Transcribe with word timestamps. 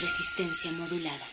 Resistencia 0.00 0.72
modulada. 0.72 1.26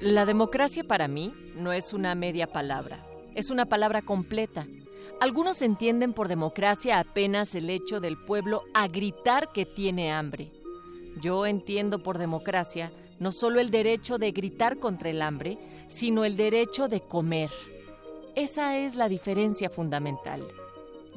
La 0.00 0.26
democracia 0.26 0.82
para 0.82 1.06
mí 1.06 1.32
no 1.54 1.72
es 1.72 1.92
una 1.92 2.16
media 2.16 2.48
palabra, 2.48 3.06
es 3.36 3.50
una 3.50 3.66
palabra 3.66 4.02
completa. 4.02 4.66
Algunos 5.20 5.62
entienden 5.62 6.12
por 6.12 6.26
democracia 6.26 6.98
apenas 6.98 7.54
el 7.54 7.70
hecho 7.70 8.00
del 8.00 8.18
pueblo 8.18 8.64
a 8.74 8.88
gritar 8.88 9.52
que 9.52 9.64
tiene 9.64 10.10
hambre. 10.10 10.50
Yo 11.22 11.46
entiendo 11.46 12.02
por 12.02 12.18
democracia 12.18 12.90
no 13.20 13.30
solo 13.30 13.60
el 13.60 13.70
derecho 13.70 14.18
de 14.18 14.32
gritar 14.32 14.80
contra 14.80 15.08
el 15.08 15.22
hambre, 15.22 15.56
sino 15.86 16.24
el 16.24 16.36
derecho 16.36 16.88
de 16.88 17.00
comer. 17.00 17.50
Esa 18.34 18.76
es 18.76 18.96
la 18.96 19.08
diferencia 19.08 19.70
fundamental. 19.70 20.42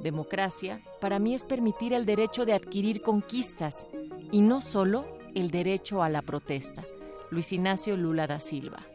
Democracia 0.01 0.81
para 1.01 1.19
mí 1.19 1.33
es 1.33 1.45
permitir 1.45 1.93
el 1.93 2.05
derecho 2.05 2.45
de 2.45 2.53
adquirir 2.53 3.01
conquistas 3.01 3.87
y 4.31 4.41
no 4.41 4.61
solo 4.61 5.05
el 5.35 5.51
derecho 5.51 6.03
a 6.03 6.09
la 6.09 6.21
protesta. 6.21 6.85
Luis 7.29 7.51
Ignacio 7.51 7.97
Lula 7.97 8.27
da 8.27 8.39
Silva. 8.39 8.85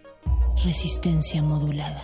Resistencia 0.65 1.43
modulada. 1.43 2.03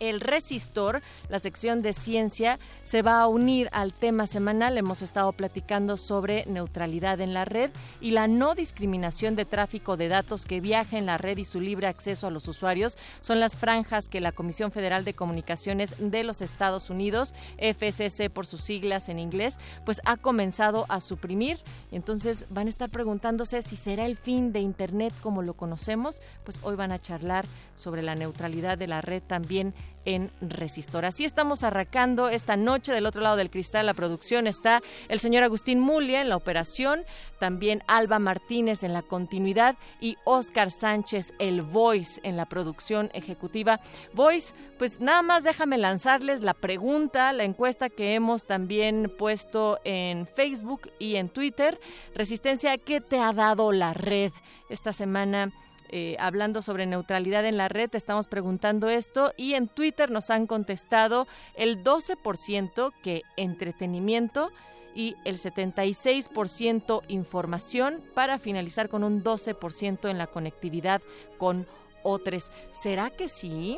el 0.00 0.20
Resistor, 0.20 1.02
la 1.28 1.38
sección 1.38 1.82
de 1.82 1.92
ciencia, 1.92 2.58
se 2.84 3.02
va 3.02 3.20
a 3.20 3.28
unir 3.28 3.68
al 3.72 3.92
tema 3.92 4.26
semanal. 4.26 4.78
Hemos 4.78 5.02
estado 5.02 5.32
platicando 5.32 5.96
sobre 5.96 6.44
neutralidad 6.46 7.20
en 7.20 7.34
la 7.34 7.44
red 7.44 7.70
y 8.00 8.10
la 8.10 8.28
no 8.28 8.54
discriminación 8.54 9.36
de 9.36 9.44
tráfico 9.44 9.96
de 9.96 10.08
datos 10.08 10.44
que 10.44 10.60
viaja 10.60 10.98
en 10.98 11.06
la 11.06 11.18
red 11.18 11.38
y 11.38 11.44
su 11.44 11.60
libre 11.60 11.86
acceso 11.86 12.26
a 12.26 12.30
los 12.30 12.48
usuarios. 12.48 12.96
Son 13.20 13.40
las 13.40 13.56
franjas 13.56 14.08
que 14.08 14.20
la 14.20 14.32
Comisión 14.32 14.72
Federal 14.72 15.04
de 15.04 15.14
Comunicaciones 15.14 16.10
de 16.10 16.24
los 16.24 16.42
Estados 16.42 16.90
Unidos, 16.90 17.34
FCC 17.58 18.30
por 18.30 18.46
sus 18.46 18.62
siglas 18.62 19.08
en 19.08 19.18
inglés, 19.18 19.58
pues 19.84 20.00
ha 20.04 20.16
comenzado 20.16 20.86
a 20.88 21.00
suprimir. 21.00 21.60
Entonces 21.90 22.46
van 22.50 22.66
a 22.66 22.70
estar 22.70 22.90
preguntándose 22.90 23.62
si 23.62 23.76
será 23.76 24.06
el 24.06 24.16
fin 24.16 24.52
de 24.52 24.60
Internet 24.60 25.12
como 25.22 25.42
lo 25.42 25.54
conocemos. 25.54 26.22
Pues 26.44 26.60
hoy 26.62 26.76
van 26.76 26.92
a 26.92 27.00
charlar 27.00 27.46
sobre 27.76 28.02
la 28.02 28.14
neutralidad 28.14 28.78
de 28.78 28.86
la 28.86 29.00
red 29.00 29.22
también 29.22 29.74
en 30.04 30.30
Resistor. 30.40 31.04
Así 31.04 31.24
estamos 31.24 31.64
arrancando 31.64 32.28
esta 32.28 32.56
noche. 32.56 32.92
Del 32.92 33.06
otro 33.06 33.20
lado 33.20 33.36
del 33.36 33.50
cristal, 33.50 33.86
la 33.86 33.94
producción 33.94 34.46
está 34.46 34.82
el 35.08 35.20
señor 35.20 35.42
Agustín 35.42 35.80
Mulia 35.80 36.20
en 36.20 36.28
la 36.28 36.36
operación, 36.36 37.04
también 37.38 37.82
Alba 37.86 38.18
Martínez 38.18 38.82
en 38.82 38.92
la 38.92 39.02
continuidad 39.02 39.76
y 40.00 40.16
Oscar 40.24 40.70
Sánchez, 40.70 41.32
el 41.38 41.62
Voice, 41.62 42.20
en 42.22 42.36
la 42.36 42.46
producción 42.46 43.10
ejecutiva. 43.14 43.80
Voice, 44.12 44.54
pues 44.78 45.00
nada 45.00 45.22
más 45.22 45.44
déjame 45.44 45.78
lanzarles 45.78 46.40
la 46.40 46.54
pregunta, 46.54 47.32
la 47.32 47.44
encuesta 47.44 47.90
que 47.90 48.14
hemos 48.14 48.46
también 48.46 49.12
puesto 49.18 49.80
en 49.84 50.26
Facebook 50.26 50.90
y 50.98 51.16
en 51.16 51.28
Twitter. 51.28 51.78
Resistencia, 52.14 52.78
¿qué 52.78 53.00
te 53.00 53.18
ha 53.18 53.32
dado 53.32 53.72
la 53.72 53.94
red 53.94 54.32
esta 54.68 54.92
semana? 54.92 55.52
Eh, 55.94 56.16
hablando 56.18 56.62
sobre 56.62 56.86
neutralidad 56.86 57.44
en 57.44 57.58
la 57.58 57.68
red, 57.68 57.90
estamos 57.92 58.26
preguntando 58.26 58.88
esto 58.88 59.34
y 59.36 59.52
en 59.52 59.68
Twitter 59.68 60.10
nos 60.10 60.30
han 60.30 60.46
contestado 60.46 61.28
el 61.54 61.84
12% 61.84 62.94
que 63.02 63.20
entretenimiento 63.36 64.50
y 64.94 65.16
el 65.26 65.36
76% 65.36 67.02
información 67.08 68.02
para 68.14 68.38
finalizar 68.38 68.88
con 68.88 69.04
un 69.04 69.22
12% 69.22 70.08
en 70.08 70.16
la 70.16 70.26
conectividad 70.26 71.02
con 71.36 71.66
otros. 72.02 72.50
¿Será 72.72 73.10
que 73.10 73.28
sí? 73.28 73.76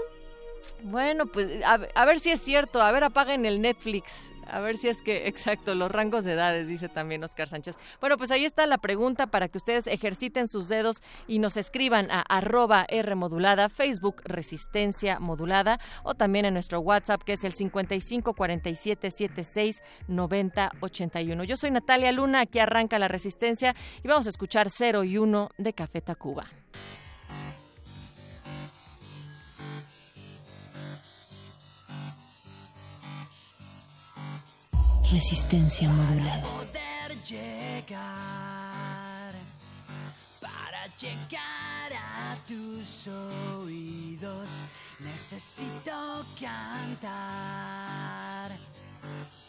Bueno, 0.84 1.26
pues 1.26 1.64
a, 1.64 1.80
a, 1.94 2.04
ver 2.04 2.20
si 2.20 2.30
es 2.30 2.40
cierto. 2.40 2.80
A 2.80 2.92
ver, 2.92 3.02
apaguen 3.02 3.44
el 3.44 3.60
Netflix. 3.60 4.30
A 4.50 4.60
ver 4.60 4.76
si 4.76 4.88
es 4.88 5.02
que, 5.02 5.26
exacto, 5.28 5.74
los 5.74 5.90
rangos 5.90 6.24
de 6.24 6.32
edades, 6.32 6.68
dice 6.68 6.88
también 6.88 7.24
Oscar 7.24 7.48
Sánchez. 7.48 7.76
Bueno, 8.00 8.16
pues 8.16 8.30
ahí 8.30 8.44
está 8.44 8.66
la 8.66 8.78
pregunta 8.78 9.26
para 9.26 9.48
que 9.48 9.58
ustedes 9.58 9.86
ejerciten 9.86 10.48
sus 10.48 10.68
dedos 10.68 11.02
y 11.26 11.38
nos 11.38 11.56
escriban 11.56 12.10
a 12.10 12.20
arroba 12.20 12.86
R 12.88 13.14
modulada, 13.14 13.68
Facebook 13.68 14.22
Resistencia 14.24 15.18
Modulada 15.20 15.80
o 16.02 16.14
también 16.14 16.44
en 16.44 16.54
nuestro 16.54 16.80
WhatsApp 16.80 17.22
que 17.22 17.34
es 17.34 17.44
el 17.44 17.54
55 17.54 18.34
47 18.34 19.10
76 19.10 19.82
90 20.08 20.72
81. 20.80 21.44
Yo 21.44 21.56
soy 21.56 21.70
Natalia 21.70 22.12
Luna, 22.12 22.40
aquí 22.40 22.58
arranca 22.58 22.98
la 22.98 23.08
Resistencia 23.08 23.74
y 24.02 24.08
vamos 24.08 24.26
a 24.26 24.30
escuchar 24.30 24.70
0 24.70 25.04
y 25.04 25.18
1 25.18 25.50
de 25.58 25.72
Café 25.72 26.00
Tacuba. 26.00 26.46
Resistencia 35.10 35.88
modulada. 35.88 36.42
poder 36.42 37.22
llegar, 37.24 37.84
para 40.40 40.86
llegar 40.98 41.92
a 41.92 42.36
tus 42.48 43.06
oídos, 43.62 44.50
necesito 44.98 46.24
cantar, 46.40 47.70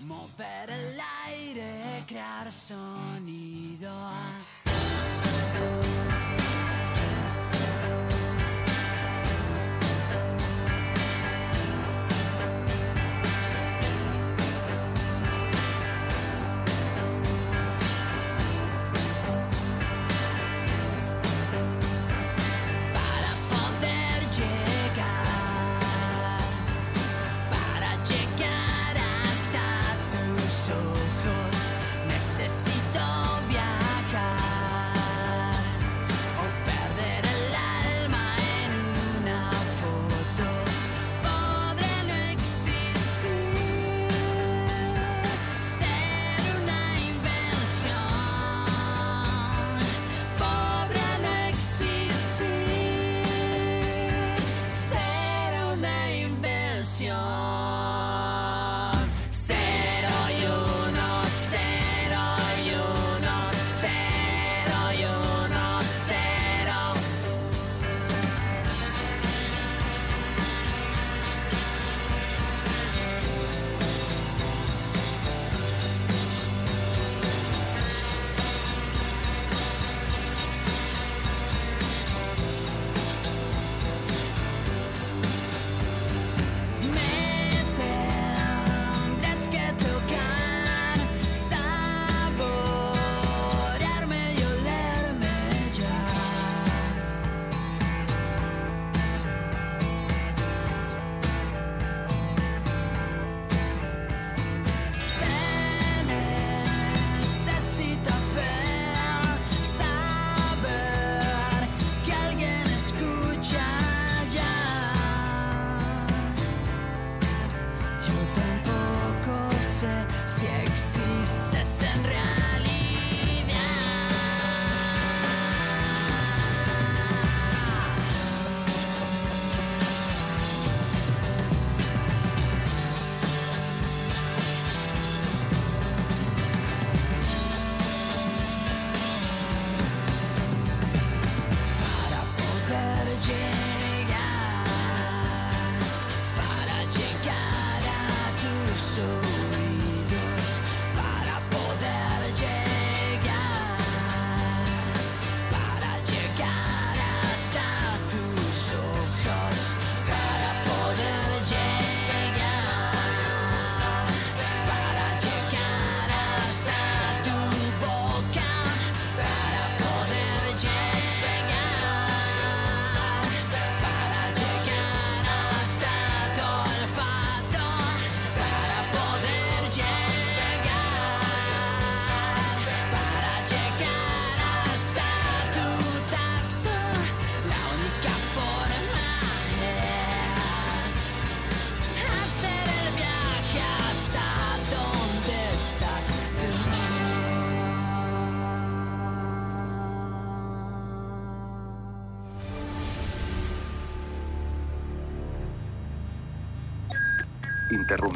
mover 0.01 0.69
el 0.69 0.99
aire, 1.25 2.03
crear 2.05 2.51
sonido. 2.51 3.91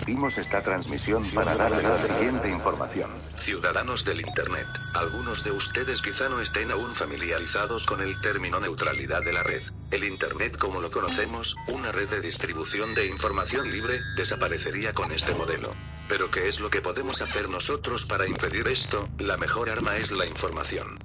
Interrumpimos 0.09 0.39
esta 0.39 0.63
transmisión 0.63 1.23
para 1.35 1.55
darle 1.55 1.83
la 1.83 2.01
siguiente 2.01 2.49
información. 2.49 3.11
Ciudadanos 3.37 4.03
del 4.05 4.21
Internet, 4.21 4.65
algunos 4.95 5.43
de 5.43 5.51
ustedes 5.51 6.01
quizá 6.01 6.27
no 6.29 6.41
estén 6.41 6.71
aún 6.71 6.95
familiarizados 6.95 7.85
con 7.85 8.01
el 8.01 8.19
término 8.19 8.59
neutralidad 8.59 9.21
de 9.21 9.33
la 9.33 9.43
red. 9.43 9.61
El 9.91 10.03
Internet 10.03 10.57
como 10.57 10.81
lo 10.81 10.89
conocemos, 10.89 11.55
una 11.67 11.91
red 11.91 12.09
de 12.09 12.21
distribución 12.21 12.95
de 12.95 13.05
información 13.05 13.69
libre, 13.69 14.01
desaparecería 14.15 14.93
con 14.93 15.11
este 15.11 15.35
modelo. 15.35 15.75
Pero 16.07 16.31
¿qué 16.31 16.47
es 16.47 16.59
lo 16.59 16.71
que 16.71 16.81
podemos 16.81 17.21
hacer 17.21 17.47
nosotros 17.47 18.07
para 18.07 18.27
impedir 18.27 18.67
esto? 18.67 19.07
La 19.19 19.37
mejor 19.37 19.69
arma 19.69 19.97
es 19.97 20.11
la 20.11 20.25
información. 20.25 20.97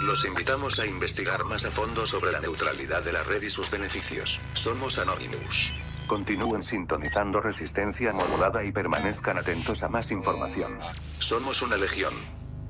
Los 0.00 0.24
invitamos 0.24 0.78
a 0.78 0.86
investigar 0.86 1.44
más 1.46 1.64
a 1.64 1.72
fondo 1.72 2.06
sobre 2.06 2.30
la 2.30 2.38
neutralidad 2.38 3.02
de 3.02 3.12
la 3.12 3.24
red 3.24 3.42
y 3.42 3.50
sus 3.50 3.70
beneficios. 3.72 4.38
Somos 4.54 4.98
Anonymous. 4.98 5.72
Continúen 6.12 6.60
sintonizando 6.62 7.40
resistencia 7.40 8.12
modulada 8.12 8.62
y 8.62 8.70
permanezcan 8.70 9.38
atentos 9.38 9.82
a 9.82 9.88
más 9.88 10.10
información. 10.10 10.78
Somos 11.18 11.62
una 11.62 11.78
legión. 11.78 12.12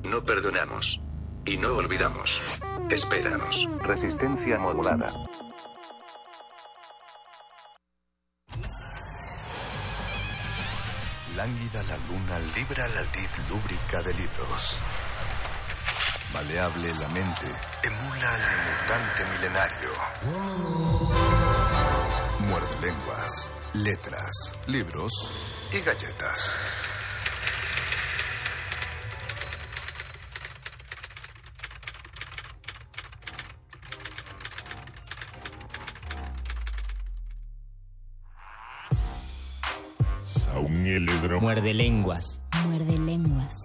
No 0.05 0.25
perdonamos. 0.25 1.01
Y 1.45 1.57
no 1.57 1.75
olvidamos. 1.75 2.41
Espéranos. 2.89 3.69
Resistencia 3.81 4.61
modulada. 4.61 5.13
Lánguida 11.35 11.83
la 11.83 11.97
luna 12.07 12.39
libra 12.55 12.87
la 12.95 13.03
lid 13.03 13.31
lúbrica 13.49 14.03
de 14.03 14.15
libros. 14.23 14.81
Maleable 16.33 16.95
la 17.01 17.09
mente, 17.09 17.53
emula 17.83 18.35
al 18.35 18.43
mutante 18.69 19.25
milenario. 19.35 19.91
Muerde 22.49 22.77
lenguas, 22.81 23.53
letras, 23.75 24.57
libros 24.67 25.69
y 25.73 25.81
galletas. 25.81 26.83
Muerde 41.41 41.75
lenguas. 41.75 42.43
Muerde 42.67 42.99
lenguas. 42.99 43.62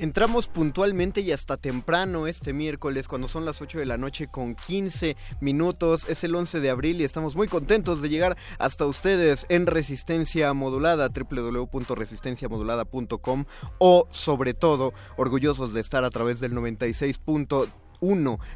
Entramos 0.00 0.48
puntualmente 0.48 1.20
y 1.20 1.30
hasta 1.30 1.56
temprano 1.58 2.26
este 2.26 2.54
miércoles 2.54 3.06
cuando 3.06 3.28
son 3.28 3.44
las 3.44 3.60
8 3.60 3.80
de 3.80 3.84
la 3.84 3.98
noche 3.98 4.28
con 4.28 4.54
15 4.54 5.14
minutos. 5.42 6.08
Es 6.08 6.24
el 6.24 6.34
11 6.34 6.60
de 6.60 6.70
abril 6.70 7.02
y 7.02 7.04
estamos 7.04 7.36
muy 7.36 7.48
contentos 7.48 8.00
de 8.00 8.08
llegar 8.08 8.38
hasta 8.58 8.86
ustedes 8.86 9.44
en 9.50 9.66
Resistencia 9.66 10.54
Modulada, 10.54 11.10
www.resistenciamodulada.com 11.10 13.44
o 13.76 14.08
sobre 14.08 14.54
todo 14.54 14.94
orgullosos 15.18 15.74
de 15.74 15.82
estar 15.82 16.02
a 16.02 16.10
través 16.10 16.40
del 16.40 16.54
96.1 16.54 17.68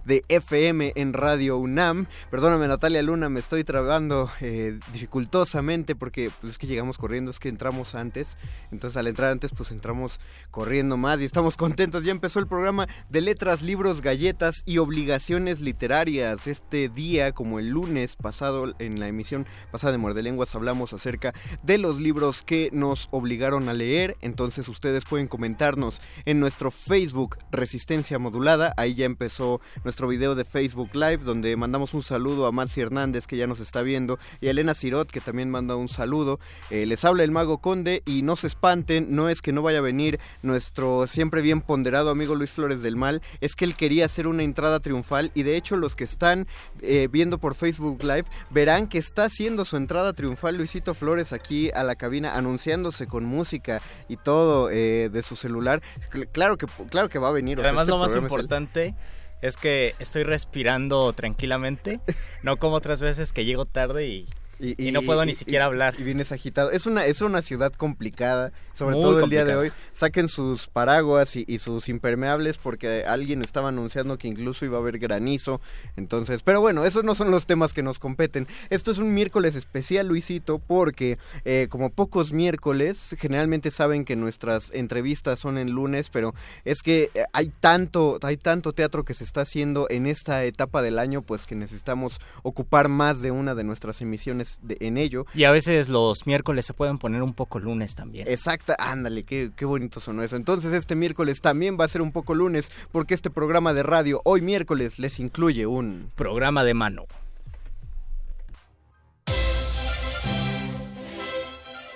de 0.06 0.24
FM 0.28 0.94
en 0.96 1.12
Radio 1.12 1.58
UNAM. 1.58 2.06
Perdóname 2.30 2.66
Natalia 2.66 3.02
Luna, 3.02 3.28
me 3.28 3.40
estoy 3.40 3.62
trabando 3.62 4.30
eh, 4.40 4.78
dificultosamente 4.92 5.94
porque 5.94 6.30
pues, 6.40 6.54
es 6.54 6.58
que 6.58 6.66
llegamos 6.66 6.96
corriendo, 6.96 7.30
es 7.30 7.38
que 7.38 7.50
entramos 7.50 7.94
antes. 7.94 8.38
Entonces 8.72 8.96
al 8.96 9.06
entrar 9.06 9.32
antes 9.32 9.50
pues 9.54 9.70
entramos 9.70 10.18
corriendo 10.54 10.96
más 10.96 11.20
y 11.20 11.24
estamos 11.24 11.56
contentos. 11.56 12.04
Ya 12.04 12.12
empezó 12.12 12.38
el 12.38 12.46
programa 12.46 12.86
de 13.08 13.20
letras, 13.20 13.60
libros, 13.60 14.02
galletas 14.02 14.62
y 14.64 14.78
obligaciones 14.78 15.60
literarias. 15.60 16.46
Este 16.46 16.88
día, 16.88 17.32
como 17.32 17.58
el 17.58 17.70
lunes 17.70 18.14
pasado, 18.14 18.72
en 18.78 19.00
la 19.00 19.08
emisión 19.08 19.46
pasada 19.72 19.90
de 19.90 19.98
Muerde 19.98 20.22
Lenguas, 20.22 20.54
hablamos 20.54 20.92
acerca 20.92 21.34
de 21.64 21.78
los 21.78 21.98
libros 21.98 22.44
que 22.44 22.70
nos 22.72 23.08
obligaron 23.10 23.68
a 23.68 23.72
leer. 23.72 24.16
Entonces 24.20 24.68
ustedes 24.68 25.04
pueden 25.04 25.26
comentarnos 25.26 26.00
en 26.24 26.38
nuestro 26.38 26.70
Facebook 26.70 27.36
Resistencia 27.50 28.20
Modulada. 28.20 28.74
Ahí 28.76 28.94
ya 28.94 29.06
empezó 29.06 29.60
nuestro 29.82 30.06
video 30.06 30.36
de 30.36 30.44
Facebook 30.44 30.90
Live, 30.94 31.24
donde 31.24 31.56
mandamos 31.56 31.94
un 31.94 32.04
saludo 32.04 32.46
a 32.46 32.52
Maxi 32.52 32.80
Hernández, 32.80 33.26
que 33.26 33.36
ya 33.36 33.48
nos 33.48 33.58
está 33.58 33.82
viendo, 33.82 34.20
y 34.40 34.46
a 34.46 34.52
Elena 34.52 34.74
Cirot, 34.74 35.10
que 35.10 35.20
también 35.20 35.50
manda 35.50 35.74
un 35.74 35.88
saludo. 35.88 36.38
Eh, 36.70 36.86
les 36.86 37.04
habla 37.04 37.24
el 37.24 37.32
Mago 37.32 37.58
Conde 37.58 38.04
y 38.06 38.22
no 38.22 38.36
se 38.36 38.46
espanten, 38.46 39.08
no 39.16 39.28
es 39.28 39.42
que 39.42 39.52
no 39.52 39.60
vaya 39.60 39.78
a 39.78 39.82
venir 39.82 40.20
nuestro 40.44 41.06
siempre 41.06 41.42
bien 41.42 41.60
ponderado 41.60 42.10
amigo 42.10 42.34
Luis 42.34 42.50
Flores 42.50 42.82
del 42.82 42.96
Mal, 42.96 43.22
es 43.40 43.56
que 43.56 43.64
él 43.64 43.74
quería 43.74 44.04
hacer 44.04 44.26
una 44.26 44.42
entrada 44.42 44.80
triunfal 44.80 45.30
y 45.34 45.42
de 45.42 45.56
hecho 45.56 45.76
los 45.76 45.96
que 45.96 46.04
están 46.04 46.46
eh, 46.82 47.08
viendo 47.10 47.38
por 47.38 47.54
Facebook 47.54 48.02
Live 48.02 48.24
verán 48.50 48.86
que 48.86 48.98
está 48.98 49.24
haciendo 49.24 49.64
su 49.64 49.76
entrada 49.76 50.12
triunfal 50.12 50.56
Luisito 50.56 50.94
Flores 50.94 51.32
aquí 51.32 51.70
a 51.74 51.82
la 51.82 51.96
cabina 51.96 52.36
anunciándose 52.36 53.06
con 53.06 53.24
música 53.24 53.80
y 54.08 54.16
todo 54.16 54.70
eh, 54.70 55.08
de 55.10 55.22
su 55.22 55.36
celular. 55.36 55.82
Cl- 56.12 56.28
Claro 56.32 56.56
que, 56.56 56.66
claro 56.90 57.08
que 57.08 57.18
va 57.18 57.28
a 57.28 57.32
venir. 57.32 57.58
o 57.58 57.62
sea, 57.62 57.70
Además, 57.70 57.82
este 57.84 57.90
lo 57.90 57.98
más 57.98 58.06
programa 58.12 58.26
es 58.28 58.32
el- 58.32 58.40
importante 58.40 58.94
es 59.42 59.56
que 59.56 59.94
estoy 59.98 60.22
respirando 60.22 61.12
tranquilamente, 61.12 62.00
no 62.42 62.56
como 62.56 62.76
otras 62.76 63.00
veces 63.02 63.32
que 63.32 63.44
llego 63.44 63.66
tarde 63.66 64.06
y, 64.06 64.28
y 64.58 64.92
no 64.92 65.02
puedo 65.02 65.24
ni 65.24 65.34
siquiera 65.34 65.66
hablar. 65.66 65.94
Y 65.98 66.02
vienes 66.02 66.32
agitado. 66.32 66.70
Es 66.70 66.86
una, 66.86 67.06
es 67.06 67.20
una 67.20 67.42
ciudad 67.42 67.72
complicada, 67.72 68.52
sobre 68.74 68.96
Muy 68.96 69.02
todo 69.02 69.20
el 69.20 69.30
día 69.30 69.44
de 69.44 69.56
hoy. 69.56 69.72
Saquen 69.92 70.28
sus 70.28 70.66
paraguas 70.66 71.36
y, 71.36 71.44
y 71.46 71.58
sus 71.58 71.88
impermeables 71.88 72.58
porque 72.58 73.04
alguien 73.06 73.42
estaba 73.42 73.68
anunciando 73.68 74.18
que 74.18 74.28
incluso 74.28 74.64
iba 74.64 74.78
a 74.78 74.80
haber 74.80 74.98
granizo. 74.98 75.60
Entonces, 75.96 76.42
pero 76.42 76.60
bueno, 76.60 76.84
esos 76.84 77.04
no 77.04 77.14
son 77.14 77.30
los 77.30 77.46
temas 77.46 77.72
que 77.72 77.82
nos 77.82 77.98
competen. 77.98 78.46
Esto 78.70 78.90
es 78.90 78.98
un 78.98 79.14
miércoles 79.14 79.54
especial, 79.56 80.08
Luisito, 80.08 80.58
porque 80.58 81.18
eh, 81.44 81.68
como 81.70 81.90
pocos 81.90 82.32
miércoles, 82.32 83.14
generalmente 83.18 83.70
saben 83.70 84.04
que 84.04 84.16
nuestras 84.16 84.70
entrevistas 84.72 85.38
son 85.38 85.58
en 85.58 85.70
lunes, 85.70 86.10
pero 86.10 86.34
es 86.64 86.82
que 86.82 87.10
eh, 87.14 87.24
hay 87.32 87.52
tanto, 87.60 88.18
hay 88.22 88.36
tanto 88.36 88.72
teatro 88.72 89.04
que 89.04 89.14
se 89.14 89.24
está 89.24 89.42
haciendo 89.42 89.86
en 89.90 90.06
esta 90.06 90.44
etapa 90.44 90.82
del 90.82 90.98
año, 90.98 91.22
pues 91.22 91.46
que 91.46 91.54
necesitamos 91.54 92.20
ocupar 92.42 92.88
más 92.88 93.22
de 93.22 93.30
una 93.30 93.54
de 93.54 93.64
nuestras 93.64 94.00
emisiones 94.00 94.43
de- 94.62 94.76
en 94.80 94.96
ello. 94.98 95.26
Y 95.34 95.44
a 95.44 95.50
veces 95.50 95.88
los 95.88 96.26
miércoles 96.26 96.66
se 96.66 96.74
pueden 96.74 96.98
poner 96.98 97.22
un 97.22 97.34
poco 97.34 97.58
lunes 97.58 97.94
también. 97.94 98.28
Exacta, 98.28 98.76
ándale, 98.78 99.24
qué, 99.24 99.50
qué 99.56 99.64
bonito 99.64 100.00
sonó 100.00 100.22
eso. 100.22 100.36
Entonces 100.36 100.72
este 100.72 100.94
miércoles 100.94 101.40
también 101.40 101.76
va 101.78 101.84
a 101.84 101.88
ser 101.88 102.02
un 102.02 102.12
poco 102.12 102.34
lunes, 102.34 102.70
porque 102.92 103.14
este 103.14 103.30
programa 103.30 103.74
de 103.74 103.82
radio 103.82 104.20
hoy 104.24 104.40
miércoles 104.40 104.98
les 104.98 105.18
incluye 105.20 105.66
un... 105.66 106.10
Programa 106.14 106.64
de 106.64 106.74
mano. 106.74 107.04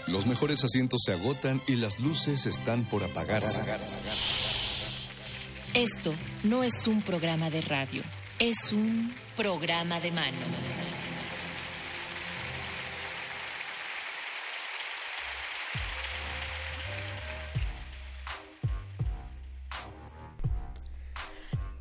Los 0.07 0.26
mejores 0.26 0.64
asientos 0.64 1.02
se 1.05 1.12
agotan 1.12 1.61
y 1.67 1.76
las 1.76 2.00
luces 2.00 2.47
están 2.47 2.85
por 2.85 3.05
apagarse. 3.05 3.61
Esto 5.75 6.14
no 6.45 6.64
es 6.64 6.87
un 6.87 7.02
programa 7.02 7.50
de 7.50 7.61
radio, 7.61 8.02
es 8.38 8.73
un 8.73 9.12
programa 9.37 10.00
de 10.00 10.11
mano. 10.12 10.37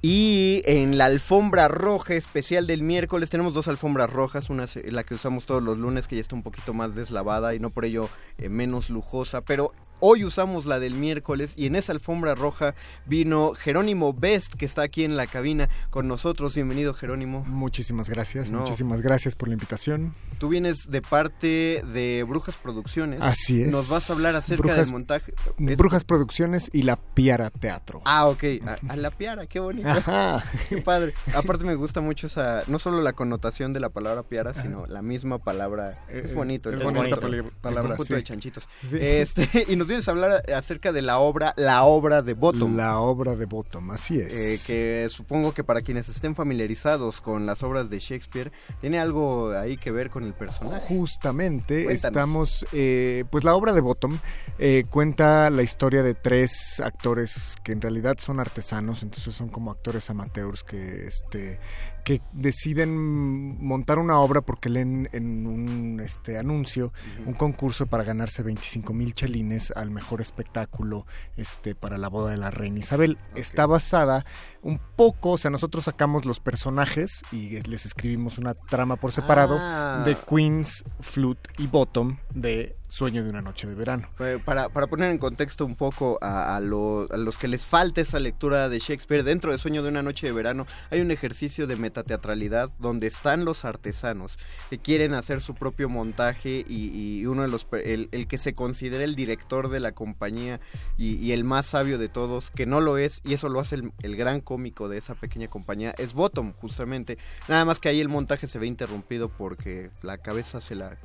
Y 0.10 0.62
en 0.64 0.98
la 0.98 1.04
alfombra 1.04 1.68
roja 1.68 2.14
especial 2.14 2.66
del 2.66 2.82
miércoles 2.82 3.30
tenemos 3.30 3.54
dos 3.54 3.68
alfombras 3.68 4.10
rojas, 4.10 4.50
una 4.50 4.66
la 4.86 5.04
que 5.04 5.16
usamos 5.16 5.46
todos 5.46 5.62
los 5.62 5.78
lunes 5.78 6.08
que 6.08 6.16
ya 6.16 6.22
está 6.22 6.34
un 6.34 6.44
poquito 6.44 6.74
más 6.74 6.96
deslavada 6.96 7.54
y 7.56 7.60
no 7.60 7.72
por 7.72 7.84
ello 7.84 8.08
eh, 8.38 8.48
menos 8.48 8.90
lujosa, 8.90 9.42
pero 9.42 9.74
hoy 10.00 10.24
usamos 10.24 10.66
la 10.66 10.80
del 10.80 10.94
miércoles 10.94 11.54
y 11.56 11.66
en 11.66 11.76
esa 11.76 11.92
alfombra 11.92 12.36
roja 12.36 12.74
vino 13.06 13.54
Jerónimo 13.54 14.14
Best 14.14 14.54
que 14.56 14.66
está 14.66 14.84
aquí 14.84 15.04
en 15.04 15.18
la 15.18 15.28
cabina 15.28 15.70
con 15.90 16.08
nosotros. 16.08 16.56
Bienvenido 16.56 16.94
Jerónimo. 16.94 17.44
Muchísimas 17.48 18.10
gracias, 18.10 18.52
No. 18.52 18.60
muchísimas 18.60 19.02
gracias 19.02 19.36
por 19.36 19.48
la 19.50 19.54
invitación. 19.56 20.14
Tú 20.40 20.50
vienes 20.50 20.90
de 20.92 21.02
parte 21.02 21.84
de 21.94 22.24
Brujas 22.28 22.56
Producciones. 22.56 23.22
Así 23.22 23.62
es. 23.64 23.70
Nos 23.72 23.90
vas 23.90 24.10
a 24.10 24.14
hablar 24.14 24.36
acerca 24.36 24.64
Brujas- 24.64 24.76
del 24.86 24.92
montaje. 24.92 25.34
Es- 25.58 25.78
Brujas 25.78 26.04
Producciones 26.04 26.70
y 26.74 26.84
La 26.84 26.96
Piara 26.98 27.50
Teatro. 27.50 28.02
Ah, 28.06 28.28
ok. 28.28 28.44
A, 28.66 28.94
a 28.94 28.96
la 28.96 29.10
piara, 29.12 29.48
qué 29.48 29.60
bonito. 29.60 29.88
Ajá. 29.90 30.44
Qué 30.70 30.78
padre. 30.82 31.14
Aparte 31.36 31.64
me 31.66 31.76
gusta 31.76 32.02
mucho 32.02 32.28
esa, 32.28 32.64
no 32.68 32.78
solo 32.80 33.02
la 33.02 33.14
connotación 33.14 33.74
de 33.74 33.80
la 33.80 33.90
palabra 33.90 34.24
piara, 34.24 34.54
sino 34.54 34.86
la 34.86 35.02
misma 35.02 35.40
palabra. 35.40 36.04
Eh, 36.10 36.22
Es 36.26 36.34
bonito. 36.36 36.70
es 36.70 36.78
el 36.78 36.84
bonita 36.84 37.16
el 37.16 37.44
palabra, 37.62 37.90
conjunto 37.96 38.04
sí. 38.06 38.14
de 38.14 38.24
chanchitos. 38.24 38.68
Sí. 38.82 38.98
Este, 39.00 39.66
y 39.68 39.76
nos 39.76 39.87
vienes 39.88 40.08
a 40.08 40.12
hablar 40.12 40.44
acerca 40.54 40.92
de 40.92 41.02
la 41.02 41.20
obra, 41.20 41.54
la 41.58 41.84
obra 41.84 42.22
de 42.22 42.34
Bottom. 42.34 42.76
La 42.76 43.00
obra 43.00 43.36
de 43.36 43.46
Bottom, 43.46 43.92
así 43.92 44.20
es. 44.20 44.34
eh, 44.34 44.60
que 44.66 45.08
supongo 45.12 45.54
que 45.54 45.64
para 45.64 45.82
quienes 45.82 46.10
estén 46.10 46.36
familiarizados 46.36 47.22
con 47.22 47.46
las 47.46 47.64
obras 47.64 47.90
de 47.90 48.00
Shakespeare, 48.00 48.52
tiene 48.82 49.00
algo 49.00 49.52
ahí 49.52 49.78
que 49.78 49.92
ver 49.92 50.10
con 50.10 50.24
el 50.24 50.34
personaje. 50.34 50.86
Justamente 50.88 51.86
Cuéntanos. 51.86 52.04
estamos, 52.06 52.66
eh, 52.74 53.24
pues 53.30 53.44
la 53.44 53.56
obra 53.56 53.74
de 53.74 53.82
Bottom 53.82 54.18
eh, 54.60 54.86
cuenta 54.90 55.50
la 55.50 55.64
historia 55.64 56.04
de 56.04 56.14
tres 56.14 56.80
actores 56.84 57.56
que 57.64 57.72
en 57.72 57.82
realidad 57.82 58.18
son 58.20 58.40
artesanos, 58.40 59.04
entonces 59.04 59.36
son 59.36 59.50
como 59.50 59.72
actores 59.72 60.10
amateurs 60.10 60.64
que, 60.64 61.08
este, 61.08 61.60
que 62.08 62.22
deciden 62.32 63.62
montar 63.62 64.00
una 64.00 64.18
obra 64.22 64.40
porque 64.40 64.70
leen 64.70 65.10
en 65.12 65.46
un 65.46 66.00
este, 66.00 66.38
anuncio 66.38 66.94
un 67.26 67.34
concurso 67.34 67.86
para 67.86 68.06
ganarse 68.06 68.44
25 68.44 68.94
mil 68.94 69.14
chelines 69.14 69.72
al 69.72 69.92
mejor 69.92 70.22
espectáculo 70.22 71.06
este, 71.36 71.76
para 71.76 71.98
la 71.98 72.08
boda 72.08 72.32
de 72.32 72.38
la 72.38 72.50
reina 72.50 72.80
Isabel. 72.80 73.18
Está 73.36 73.66
basada 73.66 74.26
un 74.64 74.80
poco, 74.96 75.32
o 75.32 75.38
sea, 75.38 75.52
nosotros 75.52 75.86
sacamos 75.86 76.26
los 76.26 76.40
personajes 76.40 77.22
y 77.32 77.62
les 77.70 77.86
escribimos 77.86 78.38
una 78.38 78.54
trama 78.54 78.96
por 78.96 79.12
separado 79.12 79.58
Ah. 79.60 80.04
de 80.06 80.16
Queens, 80.16 80.84
Flute 81.00 81.50
y 81.58 81.68
Bottom 81.68 82.18
de 82.34 82.76
Sueño 82.90 83.22
de 83.24 83.30
una 83.30 83.42
noche 83.42 83.68
de 83.68 83.76
verano. 83.76 84.08
Eh, 84.20 84.40
Para, 84.44 84.70
para 84.70 84.88
poner 84.88 85.12
en 85.12 85.18
contexto 85.18 85.66
un 85.66 85.76
poco 85.76 86.18
a, 86.22 86.56
a 86.56 86.60
lo- 86.62 87.08
a 87.12 87.18
los 87.18 87.38
que 87.38 87.50
les 87.50 87.66
falta 87.66 88.00
esa 88.00 88.18
lectura 88.20 88.70
de 88.70 88.80
Shakespeare, 88.80 89.24
dentro 89.24 89.52
de 89.52 89.58
Sueño 89.58 89.84
de 89.84 89.90
una 89.90 90.02
noche 90.02 90.26
de 90.28 90.32
verano 90.34 90.66
hay 90.90 91.02
un 91.02 91.12
ejercicio 91.12 91.68
de 91.68 91.76
metateatralidad 91.76 92.70
donde 92.80 93.08
están 93.08 93.44
los 93.44 93.66
artesanos 93.66 94.38
que 94.70 94.80
quieren 94.80 95.14
hacer 95.14 95.42
su 95.42 95.54
propio 95.54 95.90
montaje 95.90 96.66
y, 96.68 96.90
y 97.20 97.26
uno 97.26 97.42
de 97.42 97.50
los, 97.50 97.68
el, 97.84 98.08
el 98.14 98.26
que 98.28 98.38
se 98.38 98.54
considera 98.54 99.04
el 99.04 99.16
director 99.16 99.70
de 99.70 99.82
la 99.82 99.92
compañía 99.92 100.62
y, 100.98 101.16
y 101.18 101.34
el 101.34 101.44
más 101.44 101.66
sabio 101.66 101.98
de 101.98 102.08
todos, 102.08 102.52
que 102.52 102.66
no 102.66 102.80
lo 102.80 102.98
es, 102.98 103.22
y 103.26 103.34
eso 103.34 103.50
lo 103.50 103.60
hace 103.60 103.76
el, 103.76 103.92
el 104.02 104.16
gran 104.16 104.40
cómico 104.48 104.88
de 104.88 104.98
esa 104.98 105.14
pequeña 105.14 105.50
compañía, 105.50 105.94
es 105.98 106.14
Bottom, 106.14 106.54
justamente. 106.54 107.18
Nada 107.50 107.66
más 107.66 107.82
que 107.82 107.90
ahí 107.90 108.00
el 108.00 108.08
montaje 108.08 108.48
se 108.48 108.58
ve 108.58 108.66
interrumpido 108.66 109.28
porque 109.28 109.92
la 110.04 110.20
cabeza 110.20 110.62
se 110.62 110.76
la... 110.76 110.98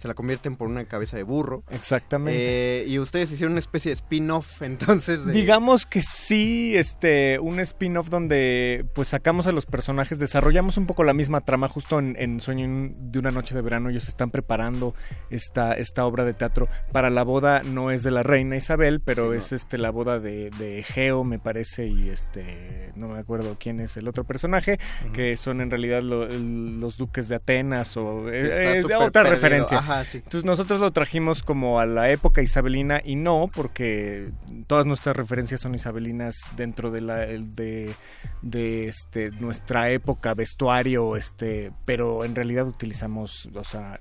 Se 0.00 0.08
la 0.08 0.14
convierten 0.14 0.56
por 0.56 0.66
una 0.68 0.86
cabeza 0.86 1.18
de 1.18 1.22
burro. 1.24 1.62
Exactamente. 1.70 2.82
Eh, 2.82 2.84
y 2.88 2.98
ustedes 2.98 3.30
hicieron 3.32 3.52
una 3.52 3.58
especie 3.60 3.90
de 3.90 3.94
spin-off, 3.96 4.62
entonces. 4.62 5.26
de- 5.26 5.32
Digamos 5.32 5.84
que 5.84 6.00
sí, 6.00 6.74
este, 6.76 7.38
un 7.38 7.60
spin-off 7.60 8.08
donde 8.08 8.86
pues 8.94 9.08
sacamos 9.08 9.46
a 9.46 9.52
los 9.52 9.66
personajes, 9.66 10.18
desarrollamos 10.18 10.78
un 10.78 10.86
poco 10.86 11.04
la 11.04 11.12
misma 11.12 11.42
trama 11.42 11.68
justo 11.68 11.98
en, 11.98 12.16
en 12.18 12.40
Sueño 12.40 12.90
de 12.98 13.18
una 13.18 13.30
noche 13.30 13.54
de 13.54 13.60
verano. 13.60 13.90
Ellos 13.90 14.08
están 14.08 14.30
preparando 14.30 14.94
esta, 15.28 15.74
esta 15.74 16.06
obra 16.06 16.24
de 16.24 16.32
teatro 16.32 16.66
para 16.92 17.10
la 17.10 17.22
boda, 17.22 17.62
no 17.62 17.90
es 17.90 18.02
de 18.02 18.10
la 18.10 18.22
reina 18.22 18.56
Isabel, 18.56 19.00
pero 19.00 19.32
Sí, 19.32 19.38
es 19.38 19.52
este 19.52 19.76
la 19.76 19.90
boda 19.90 20.18
de, 20.18 20.48
de 20.58 20.78
Egeo, 20.78 21.24
me 21.24 21.38
parece, 21.38 21.86
y 21.88 22.08
este, 22.08 22.92
no 22.96 23.08
me 23.08 23.18
acuerdo 23.18 23.56
quién 23.60 23.80
es 23.80 23.96
el 23.98 24.08
otro 24.08 24.24
personaje, 24.24 24.78
que 25.12 25.36
son 25.36 25.60
en 25.60 25.70
realidad 25.70 26.02
lo- 26.02 26.26
los 26.26 26.96
duques 26.96 27.28
de 27.28 27.34
Atenas 27.34 27.96
o 27.98 28.30
eh, 28.30 28.78
es 28.78 28.84
otra 28.86 29.10
perdido. 29.10 29.34
referencia. 29.34 29.78
Ajá, 29.78 29.89
Entonces 29.90 30.44
nosotros 30.44 30.80
lo 30.80 30.90
trajimos 30.92 31.42
como 31.42 31.80
a 31.80 31.86
la 31.86 32.10
época 32.10 32.42
isabelina 32.42 33.00
y 33.04 33.16
no, 33.16 33.50
porque 33.52 34.30
todas 34.66 34.86
nuestras 34.86 35.16
referencias 35.16 35.60
son 35.60 35.74
isabelinas 35.74 36.36
dentro 36.56 36.90
de 36.90 37.00
la 37.00 37.16
de, 37.18 37.94
de 38.42 38.88
este 38.88 39.30
nuestra 39.32 39.90
época, 39.90 40.34
vestuario, 40.34 41.16
este, 41.16 41.72
pero 41.84 42.24
en 42.24 42.34
realidad 42.34 42.66
utilizamos, 42.66 43.48
o 43.54 43.64
sea, 43.64 43.98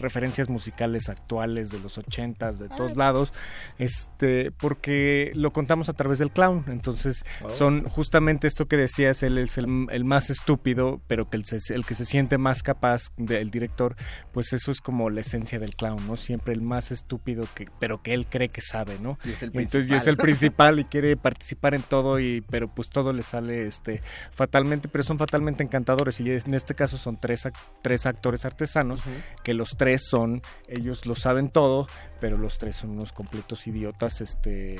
referencias 0.00 0.48
musicales 0.48 1.08
actuales 1.08 1.70
de 1.70 1.80
los 1.80 1.98
ochentas, 1.98 2.58
de 2.58 2.68
todos 2.68 2.96
lados, 2.96 3.32
este, 3.78 4.50
porque 4.52 5.32
lo 5.34 5.52
contamos 5.52 5.88
a 5.88 5.92
través 5.92 6.18
del 6.18 6.30
clown. 6.30 6.64
Entonces, 6.68 7.24
Oh. 7.42 7.50
son 7.50 7.84
justamente 7.84 8.46
esto 8.46 8.66
que 8.66 8.76
decías, 8.76 9.22
él 9.22 9.38
es 9.38 9.58
el, 9.58 9.86
el 9.90 10.04
más 10.04 10.30
estúpido, 10.30 11.00
pero 11.06 11.28
que 11.28 11.36
el, 11.36 11.44
el 11.70 11.84
que 11.84 11.94
se 11.94 12.04
siente 12.04 12.38
más 12.38 12.62
capaz 12.62 13.02
del 13.16 13.50
director, 13.50 13.96
pues 14.32 14.52
eso 14.52 14.70
es 14.70 14.80
como 14.80 15.10
la 15.10 15.20
esencia 15.20 15.58
del 15.58 15.74
clown, 15.76 16.06
¿no? 16.06 16.16
Siempre 16.16 16.52
el 16.54 16.62
más 16.62 16.90
estúpido, 16.92 17.46
que, 17.54 17.66
pero 17.78 18.02
que 18.02 18.14
él 18.14 18.26
cree 18.26 18.48
que 18.48 18.60
sabe, 18.60 18.98
¿no? 19.00 19.18
Y 19.24 19.30
es 19.32 19.42
el 19.42 19.50
Entonces, 19.54 19.90
y 19.90 19.94
es 19.94 20.06
el 20.06 20.16
principal. 20.16 20.74
principal 20.74 20.78
y 20.80 20.84
quiere 20.84 21.16
participar 21.16 21.74
en 21.74 21.82
todo, 21.82 22.20
y 22.20 22.42
pero 22.50 22.68
pues 22.68 22.88
todo 22.90 23.12
le 23.12 23.22
sale 23.22 23.66
este 23.66 24.00
fatalmente, 24.34 24.88
pero 24.88 25.04
son 25.04 25.18
fatalmente 25.18 25.62
encantadores. 25.62 26.20
Y 26.20 26.30
en 26.30 26.54
este 26.54 26.74
caso 26.74 26.96
son 26.98 27.16
tres, 27.16 27.46
tres 27.82 28.06
actores 28.06 28.44
artesanos, 28.44 29.02
que 29.42 29.54
los 29.54 29.70
tres 29.76 29.85
son, 29.98 30.42
ellos 30.68 31.06
lo 31.06 31.14
saben 31.14 31.48
todo, 31.50 31.86
pero 32.20 32.36
los 32.38 32.58
tres 32.58 32.76
son 32.76 32.90
unos 32.90 33.12
completos 33.12 33.66
idiotas 33.66 34.20
este 34.20 34.76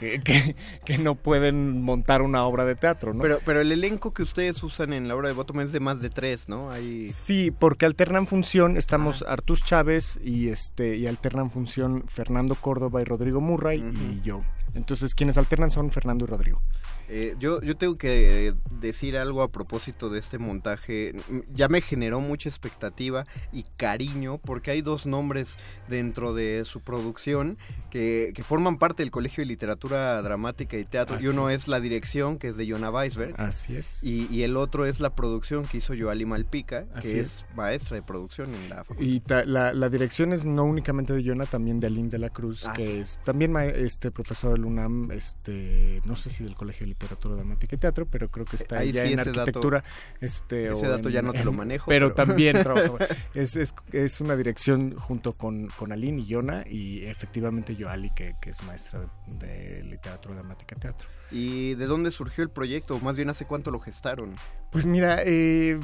que, 0.00 0.20
que- 0.24 0.56
que 0.84 0.98
no 0.98 1.14
pueden 1.14 1.82
montar 1.82 2.22
una 2.22 2.44
obra 2.44 2.64
de 2.64 2.74
teatro, 2.74 3.14
¿no? 3.14 3.20
Pero, 3.22 3.40
pero 3.44 3.60
el 3.60 3.70
elenco 3.72 4.12
que 4.12 4.22
ustedes 4.22 4.62
usan 4.62 4.92
en 4.92 5.06
la 5.08 5.16
obra 5.16 5.28
de 5.28 5.34
Bottom 5.34 5.60
es 5.60 5.72
de 5.72 5.80
más 5.80 6.00
de 6.00 6.10
tres, 6.10 6.48
¿no? 6.48 6.70
Hay... 6.70 7.06
Sí, 7.06 7.50
porque 7.50 7.86
alternan 7.86 8.26
función, 8.26 8.76
estamos 8.76 9.22
Artus 9.26 9.62
Chávez 9.64 10.18
y 10.22 10.48
este 10.48 10.96
y 10.96 11.06
alternan 11.06 11.50
función 11.50 12.04
Fernando 12.08 12.54
Córdoba 12.54 13.00
y 13.00 13.04
Rodrigo 13.04 13.40
Murray 13.40 13.80
y 13.80 14.20
yo. 14.22 14.42
Entonces 14.74 15.14
quienes 15.14 15.38
alternan 15.38 15.70
son 15.70 15.90
Fernando 15.90 16.24
y 16.24 16.28
Rodrigo. 16.28 16.60
Eh, 17.08 17.34
yo, 17.38 17.60
yo 17.62 17.76
tengo 17.76 17.96
que 17.96 18.48
eh, 18.48 18.54
decir 18.80 19.16
algo 19.16 19.42
a 19.42 19.48
propósito 19.50 20.10
de 20.10 20.18
este 20.18 20.38
montaje. 20.38 21.14
Ya 21.52 21.68
me 21.68 21.80
generó 21.80 22.20
mucha 22.20 22.48
expectativa 22.48 23.26
y 23.52 23.64
cariño 23.76 24.38
porque 24.38 24.70
hay 24.72 24.82
dos 24.82 25.06
nombres 25.06 25.58
dentro 25.88 26.34
de 26.34 26.64
su 26.66 26.80
producción 26.80 27.56
que, 27.90 28.32
que 28.34 28.42
forman 28.42 28.76
parte 28.78 29.02
del 29.02 29.10
Colegio 29.10 29.40
de 29.42 29.46
Literatura 29.46 30.20
Dramática 30.22 30.76
y 30.76 30.84
Teatro. 30.84 31.16
Así 31.16 31.24
y 31.24 31.28
uno 31.28 31.48
es. 31.50 31.62
es 31.62 31.68
la 31.68 31.80
dirección, 31.80 32.38
que 32.38 32.48
es 32.48 32.56
de 32.56 32.70
Jonah 32.70 32.90
Weisberg. 32.90 33.34
Así 33.40 33.74
es. 33.76 34.04
Y, 34.04 34.26
y 34.30 34.42
el 34.42 34.56
otro 34.56 34.84
es 34.84 35.00
la 35.00 35.14
producción 35.14 35.64
que 35.64 35.78
hizo 35.78 35.94
Yoali 35.94 36.26
Malpica, 36.26 36.84
que 37.00 37.20
es. 37.20 37.38
es. 37.38 37.46
maestra 37.56 37.96
de 37.96 38.02
producción 38.02 38.54
en 38.54 38.68
la 38.68 38.84
facultad. 38.84 39.02
Y 39.04 39.20
ta- 39.20 39.44
la, 39.46 39.72
la 39.72 39.88
dirección 39.88 40.32
es 40.32 40.44
no 40.44 40.64
únicamente 40.64 41.12
de 41.14 41.24
Jonah, 41.24 41.46
también 41.46 41.80
de 41.80 41.86
Aline 41.86 42.08
de 42.10 42.18
la 42.18 42.28
Cruz, 42.30 42.66
Ah, 42.66 42.74
que 42.74 43.00
es 43.00 43.18
también 43.24 43.50
ma- 43.52 43.64
este 43.64 44.10
profesor 44.10 44.52
del 44.52 44.64
UNAM, 44.66 45.10
este, 45.12 46.02
no 46.04 46.16
sé 46.16 46.28
si 46.30 46.44
del 46.44 46.54
Colegio 46.54 46.84
de 46.86 46.88
Literatura, 47.00 47.36
Dramática 47.36 47.76
y 47.76 47.78
Teatro, 47.78 48.06
pero 48.06 48.28
creo 48.28 48.44
que 48.44 48.56
está 48.56 48.78
Ahí 48.78 48.90
ya 48.90 49.02
sí, 49.02 49.12
en 49.12 49.20
ese 49.20 49.30
dato- 49.30 49.40
arquitectura. 49.42 49.84
este, 50.20 50.72
ese 50.72 50.86
o 50.86 50.90
dato 50.90 51.08
en- 51.08 51.14
ya 51.14 51.22
no 51.22 51.32
te 51.32 51.44
lo 51.44 51.50
en- 51.52 51.56
manejo, 51.56 51.88
Pero, 51.88 52.12
pero- 52.12 52.14
también 52.26 52.56
trabaja. 52.64 53.06
Es, 53.34 53.54
es, 53.54 53.72
es 53.92 54.20
una 54.20 54.34
dirección 54.36 54.96
junto 54.96 55.32
con, 55.32 55.68
con 55.68 55.92
Aline 55.92 56.22
y 56.22 56.32
Jonah, 56.32 56.64
y 56.68 57.04
efectivamente 57.04 57.76
Yoali, 57.76 58.10
que, 58.10 58.34
que 58.40 58.50
es 58.50 58.62
maestra 58.64 59.00
de, 59.28 59.46
de 59.46 59.82
Literatura, 59.84 60.34
Dramática 60.34 60.74
y 60.76 60.80
Teatro. 60.80 61.08
¿Y 61.30 61.74
de 61.74 61.86
dónde 61.86 62.10
surgió 62.10 62.42
el 62.42 62.50
proyecto? 62.50 62.96
O 62.96 63.00
más 63.00 63.14
bien, 63.16 63.30
¿hace 63.30 63.44
cuánto 63.44 63.70
lo 63.70 63.78
gestaron? 63.78 64.34
Pues 64.72 64.84
mira, 64.86 65.18
eh, 65.24 65.78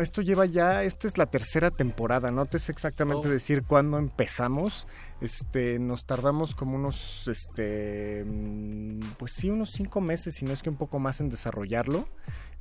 esto 0.00 0.22
lleva 0.22 0.46
ya, 0.46 0.84
esta 0.84 1.06
es 1.08 1.18
la 1.18 1.26
tercera 1.26 1.70
temporada, 1.70 2.30
no 2.30 2.46
te 2.46 2.58
sé 2.58 2.72
exactamente 2.72 3.28
Oh. 3.28 3.30
decir 3.30 3.64
cuándo 3.64 3.98
empezamos, 3.98 4.86
este, 5.20 5.78
nos 5.78 6.04
tardamos 6.04 6.54
como 6.54 6.76
unos, 6.76 7.26
este, 7.28 8.24
mm, 8.24 9.00
pues 9.18 9.32
sí, 9.32 9.50
unos 9.50 9.70
cinco 9.70 10.00
meses, 10.00 10.34
si 10.34 10.44
no 10.44 10.52
es 10.52 10.62
que 10.62 10.70
un 10.70 10.76
poco 10.76 10.98
más 10.98 11.20
en 11.20 11.28
desarrollarlo. 11.28 12.08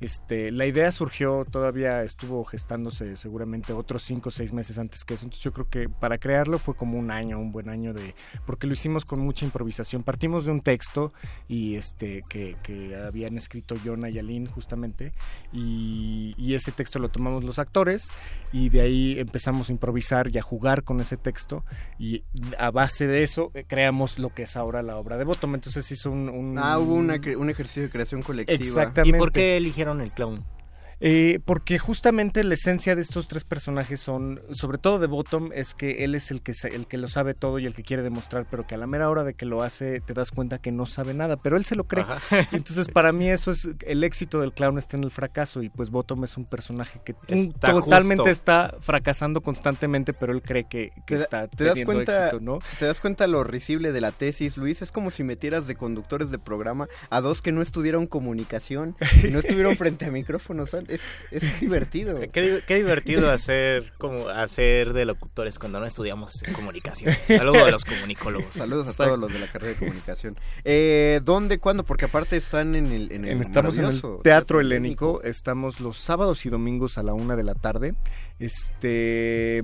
Este, 0.01 0.51
la 0.51 0.65
idea 0.65 0.91
surgió, 0.91 1.45
todavía 1.49 2.03
estuvo 2.03 2.43
gestándose 2.43 3.15
seguramente 3.15 3.71
otros 3.71 4.03
cinco 4.03 4.27
o 4.29 4.31
seis 4.31 4.51
meses 4.51 4.77
antes 4.77 5.05
que 5.05 5.13
eso. 5.13 5.23
Entonces 5.25 5.43
yo 5.43 5.53
creo 5.53 5.69
que 5.69 5.87
para 5.87 6.17
crearlo 6.17 6.59
fue 6.59 6.75
como 6.75 6.97
un 6.99 7.11
año, 7.11 7.39
un 7.39 7.51
buen 7.53 7.69
año 7.69 7.93
de, 7.93 8.13
porque 8.45 8.67
lo 8.67 8.73
hicimos 8.73 9.05
con 9.05 9.19
mucha 9.19 9.45
improvisación. 9.45 10.03
Partimos 10.03 10.43
de 10.45 10.51
un 10.51 10.59
texto 10.61 11.13
y 11.47 11.75
este 11.75 12.23
que, 12.27 12.57
que 12.61 12.95
habían 12.95 13.37
escrito 13.37 13.75
Jonah 13.83 14.09
y 14.09 14.19
Aline 14.19 14.47
justamente 14.47 15.13
y, 15.53 16.33
y 16.37 16.53
ese 16.55 16.71
texto 16.71 16.99
lo 16.99 17.09
tomamos 17.09 17.43
los 17.43 17.57
actores 17.59 18.07
y 18.51 18.69
de 18.69 18.81
ahí 18.81 19.19
empezamos 19.19 19.69
a 19.69 19.71
improvisar 19.71 20.29
y 20.33 20.37
a 20.37 20.41
jugar 20.41 20.83
con 20.83 20.99
ese 20.99 21.15
texto 21.17 21.63
y 21.97 22.23
a 22.57 22.69
base 22.71 23.07
de 23.07 23.23
eso 23.23 23.49
eh, 23.53 23.63
creamos 23.67 24.19
lo 24.19 24.33
que 24.33 24.43
es 24.43 24.57
ahora 24.57 24.83
la 24.83 24.97
obra 24.97 25.17
de 25.17 25.23
Bottom. 25.23 25.55
Entonces 25.55 25.89
hizo 25.91 26.11
un, 26.11 26.27
un- 26.29 26.57
Ah, 26.59 26.77
hubo 26.79 26.95
una 26.95 27.15
un 27.37 27.49
ejercicio 27.49 27.83
de 27.83 27.89
creación 27.89 28.21
colectiva. 28.21 28.57
Exactamente. 28.59 29.17
¿Y 29.17 29.19
por 29.19 29.31
qué 29.31 29.57
eligieron 29.57 29.84
el 29.93 30.11
clown? 30.11 30.54
Eh, 30.99 31.39
porque 31.45 31.79
justamente 31.79 32.43
la 32.43 32.53
esencia 32.53 32.95
de 32.95 33.01
estos 33.01 33.27
tres 33.27 33.43
personajes 33.43 33.99
son, 33.99 34.41
sobre 34.51 34.77
todo 34.77 34.99
de 34.99 35.07
Bottom, 35.07 35.51
es 35.53 35.73
que 35.73 36.03
él 36.03 36.15
es 36.15 36.31
el 36.31 36.41
que, 36.41 36.53
el 36.71 36.87
que 36.87 36.97
lo 36.97 37.07
sabe 37.07 37.33
todo 37.33 37.59
y 37.59 37.65
el 37.65 37.73
que 37.73 37.83
quiere 37.83 38.03
demostrar, 38.03 38.47
pero 38.49 38.65
que 38.65 38.75
a 38.75 38.77
la 38.77 38.87
mera 38.87 39.09
hora 39.09 39.23
de 39.23 39.33
que 39.33 39.45
lo 39.45 39.63
hace 39.63 39.99
te 40.01 40.13
das 40.13 40.31
cuenta 40.31 40.57
que 40.59 40.71
no 40.71 40.85
sabe 40.85 41.13
nada, 41.13 41.37
pero 41.37 41.57
él 41.57 41.65
se 41.65 41.75
lo 41.75 41.85
cree. 41.85 42.05
Ajá. 42.07 42.47
Entonces 42.51 42.87
para 42.87 43.11
mí 43.11 43.29
eso 43.29 43.51
es, 43.51 43.69
el 43.85 44.03
éxito 44.03 44.39
del 44.39 44.53
clown 44.53 44.77
está 44.77 44.97
en 44.97 45.03
el 45.03 45.11
fracaso 45.11 45.61
y 45.61 45.69
pues 45.69 45.89
Bottom 45.89 46.23
es 46.23 46.37
un 46.37 46.45
personaje 46.45 47.01
que 47.03 47.15
Está 47.27 47.71
totalmente 47.71 48.21
justo. 48.21 48.31
está 48.31 48.75
fracasando 48.79 49.41
constantemente, 49.41 50.13
pero 50.13 50.33
él 50.33 50.41
cree 50.41 50.65
que, 50.65 50.91
que 51.05 51.17
¿Te, 51.17 51.23
está 51.23 51.47
te 51.47 51.65
das 51.65 51.73
teniendo 51.73 51.93
cuenta, 51.93 52.27
éxito, 52.27 52.43
¿no? 52.43 52.59
¿Te 52.79 52.85
das 52.85 52.99
cuenta 52.99 53.27
lo 53.27 53.43
risible 53.43 53.91
de 53.91 54.01
la 54.01 54.11
tesis, 54.11 54.57
Luis? 54.57 54.81
Es 54.81 54.91
como 54.91 55.11
si 55.11 55.23
metieras 55.23 55.67
de 55.67 55.75
conductores 55.75 56.31
de 56.31 56.39
programa 56.39 56.87
a 57.09 57.21
dos 57.21 57.41
que 57.41 57.51
no 57.51 57.61
estudiaron 57.61 58.07
comunicación, 58.07 58.95
y 59.23 59.27
no 59.27 59.39
estuvieron 59.39 59.75
frente 59.77 60.05
a 60.05 60.11
micrófonos. 60.11 60.73
Es, 60.87 61.01
es 61.31 61.59
divertido. 61.61 62.19
Qué, 62.31 62.61
qué 62.65 62.75
divertido 62.75 63.31
hacer 63.31 63.93
como 63.97 64.29
hacer 64.29 64.93
de 64.93 65.05
locutores 65.05 65.57
cuando 65.59 65.79
no 65.79 65.85
estudiamos 65.85 66.33
comunicación. 66.53 67.13
Saludos 67.27 67.61
a 67.63 67.71
los 67.71 67.85
comunicólogos. 67.85 68.53
Saludos 68.53 68.87
a 68.99 69.05
todos 69.05 69.19
los 69.19 69.31
de 69.33 69.39
la 69.39 69.47
carrera 69.47 69.73
de 69.73 69.79
comunicación. 69.79 70.35
Eh, 70.63 71.21
¿Dónde, 71.23 71.59
cuándo? 71.59 71.83
Porque 71.83 72.05
aparte 72.05 72.37
están 72.37 72.75
en 72.75 72.87
el, 72.87 73.11
en 73.11 73.25
el 73.25 73.31
En- 73.31 73.41
estamos 73.41 73.73
en 73.75 73.81
el 73.81 73.85
maravilloso 73.87 74.21
Teatro 74.23 74.59
Helénico, 74.61 75.21
estamos 75.23 75.79
los 75.79 75.97
sábados 75.97 76.45
y 76.45 76.49
domingos 76.49 76.97
a 76.97 77.03
la 77.03 77.13
una 77.13 77.35
de 77.35 77.43
la 77.43 77.53
tarde. 77.55 77.93
Este 78.39 79.63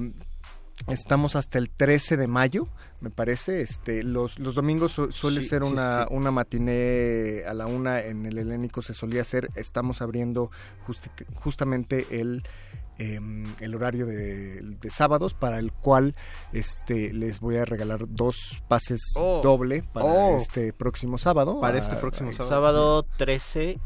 estamos 0.88 1.36
hasta 1.36 1.57
el 1.60 1.69
13 1.69 2.17
de 2.17 2.27
mayo, 2.27 2.67
me 3.01 3.09
parece. 3.09 3.61
Este, 3.61 4.03
los, 4.03 4.39
los 4.39 4.55
domingos 4.55 4.93
su- 4.93 5.11
suele 5.11 5.41
Sí, 5.41 5.47
ser 5.49 5.63
sí, 5.63 5.69
una, 5.71 6.05
sí. 6.07 6.13
una 6.15 6.31
matiné 6.31 7.43
a 7.47 7.53
la 7.53 7.65
una 7.67 8.01
en 8.01 8.25
el 8.25 8.37
Helénico 8.37 8.81
se 8.81 8.93
solía 8.93 9.21
hacer. 9.23 9.49
Estamos 9.55 10.01
abriendo 10.01 10.49
justamente 11.35 12.05
el 12.21 12.43
em, 12.97 13.45
el 13.59 13.73
horario 13.73 14.05
de, 14.05 14.61
de 14.61 14.89
sábados 14.91 15.33
para 15.33 15.57
el 15.57 15.71
cual 15.71 16.15
este 16.53 17.11
les 17.13 17.39
voy 17.39 17.55
a 17.57 17.65
regalar 17.65 18.05
dos 18.07 18.61
pases 18.67 19.01
Oh. 19.17 19.41
doble 19.43 19.83
para 19.91 20.05
Oh. 20.05 20.37
este 20.37 20.71
próximo 20.73 21.17
sábado 21.17 21.59
Para 21.59 21.77
Ah, 21.77 21.79
este 21.79 21.95
próximo 21.95 22.31
sábado. 22.31 22.49
Sábado 22.49 23.03
13. 23.17 23.79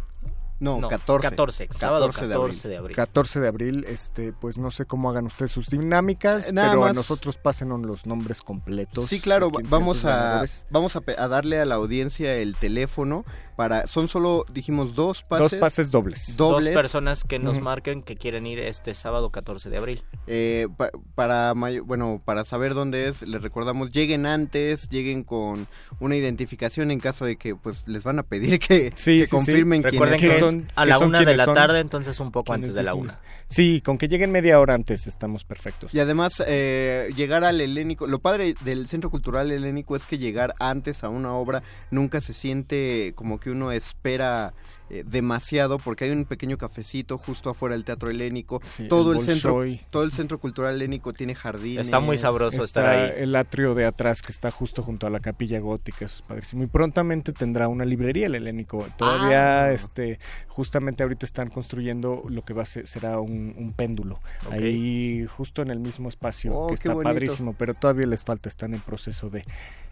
No, 0.59 0.79
No, 0.79 0.87
14. 0.87 1.27
14. 1.29 1.67
Sábado 1.77 2.07
14 2.07 2.27
de 2.27 2.33
14 2.35 2.67
de 2.69 2.77
abril. 2.77 2.95
14 2.95 3.39
de 3.41 3.47
abril, 3.47 3.85
este, 3.89 4.31
pues 4.31 4.57
no 4.57 4.71
sé 4.71 4.85
cómo 4.85 5.09
hagan 5.09 5.25
ustedes 5.25 5.51
sus 5.51 5.67
dinámicas, 5.69 6.49
Eh, 6.49 6.53
nada 6.53 6.69
pero 6.69 6.85
a 6.85 6.93
nosotros 6.93 7.37
pásenos 7.37 7.81
los 7.81 8.05
nombres 8.05 8.41
completos. 8.41 9.09
Sí, 9.09 9.19
claro, 9.19 9.51
vamos 9.69 10.05
a 10.05 10.09
ganadores. 10.17 10.65
vamos 10.69 10.95
a, 10.95 11.01
pe- 11.01 11.15
a 11.17 11.27
darle 11.27 11.59
a 11.59 11.65
la 11.65 11.75
audiencia 11.75 12.35
el 12.35 12.55
teléfono 12.55 13.25
para 13.55 13.87
son 13.87 14.07
solo 14.09 14.45
dijimos 14.51 14.95
dos 14.95 15.23
pases, 15.23 15.51
Dos 15.51 15.59
pases 15.59 15.91
dobles. 15.91 16.35
dobles 16.37 16.73
Dos 16.73 16.81
personas 16.81 17.23
que 17.23 17.39
nos 17.39 17.61
marquen 17.61 18.01
que 18.03 18.15
quieren 18.15 18.45
ir 18.45 18.59
este 18.59 18.93
sábado 18.93 19.29
14 19.31 19.69
de 19.69 19.77
abril. 19.77 20.03
eh, 20.27 20.67
pa- 20.77 20.91
para 21.15 21.53
may- 21.53 21.79
bueno 21.79 22.21
para 22.23 22.43
saber 22.45 22.73
dónde 22.73 23.07
es 23.07 23.21
les 23.21 23.41
recordamos 23.41 23.91
lleguen 23.91 24.25
antes 24.25 24.89
lleguen 24.89 25.23
con 25.23 25.67
una 25.99 26.15
identificación 26.15 26.91
en 26.91 26.99
caso 26.99 27.25
de 27.25 27.35
que 27.37 27.55
pues 27.55 27.87
les 27.87 28.03
van 28.03 28.19
a 28.19 28.23
pedir 28.23 28.59
que, 28.59 28.91
Sí, 28.95 29.19
que 29.19 29.25
sí, 29.25 29.25
sí. 29.25 29.29
confirmen 29.31 29.81
quién 29.81 29.93
Recuerden 29.93 30.19
que 30.19 30.39
son- 30.39 30.67
a 30.75 30.85
la 30.85 30.99
una 30.99 31.23
de 31.23 31.35
la 31.37 31.45
son- 31.45 31.55
tarde, 31.55 31.79
entonces 31.79 32.19
un 32.19 32.31
poco 32.31 32.53
¿Quiénes 32.53 32.69
antes 32.69 32.75
de 32.75 32.83
la 32.83 32.93
una. 32.95 33.19
Sí, 33.47 33.81
con 33.85 33.97
que 33.99 34.07
lleguen 34.07 34.31
media 34.31 34.59
hora 34.59 34.73
antes 34.73 35.05
estamos 35.05 35.43
perfectos. 35.43 35.93
Y 35.93 35.99
además, 35.99 36.41
eh, 36.47 37.11
llegar 37.15 37.43
al 37.43 37.61
helénico, 37.61 38.07
lo 38.07 38.17
padre 38.17 38.55
del 38.61 38.87
Centro 38.87 39.11
Cultural 39.11 39.51
Helénico 39.51 39.95
es 39.95 40.05
que 40.07 40.17
llegar 40.17 40.55
antes 40.59 41.03
a 41.03 41.09
una 41.09 41.31
obra 41.33 41.61
nunca 41.91 42.21
se 42.21 42.33
siente 42.33 43.13
como 43.15 43.39
que 43.39 43.44
uno 43.49 43.71
espera 43.71 44.53
eh, 44.89 45.03
demasiado 45.05 45.79
porque 45.79 46.05
hay 46.05 46.11
un 46.11 46.25
pequeño 46.25 46.57
cafecito 46.57 47.17
justo 47.17 47.49
afuera 47.49 47.73
del 47.75 47.83
Teatro 47.85 48.09
Helénico. 48.09 48.61
Sí, 48.63 48.87
todo 48.87 49.11
el 49.13 49.17
el, 49.17 49.23
centro, 49.23 49.63
todo 49.89 50.03
el 50.03 50.11
centro 50.11 50.37
cultural 50.39 50.75
helénico 50.75 51.11
tiene 51.13 51.33
jardines. 51.35 51.85
Está 51.85 51.99
muy 51.99 52.17
sabroso 52.17 52.63
Está 52.63 52.65
estar 52.65 52.85
ahí. 52.87 53.23
el 53.23 53.35
atrio 53.35 53.73
de 53.75 53.85
atrás 53.85 54.21
que 54.21 54.31
está 54.31 54.51
justo 54.51 54.83
junto 54.83 55.07
a 55.07 55.09
la 55.09 55.19
capilla 55.19 55.59
gótica, 55.59 56.05
eso 56.05 56.17
es 56.17 56.21
padrísimo. 56.21 56.63
Y 56.63 56.67
prontamente 56.67 57.33
tendrá 57.33 57.67
una 57.67 57.83
librería 57.85 58.27
el 58.27 58.35
helénico. 58.35 58.85
Todavía, 58.97 59.63
Ah. 59.65 59.71
este, 59.71 60.19
justamente 60.47 61.03
ahorita 61.03 61.25
están 61.25 61.49
construyendo 61.49 62.23
lo 62.29 62.43
que 62.45 62.53
va 62.53 62.63
a 62.63 62.65
ser, 62.67 62.87
será 62.87 63.19
un, 63.19 63.53
un 63.57 63.73
péndulo. 63.73 64.19
Ahí 64.51 65.25
justo 65.35 65.61
en 65.61 65.71
el 65.71 65.79
mismo 65.79 66.09
espacio, 66.09 66.53
Oh, 66.53 66.67
que 66.67 66.75
está 66.75 66.93
bonito. 66.93 67.09
padrísimo, 67.11 67.53
pero 67.57 67.73
todavía 67.73 68.05
les 68.05 68.23
falta, 68.23 68.49
están 68.49 68.73
en 68.73 68.79
proceso 68.81 69.29
de 69.29 69.43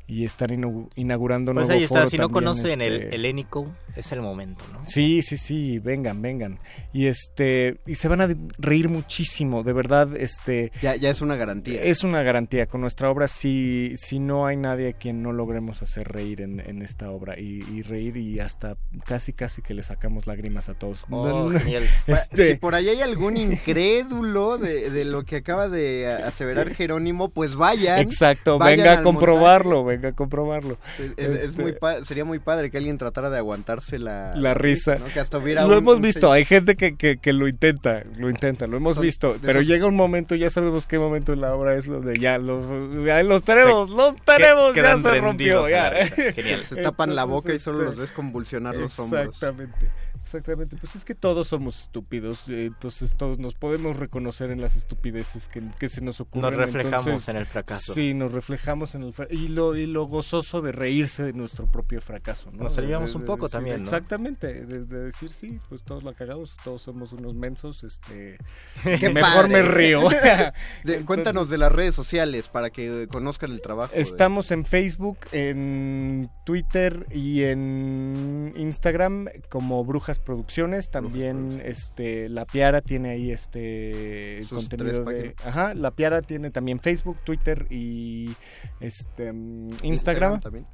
y 0.05 0.25
están 0.25 0.49
inaugurando 0.95 1.53
Pues 1.53 1.67
nuevo 1.67 1.77
ahí 1.79 1.85
está, 1.85 1.99
foro 1.99 2.09
si 2.09 2.17
no 2.17 2.29
conocen 2.29 2.81
el 2.81 2.93
este, 3.03 3.15
helénico, 3.15 3.73
es 3.95 4.11
el 4.11 4.21
momento, 4.21 4.65
¿no? 4.73 4.82
Sí, 4.83 5.21
sí, 5.23 5.37
sí, 5.37 5.79
vengan, 5.79 6.21
vengan. 6.21 6.59
Y 6.91 7.07
este 7.07 7.79
y 7.85 7.95
se 7.95 8.07
van 8.07 8.21
a 8.21 8.29
reír 8.57 8.89
muchísimo, 8.89 9.63
de 9.63 9.73
verdad, 9.73 10.15
este 10.15 10.71
Ya, 10.81 10.95
ya 10.95 11.09
es 11.09 11.21
una 11.21 11.35
garantía. 11.35 11.81
es 11.83 12.03
una 12.03 12.21
garantía 12.23 12.67
con 12.67 12.81
nuestra 12.81 13.09
obra 13.09 13.27
si 13.27 13.93
si 13.97 14.19
no 14.19 14.45
hay 14.45 14.57
nadie 14.57 14.89
a 14.89 14.93
quien 14.93 15.21
no 15.23 15.31
logremos 15.31 15.81
hacer 15.81 16.07
reír 16.09 16.41
en, 16.41 16.59
en 16.59 16.81
esta 16.81 17.09
obra 17.11 17.39
y, 17.39 17.63
y 17.73 17.81
reír 17.81 18.17
y 18.17 18.39
hasta 18.39 18.77
casi 19.05 19.33
casi 19.33 19.61
que 19.61 19.73
le 19.73 19.83
sacamos 19.83 20.27
lágrimas 20.27 20.69
a 20.69 20.73
todos. 20.73 21.05
Oh, 21.09 21.49
genial. 21.49 21.83
Este, 22.07 22.53
Si 22.53 22.59
por 22.59 22.75
ahí 22.75 22.89
hay 22.89 23.01
algún 23.01 23.37
incrédulo 23.37 24.57
de, 24.57 24.89
de 24.89 25.05
lo 25.05 25.23
que 25.23 25.37
acaba 25.37 25.69
de 25.69 26.11
aseverar 26.11 26.73
Jerónimo, 26.75 27.29
pues 27.29 27.55
vayan. 27.55 27.99
Exacto, 27.99 28.57
vayan 28.57 28.77
venga 28.79 28.99
a 28.99 29.03
comprobarlo, 29.03 29.83
venga 29.83 30.09
a 30.09 30.11
comprobarlo. 30.13 30.77
Es, 30.99 31.11
es- 31.17 31.29
es 31.33 31.43
Este, 31.49 31.61
muy 31.61 31.75
sería 32.03 32.25
muy 32.25 32.39
padre 32.39 32.69
que 32.69 32.77
alguien 32.77 32.97
tratara 32.97 33.29
de 33.29 33.37
aguantarse 33.37 33.99
la, 33.99 34.35
la 34.35 34.53
risa. 34.53 34.72
¿No? 34.99 35.05
Que 35.13 35.19
hasta 35.19 35.37
hubiera 35.37 35.61
Lo 35.63 35.69
un- 35.69 35.77
hemos 35.77 35.95
un 35.97 36.01
visto, 36.01 36.19
señor- 36.27 36.35
hay 36.35 36.45
gente 36.45 36.75
que, 36.75 36.95
que, 36.95 37.17
que 37.17 37.33
lo 37.33 37.47
intenta, 37.47 38.03
lo 38.17 38.29
intenta, 38.29 38.67
lo 38.67 38.77
hemos 38.77 38.99
visto, 38.99 39.33
de 39.33 39.39
pero 39.39 39.59
esos- 39.59 39.67
llega 39.67 39.87
un 39.87 39.95
momento, 39.95 40.35
ya 40.35 40.49
sabemos 40.49 40.87
qué 40.87 40.99
momento 40.99 41.33
en 41.33 41.41
la 41.41 41.53
obra 41.55 41.75
es 41.75 41.85
donde 41.85 42.13
ya 42.19 42.37
los, 42.37 42.65
ya 43.05 43.21
los 43.23 43.43
tenemos, 43.43 43.89
los 43.89 44.15
tenemos, 44.23 44.73
ya 44.75 44.97
se 44.97 45.19
rompió, 45.21 45.69
ya. 45.69 45.91
Genial. 46.33 46.63
Se 46.65 46.75
tapan 46.77 47.15
la 47.15 47.23
boca 47.25 47.53
y 47.53 47.59
solo 47.59 47.79
este, 47.79 47.91
los 47.91 47.97
ves 47.97 48.11
convulsionar 48.11 48.75
los 48.75 48.97
hombros. 48.99 49.27
Exactamente. 49.27 49.89
Exactamente, 50.33 50.75
pues 50.77 50.95
es 50.95 51.05
que 51.05 51.13
todos 51.13 51.47
somos 51.47 51.79
estúpidos, 51.81 52.49
eh, 52.49 52.65
entonces 52.65 53.13
todos 53.15 53.37
nos 53.37 53.53
podemos 53.53 53.97
reconocer 53.97 54.49
en 54.49 54.61
las 54.61 54.75
estupideces 54.75 55.47
que, 55.47 55.61
que 55.77 55.89
se 55.89 56.01
nos 56.01 56.19
ocurren. 56.21 56.49
Nos 56.49 56.59
reflejamos 56.59 57.05
entonces, 57.05 57.29
en 57.29 57.37
el 57.37 57.45
fracaso. 57.45 57.93
Sí, 57.93 58.15
nos 58.15 58.31
reflejamos 58.31 58.95
en 58.95 59.03
el 59.03 59.13
fracaso. 59.13 59.39
Y 59.39 59.49
lo, 59.49 59.75
y 59.75 59.85
lo 59.85 60.05
gozoso 60.07 60.63
de 60.63 60.71
reírse 60.71 61.21
de 61.21 61.33
nuestro 61.33 61.67
propio 61.71 62.01
fracaso. 62.01 62.49
¿no? 62.51 62.63
Nos 62.63 62.77
aliviamos 62.79 63.13
un 63.13 63.21
de 63.21 63.27
poco 63.27 63.45
decir- 63.45 63.51
también, 63.51 63.77
¿no? 63.77 63.83
Exactamente, 63.83 64.65
de, 64.65 64.85
de 64.85 64.99
decir 65.05 65.29
sí, 65.29 65.59
pues 65.69 65.83
todos 65.83 66.03
la 66.03 66.13
cagamos, 66.13 66.55
todos 66.63 66.81
somos 66.81 67.11
unos 67.13 67.35
mensos, 67.35 67.83
este... 67.83 68.37
Qué 68.83 69.09
mejor 69.11 69.43
padre. 69.43 69.49
me 69.49 69.61
río. 69.61 70.01
De- 70.83 71.01
cuéntanos 71.05 71.47
de 71.49 71.59
las 71.59 71.71
redes 71.71 71.93
sociales 71.93 72.49
para 72.49 72.71
que 72.71 73.07
conozcan 73.11 73.51
el 73.51 73.61
trabajo. 73.61 73.93
Estamos 73.93 74.49
en 74.49 74.65
Facebook, 74.65 75.19
en 75.31 76.31
Twitter 76.43 77.05
y 77.11 77.43
en 77.43 78.51
Instagram 78.55 79.27
como 79.49 79.85
Brujas 79.85 80.17
Producciones. 80.23 80.89
También 80.89 81.61
este 81.63 82.29
La 82.29 82.45
Piara 82.45 82.81
tiene 82.81 83.09
ahí 83.11 83.31
este 83.31 84.39
Sus 84.47 84.59
contenido 84.67 85.03
de. 85.05 85.35
Ajá, 85.45 85.73
La 85.73 85.91
Piara 85.91 86.21
tiene 86.21 86.49
también 86.51 86.79
Facebook, 86.79 87.17
Twitter 87.23 87.67
y 87.69 88.31
este 88.79 89.31
mm, 89.33 89.69
Instagram. 89.83 89.83
Instagram 89.83 90.39
también. 90.39 90.67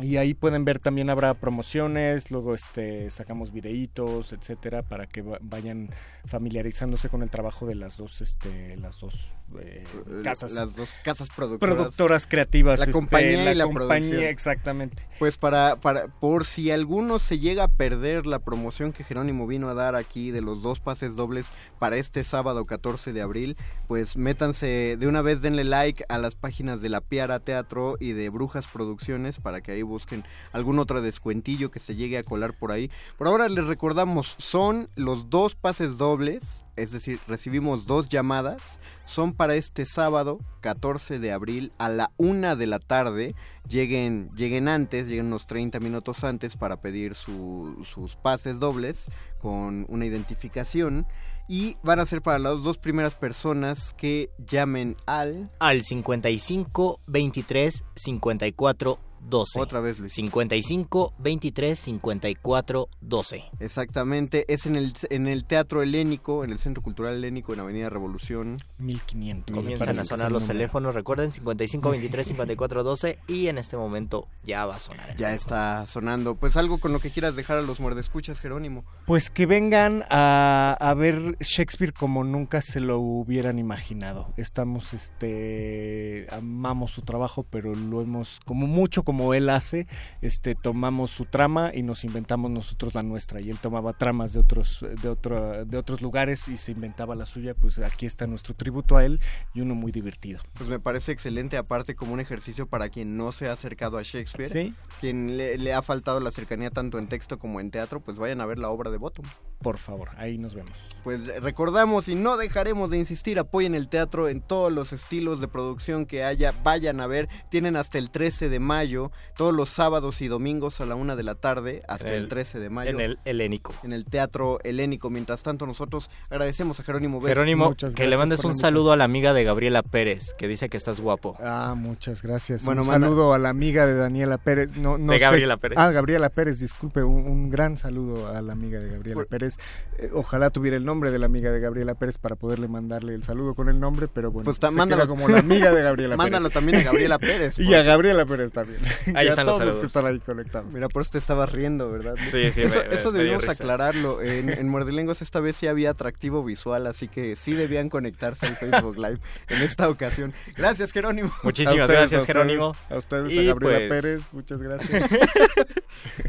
Y 0.00 0.16
ahí 0.16 0.34
pueden 0.34 0.64
ver 0.64 0.80
también 0.80 1.10
habrá 1.10 1.34
promociones, 1.34 2.30
luego 2.30 2.54
este 2.54 3.08
sacamos 3.10 3.52
videitos, 3.52 4.32
etcétera, 4.32 4.82
para 4.82 5.06
que 5.06 5.22
va- 5.22 5.38
vayan 5.42 5.88
familiarizándose 6.26 7.08
con 7.08 7.22
el 7.22 7.30
trabajo 7.30 7.66
de 7.66 7.74
las 7.76 7.96
dos 7.96 8.20
este 8.20 8.76
las 8.78 8.98
dos 8.98 9.32
eh, 9.58 9.84
casas 10.22 10.52
Las 10.52 10.74
dos 10.76 10.88
casas 11.04 11.28
productoras. 11.34 11.76
productoras 11.76 12.26
creativas 12.26 12.78
La 12.78 12.84
este, 12.84 12.92
compañía 12.92 13.52
y 13.52 13.54
la 13.54 13.64
compañía, 13.64 14.10
producción. 14.10 14.22
exactamente 14.24 15.06
Pues 15.18 15.38
para, 15.38 15.76
para, 15.76 16.08
por 16.08 16.44
si 16.46 16.70
alguno 16.70 17.18
se 17.18 17.38
llega 17.38 17.64
a 17.64 17.68
perder 17.68 18.26
la 18.26 18.38
promoción 18.38 18.92
que 18.92 19.04
Jerónimo 19.04 19.46
vino 19.46 19.68
a 19.68 19.74
dar 19.74 19.94
aquí 19.94 20.30
de 20.30 20.40
los 20.40 20.62
dos 20.62 20.80
pases 20.80 21.16
dobles 21.16 21.52
para 21.78 21.96
este 21.96 22.24
sábado 22.24 22.66
14 22.66 23.12
de 23.12 23.22
abril, 23.22 23.56
pues 23.88 24.16
métanse 24.16 24.96
de 24.98 25.06
una 25.06 25.22
vez, 25.22 25.40
denle 25.40 25.64
like 25.64 26.04
a 26.08 26.18
las 26.18 26.36
páginas 26.36 26.80
de 26.80 26.88
La 26.90 27.00
Piara 27.00 27.40
Teatro 27.40 27.96
y 27.98 28.12
de 28.12 28.28
Brujas 28.28 28.66
Producciones 28.66 29.38
para 29.38 29.60
que 29.60 29.72
ahí 29.72 29.82
busquen 29.82 30.24
algún 30.52 30.78
otro 30.78 31.00
descuentillo 31.02 31.70
que 31.70 31.80
se 31.80 31.96
llegue 31.96 32.18
a 32.18 32.22
colar 32.22 32.52
por 32.56 32.72
ahí. 32.72 32.90
Por 33.16 33.26
ahora 33.28 33.48
les 33.48 33.64
recordamos, 33.66 34.34
son 34.38 34.88
los 34.96 35.30
dos 35.30 35.54
pases 35.54 35.96
dobles, 35.98 36.64
es 36.82 36.90
decir, 36.92 37.18
recibimos 37.28 37.86
dos 37.86 38.08
llamadas, 38.08 38.80
son 39.06 39.32
para 39.34 39.54
este 39.56 39.84
sábado 39.86 40.38
14 40.60 41.18
de 41.18 41.32
abril 41.32 41.72
a 41.78 41.88
la 41.88 42.10
una 42.16 42.56
de 42.56 42.66
la 42.66 42.78
tarde. 42.78 43.34
Lleguen, 43.68 44.30
lleguen 44.36 44.68
antes, 44.68 45.06
lleguen 45.08 45.26
unos 45.26 45.46
30 45.46 45.80
minutos 45.80 46.24
antes 46.24 46.56
para 46.56 46.80
pedir 46.80 47.14
su- 47.14 47.84
sus 47.84 48.16
pases 48.16 48.58
dobles 48.60 49.10
con 49.40 49.84
una 49.88 50.06
identificación. 50.06 51.06
Y 51.48 51.76
van 51.82 51.98
a 51.98 52.06
ser 52.06 52.22
para 52.22 52.38
las 52.38 52.62
dos 52.62 52.78
primeras 52.78 53.14
personas 53.14 53.92
que 53.94 54.30
llamen 54.38 54.96
al... 55.06 55.50
Al 55.58 55.82
55 55.82 57.00
23 57.08 57.82
54 57.96 58.98
12. 59.28 59.60
Otra 59.60 59.80
vez, 59.80 59.98
Luis. 59.98 60.12
55 60.14 61.14
23 61.18 61.78
54 61.78 62.88
12. 63.00 63.44
Exactamente, 63.60 64.44
es 64.52 64.66
en 64.66 64.76
el, 64.76 64.92
en 65.10 65.26
el 65.26 65.44
Teatro 65.44 65.82
Helénico, 65.82 66.44
en 66.44 66.50
el 66.50 66.58
Centro 66.58 66.82
Cultural 66.82 67.14
Helénico, 67.14 67.54
en 67.54 67.60
Avenida 67.60 67.90
Revolución. 67.90 68.58
1500 68.78 69.54
me 69.54 69.62
Comienzan 69.62 69.98
a 69.98 70.04
sonar 70.04 70.32
los 70.32 70.46
teléfonos, 70.46 70.94
recuerden 70.94 71.32
55 71.32 71.90
23 71.90 72.26
54 72.26 72.82
12 72.82 73.18
y 73.28 73.48
en 73.48 73.58
este 73.58 73.76
momento 73.76 74.28
ya 74.44 74.66
va 74.66 74.76
a 74.76 74.80
sonar. 74.80 75.16
Ya 75.16 75.34
está 75.34 75.86
sonando. 75.86 76.34
Pues 76.34 76.56
algo 76.56 76.78
con 76.78 76.92
lo 76.92 77.00
que 77.00 77.10
quieras 77.10 77.36
dejar 77.36 77.58
a 77.58 77.62
los 77.62 77.80
muerdescuchas, 77.80 78.40
Jerónimo. 78.40 78.84
Pues 79.06 79.30
que 79.30 79.46
vengan 79.46 80.04
a, 80.10 80.76
a 80.78 80.94
ver 80.94 81.36
Shakespeare 81.40 81.92
como 81.92 82.24
nunca 82.24 82.62
se 82.62 82.80
lo 82.80 82.98
hubieran 82.98 83.58
imaginado. 83.58 84.32
Estamos, 84.36 84.94
este, 84.94 86.26
amamos 86.30 86.92
su 86.92 87.02
trabajo, 87.02 87.44
pero 87.48 87.74
lo 87.74 88.02
hemos, 88.02 88.40
como 88.44 88.66
mucho 88.66 89.02
como 89.10 89.34
él 89.34 89.48
hace, 89.48 89.88
este, 90.22 90.54
tomamos 90.54 91.10
su 91.10 91.24
trama 91.24 91.72
y 91.74 91.82
nos 91.82 92.04
inventamos 92.04 92.48
nosotros 92.48 92.94
la 92.94 93.02
nuestra. 93.02 93.40
Y 93.40 93.50
él 93.50 93.58
tomaba 93.58 93.92
tramas 93.92 94.32
de 94.32 94.38
otros, 94.38 94.86
de 95.02 95.08
otro, 95.08 95.64
de 95.64 95.76
otros 95.76 96.00
lugares 96.00 96.46
y 96.46 96.56
se 96.56 96.70
inventaba 96.70 97.16
la 97.16 97.26
suya. 97.26 97.54
Pues 97.54 97.80
aquí 97.80 98.06
está 98.06 98.28
nuestro 98.28 98.54
tributo 98.54 98.96
a 98.96 99.04
él 99.04 99.18
y 99.52 99.62
uno 99.62 99.74
muy 99.74 99.90
divertido. 99.90 100.38
Pues 100.52 100.70
me 100.70 100.78
parece 100.78 101.10
excelente, 101.10 101.56
aparte 101.56 101.96
como 101.96 102.12
un 102.12 102.20
ejercicio 102.20 102.68
para 102.68 102.88
quien 102.88 103.16
no 103.16 103.32
se 103.32 103.48
ha 103.48 103.52
acercado 103.52 103.98
a 103.98 104.02
Shakespeare. 104.04 104.48
Sí. 104.48 104.74
Quien 105.00 105.36
le, 105.36 105.58
le 105.58 105.74
ha 105.74 105.82
faltado 105.82 106.20
la 106.20 106.30
cercanía 106.30 106.70
tanto 106.70 107.00
en 107.00 107.08
texto 107.08 107.40
como 107.40 107.58
en 107.58 107.72
teatro, 107.72 107.98
pues 107.98 108.16
vayan 108.16 108.40
a 108.40 108.46
ver 108.46 108.60
la 108.60 108.68
obra 108.68 108.92
de 108.92 108.98
Bottom. 108.98 109.26
Por 109.62 109.76
favor, 109.78 110.08
ahí 110.16 110.38
nos 110.38 110.54
vemos. 110.54 110.72
Pues 111.04 111.26
recordamos 111.42 112.08
y 112.08 112.14
no 112.14 112.36
dejaremos 112.36 112.90
de 112.90 112.98
insistir, 112.98 113.38
apoyen 113.38 113.74
el 113.74 113.88
teatro 113.88 114.28
en 114.28 114.40
todos 114.42 114.70
los 114.70 114.92
estilos 114.92 115.40
de 115.40 115.48
producción 115.48 116.04
que 116.04 116.24
haya, 116.24 116.52
vayan 116.62 117.00
a 117.00 117.06
ver, 117.06 117.28
tienen 117.48 117.76
hasta 117.76 117.96
el 117.98 118.10
13 118.10 118.50
de 118.50 118.58
mayo, 118.60 119.10
todos 119.34 119.54
los 119.54 119.70
sábados 119.70 120.20
y 120.20 120.28
domingos 120.28 120.80
a 120.82 120.86
la 120.86 120.94
una 120.96 121.16
de 121.16 121.22
la 121.22 121.34
tarde, 121.36 121.82
hasta 121.88 122.08
el, 122.08 122.24
el- 122.24 122.28
13 122.28 122.58
de 122.58 122.68
mayo. 122.70 122.90
En 122.90 123.00
el 123.00 123.18
helénico. 123.24 123.72
en 123.82 123.92
el 123.94 124.04
Teatro 124.04 124.58
Helénico. 124.62 125.08
Mientras 125.10 125.42
tanto, 125.42 125.66
nosotros 125.66 126.10
agradecemos 126.28 126.80
a 126.80 126.82
Jerónimo 126.82 127.18
Vest. 127.20 127.34
Jerónimo, 127.34 127.74
que 127.94 128.06
le 128.06 128.16
mandes 128.18 128.44
un 128.44 128.54
saludo 128.56 128.92
a 128.92 128.96
la 128.96 129.04
amiga 129.04 129.32
de 129.32 129.44
Gabriela 129.44 129.82
Pérez, 129.82 130.34
que 130.34 130.48
dice 130.48 130.68
que 130.68 130.76
estás 130.76 131.00
guapo. 131.00 131.36
Ah, 131.42 131.74
muchas 131.76 132.22
gracias. 132.22 132.62
Bueno, 132.64 132.82
un 132.82 132.88
saludo 132.88 133.32
a 133.34 133.38
la 133.38 133.48
amiga 133.48 133.86
de 133.86 133.94
Daniela 133.94 134.36
Pérez. 134.38 134.76
No, 134.76 134.98
no 134.98 135.12
De 135.12 135.18
sé- 135.18 135.24
Gabriela 135.24 135.56
Pérez. 135.56 135.78
Ah, 135.78 135.90
Gabriela 135.90 136.28
Pérez, 136.28 136.60
disculpe. 136.60 137.02
Un, 137.02 137.26
un 137.26 137.48
gran 137.50 137.76
saludo 137.78 138.28
a 138.34 138.40
la 138.42 138.52
amiga 138.52 138.78
de 138.80 138.90
Gabriela 138.90 139.14
Por- 139.14 139.26
Pérez. 139.28 139.49
Eh, 139.98 140.10
ojalá 140.14 140.50
tuviera 140.50 140.76
el 140.76 140.84
nombre 140.84 141.10
de 141.10 141.18
la 141.18 141.26
amiga 141.26 141.50
de 141.52 141.60
Gabriela 141.60 141.94
Pérez 141.94 142.18
para 142.18 142.36
poderle 142.36 142.68
mandarle 142.68 143.14
el 143.14 143.22
saludo 143.24 143.54
con 143.54 143.68
el 143.68 143.78
nombre, 143.80 144.08
pero 144.08 144.30
bueno, 144.30 144.44
Pues 144.44 144.56
se 144.58 144.70
mándalo. 144.70 145.02
queda 145.02 145.08
como 145.08 145.28
la 145.28 145.38
amiga 145.40 145.72
de 145.72 145.82
Gabriela 145.82 146.16
Mándalo 146.18 146.44
Pérez. 146.48 146.54
también 146.54 146.76
a 146.80 146.82
Gabriela 146.84 147.18
Pérez. 147.20 147.58
Y 147.58 147.74
a 147.74 147.82
Gabriela 147.82 148.24
Pérez 148.24 148.52
también. 148.52 148.80
Ahí 149.14 149.26
Y 149.26 149.28
a 149.28 149.30
están 149.30 149.46
los 149.46 149.56
todos 149.58 149.66
los 149.66 149.68
que 149.68 149.70
saludos. 149.70 149.86
están 149.86 150.06
ahí 150.06 150.18
conectados. 150.20 150.72
Mira, 150.74 150.88
por 150.88 151.02
eso 151.02 151.10
te 151.12 151.18
estabas 151.18 151.52
riendo, 151.52 151.90
¿verdad? 151.90 152.14
Sí, 152.30 152.50
sí, 152.52 152.62
Eso, 152.62 152.78
me- 152.88 152.94
eso 152.94 153.12
me 153.12 153.22
risa. 153.36 153.52
aclararlo. 153.52 154.22
En, 154.22 154.48
en 154.48 154.68
Muerdelenguas 154.68 155.22
esta 155.22 155.40
vez 155.40 155.56
sí 155.56 155.66
había 155.66 155.90
atractivo 155.90 156.42
visual, 156.44 156.86
así 156.86 157.08
que 157.08 157.36
sí 157.36 157.54
debían 157.54 157.88
conectarse 157.90 158.46
al 158.46 158.56
Facebook 158.56 158.96
Live 158.96 159.20
en 159.48 159.62
esta 159.62 159.88
ocasión. 159.88 160.32
Gracias, 160.56 160.92
Jerónimo. 160.92 161.30
Muchísimas 161.42 161.80
ustedes, 161.82 161.90
gracias, 162.00 162.18
a 162.20 162.22
ustedes, 162.22 162.26
Jerónimo. 162.26 162.76
A 162.88 162.96
ustedes, 162.96 163.32
Y 163.32 163.38
a 163.40 163.42
Gabriela 163.54 163.78
pues- 163.78 163.88
Pérez, 163.88 164.20
muchas 164.32 164.58
gracias. 164.62 165.10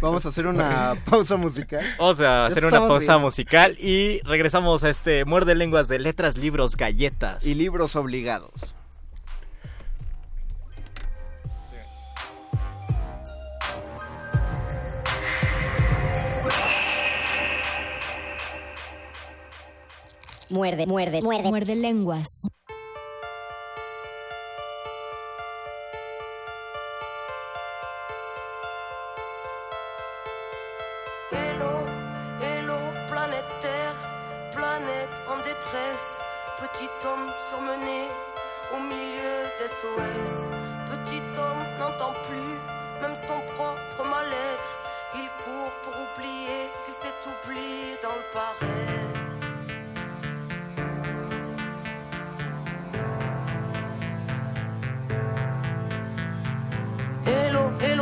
Vamos 0.01 0.25
a 0.25 0.29
hacer 0.29 0.47
una 0.47 0.95
pausa 1.05 1.37
musical. 1.37 1.81
Vamos 1.97 2.19
a 2.19 2.23
Ya 2.23 2.45
hacer 2.47 2.65
una 2.65 2.67
estamos 2.77 2.89
musical 3.17 3.77
y 3.79 4.21
regresamos 4.21 4.83
a 4.83 4.89
este 4.89 5.25
muerde 5.25 5.55
lenguas 5.55 5.87
de 5.87 5.99
letras, 5.99 6.37
libros, 6.37 6.77
galletas. 6.77 7.45
Y 7.45 7.55
libros 7.55 7.95
obligados. 7.95 8.51
Muerde, 20.49 20.85
muerde, 20.85 21.21
muerde, 21.21 21.49
muerde 21.49 21.75
lenguas. 21.75 22.49
Petit 39.81 41.23
homme 41.39 41.79
n'entend 41.79 42.13
plus 42.29 42.59
même 43.01 43.15
son 43.27 43.41
propre 43.53 44.03
mal-être. 44.07 44.79
Il 45.15 45.27
court 45.43 45.71
pour 45.81 45.93
oublier 45.93 46.69
qu'il 46.85 46.93
s'est 46.93 47.09
oublié 47.25 47.97
dans 48.03 48.15
le 48.15 48.31
paraître. 48.31 48.70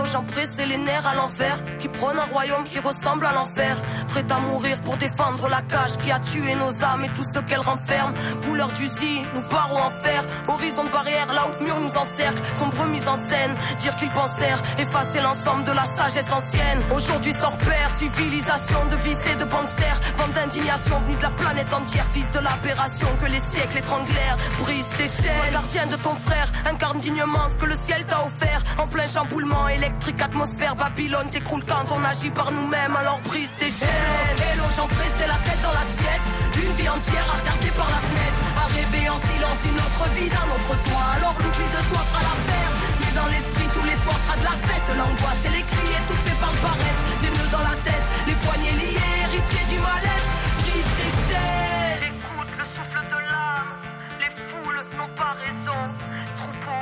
Hello, 0.10 0.22
hello, 0.22 0.24
j'en 0.24 0.24
pressé 0.24 0.66
les 0.66 0.78
nerfs 0.78 1.06
à 1.06 1.16
l'envers 1.16 1.58
Qui 1.80 1.88
prône 1.88 2.18
un 2.18 2.26
royaume 2.34 2.64
qui 2.64 2.80
ressemble 2.80 3.26
à 3.26 3.34
l'enfer. 3.34 3.78
Prêt 4.08 4.26
à 4.30 4.40
mourir 4.40 4.80
pour 4.82 4.98
défendre 4.98 5.48
la 5.50 5.62
cage 5.62 5.98
Qui 5.98 6.12
a 6.12 6.20
tué 6.20 6.56
nos 6.56 6.84
âmes 6.84 7.06
et 7.06 7.10
tout 7.10 7.26
ce 7.34 7.40
qu'elle 7.40 7.60
renferme. 7.60 8.14
Couleur 8.44 8.68
d'usine, 8.70 9.26
nous 9.36 9.48
barreaux 9.50 9.78
en 9.78 9.92
fer. 10.04 10.24
Horizon 10.48 10.84
de 10.84 10.90
barrière, 10.90 11.34
là 11.34 11.48
où 11.48 11.60
le 11.60 11.66
mur 11.66 11.80
nous 11.80 11.98
encercle. 11.98 12.42
Sombre 12.58 12.86
mise 12.86 13.08
en 13.08 13.18
scène, 13.30 13.56
dire 13.80 13.96
qu'ils 13.96 14.10
pensèrent 14.10 14.62
Effacer 14.78 15.22
l'ensemble 15.22 15.64
de 15.66 15.72
la 15.72 15.86
sagesse 15.98 16.32
ancienne. 16.32 16.82
Aujourd'hui 16.96 17.34
sort 17.34 17.58
père, 17.58 17.92
civilisation 17.98 18.86
de 18.92 18.96
vice 18.98 19.26
et 19.32 19.36
de 19.36 19.46
gangsters 19.46 20.00
Vente 20.18 20.34
d'indignation 20.34 21.00
venue 21.06 21.18
de 21.18 21.24
la 21.24 21.30
planète 21.32 21.74
entière. 21.74 22.06
Fils 22.14 22.30
de 22.32 22.40
l'aberration 22.40 23.08
que 23.22 23.28
les 23.28 23.42
siècles 23.42 23.78
étranglèrent. 23.78 24.38
Brise 24.62 24.88
tes 24.98 25.08
chaînes, 25.08 25.52
gardien 25.52 25.86
de 25.88 25.96
ton 25.98 26.16
frère. 26.16 26.52
Incarne 26.66 27.00
dignement 27.00 27.48
ce 27.52 27.58
que 27.58 27.66
le 27.66 27.76
ciel 27.86 28.04
t'a 28.06 28.22
offert. 28.26 28.64
En 28.78 28.88
plein 28.88 29.08
chamboulement 29.08 29.68
électrique, 29.68 29.99
atmosphère 30.08 30.76
Babylone 30.76 31.28
s'écroule 31.32 31.64
quand 31.68 31.86
on 31.92 32.04
agit 32.04 32.30
par 32.30 32.52
nous-mêmes. 32.52 32.96
Alors 32.96 33.20
brise 33.26 33.52
tes 33.60 33.70
chaînes. 33.70 34.40
Hello, 34.52 34.64
j'en 34.76 34.88
pressé 34.88 35.28
la 35.28 35.40
tête 35.44 35.62
dans 35.62 35.76
l'assiette. 35.76 36.26
Une 36.56 36.74
vie 36.80 36.90
entière 36.90 37.26
à 37.28 37.36
regarder 37.40 37.72
par 37.76 37.90
la 37.90 38.02
fenêtre. 38.08 38.40
À 38.58 38.66
rêver 38.72 39.10
en 39.10 39.20
silence 39.20 39.62
une 39.66 39.80
autre 39.80 40.04
vie 40.16 40.30
d'un 40.30 40.48
autre 40.56 40.74
soi. 40.88 41.04
Alors 41.18 41.36
l'oubli 41.40 41.68
de 41.68 41.82
soi 41.90 42.02
fera 42.10 42.22
l'affaire. 42.24 42.72
Mais 43.02 43.12
dans 43.16 43.28
l'esprit 43.28 43.70
tous 43.76 43.86
les 43.86 43.98
soirs 44.04 44.22
sera 44.26 44.36
de 44.40 44.46
la 44.50 44.58
fête. 44.68 44.88
L'angoisse 44.98 45.44
et 45.46 45.54
les 45.54 45.66
cris 45.68 45.92
étouffés 46.00 46.38
par 46.42 46.52
le 46.52 46.60
paraître 46.64 47.02
Des 47.22 47.32
nœuds 47.36 47.52
dans 47.54 47.66
la 47.70 47.76
tête, 47.86 48.06
les 48.26 48.38
poignets 48.42 48.76
liés 48.82 49.20
Héritiers 49.30 49.68
du 49.70 49.78
mal-être, 49.80 50.30
brise 50.64 50.92
tes 50.98 51.12
chaînes. 51.28 52.04
Écoute 52.10 52.52
le 52.58 52.66
souffle 52.74 53.04
de 53.14 53.20
l'âme. 53.30 53.72
Les 54.18 54.32
foules 54.34 54.82
n'ont 54.98 55.14
pas 55.14 55.34
raison 55.38 55.82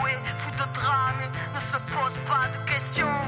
Troupeau 0.07 0.23
et 0.25 0.41
fou 0.41 0.51
de 0.51 0.73
drame 0.73 1.17
Ne 1.53 1.59
se 1.59 1.77
pose 1.91 2.17
pas 2.27 2.47
de 2.53 2.69
questions. 2.69 3.19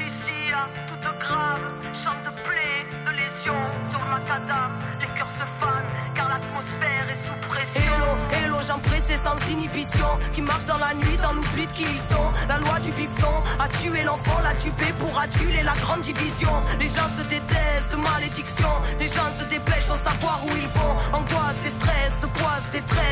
Ici 0.00 0.52
à 0.52 0.66
toute 0.88 1.18
grave 1.20 1.66
Chante 2.02 2.24
de 2.24 2.32
plaie, 2.42 2.84
de 3.04 3.10
lésions 3.10 3.66
Sur 3.90 4.04
le 4.04 4.10
macadam, 4.10 4.72
les 5.00 5.06
cœurs 5.06 5.34
se 5.34 5.46
fanent 5.60 6.14
Car 6.14 6.28
l'atmosphère 6.28 7.06
est 7.08 7.26
sous 7.26 7.48
pression. 7.48 7.94
Hello, 7.94 8.44
hello, 8.44 8.56
j'en 8.66 8.78
pressé 8.78 9.18
sans 9.24 9.50
inhibition. 9.50 10.06
Qui 10.32 10.42
marche 10.42 10.64
dans 10.64 10.78
la 10.78 10.94
nuit, 10.94 11.16
dans 11.22 11.32
l'oubli 11.32 11.66
de 11.66 11.72
qui 11.72 11.82
ils 11.82 12.14
sont. 12.14 12.30
La 12.48 12.58
loi 12.58 12.78
du 12.80 12.90
bifton 12.92 13.42
a 13.58 13.68
tué 13.68 14.02
l'enfant, 14.02 14.40
l'a 14.42 14.54
tué 14.54 14.92
pour 14.98 15.18
aduler 15.18 15.62
la 15.62 15.74
grande 15.74 16.02
division. 16.02 16.52
Les 16.78 16.88
gens 16.88 17.10
se 17.18 17.24
détestent, 17.28 17.96
malédiction. 17.96 18.72
Les 18.98 19.08
gens 19.08 19.30
se 19.38 19.44
dépêchent 19.44 19.88
sans 19.92 20.02
savoir 20.02 20.40
où 20.44 20.50
ils 20.56 20.72
vont. 20.78 20.94
Angoisse 21.18 21.60
et 21.66 21.70
stress, 21.70 22.12
poisse, 22.32 22.70
détresse 22.72 23.03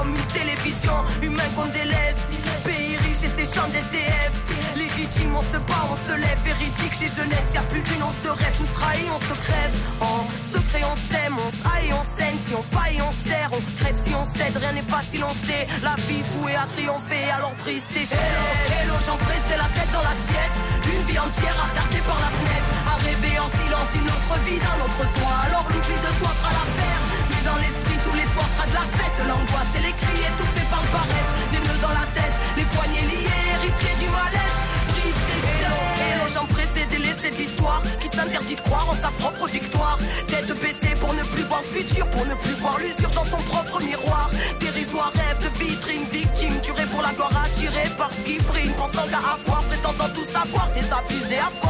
comme 0.00 0.10
une 0.16 0.32
télévision 0.32 0.96
Humain 1.22 1.50
qu'on 1.54 1.68
délaisse. 1.68 2.20
Pays 2.64 2.96
riche 3.04 3.22
et 3.24 3.32
ses 3.36 3.48
champs 3.52 3.68
d'SDF 3.68 4.32
Légitime, 4.76 5.36
on 5.36 5.42
se 5.42 5.58
bat, 5.68 5.84
on 5.92 5.98
se 6.08 6.14
lève. 6.16 6.40
Véridique, 6.44 6.94
chez 6.96 7.10
jeunesse, 7.12 7.52
y 7.52 7.58
a 7.58 7.66
plus 7.68 7.82
d'une 7.82 8.02
once 8.02 8.16
de 8.24 8.30
rêve. 8.30 8.56
On 8.60 8.66
se 8.66 8.72
trahit, 8.72 9.08
on 9.12 9.20
se 9.20 9.36
crève. 9.44 9.74
En 10.00 10.20
secret, 10.52 10.84
on 10.88 10.96
s'aime, 10.96 11.36
on 11.36 11.50
se 11.52 11.62
haït, 11.68 11.92
on 11.92 12.04
saigne 12.16 12.38
Si 12.46 12.54
on 12.54 12.64
faille, 12.74 13.00
on 13.02 13.12
serre, 13.28 13.50
on 13.52 13.60
crève. 13.80 13.98
Si 14.04 14.12
on 14.14 14.24
cède 14.24 14.56
Rien 14.56 14.72
n'est 14.72 14.88
on 14.88 15.34
sait. 15.44 15.64
La 15.82 15.96
vie 16.08 16.24
vouée 16.32 16.56
à 16.56 16.64
triompher, 16.72 17.28
alors 17.36 17.52
brise 17.60 17.84
tes 17.92 18.06
Hello, 18.08 18.46
hello, 18.80 18.96
j'en 19.04 19.18
pressé 19.20 19.52
la 19.58 19.68
tête 19.76 19.92
dans 19.92 20.04
l'assiette. 20.06 20.56
Une 20.88 21.02
vie 21.08 21.18
entière 21.18 21.56
à 21.60 21.66
regarder 21.68 22.00
par 22.08 22.18
la 22.24 22.30
fenêtre. 22.38 22.70
À 22.88 22.96
rêver 23.04 23.36
en 23.36 23.50
silence 23.58 23.90
une 24.00 24.08
autre 24.08 24.34
vie 24.46 24.60
d'un 24.64 24.78
autre 24.80 25.02
soi. 25.18 25.32
Alors 25.44 25.66
l'oubli 25.68 25.96
de 25.98 26.10
soi 26.16 26.30
fera 26.40 26.52
l'affaire 26.56 27.19
Dans 27.44 27.56
l'esprit 27.56 27.98
tous 28.04 28.16
les 28.16 28.28
soirs 28.32 28.50
sera 28.56 28.66
de 28.66 28.74
la 28.74 28.86
fête. 28.96 29.16
L'angoisse 29.28 29.72
et 29.76 29.82
les 29.84 29.92
cris 29.92 30.20
étouffés 30.24 30.68
par 30.70 30.80
le 30.80 30.88
paraître 30.88 31.32
Des 31.52 31.60
nœuds 31.60 31.82
dans 31.82 31.92
la 31.92 32.06
tête, 32.16 32.32
les 32.56 32.64
poignets 32.72 33.04
liés 33.12 33.28
Héritiers 33.60 33.96
du 34.00 34.08
mal-être, 34.08 34.58
brise 34.88 35.20
tes 35.28 35.40
chaînes 35.60 36.00
Hello, 36.00 36.24
j'en 36.32 36.46
pressé 36.46 36.86
délaisser 36.88 37.30
l'histoire 37.36 37.82
Qui 38.00 38.08
s'interdit 38.08 38.56
de 38.56 38.60
croire 38.60 38.88
en 38.88 38.96
sa 38.96 39.12
propre 39.20 39.46
victoire. 39.46 39.98
Tête 40.26 40.52
baissée 40.60 40.96
pour 41.00 41.12
ne 41.12 41.22
plus 41.22 41.44
voir 41.44 41.60
le 41.60 41.68
futur 41.68 42.06
Pour 42.08 42.24
ne 42.26 42.34
plus 42.34 42.56
voir 42.60 42.76
l'usure 42.80 43.10
dans 43.10 43.24
son 43.24 43.40
propre 43.52 43.80
miroir. 43.80 44.30
Dérisoire 44.60 45.12
rêve 45.12 45.40
de 45.44 45.50
vitrine 45.60 46.04
victime 46.10 46.56
Duré 46.64 46.84
pour 46.92 47.02
la 47.02 47.12
gloire 47.12 47.32
attiré 47.44 47.84
par 47.96 48.10
ce 48.12 48.20
qui 48.24 48.38
brille. 48.40 48.72
Pensant 48.76 49.06
qu'à 49.12 49.20
avoir, 49.20 49.60
prétendant 49.68 50.10
tout 50.16 50.28
savoir 50.32 50.68
Désabusé 50.72 51.38
à 51.38 51.50
force 51.60 51.69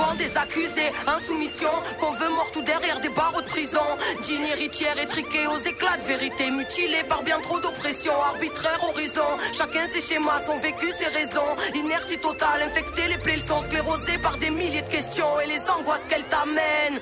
banc 0.00 0.14
des 0.14 0.32
accusés, 0.36 0.90
insoumission 1.06 1.74
Qu'on 2.00 2.12
veut 2.12 2.30
mort 2.30 2.50
tout 2.52 2.62
derrière 2.62 3.00
des 3.00 3.10
barreaux 3.10 3.42
de 3.42 3.52
prison. 3.56 3.86
Digne 4.22 4.48
héritière 4.56 4.98
étriquée 4.98 5.46
aux 5.46 5.62
éclats 5.72 5.98
de 6.02 6.06
vérité. 6.06 6.50
Mutilée 6.50 7.04
par 7.08 7.22
bien 7.22 7.38
trop 7.40 7.60
d'oppression 7.60 8.12
Arbitraire 8.32 8.80
horizon, 8.88 9.30
chacun 9.52 9.84
ses 9.92 10.00
schémas 10.00 10.40
Son 10.46 10.58
vécu, 10.58 10.88
ses 10.98 11.10
raisons, 11.18 11.52
inertie 11.74 12.18
totale 12.18 12.62
Infecter 12.68 13.06
les 13.08 13.18
plaies, 13.18 13.36
le 13.36 13.46
sont 13.46 13.62
sclérosés 13.66 14.18
par 14.18 14.36
des 14.38 14.50
milliers 14.50 14.82
de 14.82 14.92
questions 14.96 15.32
Et 15.42 15.46
les 15.46 15.62
angoisses 15.76 16.06
qu'elles 16.08 16.28
t'amènent 16.34 17.00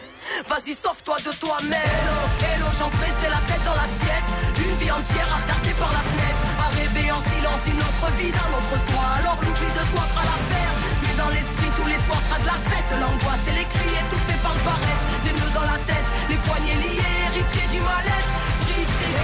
Vas-y, 0.50 0.74
sauve-toi 0.74 1.16
de 1.24 1.32
toi-même. 1.40 2.04
Hello, 2.42 2.68
j'en 2.78 2.90
pressé 2.90 3.26
la 3.30 3.42
tête 3.48 3.64
dans 3.64 3.78
l'assiette. 3.80 4.28
Une 4.58 4.74
vie 4.76 4.92
entière 4.92 5.28
à 5.32 5.42
regarder 5.42 5.74
par 5.80 5.90
la 5.96 6.02
fenêtre. 6.10 6.42
À 6.60 6.68
rêver 6.76 7.10
en 7.10 7.22
silence 7.32 7.64
une 7.66 7.82
autre 7.88 8.08
vie 8.18 8.30
d'un 8.30 8.50
autre 8.58 8.76
soi. 8.88 9.04
Alors 9.18 9.38
l'oubli 9.42 9.70
de 9.72 9.84
soi 9.90 10.04
fera 10.12 10.24
l'affaire 10.24 10.77
dans 11.18 11.28
l'esprit 11.34 11.70
tous 11.74 11.88
les 11.90 11.98
soirs 12.06 12.22
sera 12.30 12.38
de 12.38 12.46
la 12.46 12.58
fête. 12.70 12.90
L'angoisse 12.94 13.44
et 13.50 13.56
les 13.58 13.66
cris 13.66 13.94
étouffés 13.98 14.40
par 14.40 14.54
le 14.54 14.62
paraître 14.62 15.04
Des 15.26 15.34
nœuds 15.34 15.54
dans 15.54 15.66
la 15.66 15.78
tête, 15.82 16.08
les 16.30 16.38
poignets 16.46 16.78
liés 16.78 17.12
Héritiers 17.34 17.68
du 17.74 17.80
mal-être, 17.82 18.32
brise 18.64 18.92
tes 19.02 19.14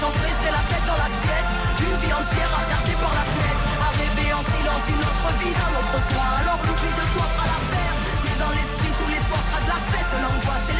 pressé 0.00 0.48
la 0.48 0.64
tête 0.70 0.86
dans 0.88 0.96
l'assiette. 0.96 1.50
Une 1.84 1.96
vie 2.00 2.14
entière 2.14 2.50
à 2.56 2.58
regarder 2.64 2.96
par 2.96 3.12
la 3.12 3.24
fenêtre. 3.28 3.64
À 3.84 3.90
rêver 3.92 4.30
en 4.32 4.42
silence 4.48 4.84
une 4.88 5.04
autre 5.04 5.28
vie 5.38 5.52
d'un 5.52 5.72
autre 5.76 5.98
soi 6.08 6.24
Alors 6.40 6.60
l'oubli 6.64 6.90
de 6.96 7.04
soi 7.12 7.26
fera 7.36 7.46
l'affaire. 7.52 7.94
Mais 8.24 8.36
dans 8.40 8.52
l'esprit 8.56 8.92
tous 8.96 9.10
les 9.12 9.22
soirs 9.28 9.44
sera 9.50 9.60
de 9.60 9.70
la 9.76 9.80
fête. 9.92 10.12
L'angoisse 10.24 10.66
et 10.72 10.76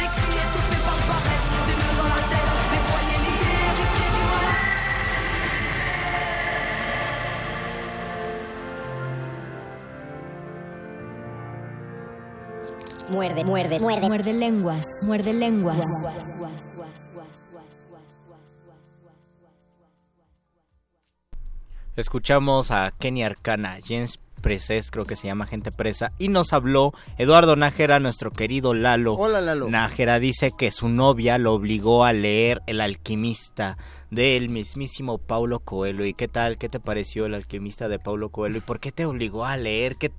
Muerde, 13.11 13.43
muerde, 13.43 13.79
muerde. 13.79 14.07
Muerde 14.07 14.33
lenguas. 14.33 15.03
Muerde 15.05 15.33
lenguas. 15.33 16.07
Escuchamos 21.97 22.71
a 22.71 22.91
Kenny 22.97 23.23
Arcana, 23.23 23.79
Jens 23.83 24.17
Preses, 24.41 24.91
creo 24.91 25.05
que 25.05 25.15
se 25.15 25.27
llama 25.27 25.45
Gente 25.45 25.71
Presa, 25.71 26.13
y 26.17 26.29
nos 26.29 26.53
habló 26.53 26.93
Eduardo 27.17 27.55
Nájera, 27.55 27.99
nuestro 27.99 28.31
querido 28.31 28.73
Lalo. 28.73 29.13
Hola, 29.13 29.41
Lalo. 29.41 29.69
Nájera 29.69 30.19
dice 30.19 30.53
que 30.57 30.71
su 30.71 30.89
novia 30.89 31.37
lo 31.37 31.53
obligó 31.53 32.05
a 32.05 32.13
leer 32.13 32.61
El 32.65 32.81
alquimista 32.81 33.77
del 34.09 34.49
mismísimo 34.49 35.17
Paulo 35.17 35.59
Coelho. 35.59 36.05
¿Y 36.05 36.13
qué 36.13 36.27
tal? 36.27 36.57
¿Qué 36.57 36.69
te 36.69 36.79
pareció 36.79 37.25
El 37.25 37.35
alquimista 37.35 37.87
de 37.87 37.99
Paulo 37.99 38.29
Coelho? 38.29 38.57
¿Y 38.57 38.61
por 38.61 38.79
qué 38.79 38.91
te 38.91 39.05
obligó 39.05 39.45
a 39.45 39.57
leer? 39.57 39.97
¿Qué, 39.97 40.11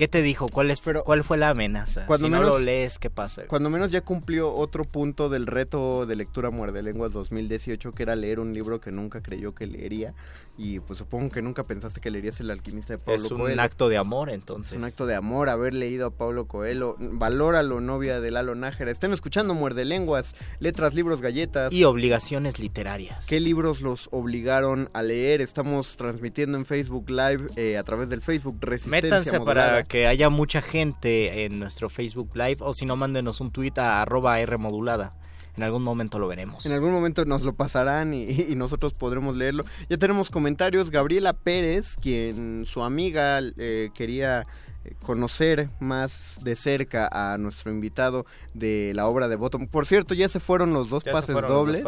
qué 0.00 0.08
te 0.08 0.22
dijo? 0.22 0.46
¿Cuál, 0.48 0.70
es, 0.70 0.80
¿Cuál 1.04 1.22
fue 1.24 1.36
la 1.36 1.50
amenaza? 1.50 2.06
Cuando 2.06 2.26
si 2.26 2.30
no 2.30 2.38
menos- 2.38 2.54
lo 2.54 2.58
lees, 2.58 2.98
¿qué 2.98 3.10
pasa? 3.10 3.42
Cuando 3.46 3.68
menos 3.68 3.90
ya 3.90 4.00
cumplió 4.00 4.50
otro 4.50 4.86
punto 4.86 5.28
del 5.28 5.46
reto 5.46 6.06
de 6.06 6.16
lectura 6.16 6.48
Muerde 6.50 6.82
Lenguas 6.82 7.12
2018, 7.12 7.92
que 7.92 8.02
era 8.02 8.16
leer 8.16 8.40
un 8.40 8.54
libro 8.54 8.80
que 8.80 8.90
nunca 8.92 9.20
creyó 9.20 9.54
que 9.54 9.66
leería. 9.66 10.14
Y 10.62 10.78
pues 10.80 10.98
supongo 10.98 11.30
que 11.30 11.40
nunca 11.40 11.64
pensaste 11.64 12.02
que 12.02 12.10
leerías 12.10 12.38
El 12.40 12.50
alquimista 12.50 12.92
de 12.92 12.98
Pablo 12.98 13.14
Es 13.24 13.30
un 13.30 13.38
Coelho. 13.38 13.62
acto 13.62 13.88
de 13.88 13.96
amor, 13.96 14.28
entonces. 14.28 14.72
Es 14.74 14.78
un 14.78 14.84
acto 14.84 15.06
de 15.06 15.14
amor 15.14 15.48
haber 15.48 15.72
leído 15.72 16.06
a 16.06 16.10
Pablo 16.10 16.46
Coelho. 16.48 16.96
Valóralo, 16.98 17.80
novia 17.80 18.20
de 18.20 18.30
Lalo 18.30 18.54
Nájera. 18.54 18.90
Estén 18.90 19.12
escuchando 19.14 19.54
Muerde 19.54 19.86
Lenguas, 19.86 20.36
letras, 20.58 20.92
libros, 20.92 21.22
galletas. 21.22 21.72
Y 21.72 21.84
obligaciones 21.84 22.58
literarias. 22.58 23.24
¿Qué 23.24 23.40
libros 23.40 23.80
los 23.80 24.10
obligaron 24.12 24.90
a 24.92 25.02
leer? 25.02 25.40
Estamos 25.40 25.96
transmitiendo 25.96 26.58
en 26.58 26.66
Facebook 26.66 27.08
Live 27.08 27.46
eh, 27.56 27.78
a 27.78 27.82
través 27.82 28.10
del 28.10 28.20
Facebook 28.20 28.58
Resistencia 28.60 29.08
Métanse 29.08 29.38
Modulada. 29.38 29.68
para 29.70 29.82
que 29.84 30.06
haya 30.06 30.28
mucha 30.28 30.60
gente 30.60 31.46
en 31.46 31.58
nuestro 31.58 31.88
Facebook 31.88 32.32
Live 32.34 32.58
o 32.60 32.74
si 32.74 32.84
no, 32.84 32.96
mándenos 32.96 33.40
un 33.40 33.50
tweet 33.50 33.72
a 33.78 34.02
arroba 34.02 34.38
R 34.40 34.58
modulada. 34.58 35.14
En 35.56 35.62
algún 35.62 35.82
momento 35.82 36.18
lo 36.18 36.28
veremos. 36.28 36.66
En 36.66 36.72
algún 36.72 36.92
momento 36.92 37.24
nos 37.24 37.42
lo 37.42 37.54
pasarán 37.54 38.14
y, 38.14 38.24
y 38.24 38.54
nosotros 38.56 38.94
podremos 38.94 39.36
leerlo. 39.36 39.64
Ya 39.88 39.96
tenemos 39.96 40.30
comentarios. 40.30 40.90
Gabriela 40.90 41.32
Pérez, 41.32 41.96
quien 42.00 42.64
su 42.66 42.82
amiga 42.82 43.40
eh, 43.56 43.90
quería 43.94 44.46
conocer 45.02 45.68
más 45.80 46.38
de 46.42 46.56
cerca 46.56 47.08
a 47.10 47.38
nuestro 47.38 47.70
invitado 47.72 48.26
de 48.54 48.92
la 48.94 49.06
obra 49.06 49.28
de 49.28 49.36
Bottom. 49.36 49.66
Por 49.66 49.86
cierto, 49.86 50.14
ya 50.14 50.28
se 50.28 50.40
fueron 50.40 50.72
los 50.72 50.90
dos 50.90 51.04
pases 51.04 51.34
dobles. 51.34 51.84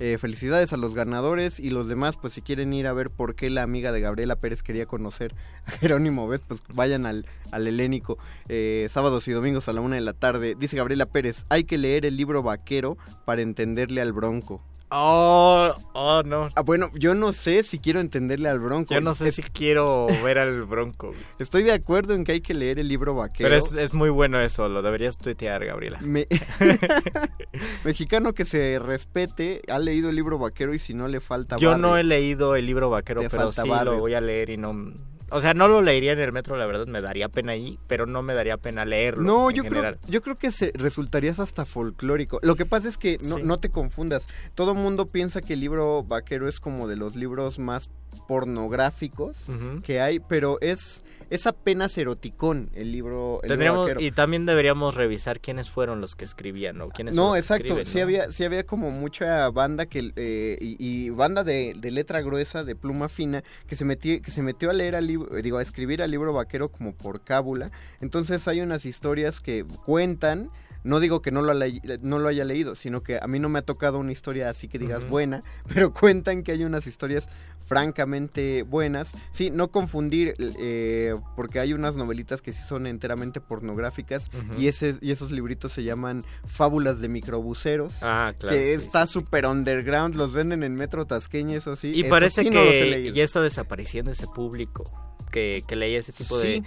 Eh, 0.00 0.18
felicidades 0.18 0.72
a 0.72 0.76
los 0.76 0.94
ganadores 0.94 1.60
y 1.60 1.70
los 1.70 1.88
demás, 1.88 2.16
pues 2.16 2.34
si 2.34 2.42
quieren 2.42 2.72
ir 2.72 2.86
a 2.86 2.92
ver 2.92 3.10
por 3.10 3.34
qué 3.34 3.50
la 3.50 3.62
amiga 3.62 3.92
de 3.92 4.00
Gabriela 4.00 4.36
Pérez 4.36 4.62
quería 4.62 4.86
conocer 4.86 5.34
a 5.66 5.70
Jerónimo 5.80 6.28
Vez, 6.28 6.42
pues 6.46 6.62
vayan 6.72 7.06
al, 7.06 7.26
al 7.50 7.66
helénico 7.66 8.18
eh, 8.48 8.88
sábados 8.90 9.28
y 9.28 9.32
domingos 9.32 9.68
a 9.68 9.72
la 9.72 9.80
una 9.80 9.96
de 9.96 10.02
la 10.02 10.12
tarde. 10.12 10.56
Dice 10.58 10.76
Gabriela 10.76 11.06
Pérez, 11.06 11.44
hay 11.48 11.64
que 11.64 11.78
leer 11.78 12.06
el 12.06 12.16
libro 12.16 12.42
vaquero 12.42 12.96
para 13.24 13.42
entenderle 13.42 14.00
al 14.00 14.12
bronco. 14.12 14.62
Oh, 14.92 15.72
oh, 15.92 16.22
no. 16.24 16.48
Ah, 16.56 16.62
bueno, 16.62 16.90
yo 16.94 17.14
no 17.14 17.32
sé 17.32 17.62
si 17.62 17.78
quiero 17.78 18.00
entenderle 18.00 18.48
al 18.48 18.58
bronco. 18.58 18.92
Yo 18.92 19.00
no 19.00 19.14
sé 19.14 19.28
Es- 19.28 19.36
si 19.36 19.42
quiero 19.42 20.08
ver 20.24 20.38
al 20.38 20.64
Bronco. 20.64 21.12
Estoy 21.38 21.62
de 21.62 21.72
acuerdo 21.72 22.14
en 22.14 22.24
que 22.24 22.32
hay 22.32 22.40
que 22.40 22.54
leer 22.54 22.78
el 22.80 22.88
libro 22.88 23.14
vaquero. 23.14 23.48
Pero 23.48 23.56
es, 23.56 23.72
es 23.74 23.94
muy 23.94 24.10
bueno 24.10 24.40
eso, 24.40 24.68
lo 24.68 24.82
deberías 24.82 25.16
tuitear, 25.18 25.64
Gabriela. 25.64 25.98
Me- 26.02 26.26
Mexicano 27.84 28.32
que 28.32 28.44
se 28.44 28.78
respete, 28.78 29.62
ha 29.68 29.78
leído 29.78 30.10
el 30.10 30.16
libro 30.16 30.38
vaquero 30.38 30.74
y 30.74 30.78
si 30.78 30.94
no 30.94 31.08
le 31.08 31.20
falta 31.20 31.56
Yo 31.56 31.70
barrio. 31.70 31.82
no 31.86 31.96
he 31.96 32.02
leído 32.04 32.56
el 32.56 32.66
libro 32.66 32.90
vaquero, 32.90 33.22
pero 33.30 33.52
sí 33.52 33.68
barrio. 33.68 33.92
lo 33.92 33.98
voy 34.00 34.14
a 34.14 34.20
leer 34.20 34.50
y 34.50 34.56
no... 34.56 34.92
O 35.30 35.40
sea, 35.40 35.54
no 35.54 35.68
lo 35.68 35.82
leería 35.82 36.12
en 36.12 36.18
el 36.20 36.32
metro, 36.32 36.56
la 36.56 36.66
verdad, 36.66 36.86
me 36.86 37.00
daría 37.00 37.28
pena 37.28 37.52
ahí, 37.52 37.78
pero 37.86 38.06
no 38.06 38.22
me 38.22 38.34
daría 38.34 38.56
pena 38.56 38.84
leerlo. 38.84 39.22
No, 39.22 39.50
en 39.50 39.56
yo 39.56 39.62
creo, 39.62 39.74
general. 39.82 39.98
yo 40.08 40.22
creo 40.22 40.36
que 40.36 40.50
se 40.52 40.72
resultarías 40.74 41.38
hasta 41.38 41.64
folclórico. 41.64 42.38
Lo 42.42 42.56
que 42.56 42.66
pasa 42.66 42.88
es 42.88 42.98
que 42.98 43.18
no, 43.22 43.36
Sí. 43.36 43.42
no 43.44 43.58
te 43.58 43.70
confundas. 43.70 44.26
Todo 44.54 44.74
mundo 44.74 45.06
piensa 45.06 45.40
que 45.40 45.54
el 45.54 45.60
libro 45.60 46.02
vaquero 46.02 46.48
es 46.48 46.60
como 46.60 46.88
de 46.88 46.96
los 46.96 47.16
libros 47.16 47.58
más 47.58 47.90
pornográficos 48.26 49.36
que 49.84 50.00
hay, 50.00 50.18
pero 50.20 50.58
es, 50.60 51.04
es 51.30 51.46
apenas 51.46 51.96
eroticón 51.96 52.70
el 52.74 52.92
libro, 52.92 53.40
el 53.42 53.48
Tendríamos, 53.48 53.90
y 53.98 54.10
también 54.10 54.44
deberíamos 54.46 54.94
revisar 54.94 55.40
quiénes 55.40 55.70
fueron 55.70 56.00
los 56.00 56.16
que 56.16 56.24
escribían, 56.24 56.76
¿no? 56.78 56.88
¿Quiénes 56.88 57.14
No, 57.14 57.32
que 57.32 57.38
exacto. 57.38 57.64
escriben, 57.78 57.86
sí 57.86 57.98
¿no? 57.98 58.02
había, 58.04 58.32
sí 58.32 58.44
había 58.44 58.64
como 58.66 58.90
mucha 58.90 59.48
banda 59.50 59.86
que 59.86 60.12
eh, 60.16 60.58
y, 60.60 60.76
y 60.78 61.10
banda 61.10 61.44
de, 61.44 61.74
de 61.76 61.90
letra 61.90 62.20
gruesa, 62.20 62.64
de 62.64 62.76
pluma 62.76 63.08
fina, 63.08 63.42
que 63.66 63.76
se 63.76 63.84
metió, 63.84 64.20
que 64.20 64.30
se 64.30 64.42
metió 64.42 64.68
a 64.70 64.72
leer 64.72 64.96
al 64.96 65.06
libro, 65.06 65.34
digo, 65.40 65.58
a 65.58 65.62
escribir 65.62 66.02
al 66.02 66.10
libro 66.10 66.32
vaquero 66.32 66.68
como 66.68 66.92
por 66.94 67.22
cábula. 67.22 67.70
Entonces 68.00 68.46
hay 68.48 68.60
unas 68.60 68.84
historias 68.84 69.40
que 69.40 69.64
cuentan. 69.84 70.50
No 70.82 70.98
digo 70.98 71.20
que 71.20 71.30
no 71.30 71.42
lo, 71.42 71.52
haya- 71.52 71.78
no 72.00 72.18
lo 72.18 72.28
haya 72.28 72.42
leído, 72.42 72.74
sino 72.74 73.02
que 73.02 73.18
a 73.20 73.26
mí 73.26 73.38
no 73.38 73.50
me 73.50 73.58
ha 73.58 73.62
tocado 73.62 73.98
una 73.98 74.12
historia 74.12 74.48
así 74.48 74.66
que 74.66 74.78
digas 74.78 75.06
buena, 75.10 75.40
pero 75.74 75.92
cuentan 75.92 76.42
que 76.42 76.52
hay 76.52 76.64
unas 76.64 76.86
historias 76.86 77.28
francamente 77.70 78.64
buenas. 78.64 79.12
Sí, 79.30 79.50
no 79.50 79.70
confundir, 79.70 80.34
eh, 80.58 81.14
porque 81.36 81.60
hay 81.60 81.72
unas 81.72 81.94
novelitas 81.94 82.42
que 82.42 82.52
sí 82.52 82.60
son 82.66 82.84
enteramente 82.88 83.40
pornográficas 83.40 84.28
y, 84.58 84.66
ese, 84.66 84.96
y 85.00 85.12
esos 85.12 85.30
libritos 85.30 85.70
se 85.70 85.84
llaman 85.84 86.24
Fábulas 86.48 87.00
de 87.00 87.08
microbuseros. 87.08 87.94
Ah, 88.02 88.34
claro. 88.36 88.56
que 88.56 88.76
sí, 88.76 88.84
está 88.84 89.06
súper 89.06 89.46
underground, 89.46 90.16
los 90.16 90.32
venden 90.32 90.64
en 90.64 90.74
Metro 90.74 91.06
Tasqueña, 91.06 91.56
eso 91.56 91.76
sí. 91.76 91.92
Y 91.94 92.00
eso 92.00 92.10
parece 92.10 92.42
sí 92.42 92.50
no 92.50 92.60
que 92.60 92.84
leído. 92.90 93.14
ya 93.14 93.22
está 93.22 93.40
desapareciendo 93.40 94.10
ese 94.10 94.26
público 94.26 94.82
que, 95.30 95.62
que 95.68 95.76
leía 95.76 96.00
ese 96.00 96.12
tipo 96.12 96.38
de, 96.38 96.64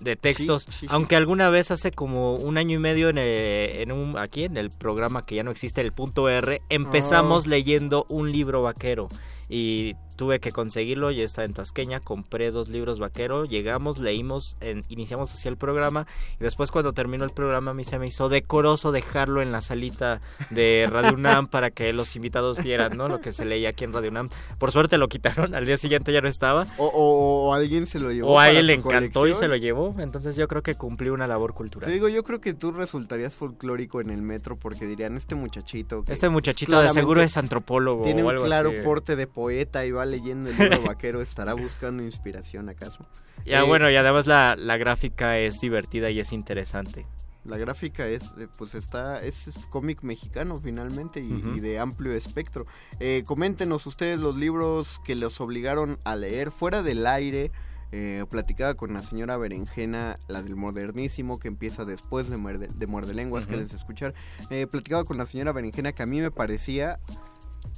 de 0.00 0.16
textos. 0.16 0.62
Sí, 0.62 0.72
sí, 0.72 0.78
sí. 0.80 0.86
Aunque 0.88 1.14
alguna 1.14 1.50
vez 1.50 1.70
hace 1.70 1.90
como 1.92 2.32
un 2.32 2.56
año 2.56 2.76
y 2.76 2.78
medio 2.80 3.10
en, 3.10 3.18
eh, 3.18 3.82
en 3.82 3.92
un, 3.92 4.16
aquí 4.16 4.44
en 4.44 4.56
el 4.56 4.70
programa 4.70 5.26
que 5.26 5.34
ya 5.34 5.42
no 5.44 5.50
existe, 5.50 5.82
el 5.82 5.92
punto 5.92 6.26
R, 6.30 6.62
empezamos 6.70 7.44
Oh. 7.44 7.48
leyendo 7.50 8.06
un 8.08 8.32
libro 8.32 8.62
vaquero. 8.62 9.08
Y 9.50 9.94
tuve 10.18 10.40
que 10.40 10.50
conseguirlo, 10.50 11.12
yo 11.12 11.24
estaba 11.24 11.46
en 11.46 11.54
Tasqueña, 11.54 12.00
compré 12.00 12.50
dos 12.50 12.68
libros 12.68 12.98
vaquero, 12.98 13.44
llegamos, 13.44 13.98
leímos, 13.98 14.56
en- 14.60 14.82
iniciamos 14.88 15.32
así 15.32 15.46
el 15.46 15.56
programa 15.56 16.08
y 16.40 16.42
después 16.42 16.72
cuando 16.72 16.92
terminó 16.92 17.24
el 17.24 17.30
programa 17.30 17.70
a 17.70 17.74
mí 17.74 17.84
se 17.84 18.00
me 18.00 18.08
hizo 18.08 18.28
decoroso 18.28 18.90
dejarlo 18.90 19.40
en 19.42 19.52
la 19.52 19.62
salita 19.62 20.20
de 20.50 20.88
Radio 20.90 21.14
UNAM 21.14 21.46
para 21.50 21.70
que 21.70 21.92
los 21.92 22.16
invitados 22.16 22.60
vieran, 22.62 22.96
¿no? 22.96 23.08
Lo 23.08 23.20
que 23.20 23.32
se 23.32 23.44
leía 23.44 23.68
aquí 23.68 23.84
en 23.84 23.92
Radio 23.92 24.10
UNAM. 24.10 24.28
Por 24.58 24.72
suerte 24.72 24.98
lo 24.98 25.06
quitaron, 25.08 25.54
al 25.54 25.64
día 25.66 25.78
siguiente 25.78 26.12
ya 26.12 26.20
no 26.20 26.28
estaba. 26.28 26.66
O, 26.78 26.86
o- 26.86 27.48
o 27.50 27.54
alguien 27.54 27.86
se 27.86 28.00
lo 28.00 28.10
llevó. 28.10 28.32
O 28.32 28.40
a 28.40 28.44
alguien 28.46 28.66
le 28.66 28.74
encantó 28.74 29.28
y 29.28 29.34
se 29.34 29.46
lo 29.46 29.54
llevó, 29.54 29.94
entonces 30.00 30.34
yo 30.34 30.48
creo 30.48 30.62
que 30.64 30.74
cumplí 30.74 31.10
una 31.10 31.28
labor 31.28 31.54
cultural. 31.54 31.86
Te 31.88 31.94
digo, 31.94 32.08
yo 32.08 32.24
creo 32.24 32.40
que 32.40 32.54
tú 32.54 32.72
resultarías 32.72 33.34
folclórico 33.36 34.00
en 34.00 34.10
el 34.10 34.20
metro 34.22 34.56
porque 34.56 34.84
dirían, 34.84 35.16
este 35.16 35.36
muchachito... 35.36 36.02
que 36.02 36.12
Este 36.12 36.28
muchachito 36.28 36.80
de 36.80 36.90
seguro 36.90 37.22
es 37.22 37.36
antropólogo 37.36 38.02
Tiene 38.02 38.24
o 38.24 38.28
un 38.30 38.44
claro 38.44 38.70
así. 38.70 38.82
porte 38.82 39.14
de 39.14 39.26
poeta 39.28 39.86
y 39.86 39.92
va 39.92 40.07
leyendo 40.08 40.50
el 40.50 40.58
libro 40.58 40.82
vaquero, 40.82 41.22
¿estará 41.22 41.54
buscando 41.54 42.02
inspiración 42.02 42.68
acaso? 42.68 43.06
Ya 43.44 43.60
Eh, 43.60 43.66
bueno, 43.66 43.88
y 43.90 43.96
además 43.96 44.26
la, 44.26 44.56
la 44.56 44.76
gráfica 44.76 45.38
es 45.38 45.60
divertida 45.60 46.10
y 46.10 46.20
es 46.20 46.32
interesante. 46.32 47.06
La 47.44 47.56
gráfica 47.56 48.06
es, 48.06 48.34
eh, 48.38 48.48
pues 48.58 48.74
está, 48.74 49.22
es 49.22 49.50
cómic 49.70 50.02
mexicano 50.02 50.56
finalmente 50.56 51.20
y, 51.20 51.60
de 51.60 51.78
amplio 51.78 52.12
espectro. 52.12 52.66
Eh, 53.00 53.22
coméntenos 53.26 53.86
ustedes 53.86 54.18
los 54.18 54.36
libros 54.36 55.00
que 55.04 55.14
los 55.14 55.40
obligaron 55.40 55.98
a 56.04 56.14
leer 56.16 56.50
fuera 56.50 56.82
del 56.82 57.06
aire. 57.06 57.50
Eh, 57.90 58.26
platicaba 58.28 58.74
con 58.74 58.92
la 58.92 59.02
señora 59.02 59.38
Berenjena, 59.38 60.18
la 60.28 60.42
del 60.42 60.56
modernísimo, 60.56 61.38
que 61.38 61.48
empieza 61.48 61.86
después 61.86 62.28
de 62.28 62.36
Muerde, 62.36 62.68
de 62.74 62.86
Muerde 62.86 63.14
Lenguas, 63.14 63.46
que 63.46 63.56
les 63.56 63.72
escuchar. 63.72 64.12
Eh, 64.50 64.66
platicaba 64.66 65.04
con 65.04 65.16
la 65.16 65.24
señora 65.24 65.52
Berenjena 65.52 65.92
que 65.92 66.02
a 66.02 66.06
mí 66.06 66.20
me 66.20 66.30
parecía 66.30 66.98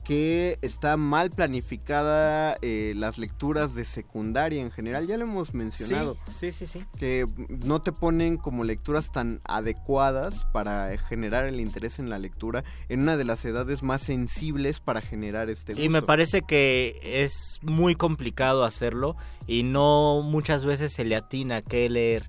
que 0.04 0.58
está 0.62 0.96
mal 0.96 1.30
planificada 1.30 2.56
eh, 2.62 2.94
las 2.96 3.16
lecturas 3.16 3.74
de 3.74 3.84
secundaria 3.84 4.60
en 4.60 4.70
general, 4.72 5.06
ya 5.06 5.16
lo 5.16 5.24
hemos 5.24 5.54
mencionado 5.54 6.16
Sí, 6.36 6.50
sí, 6.52 6.66
sí. 6.66 6.84
que 6.98 7.26
no 7.64 7.80
te 7.80 7.92
ponen 7.92 8.36
como 8.36 8.64
lecturas 8.64 9.12
tan 9.12 9.40
adecuadas 9.44 10.46
para 10.46 10.96
generar 10.98 11.44
el 11.44 11.60
interés 11.60 11.98
en 11.98 12.10
la 12.10 12.18
lectura 12.18 12.64
en 12.88 13.02
una 13.02 13.16
de 13.16 13.24
las 13.24 13.44
edades 13.44 13.82
más 13.82 14.02
sensibles 14.02 14.80
para 14.80 15.00
generar 15.00 15.48
este 15.48 15.74
gusto. 15.74 15.84
Y 15.84 15.88
me 15.88 16.02
parece 16.02 16.42
que 16.42 16.98
es 17.02 17.60
muy 17.62 17.94
complicado 17.94 18.64
hacerlo 18.64 19.16
y 19.46 19.62
no 19.62 20.22
muchas 20.22 20.64
veces 20.64 20.92
se 20.92 21.04
le 21.04 21.14
atina 21.14 21.62
qué 21.62 21.88
leer. 21.88 22.28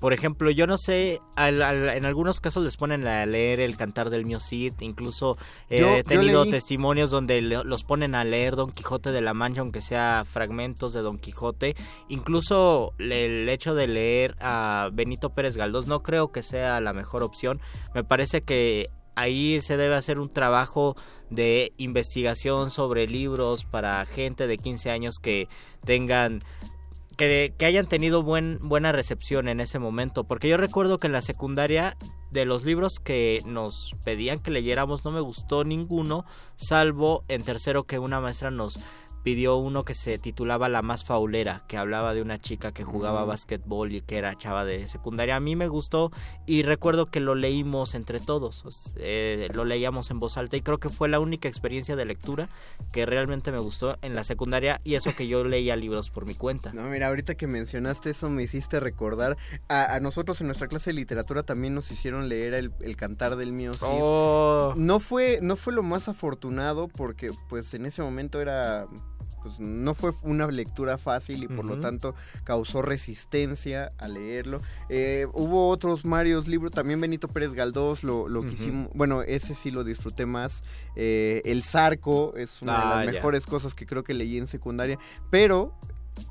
Por 0.00 0.14
ejemplo, 0.14 0.50
yo 0.50 0.66
no 0.66 0.78
sé, 0.78 1.20
al- 1.36 1.60
al- 1.62 1.90
en 1.90 2.04
algunos 2.06 2.40
casos 2.40 2.64
les 2.64 2.76
ponen 2.78 3.06
a 3.06 3.26
leer 3.26 3.60
el 3.60 3.76
cantar 3.76 4.08
del 4.08 4.24
mío 4.24 4.40
Cid, 4.40 4.72
incluso 4.80 5.36
eh, 5.68 5.80
Yo- 5.80 5.94
he 5.96 6.02
tenido 6.02 6.44
leí- 6.44 6.50
testimonios 6.50 7.10
donde 7.10 7.42
le- 7.42 7.64
los 7.64 7.84
ponen 7.84 8.14
a 8.14 8.24
leer 8.24 8.56
Don 8.56 8.70
Quijote 8.72 9.12
de 9.12 9.20
la 9.20 9.34
Mancha, 9.34 9.60
aunque 9.60 9.82
sea 9.82 10.24
fragmentos 10.26 10.94
de 10.94 11.02
Don 11.02 11.18
Quijote. 11.18 11.74
Incluso 12.08 12.92
el 12.98 13.48
hecho 13.48 13.74
de 13.74 13.86
leer 13.88 14.36
a 14.40 14.88
Benito 14.92 15.30
Pérez 15.30 15.56
Galdós 15.56 15.86
no 15.86 16.00
creo 16.00 16.32
que 16.32 16.42
sea 16.42 16.80
la 16.80 16.92
mejor 16.92 17.22
opción. 17.22 17.60
Me 17.94 18.02
parece 18.02 18.42
que 18.42 18.86
ahí 19.16 19.60
se 19.60 19.76
debe 19.76 19.94
hacer 19.96 20.18
un 20.18 20.28
trabajo 20.30 20.96
de 21.28 21.72
investigación 21.76 22.70
sobre 22.70 23.06
libros 23.06 23.64
para 23.64 24.04
gente 24.06 24.46
de 24.46 24.56
15 24.56 24.90
años 24.90 25.16
que 25.20 25.46
tengan 25.84 26.40
que, 27.20 27.54
que 27.58 27.66
hayan 27.66 27.86
tenido 27.86 28.22
buen, 28.22 28.58
buena 28.62 28.92
recepción 28.92 29.48
en 29.48 29.60
ese 29.60 29.78
momento. 29.78 30.24
Porque 30.24 30.48
yo 30.48 30.56
recuerdo 30.56 30.96
que 30.96 31.06
en 31.06 31.12
la 31.12 31.20
secundaria, 31.20 31.94
de 32.30 32.46
los 32.46 32.64
libros 32.64 32.98
que 32.98 33.42
nos 33.44 33.94
pedían 34.06 34.38
que 34.38 34.50
leyéramos, 34.50 35.04
no 35.04 35.10
me 35.10 35.20
gustó 35.20 35.64
ninguno, 35.64 36.24
salvo 36.56 37.24
en 37.28 37.42
tercero 37.42 37.84
que 37.84 37.98
una 37.98 38.20
maestra 38.20 38.50
nos 38.50 38.80
pidió 39.22 39.56
uno 39.56 39.84
que 39.84 39.94
se 39.94 40.18
titulaba 40.18 40.68
La 40.68 40.82
más 40.82 41.04
faulera, 41.04 41.62
que 41.68 41.76
hablaba 41.76 42.14
de 42.14 42.22
una 42.22 42.40
chica 42.40 42.72
que 42.72 42.84
jugaba 42.84 43.24
Mm. 43.24 43.28
básquetbol 43.28 43.92
y 43.92 44.00
que 44.00 44.18
era 44.18 44.36
chava 44.38 44.64
de 44.64 44.88
secundaria. 44.88 45.36
A 45.36 45.40
mí 45.40 45.56
me 45.56 45.68
gustó 45.68 46.10
y 46.46 46.62
recuerdo 46.62 47.06
que 47.06 47.20
lo 47.20 47.34
leímos 47.34 47.94
entre 47.94 48.18
todos, 48.20 48.64
eh, 48.96 49.48
lo 49.54 49.64
leíamos 49.64 50.10
en 50.10 50.18
voz 50.18 50.36
alta 50.36 50.56
y 50.56 50.62
creo 50.62 50.78
que 50.78 50.88
fue 50.88 51.08
la 51.08 51.20
única 51.20 51.48
experiencia 51.48 51.96
de 51.96 52.04
lectura 52.04 52.48
que 52.92 53.04
realmente 53.06 53.52
me 53.52 53.58
gustó 53.58 53.96
en 54.02 54.14
la 54.14 54.24
secundaria 54.24 54.80
y 54.84 54.94
eso 54.94 55.14
que 55.14 55.26
yo 55.28 55.44
leía 55.44 55.76
libros 55.76 56.10
por 56.10 56.26
mi 56.26 56.34
cuenta. 56.34 56.72
No, 56.72 56.82
mira, 56.84 57.08
ahorita 57.08 57.34
que 57.34 57.46
mencionaste 57.46 58.10
eso 58.10 58.30
me 58.30 58.42
hiciste 58.42 58.80
recordar 58.80 59.36
a, 59.68 59.94
a 59.94 60.00
nosotros 60.00 60.40
en 60.40 60.46
nuestra 60.46 60.68
clase 60.68 60.90
de 60.90 60.94
literatura 60.94 61.42
también 61.42 61.74
nos 61.74 61.90
hicieron 61.90 62.28
leer 62.28 62.54
el, 62.54 62.72
el 62.80 62.96
cantar 62.96 63.36
del 63.36 63.52
mío 63.52 63.74
Cid. 63.74 63.86
Oh. 63.90 64.74
No 64.76 65.00
fue 65.00 65.38
no 65.42 65.56
fue 65.56 65.72
lo 65.72 65.82
más 65.82 66.08
afortunado 66.08 66.88
porque 66.88 67.30
pues 67.48 67.74
en 67.74 67.86
ese 67.86 68.02
momento 68.02 68.40
era 68.40 68.86
pues 69.42 69.58
no 69.58 69.94
fue 69.94 70.12
una 70.22 70.46
lectura 70.48 70.98
fácil 70.98 71.42
y 71.44 71.48
por 71.48 71.64
lo 71.64 71.80
tanto 71.80 72.14
causó 72.44 72.82
resistencia 72.82 73.92
a 73.98 74.08
leerlo. 74.08 74.60
Eh, 74.88 75.26
hubo 75.34 75.68
otros 75.68 76.02
varios 76.02 76.48
libros, 76.48 76.72
también 76.72 77.00
Benito 77.00 77.28
Pérez 77.28 77.52
Galdós 77.52 78.02
lo, 78.04 78.26
quisimos, 78.48 78.90
bueno, 78.94 79.22
ese 79.22 79.54
sí 79.54 79.70
lo 79.70 79.84
disfruté 79.84 80.26
más. 80.26 80.64
Eh, 80.96 81.42
el 81.44 81.62
Zarco 81.62 82.34
es 82.36 82.60
una 82.62 82.72
de 82.76 82.80
Ah, 82.82 82.96
las 82.96 83.06
ya. 83.06 83.12
mejores 83.12 83.46
cosas 83.46 83.74
que 83.74 83.86
creo 83.86 84.04
que 84.04 84.14
leí 84.14 84.36
en 84.38 84.46
secundaria, 84.46 84.98
pero 85.30 85.74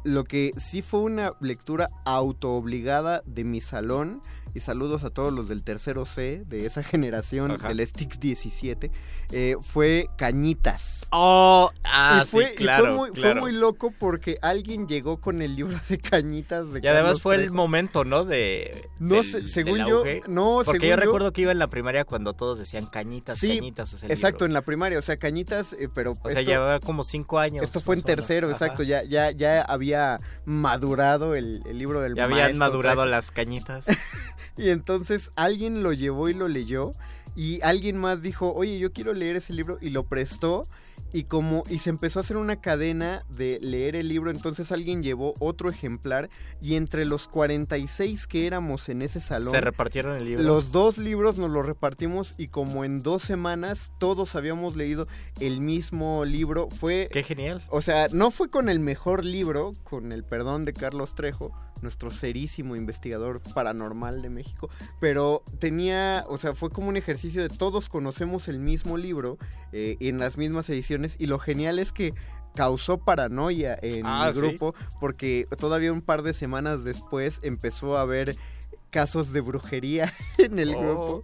lo 0.03 0.23
que 0.23 0.51
sí 0.59 0.81
fue 0.81 0.99
una 1.01 1.33
lectura 1.41 1.87
autoobligada 2.05 3.21
de 3.25 3.43
mi 3.43 3.61
salón 3.61 4.21
y 4.55 4.61
saludos 4.61 5.03
a 5.03 5.11
todos 5.11 5.31
los 5.31 5.47
del 5.47 5.63
tercero 5.63 6.05
C 6.07 6.43
de 6.47 6.65
esa 6.65 6.81
generación, 6.83 7.51
Ajá. 7.51 7.67
del 7.69 7.85
Stix 7.85 8.19
17, 8.19 8.91
eh, 9.31 9.55
fue 9.61 10.07
Cañitas. 10.17 11.05
Oh, 11.11 11.71
ah, 11.83 12.21
y 12.23 12.27
fue, 12.27 12.45
sí, 12.47 12.51
y 12.53 12.55
claro, 12.57 12.83
fue 12.85 12.93
muy, 12.95 13.09
fue 13.09 13.19
claro. 13.21 13.41
muy 13.41 13.51
loco 13.51 13.91
porque 13.97 14.37
alguien 14.43 14.87
llegó 14.87 15.17
con 15.19 15.41
el 15.41 15.55
libro 15.55 15.79
de 15.89 15.97
Cañitas 15.99 16.71
de 16.71 16.81
Y 16.83 16.87
además 16.87 17.03
Carlos 17.03 17.21
fue 17.21 17.35
el 17.35 17.51
momento, 17.51 18.03
¿no? 18.05 18.25
De. 18.25 18.87
No 18.99 19.15
del- 19.15 19.49
según 19.49 19.79
yo- 19.79 20.03
no, 20.27 20.61
Porque 20.65 20.71
según 20.71 20.81
yo 20.81 20.87
yo- 20.89 20.95
recuerdo 20.97 21.31
que 21.33 21.41
iba 21.41 21.51
en 21.51 21.59
la 21.59 21.67
primaria 21.67 22.05
cuando 22.05 22.33
todos 22.33 22.57
decían 22.59 22.85
cañitas, 22.87 23.37
Sí, 23.39 23.57
cañitas. 23.57 23.93
ese 23.93 24.05
Exacto, 24.07 24.45
libro. 24.45 24.45
en 24.47 24.53
la 24.53 24.61
primaria, 24.61 24.99
o 24.99 25.01
sea, 25.01 25.17
Cañitas, 25.17 25.73
eh, 25.73 25.89
pero... 25.93 26.11
O 26.11 26.15
sea, 26.29 26.39
esto- 26.41 26.41
llevaba 26.51 26.79
como 26.79 27.03
cinco 27.03 27.37
años. 27.39 27.63
Esto 27.65 27.81
fue 27.81 27.95
en 27.95 28.01
tercero, 28.03 28.47
Ajá. 28.47 28.55
exacto. 28.55 28.83
Ya, 28.83 29.03
ya, 29.03 29.31
ya 29.31 29.61
había 29.71 30.17
madurado 30.45 31.35
el, 31.35 31.61
el 31.65 31.77
libro 31.77 32.01
del 32.01 32.15
Ya 32.15 32.23
habían 32.25 32.39
maestro 32.39 32.59
madurado 32.59 33.01
Trejo. 33.01 33.09
las 33.11 33.31
cañitas. 33.31 33.85
Y 34.57 34.71
entonces 34.71 35.31
alguien 35.37 35.83
lo 35.83 35.93
llevó 35.93 36.27
y 36.27 36.33
lo 36.33 36.49
leyó. 36.49 36.91
Y 37.33 37.61
alguien 37.61 37.95
más 37.95 38.21
dijo, 38.21 38.53
oye, 38.53 38.77
yo 38.77 38.91
quiero 38.91 39.13
leer 39.13 39.37
ese 39.37 39.53
libro. 39.53 39.77
Y 39.79 39.91
lo 39.91 40.03
prestó. 40.03 40.63
Y 41.13 41.23
como. 41.23 41.63
Y 41.69 41.79
se 41.79 41.89
empezó 41.89 42.19
a 42.19 42.23
hacer 42.23 42.37
una 42.37 42.61
cadena 42.61 43.23
de 43.29 43.59
leer 43.61 43.95
el 43.95 44.07
libro. 44.07 44.31
Entonces 44.31 44.71
alguien 44.71 45.01
llevó 45.01 45.33
otro 45.39 45.69
ejemplar. 45.69 46.29
Y 46.61 46.75
entre 46.75 47.05
los 47.05 47.27
46 47.27 48.27
que 48.27 48.47
éramos 48.47 48.89
en 48.89 49.01
ese 49.01 49.21
salón. 49.21 49.51
Se 49.51 49.61
repartieron 49.61 50.17
el 50.17 50.25
libro. 50.25 50.43
Los 50.43 50.71
dos 50.71 50.97
libros 50.97 51.37
nos 51.37 51.49
los 51.49 51.65
repartimos. 51.65 52.35
Y 52.37 52.47
como 52.47 52.85
en 52.85 52.99
dos 52.99 53.23
semanas 53.23 53.91
todos 53.99 54.35
habíamos 54.35 54.75
leído 54.75 55.07
el 55.39 55.61
mismo 55.61 56.25
libro. 56.25 56.69
Fue. 56.69 57.09
Qué 57.11 57.23
genial. 57.23 57.63
O 57.69 57.81
sea, 57.81 58.07
no 58.11 58.31
fue 58.31 58.49
con 58.49 58.69
el 58.69 58.79
mejor 58.79 59.25
libro, 59.25 59.71
con 59.83 60.11
el 60.11 60.23
perdón 60.23 60.65
de 60.65 60.73
Carlos 60.73 61.15
Trejo, 61.15 61.51
nuestro 61.83 62.09
serísimo 62.09 62.75
investigador 62.75 63.41
paranormal 63.53 64.21
de 64.21 64.29
México, 64.29 64.69
pero 64.99 65.43
tenía, 65.59 66.25
o 66.27 66.37
sea, 66.37 66.53
fue 66.55 66.69
como 66.69 66.89
un 66.89 66.97
ejercicio 66.97 67.41
de 67.41 67.49
todos 67.49 67.89
conocemos 67.89 68.47
el 68.47 68.59
mismo 68.59 68.97
libro 68.97 69.37
eh, 69.71 69.97
en 69.99 70.17
las 70.19 70.37
mismas 70.37 70.69
ediciones 70.69 71.15
y 71.19 71.27
lo 71.27 71.39
genial 71.39 71.79
es 71.79 71.91
que 71.91 72.13
causó 72.55 72.97
paranoia 72.97 73.77
en 73.81 74.05
Ah, 74.05 74.31
¿sí? 74.33 74.39
grupo 74.39 74.73
porque 74.99 75.45
todavía 75.59 75.93
un 75.93 76.01
par 76.01 76.23
de 76.23 76.33
semanas 76.33 76.83
después 76.83 77.39
empezó 77.43 77.97
a 77.97 78.01
haber 78.01 78.35
casos 78.89 79.31
de 79.33 79.41
brujería 79.41 80.11
en 80.39 80.57
el 80.59 80.73
Oh. 80.75 80.79
grupo 80.81 81.23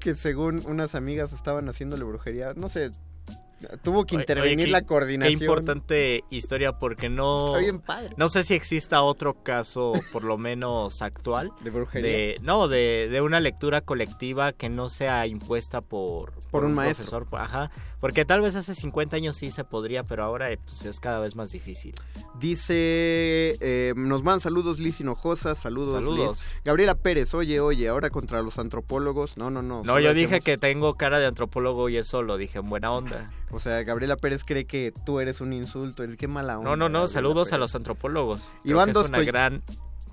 que 0.00 0.14
según 0.14 0.60
unas 0.66 0.94
amigas 0.94 1.32
estaban 1.32 1.68
haciéndole 1.68 2.04
brujería, 2.04 2.52
no 2.54 2.68
sé, 2.68 2.90
tuvo 3.82 4.04
que 4.04 4.14
intervenir 4.16 4.56
oye, 4.58 4.64
qué- 4.66 4.70
la 4.70 4.82
coordinación. 4.82 5.38
Qué 5.38 5.44
importante 5.44 6.24
historia 6.30 6.72
porque 6.78 7.08
no... 7.08 7.46
Está 7.46 7.58
bien 7.58 7.80
padre. 7.80 8.14
No 8.16 8.28
sé 8.28 8.44
si 8.44 8.54
exista 8.54 9.02
otro 9.02 9.42
caso, 9.42 9.92
por 10.12 10.24
lo 10.24 10.38
menos 10.38 11.02
actual. 11.02 11.52
¿De 11.62 11.70
brujería? 11.70 12.08
de- 12.10 12.36
no, 12.42 12.68
de, 12.68 13.08
de 13.10 13.20
una 13.20 13.40
lectura 13.40 13.80
colectiva 13.80 14.52
que 14.52 14.68
no 14.68 14.88
sea 14.88 15.26
impuesta 15.26 15.80
por, 15.80 16.32
Por 16.50 16.64
un 16.64 16.74
maestro. 16.74 17.06
profesor. 17.20 17.40
Ajá. 17.40 17.70
Porque 18.04 18.26
tal 18.26 18.42
vez 18.42 18.54
hace 18.54 18.74
50 18.74 19.16
años 19.16 19.34
sí 19.34 19.50
se 19.50 19.64
podría, 19.64 20.02
pero 20.02 20.24
ahora 20.24 20.50
eh, 20.52 20.58
pues, 20.62 20.84
es 20.84 21.00
cada 21.00 21.20
vez 21.20 21.36
más 21.36 21.52
difícil. 21.52 21.94
Dice, 22.38 23.56
eh, 23.60 23.94
nos 23.96 24.22
mandan 24.22 24.42
saludos 24.42 24.78
Liz 24.78 25.00
Hinojosa, 25.00 25.54
saludos, 25.54 25.94
Saludos. 25.94 26.40
Liz. 26.42 26.60
Gabriela 26.66 26.96
Pérez, 26.96 27.32
oye, 27.32 27.60
oye, 27.60 27.88
ahora 27.88 28.10
contra 28.10 28.42
los 28.42 28.58
antropólogos. 28.58 29.38
No, 29.38 29.50
no, 29.50 29.62
no. 29.62 29.82
No, 29.84 30.00
yo 30.00 30.12
dije 30.12 30.26
hacemos- 30.26 30.44
que 30.44 30.58
tengo 30.58 30.92
cara 30.96 31.18
de 31.18 31.24
antropólogo 31.24 31.88
y 31.88 31.96
eso 31.96 32.20
lo 32.20 32.36
dije 32.36 32.58
en 32.58 32.68
buena 32.68 32.90
onda. 32.90 33.24
O 33.50 33.58
sea, 33.58 33.82
Gabriela 33.84 34.18
Pérez 34.18 34.44
cree 34.44 34.66
que 34.66 34.92
tú 35.06 35.20
eres 35.20 35.40
un 35.40 35.54
insulto. 35.54 36.04
Qué 36.18 36.28
mala 36.28 36.58
onda. 36.58 36.68
No, 36.68 36.76
no, 36.76 36.90
no, 36.90 36.98
Gabriela 36.98 37.08
saludos 37.08 37.52
a 37.54 37.56
los 37.56 37.74
antropólogos. 37.74 38.42
Creo 38.64 38.74
Iván 38.76 38.92
que 38.92 39.00
es 39.00 39.08
una 39.08 39.22
gran 39.22 39.62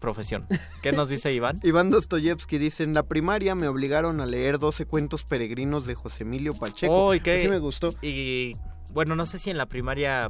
profesión. 0.01 0.45
¿Qué 0.81 0.91
nos 0.91 1.07
dice 1.07 1.31
Iván? 1.31 1.55
Iván 1.63 1.89
Dostoyevsky 1.89 2.57
dice, 2.57 2.83
en 2.83 2.93
la 2.93 3.03
primaria 3.03 3.55
me 3.55 3.69
obligaron 3.69 4.19
a 4.19 4.25
leer 4.25 4.57
12 4.59 4.85
cuentos 4.85 5.23
peregrinos 5.23 5.85
de 5.85 5.95
José 5.95 6.23
Emilio 6.23 6.53
Pacheco. 6.53 6.91
Oh, 7.07 7.13
¿y 7.15 7.21
qué? 7.21 7.47
Me 7.47 7.59
gustó. 7.59 7.93
Y 8.01 8.51
bueno, 8.91 9.15
no 9.15 9.25
sé 9.25 9.39
si 9.39 9.49
en 9.49 9.57
la 9.57 9.67
primaria 9.67 10.29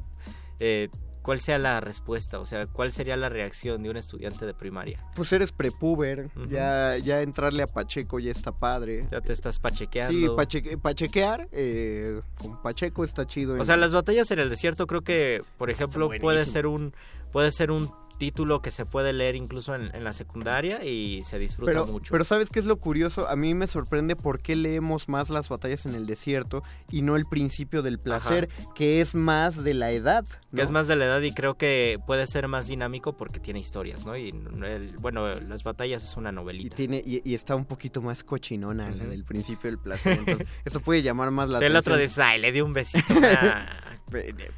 eh, 0.59 0.89
cuál 1.23 1.39
sea 1.39 1.57
la 1.57 1.79
respuesta, 1.79 2.39
o 2.39 2.45
sea, 2.45 2.65
cuál 2.67 2.91
sería 2.91 3.15
la 3.15 3.29
reacción 3.29 3.81
de 3.83 3.89
un 3.89 3.97
estudiante 3.97 4.45
de 4.45 4.53
primaria. 4.53 4.97
Pues 5.15 5.31
eres 5.31 5.51
prepuber, 5.51 6.29
ya, 6.49 6.97
ya 6.97 7.21
entrarle 7.21 7.63
a 7.63 7.67
Pacheco 7.67 8.19
ya 8.19 8.31
está 8.31 8.51
padre. 8.51 9.01
Ya 9.11 9.21
te 9.21 9.31
estás 9.33 9.59
pachequeando. 9.59 10.11
Sí, 10.11 10.27
pacheque- 10.35 10.77
pachequear, 10.77 11.47
eh, 11.51 12.21
con 12.41 12.61
Pacheco 12.61 13.03
está 13.03 13.25
chido. 13.25 13.53
O 13.53 13.57
en- 13.57 13.65
sea, 13.65 13.77
las 13.77 13.93
batallas 13.93 14.29
en 14.31 14.39
el 14.39 14.49
desierto 14.49 14.85
creo 14.87 15.01
que, 15.01 15.41
por 15.57 15.69
ejemplo, 15.69 16.09
puede 16.19 16.45
ser 16.45 16.67
un 16.67 16.93
puede 17.31 17.51
ser 17.53 17.71
un 17.71 17.89
título 18.21 18.61
que 18.61 18.69
se 18.69 18.85
puede 18.85 19.13
leer 19.13 19.35
incluso 19.35 19.73
en, 19.73 19.89
en 19.95 20.03
la 20.03 20.13
secundaria 20.13 20.85
y 20.85 21.23
se 21.23 21.39
disfruta 21.39 21.71
pero, 21.71 21.87
mucho. 21.87 22.11
pero 22.11 22.23
¿sabes 22.23 22.51
qué 22.51 22.59
es 22.59 22.65
lo 22.65 22.77
curioso? 22.77 23.27
A 23.27 23.35
mí 23.35 23.55
me 23.55 23.65
sorprende 23.65 24.15
por 24.15 24.39
qué 24.39 24.55
leemos 24.55 25.09
más 25.09 25.31
las 25.31 25.49
batallas 25.49 25.87
en 25.87 25.95
el 25.95 26.05
desierto 26.05 26.61
y 26.91 27.01
no 27.01 27.15
el 27.15 27.25
principio 27.25 27.81
del 27.81 27.97
placer, 27.97 28.47
que 28.75 29.01
es 29.01 29.15
más 29.15 29.63
de 29.63 29.73
la 29.73 29.89
edad. 29.89 30.23
¿No? 30.51 30.57
Que 30.57 30.61
es 30.63 30.71
más 30.71 30.87
de 30.87 30.95
la 30.95 31.05
edad 31.05 31.21
y 31.21 31.33
creo 31.33 31.55
que 31.55 31.97
puede 32.05 32.27
ser 32.27 32.47
más 32.47 32.67
dinámico 32.67 33.15
porque 33.17 33.39
tiene 33.39 33.59
historias, 33.59 34.05
¿no? 34.05 34.15
Y 34.17 34.29
el- 34.29 34.95
bueno, 34.99 35.27
las 35.29 35.63
batallas 35.63 36.03
es 36.03 36.17
una 36.17 36.29
Y, 36.29 36.33
novelita. 36.33 36.75
tiene, 36.75 37.01
y, 37.05 37.21
y 37.23 37.33
está 37.35 37.55
un 37.55 37.65
poquito 37.65 38.01
más 38.01 38.23
cochinona 38.23 38.89
la 38.89 38.97
Ujú. 39.03 39.09
del 39.11 39.23
principio 39.23 39.69
del 39.69 39.79
placer. 39.79 40.19
Entonces, 40.19 40.47
eso 40.65 40.79
puede 40.81 41.01
llamar 41.01 41.31
más 41.31 41.49
la 41.49 41.59
el 41.59 41.75
otro 41.75 41.93
atención. 41.95 41.99
dice, 42.09 42.21
ay, 42.21 42.41
le 42.41 42.51
di 42.51 42.61
un 42.61 42.73
besito. 42.73 43.05
Ah. 43.23 43.65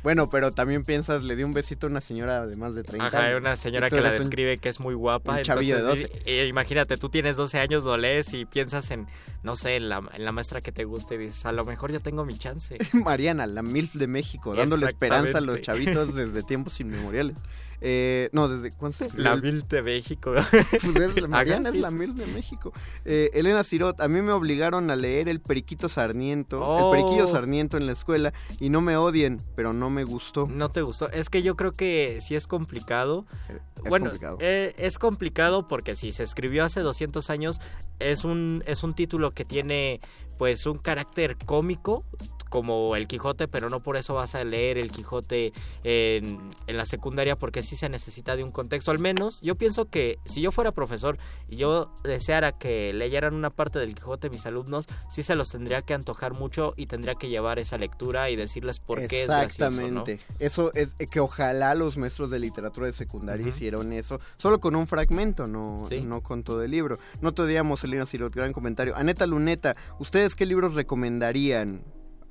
Bueno, 0.02 0.30
pero 0.30 0.52
también 0.52 0.84
piensas, 0.84 1.22
le 1.22 1.36
di 1.36 1.44
un 1.44 1.52
besito 1.52 1.86
a 1.86 1.90
una 1.92 2.02
señora 2.02 2.48
de 2.48 2.56
más 2.58 2.74
de 2.74 2.82
30 2.84 3.06
Ajá, 3.06 3.28
años. 3.28 3.40
una 3.42 3.56
señora 3.56 3.86
Y 3.88 3.92
que 3.92 4.02
la 4.02 4.12
describe 4.12 4.58
que 4.58 4.70
es 4.70 4.80
muy 4.80 4.96
guapa. 4.96 5.36
un 5.38 5.42
chavillo 5.44 5.76
de 5.76 5.82
entonces, 5.82 6.10
y- 6.26 6.32
y 6.32 6.40
imagínate, 6.46 6.98
tú 6.98 7.10
tienes 7.10 7.36
12 7.38 7.60
años, 7.60 7.84
lo 7.84 7.96
lees 7.96 8.34
y 8.34 8.46
piensas 8.46 8.90
en, 8.90 9.06
no 9.44 9.56
sé, 9.56 9.76
en 9.76 9.90
la, 9.90 10.02
en 10.14 10.26
la 10.26 10.32
maestra 10.32 10.60
que 10.60 10.72
te 10.72 10.86
guste 10.86 11.16
y 11.16 11.18
dices, 11.20 11.46
a 11.46 11.52
lo 11.52 11.66
mejor 11.66 11.92
yo 11.92 12.00
tengo 12.00 12.26
mi 12.26 12.36
chance. 12.36 12.78
Mariana, 12.94 13.46
la 13.46 13.62
MILF 13.62 13.94
de 13.94 14.08
México, 14.08 14.56
dándole 14.56 14.88
esperanza 14.88 15.38
a 15.38 15.42
los 15.42 15.60
Exactamente. 15.60 15.83
Chavitos 15.86 16.16
desde 16.16 16.44
tiempos 16.44 16.80
inmemoriales. 16.80 17.38
Eh, 17.86 18.30
no, 18.32 18.48
desde 18.48 18.72
escribió 18.78 19.10
La 19.18 19.36
Vil 19.36 19.68
de 19.68 19.82
México. 19.82 20.32
Pues 20.72 20.86
es 20.86 21.22
la 21.22 21.28
es 21.70 21.76
la 21.78 21.90
sí. 21.90 21.96
MILF 21.98 22.16
de 22.16 22.26
México. 22.28 22.72
Eh, 23.04 23.30
Elena 23.34 23.62
Cirot, 23.66 24.00
a 24.00 24.08
mí 24.08 24.22
me 24.22 24.32
obligaron 24.32 24.90
a 24.90 24.96
leer 24.96 25.28
El 25.28 25.42
Periquito 25.42 25.90
Sarniento, 25.90 26.62
Oh. 26.66 26.94
El 26.94 26.98
Periquillo 27.02 27.28
Sarniento 27.28 27.76
en 27.76 27.86
la 27.86 27.92
escuela 27.92 28.32
y 28.62 28.70
no 28.70 28.80
me 28.80 28.96
odien, 28.96 29.42
pero 29.58 29.74
no 29.74 29.90
me 29.90 30.06
gustó. 30.06 30.48
No 30.48 30.70
te 30.70 30.82
gustó. 30.82 31.10
Es 31.12 31.28
que 31.30 31.42
yo 31.44 31.58
creo 31.58 31.74
que 31.74 32.20
sí 32.22 32.36
es 32.36 32.48
complicado. 32.48 33.26
Es 33.50 33.90
bueno, 33.90 34.06
complicado. 34.06 34.38
eh, 34.40 34.74
es 34.78 34.98
complicado 34.98 35.68
porque 35.68 35.98
si 35.98 36.14
se 36.14 36.24
escribió 36.24 36.64
hace 36.64 36.80
200 36.80 37.30
años, 37.30 37.60
es 38.00 38.24
un, 38.24 38.64
es 38.66 38.84
un 38.84 38.94
título 38.94 39.32
que 39.32 39.44
tiene 39.44 40.00
pues 40.38 40.66
un 40.68 40.78
carácter 40.78 41.36
cómico 41.46 42.06
como 42.54 42.96
el 42.96 43.08
Quijote, 43.08 43.48
pero 43.48 43.68
no 43.72 43.82
por 43.82 43.98
eso 43.98 44.14
vas 44.14 44.36
a 44.36 44.44
leer 44.44 44.78
el 44.78 44.92
Quijote 44.92 45.54
en, 45.84 46.52
en 46.68 46.78
la 46.78 46.86
secundaria 46.86 47.36
porque 47.36 47.64
sí 47.64 47.76
se 47.76 47.90
necesita 47.90 48.36
de 48.36 48.44
un 48.44 48.52
contexto. 48.52 48.92
Al 48.92 49.00
menos 49.00 49.42
yo 49.42 49.56
pienso 49.56 49.86
que 49.86 50.20
si 50.24 50.40
yo 50.40 50.52
fuera 50.52 50.72
profesor 50.72 51.18
y 51.50 51.56
yo 51.56 51.92
deseara 52.04 52.52
que 52.52 52.94
leyeran 52.94 53.34
una 53.34 53.50
parte 53.50 53.80
del 53.80 53.96
Quijote 53.96 54.30
mis 54.30 54.46
alumnos, 54.46 54.86
sí 55.10 55.24
se 55.24 55.34
los 55.34 55.50
tendría 55.50 55.82
que 55.82 55.96
antojar 55.96 56.34
mucho 56.36 56.76
y 56.78 56.86
tendría 56.86 57.16
que 57.16 57.28
llevar 57.28 57.58
esa 57.58 57.80
lectura 57.80 58.30
y 58.30 58.36
decirles 58.36 58.80
por 58.80 59.00
qué 59.08 59.24
es. 59.24 59.30
Exactamente. 59.32 60.20
Eso 60.38 60.72
es 60.76 60.90
eh, 61.00 61.08
que 61.08 61.22
ojalá 61.22 61.74
los 61.74 61.98
maestros 61.98 62.30
de 62.30 62.38
literatura 62.38 62.86
de 62.86 62.94
secundaria 62.94 63.48
Ujú. 63.48 63.56
hicieron 63.56 63.94
eso, 63.94 64.20
solo 64.38 64.60
con 64.60 64.76
un 64.76 64.86
fragmento, 64.86 65.48
no, 65.48 65.88
Sí. 65.90 66.02
no 66.02 66.22
con 66.22 66.44
todo 66.44 66.62
el 66.62 66.70
libro. 66.70 67.00
No 67.20 67.34
te 67.34 67.42
odiamos, 67.42 67.84
Elena 67.84 68.06
Cirot, 68.06 68.36
gran 68.36 68.54
comentario. 68.54 68.96
Aneta 68.96 69.26
Luneta, 69.26 69.76
¿ustedes 69.98 70.36
qué 70.36 70.46
libros 70.46 70.76
recomendarían? 70.76 71.84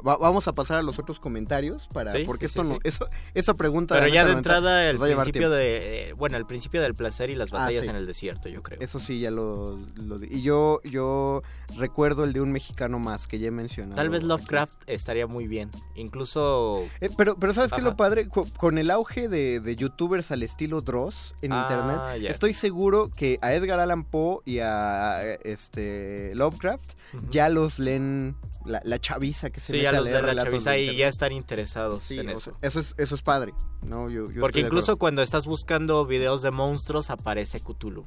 Va- 0.07 0.16
vamos 0.16 0.48
a 0.48 0.53
pasar 0.53 0.78
a 0.78 0.82
los 0.82 0.98
otros 0.98 1.20
comentarios 1.20 1.86
para 1.92 2.11
Sí, 2.12 2.22
porque 2.26 2.48
sí, 2.48 2.53
esto 2.59 2.64
sí, 2.64 2.68
no 2.70 2.74
sí. 2.76 2.80
eso 2.84 3.07
esa 3.34 3.55
pregunta 3.55 3.94
Pero 3.94 4.09
ya 4.09 4.24
de 4.24 4.32
entrada 4.32 4.88
el 4.90 4.98
principio 4.98 5.48
de 5.50 6.09
eh, 6.11 6.12
bueno 6.14 6.36
el 6.36 6.46
principio 6.46 6.82
del 6.82 6.94
placer 6.94 7.30
y 7.30 7.34
las 7.36 7.53
Ah, 7.53 7.59
batallas 7.59 7.86
en 7.86 7.96
el 7.96 8.07
desierto 8.07 8.48
yo 8.48 8.62
creo. 8.62 8.80
Eso 8.80 8.98
sí, 8.98 9.20
ya 9.20 9.30
lo, 9.30 9.78
lo 9.96 10.22
y 10.24 10.42
yo 10.42 10.80
yo 10.84 11.42
recuerdo 11.76 12.24
el 12.24 12.32
de 12.32 12.40
un 12.40 12.53
mexicano 12.53 12.98
más 12.98 13.26
que 13.28 13.38
ya 13.38 13.48
he 13.48 13.50
mencionado. 13.50 13.94
Tal 13.96 14.11
vez 14.11 14.20
aquí. 14.20 14.28
Lovecraft 14.28 14.82
estaría 14.86 15.26
muy 15.26 15.46
bien. 15.46 15.70
Incluso 15.94 16.84
Eh, 17.00 17.09
pero, 17.16 17.36
pero 17.36 17.55
¿sabes 17.55 17.70
qué 17.70 17.76
es 17.76 17.82
Ajá. 17.82 17.90
lo 17.90 17.96
padre? 17.96 18.28
Co- 18.28 18.46
Con 18.57 18.78
el 18.78 18.90
auge 18.90 19.28
de, 19.28 19.61
de 19.61 19.74
youtubers 19.76 20.30
al 20.30 20.42
estilo 20.42 20.80
Dross 20.82 21.34
en 21.42 21.53
Ah, 21.53 21.62
internet, 21.62 22.30
estoy 22.30 22.55
seguro 22.55 23.11
que 23.11 23.38
a 23.40 23.55
Edgar 23.55 23.80
Allan 23.80 24.05
Poe 24.05 24.40
y 24.44 24.59
a 24.59 25.22
este 25.44 26.34
Lovecraft 26.34 26.92
ya 27.30 27.48
los 27.48 27.78
leen 27.78 28.36
la, 28.64 28.80
la 28.84 28.98
chaviza 28.98 29.50
que 29.50 29.61
se 29.61 29.72
mete 29.72 29.91
a 29.97 30.01
los 30.01 30.05
leer 30.07 30.16
de 30.16 30.22
la 30.22 30.28
relatos 30.45 30.53
chaviza 30.64 30.70
de 30.72 30.82
y 30.82 30.97
ya 30.97 31.09
están 31.09 31.32
interesados 31.32 32.03
Sí, 32.03 32.18
en 32.18 32.30
eso. 32.30 32.38
sea, 32.53 32.53
eso 32.62 32.80
es 32.80 32.95
eso 32.99 33.14
es 33.14 33.22
padre, 33.22 33.53
¿no? 33.82 34.09
Yo, 34.11 34.24
yo 34.30 34.40
Porque 34.40 34.61
incluso 34.61 34.97
cuando 34.97 35.22
estás 35.22 35.47
buscando 35.47 36.05
videos 36.07 36.43
de 36.43 36.51
monstruos 36.51 37.11
aparece 37.11 37.61
Cthulhu. 37.61 38.07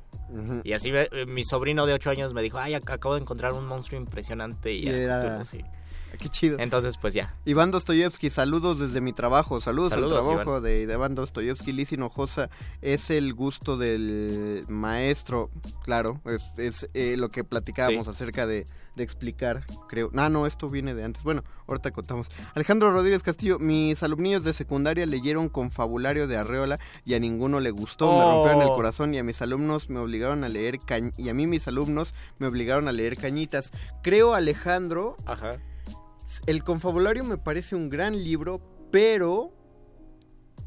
Y 0.64 0.74
así 0.74 0.92
ve- 0.92 1.10
eh, 1.12 1.26
mi 1.26 1.44
sobrino 1.46 1.86
de 1.86 1.94
8 1.94 2.10
años 2.10 2.34
me 2.34 2.42
dijo, 2.42 2.58
ay, 2.58 2.74
ac- 2.74 2.92
acabo 2.94 3.16
de 3.16 3.22
encontrar 3.22 3.54
un 3.54 3.66
monstruo 3.66 4.00
impresionante 4.00 4.74
y, 4.74 4.84
Y 4.86 4.90
era 4.90 4.98
era- 5.22 5.22
Cthulhu, 5.44 5.46
sí. 5.46 5.62
Qué 6.22 6.30
chido. 6.30 6.57
Entonces, 6.59 6.97
pues 6.97 7.13
ya. 7.13 7.36
Iván 7.45 7.72
Dostoyevsky, 7.72 8.30
saludos 8.30 8.80
desde 8.80 9.01
mi 9.01 9.13
trabajo, 9.13 9.61
saludos, 9.61 9.91
Saludos, 9.91 10.18
al 10.20 10.24
trabajo 10.26 10.49
Iván. 10.51 10.63
de, 10.63 10.88
de 10.88 10.93
Iván 10.93 11.16
Dostoyevsky. 11.16 11.72
Liz 11.74 11.91
Hinojosa 11.91 12.49
es 12.82 13.09
el 13.09 13.34
gusto 13.34 13.78
del 13.78 14.66
maestro, 14.70 15.49
claro, 15.84 16.22
es, 16.26 16.43
es, 16.57 16.89
eh, 16.93 17.16
lo 17.18 17.30
que 17.30 17.43
platicábamos 17.43 18.05
Sí. 18.05 18.09
acerca 18.11 18.45
de, 18.47 18.66
de 18.95 19.03
explicar, 19.03 19.63
creo. 19.89 20.09
No, 20.13 20.30
no, 20.30 20.45
esto 20.45 20.70
viene 20.70 20.93
de 20.93 21.03
antes. 21.03 21.22
Bueno, 21.24 21.43
ahorita 21.68 21.91
contamos. 21.91 22.28
Alejandro 22.53 22.91
Rodríguez 22.91 23.24
Castillo, 23.24 23.59
mis 23.59 24.01
alumnillos 24.03 24.43
de 24.43 24.53
secundaria 24.53 25.05
leyeron 25.05 25.49
Confabulario 25.49 26.28
de 26.28 26.38
Arreola 26.38 26.78
y 27.03 27.13
a 27.16 27.20
ninguno 27.20 27.59
le 27.59 27.72
gustó, 27.72 28.07
me 28.07 28.24
Oh. 28.24 28.32
rompieron 28.45 28.61
el 28.61 28.70
corazón 28.76 29.13
y 29.13 29.18
a 29.18 29.24
mis 29.24 29.41
alumnos 29.41 29.89
me 29.89 29.99
obligaron 29.99 30.43
a 30.43 30.47
leer 30.49 30.78
Cañ- 30.80 31.13
y 31.18 31.30
a 31.30 31.34
mí 31.34 31.45
mis 31.47 31.68
alumnos 31.68 32.13
me 32.39 32.47
obligaron 32.47 32.88
a 32.88 32.91
leer 32.91 33.18
Cañitas. 33.18 33.72
Creo, 34.01 34.34
Alejandro, 34.34 35.16
Ajá. 35.26 35.51
El 36.46 36.64
Confabulario 36.64 37.24
me 37.24 37.38
parece 37.38 37.76
un 37.76 37.90
gran 37.90 38.24
libro, 38.24 38.62
pero 38.92 39.52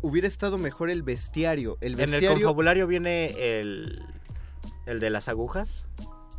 hubiera 0.00 0.28
estado 0.28 0.58
mejor 0.58 0.90
el 0.90 1.02
bestiario. 1.02 1.76
El 1.80 1.94
En 1.94 2.00
el 2.00 2.10
bestiario, 2.12 2.38
confabulario 2.46 2.86
viene 2.86 3.58
el, 3.58 4.02
el 4.86 5.00
de 5.00 5.10
las 5.10 5.28
agujas. 5.28 5.84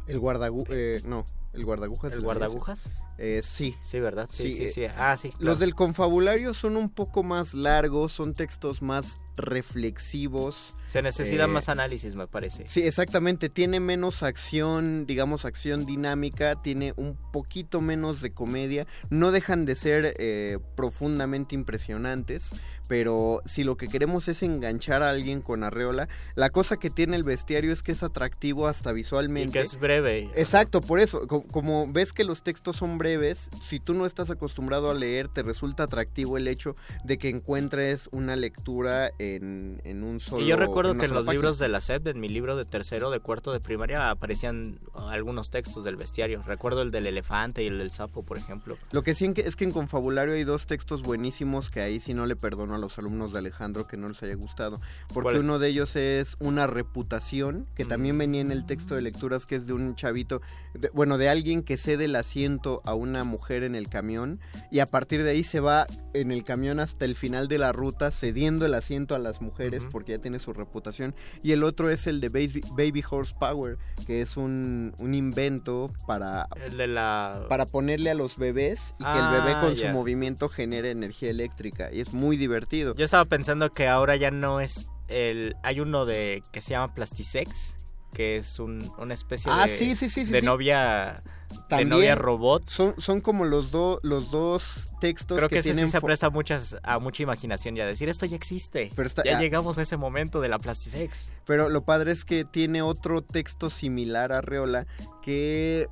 el 0.08 0.20
guardagu- 0.20 0.66
eh, 0.70 1.02
no, 1.06 1.24
el 1.54 1.66
guardagujas. 1.66 2.14
¿El 2.14 2.22
guardagujas? 2.22 2.90
Eh, 3.18 3.42
sí. 3.44 3.76
Sí, 3.82 4.00
¿verdad? 4.00 4.30
Sí, 4.32 4.52
sí, 4.52 4.66
eh, 4.66 4.70
sí. 4.70 4.86
Ah, 4.98 5.18
sí. 5.18 5.30
claro. 5.30 5.46
Los 5.46 5.60
del 5.60 5.76
confabulario 5.76 6.54
son 6.54 6.78
un 6.78 6.90
poco 6.90 7.24
más 7.24 7.54
largos, 7.54 8.12
son 8.12 8.34
textos 8.34 8.82
más 8.82 9.20
reflexivos. 9.36 10.76
Se 10.86 11.02
necesita 11.02 11.46
eh, 11.46 11.48
más 11.48 11.70
análisis, 11.70 12.16
me 12.16 12.28
parece. 12.28 12.66
Sí, 12.68 12.84
exactamente. 12.84 13.50
Tiene 13.50 13.80
menos 13.80 14.24
acción, 14.24 15.06
digamos, 15.06 15.46
acción 15.46 15.86
dinámica. 15.86 16.62
Tiene 16.62 16.94
un 16.98 17.18
poquito 17.32 17.82
menos 17.82 18.22
de 18.22 18.32
comedia. 18.32 18.86
No 19.10 19.32
dejan 19.32 19.66
de 19.66 19.76
ser 19.76 20.14
eh, 20.18 20.60
profundamente 20.76 21.56
impresionantes. 21.56 22.52
Pero 22.88 23.44
si 23.46 23.64
lo 23.64 23.78
que 23.78 23.88
queremos 23.88 24.28
es 24.28 24.42
enganchar 24.42 25.04
a 25.04 25.12
alguien 25.12 25.42
con 25.42 25.64
Arreola, 25.64 26.10
la 26.34 26.50
cosa 26.50 26.78
que 26.78 26.90
tiene 26.90 27.18
el 27.18 27.24
bestiario 27.24 27.72
es 27.72 27.84
que 27.84 27.92
es 27.92 28.02
atractivo 28.02 28.68
hasta 28.68 28.90
Y 28.90 28.96
visualmente. 28.96 29.52
que 29.52 29.62
es 29.62 29.80
breve. 29.80 30.32
Exacto, 30.36 30.82
por 30.82 31.00
eso, 31.00 31.28
como 31.52 31.92
ves 31.92 32.14
que 32.14 32.24
los 32.24 32.42
textos 32.44 32.78
son 32.78 32.98
breves, 32.98 33.50
si 33.64 33.80
tú 33.80 33.94
no 33.94 34.06
estás 34.06 34.30
acostumbrado 34.30 34.90
a 34.90 34.94
leer, 34.94 35.28
te 35.28 35.44
resulta 35.44 35.84
atractivo 35.84 36.38
el 36.38 36.48
hecho 36.48 36.76
de 37.04 37.18
que 37.18 37.30
encuentres 37.30 38.10
una 38.12 38.36
lectura 38.36 39.12
en, 39.20 39.82
en 39.84 40.04
un 40.04 40.20
solo 40.20 40.44
Y 40.44 40.48
yo 40.48 40.56
recuerdo 40.56 40.98
que 40.98 41.06
en 41.06 41.14
los 41.14 41.26
página. 41.26 41.34
libros 41.34 41.60
de 41.60 41.68
la 41.70 41.82
SED, 41.82 42.08
en 42.08 42.20
mi 42.20 42.30
libro 42.30 42.56
de 42.56 42.66
tercero, 42.66 43.10
de 43.12 43.20
cuarto 43.20 43.52
de 43.52 43.60
primaria, 43.60 44.10
aparecían 44.10 44.80
algunos 45.10 45.50
textos 45.50 45.84
del 45.84 45.96
bestiario. 45.96 46.44
Recuerdo 46.46 46.82
el 46.82 46.92
del 46.92 47.08
elefante 47.08 47.64
y 47.64 47.68
el 47.68 47.78
del 47.80 47.92
sapo, 47.92 48.24
por 48.24 48.38
ejemplo. 48.38 48.78
Lo 48.92 49.02
que 49.02 49.16
sí 49.16 49.32
es 49.38 49.56
que 49.56 49.64
en 49.64 49.72
Confabulario 49.72 50.34
hay 50.34 50.44
dos 50.44 50.66
textos 50.66 51.02
buenísimos 51.04 51.70
que 51.70 51.82
ahí 51.82 52.00
sí 52.00 52.14
no 52.14 52.26
le 52.26 52.36
perdono 52.36 52.76
a 52.76 52.78
los 52.78 52.98
alumnos 53.00 53.32
de 53.34 53.40
Alejandro 53.40 53.88
que 53.88 53.98
no 53.98 54.08
les 54.08 54.22
haya 54.24 54.36
gustado. 54.36 54.80
Porque 55.14 55.40
uno 55.40 55.60
de 55.60 55.68
ellos 55.70 55.96
es 55.96 56.36
una 56.40 56.68
reputación, 56.68 57.66
que 57.76 57.86
también 57.86 58.18
venía 58.18 58.42
en 58.42 58.52
el 58.52 58.66
texto 58.66 58.96
de 58.96 59.02
lecturas, 59.02 59.46
que 59.46 59.56
es 59.56 59.66
de 59.68 59.74
un 59.74 59.96
chavito, 59.96 60.42
de- 60.74 60.90
bueno, 60.90 61.18
de 61.18 61.29
alguien 61.30 61.64
que 61.64 61.78
cede 61.78 62.06
el 62.06 62.16
asiento 62.16 62.82
a 62.86 62.94
una 62.94 63.24
mujer 63.24 63.64
en 63.64 63.76
el 63.76 63.90
camión 63.90 64.40
y 64.72 64.80
a 64.80 64.86
partir 64.86 65.24
de 65.24 65.32
ahí 65.32 65.44
se 65.44 65.60
va 65.60 65.86
en 66.14 66.32
el 66.32 66.44
camión 66.44 66.80
hasta 66.80 67.06
el 67.06 67.16
final 67.16 67.48
de 67.48 67.58
la 67.58 67.72
ruta 67.72 68.12
cediendo 68.12 68.66
el 68.66 68.74
asiento 68.74 69.16
a 69.16 69.20
las 69.20 69.42
mujeres 69.42 69.86
porque 69.92 70.14
ya 70.14 70.20
tiene 70.20 70.40
su 70.40 70.54
reputación. 70.54 71.16
Y 71.44 71.52
el 71.52 71.64
otro 71.64 71.90
es 71.90 72.08
el 72.08 72.20
de 72.22 72.30
Baby, 72.30 72.62
Baby 72.72 73.04
Horsepower, 73.10 73.78
que 74.06 74.22
es 74.22 74.38
un, 74.38 74.94
un 75.00 75.14
invento 75.14 75.90
para 76.08 76.48
El 76.66 76.78
de 76.78 76.88
la... 76.88 77.46
para 77.50 77.66
ponerle 77.66 78.10
a 78.10 78.16
los 78.16 78.38
bebés 78.38 78.96
y 79.00 79.04
que 79.04 79.10
el 79.10 79.18
Ah, 79.20 79.44
bebé 79.46 79.60
con 79.62 79.76
su 79.76 79.88
movimiento 79.90 80.50
genere 80.50 80.92
energía 80.92 81.30
eléctrica 81.30 81.90
y 81.94 82.02
es 82.02 82.14
muy 82.14 82.38
divertido. 82.38 82.96
Yo 82.96 83.06
estaba 83.06 83.26
pensando 83.26 83.72
que 83.72 83.88
ahora 83.88 84.16
ya 84.16 84.32
no 84.32 84.60
es 84.62 84.88
el... 85.08 85.56
Hay 85.64 85.80
uno 85.80 86.06
de 86.06 86.42
que 86.52 86.62
se 86.62 86.72
llama 86.72 86.94
Plastisex, 86.94 87.76
que 88.14 88.38
es 88.38 88.60
un, 88.60 88.92
una 88.98 89.14
especie 89.14 89.52
Ah, 89.54 89.66
de... 89.68 89.78
sí, 89.78 89.96
sí, 89.96 90.10
sí, 90.10 90.26
sí, 90.26 90.32
De 90.32 90.40
sí. 90.40 90.46
novia... 90.46 91.22
También 91.68 91.90
de 91.90 91.96
novia 91.96 92.16
robot. 92.16 92.70
Son, 92.70 92.94
son 93.00 93.22
como 93.22 93.44
los, 93.46 93.72
dos 93.72 94.00
los 94.04 94.30
dos 94.30 94.90
textos 95.00 95.38
Creo 95.38 95.50
que, 95.50 95.56
que, 95.56 95.60
ese 95.60 95.70
tienen 95.72 95.88
sí 95.88 95.92
se 95.94 96.02
presta 96.02 96.30
muchas, 96.30 96.76
a 96.84 97.00
mucha 97.00 97.24
imaginación 97.24 97.76
y 97.76 97.82
a 97.82 97.88
decir 97.88 98.08
esto 98.08 98.26
ya 98.28 98.36
existe. 98.36 98.92
Pero 98.96 99.08
está- 99.08 99.24
ya 99.24 99.38
ah. 99.38 99.42
llegamos 99.42 99.78
a 99.80 99.82
ese 99.82 99.98
momento 99.98 100.42
de 100.42 100.50
la 100.50 100.60
Plastisex. 100.60 101.34
Pero 101.46 101.70
lo 101.70 101.84
padre 101.84 102.12
es 102.12 102.24
que 102.24 102.46
tiene 102.46 102.84
otro 102.84 103.24
texto 103.24 103.72
similar 103.72 104.32
a 104.32 104.42
Reola 104.42 104.86
que 105.24 105.88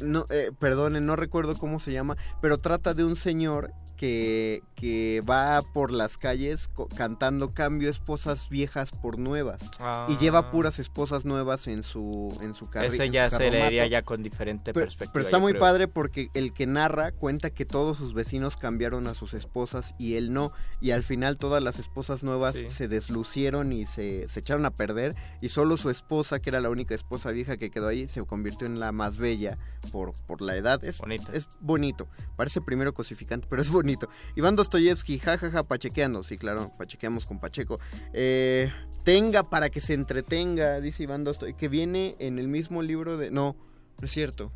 no 0.00 0.26
eh, 0.30 0.52
perdonen, 0.58 1.06
no 1.06 1.16
recuerdo 1.16 1.58
cómo 1.58 1.80
se 1.80 1.92
llama, 1.92 2.16
pero 2.40 2.56
trata 2.58 2.94
de 2.94 3.04
un 3.04 3.16
señor 3.16 3.72
que, 4.00 4.62
que 4.76 5.20
va 5.28 5.60
por 5.74 5.92
las 5.92 6.16
calles 6.16 6.68
co- 6.68 6.88
cantando 6.96 7.50
cambio 7.50 7.90
esposas 7.90 8.48
viejas 8.48 8.92
por 8.92 9.18
nuevas 9.18 9.60
y 10.08 10.16
lleva 10.16 10.50
puras 10.50 10.78
esposas 10.78 11.26
nuevas 11.26 11.66
en 11.66 11.82
su 11.82 12.34
en 12.40 12.54
su 12.54 12.64
carri- 12.70 12.84
Ah. 12.84 12.94
Ese 12.94 13.04
en 13.04 13.12
ya 13.12 13.28
se 13.28 13.50
leería 13.50 13.86
ya 13.88 14.00
con 14.00 14.22
diferente 14.22 14.72
Pero, 14.72 14.86
perspectiva. 14.86 15.12
pero 15.12 15.24
está 15.26 15.38
muy 15.38 15.52
creo. 15.52 15.60
padre 15.60 15.86
porque 15.86 16.30
el 16.32 16.54
que 16.54 16.66
narra 16.66 17.12
cuenta 17.12 17.50
que 17.50 17.66
todos 17.66 17.98
sus 17.98 18.14
vecinos 18.14 18.56
cambiaron 18.56 19.06
a 19.06 19.12
sus 19.12 19.34
esposas 19.34 19.94
y 19.98 20.14
él 20.14 20.32
no. 20.32 20.50
Y 20.80 20.92
al 20.92 21.02
final 21.02 21.36
todas 21.36 21.62
las 21.62 21.78
esposas 21.78 22.22
nuevas 22.22 22.54
Sí. 22.54 22.70
se 22.70 22.88
deslucieron 22.88 23.70
y 23.74 23.84
se, 23.84 24.28
se 24.28 24.40
echaron 24.40 24.64
a 24.64 24.70
perder. 24.70 25.14
Y 25.42 25.50
solo 25.50 25.76
su 25.76 25.90
esposa, 25.90 26.38
que 26.40 26.48
era 26.48 26.60
la 26.60 26.70
única 26.70 26.94
esposa 26.94 27.32
vieja 27.32 27.58
que 27.58 27.70
quedó 27.70 27.88
ahí, 27.88 28.08
se 28.08 28.24
convirtió 28.24 28.66
en 28.66 28.80
la 28.80 28.92
más 28.92 29.18
bella 29.18 29.58
por, 29.92 30.14
por 30.26 30.40
la 30.40 30.56
edad. 30.56 30.82
Es 30.84 30.96
Bonito. 30.98 31.32
Es 31.32 31.46
bonito. 31.60 32.08
Parece 32.36 32.62
primero 32.62 32.94
cosificante, 32.94 33.46
pero 33.50 33.60
es 33.60 33.68
bonito. 33.68 33.89
Iván 34.36 34.56
Dostoyevsky, 34.56 35.18
jajaja, 35.18 35.62
pachequeando. 35.62 36.22
Sí, 36.22 36.38
claro, 36.38 36.72
pachequeamos 36.78 37.26
con 37.26 37.38
Pacheco. 37.38 37.78
Eh, 38.12 38.72
tenga 39.04 39.48
para 39.48 39.70
que 39.70 39.80
se 39.80 39.94
entretenga, 39.94 40.80
dice 40.80 41.04
Iván 41.04 41.24
Dostoyevsky, 41.24 41.58
que 41.58 41.68
viene 41.68 42.16
en 42.18 42.38
el 42.38 42.48
mismo 42.48 42.82
libro 42.82 43.16
de... 43.16 43.30
No, 43.30 43.56
no 44.00 44.04
es 44.06 44.12
cierto. 44.12 44.52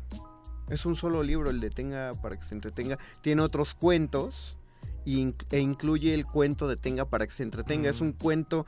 Es 0.69 0.85
un 0.85 0.95
solo 0.95 1.21
libro 1.21 1.51
el 1.51 1.59
de 1.59 1.69
Tenga 1.69 2.11
para 2.21 2.37
que 2.37 2.45
se 2.45 2.55
entretenga. 2.55 2.97
Tiene 3.21 3.41
otros 3.41 3.73
cuentos 3.75 4.57
y 5.05 5.33
e 5.51 5.59
incluye 5.59 6.13
el 6.13 6.25
cuento 6.25 6.67
de 6.67 6.75
Tenga 6.75 7.05
para 7.05 7.27
que 7.27 7.33
se 7.33 7.43
entretenga. 7.43 7.89
Es 7.89 8.01
un 8.01 8.13
cuento 8.13 8.65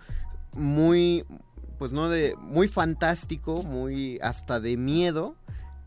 muy, 0.56 1.26
pues 1.80 1.92
no 1.92 2.10
de, 2.10 2.36
muy 2.36 2.68
fantástico, 2.68 3.64
muy 3.64 4.20
hasta 4.22 4.60
de 4.60 4.78
miedo, 4.78 5.36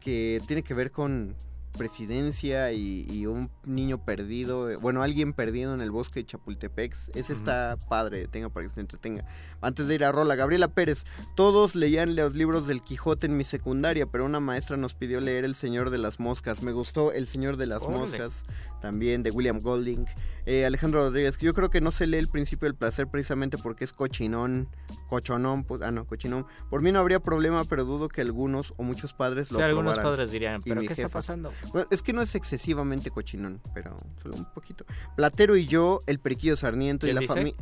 que 0.00 0.42
tiene 0.46 0.62
que 0.62 0.74
ver 0.74 0.90
con 0.90 1.36
presidencia 1.76 2.72
y, 2.72 3.06
y 3.10 3.26
un 3.26 3.50
niño 3.64 4.04
perdido, 4.04 4.70
eh, 4.70 4.76
bueno, 4.76 5.02
alguien 5.02 5.32
perdido 5.32 5.74
en 5.74 5.80
el 5.80 5.90
bosque 5.90 6.20
de 6.20 6.26
Chapultepec. 6.26 6.94
Ese 7.14 7.32
Ujú. 7.32 7.40
está 7.40 7.76
padre, 7.88 8.26
tenga 8.28 8.48
para 8.48 8.68
que 8.68 8.74
se 8.74 8.80
entretenga. 8.80 9.24
Antes 9.60 9.86
de 9.88 9.94
ir 9.94 10.04
a 10.04 10.12
Rola, 10.12 10.34
Gabriela 10.34 10.68
Pérez, 10.68 11.04
todos 11.36 11.74
leían 11.74 12.16
los 12.16 12.34
libros 12.34 12.66
del 12.66 12.82
Quijote 12.82 13.26
en 13.26 13.36
mi 13.36 13.44
secundaria, 13.44 14.06
pero 14.06 14.24
una 14.24 14.40
maestra 14.40 14.76
nos 14.76 14.94
pidió 14.94 15.20
leer 15.20 15.44
El 15.44 15.54
Señor 15.54 15.90
de 15.90 15.98
las 15.98 16.20
Moscas. 16.20 16.62
Me 16.62 16.72
gustó 16.72 17.12
El 17.12 17.26
Señor 17.26 17.56
de 17.56 17.66
las 17.66 17.82
Órale. 17.82 17.98
Moscas, 17.98 18.44
también 18.80 19.22
de 19.22 19.30
William 19.30 19.60
Golding. 19.60 20.06
Eh, 20.46 20.64
Alejandro 20.64 21.00
Rodríguez, 21.04 21.36
yo 21.38 21.54
creo 21.54 21.70
que 21.70 21.80
no 21.80 21.90
se 21.90 22.06
lee 22.06 22.16
el 22.18 22.28
principio 22.28 22.66
del 22.66 22.74
placer 22.74 23.06
precisamente 23.08 23.58
porque 23.58 23.84
es 23.84 23.92
cochinón, 23.92 24.68
cochonón, 25.10 25.64
pues, 25.64 25.82
ah 25.82 25.90
no, 25.90 26.06
cochinón. 26.06 26.46
Por 26.70 26.80
mí 26.80 26.92
no 26.92 27.00
habría 27.00 27.20
problema, 27.20 27.64
pero 27.64 27.84
dudo 27.84 28.08
que 28.08 28.20
algunos 28.20 28.72
o 28.76 28.84
muchos 28.84 29.12
padres 29.12 29.50
lo 29.50 29.58
Sí, 29.58 29.62
algunos 29.64 29.98
padres 29.98 30.30
dirían, 30.30 30.62
¿pero 30.62 30.80
qué 30.80 30.86
está 30.86 31.02
jefa. 31.02 31.18
pasando? 31.18 31.52
Bueno, 31.72 31.88
es 31.90 32.00
que 32.00 32.12
no 32.12 32.22
es 32.22 32.34
excesivamente 32.36 33.10
cochinón, 33.10 33.60
pero 33.74 33.96
solo 34.22 34.36
un 34.36 34.44
poquito. 34.54 34.86
Platero 35.16 35.56
y 35.56 35.66
yo, 35.66 35.98
el 36.06 36.20
Periquillo 36.20 36.56
Sarniento 36.56 37.06
y 37.06 37.10
¿Quién 37.10 37.22
la 37.22 37.28
familia... 37.28 37.54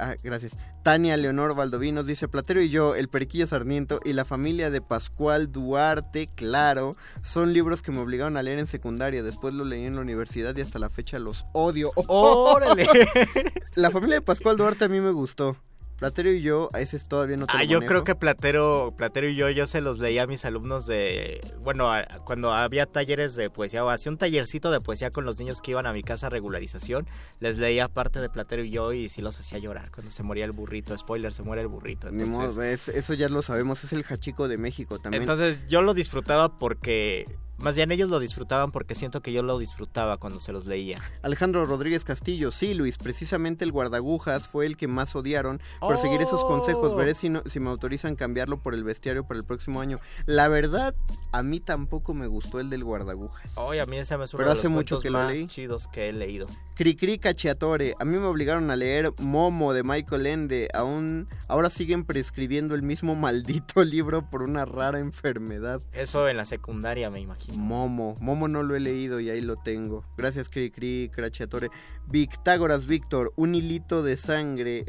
ah, 0.00 0.14
gracias. 0.22 0.56
Tania 0.82 1.16
Leonor 1.16 1.54
Valdovinos 1.54 2.06
dice, 2.06 2.28
Platero 2.28 2.60
y 2.60 2.70
yo, 2.70 2.94
el 2.94 3.08
Periquillo 3.08 3.46
Sarniento 3.46 4.00
y 4.04 4.12
la 4.12 4.24
familia 4.24 4.70
de 4.70 4.80
Pascual 4.80 5.52
Duarte, 5.52 6.28
claro, 6.34 6.96
son 7.22 7.52
libros 7.52 7.82
que 7.82 7.92
me 7.92 7.98
obligaron 7.98 8.36
a 8.36 8.42
leer 8.42 8.58
en 8.58 8.66
secundaria. 8.66 9.22
Después 9.22 9.54
los 9.54 9.66
leí 9.66 9.84
en 9.84 9.94
la 9.94 10.00
universidad 10.00 10.56
y 10.56 10.60
hasta 10.60 10.78
la 10.78 10.90
fecha 10.90 11.18
los 11.18 11.44
odio. 11.52 11.92
¡Órale! 11.94 12.88
la 13.76 13.90
familia 13.90 14.16
de 14.16 14.22
Pascual 14.22 14.56
Duarte 14.56 14.86
a 14.86 14.88
mí 14.88 15.00
me 15.00 15.12
gustó. 15.12 15.56
Platero 15.98 16.30
y 16.30 16.40
yo, 16.42 16.68
a 16.72 16.80
ese 16.80 16.96
todavía 17.00 17.36
no 17.36 17.46
te 17.46 17.52
Ah, 17.56 17.64
lo 17.64 17.70
yo 17.70 17.80
creo 17.80 18.04
que 18.04 18.14
Platero, 18.14 18.94
Platero 18.96 19.28
y 19.28 19.34
yo, 19.34 19.50
yo 19.50 19.66
se 19.66 19.80
los 19.80 19.98
leía 19.98 20.22
a 20.22 20.26
mis 20.28 20.44
alumnos 20.44 20.86
de, 20.86 21.40
bueno, 21.60 21.90
a- 21.92 22.04
cuando 22.24 22.52
había 22.52 22.86
talleres 22.86 23.34
de 23.34 23.50
poesía 23.50 23.84
o 23.84 23.88
hacía 23.90 24.12
un 24.12 24.16
tallercito 24.18 24.70
de 24.70 24.80
poesía 24.80 25.10
con 25.10 25.24
los 25.24 25.40
niños 25.40 25.60
que 25.60 25.72
iban 25.72 25.86
a 25.86 25.92
mi 25.92 26.04
casa 26.04 26.28
a 26.28 26.30
regularización, 26.30 27.08
les 27.40 27.58
leía 27.58 27.88
parte 27.88 28.20
de 28.20 28.28
Platero 28.28 28.62
y 28.62 28.70
yo 28.70 28.92
y 28.92 29.08
sí 29.08 29.22
los 29.22 29.40
hacía 29.40 29.58
llorar 29.58 29.90
cuando 29.90 30.12
se 30.12 30.22
moría 30.22 30.44
el 30.44 30.52
burrito. 30.52 30.96
Spoiler, 30.96 31.32
se 31.32 31.42
muere 31.42 31.62
el 31.62 31.68
burrito. 31.68 32.10
Ni 32.12 32.22
Entonces, 32.22 32.54
modo, 32.54 32.62
es- 32.62 32.88
eso 32.88 33.14
ya 33.14 33.28
lo 33.28 33.42
sabemos, 33.42 33.82
es 33.82 33.92
el 33.92 34.04
hachico 34.08 34.46
de 34.46 34.56
México 34.56 35.00
también. 35.00 35.22
entonces 35.24 35.66
yo 35.66 35.82
lo 35.82 35.94
disfrutaba 35.94 36.56
porque 36.56 37.24
Más 37.62 37.74
bien 37.74 37.90
ellos 37.90 38.08
lo 38.08 38.20
disfrutaban 38.20 38.70
porque 38.70 38.94
siento 38.94 39.20
que 39.20 39.32
yo 39.32 39.42
lo 39.42 39.58
disfrutaba 39.58 40.16
cuando 40.18 40.38
se 40.40 40.52
los 40.52 40.66
leía. 40.66 40.96
Alejandro 41.22 41.64
Rodríguez 41.66 42.04
Castillo, 42.04 42.52
sí, 42.52 42.72
Luis, 42.74 42.98
precisamente 42.98 43.64
el 43.64 43.72
guardagujas 43.72 44.46
fue 44.46 44.64
el 44.66 44.76
que 44.76 44.86
más 44.86 45.16
odiaron. 45.16 45.60
Por 45.80 45.98
seguir 45.98 46.20
esos 46.20 46.44
consejos, 46.44 46.92
Oh. 46.92 46.96
veré 46.96 47.14
si, 47.14 47.28
no- 47.30 47.42
si 47.46 47.58
me 47.60 47.70
autorizan 47.70 48.14
cambiarlo 48.14 48.60
por 48.62 48.74
el 48.74 48.84
bestiario 48.84 49.26
para 49.26 49.40
el 49.40 49.46
próximo 49.46 49.80
año. 49.80 49.98
La 50.26 50.46
verdad, 50.48 50.94
a 51.32 51.42
mí 51.42 51.58
tampoco 51.60 52.14
me 52.14 52.26
gustó 52.28 52.60
el 52.60 52.70
del 52.70 52.84
guardagujas. 52.84 53.52
Oye, 53.56 53.80
a 53.80 53.86
mí 53.86 53.98
ese 53.98 54.16
me 54.16 54.24
es 54.24 54.32
uno 54.34 54.38
Pero 54.38 54.50
de 54.50 54.54
los 54.54 54.60
hace 54.60 54.68
mucho 54.68 54.96
cuentos 54.96 55.02
que 55.02 55.10
lo 55.10 55.18
más 55.18 55.32
leí. 55.32 55.48
chidos 55.48 55.88
que 55.88 56.08
he 56.08 56.12
leído. 56.12 56.46
Cricri 56.76 57.18
Cachiatore, 57.18 57.96
a 57.98 58.04
mí 58.04 58.16
me 58.18 58.26
obligaron 58.26 58.70
a 58.70 58.76
leer 58.76 59.12
Momo 59.20 59.72
de 59.72 59.82
Michael 59.82 60.26
Ende. 60.26 60.68
Aún, 60.74 61.26
ahora 61.48 61.70
siguen 61.70 62.04
prescribiendo 62.04 62.76
el 62.76 62.82
mismo 62.82 63.16
maldito 63.16 63.82
libro 63.84 64.30
por 64.30 64.42
una 64.44 64.64
rara 64.64 65.00
enfermedad. 65.00 65.82
Eso 65.92 66.28
en 66.28 66.36
la 66.36 66.44
secundaria, 66.44 67.10
me 67.10 67.18
imagino. 67.18 67.47
Momo, 67.56 68.14
Momo 68.20 68.48
no 68.48 68.62
lo 68.62 68.76
he 68.76 68.80
leído 68.80 69.20
y 69.20 69.30
ahí 69.30 69.40
lo 69.40 69.56
tengo. 69.56 70.04
Gracias, 70.16 70.48
Cricri 70.48 71.10
Cachiatore. 71.14 71.70
Victágoras 72.06 72.86
Víctor, 72.86 73.32
un 73.36 73.54
hilito 73.54 74.02
de 74.02 74.16
sangre 74.16 74.84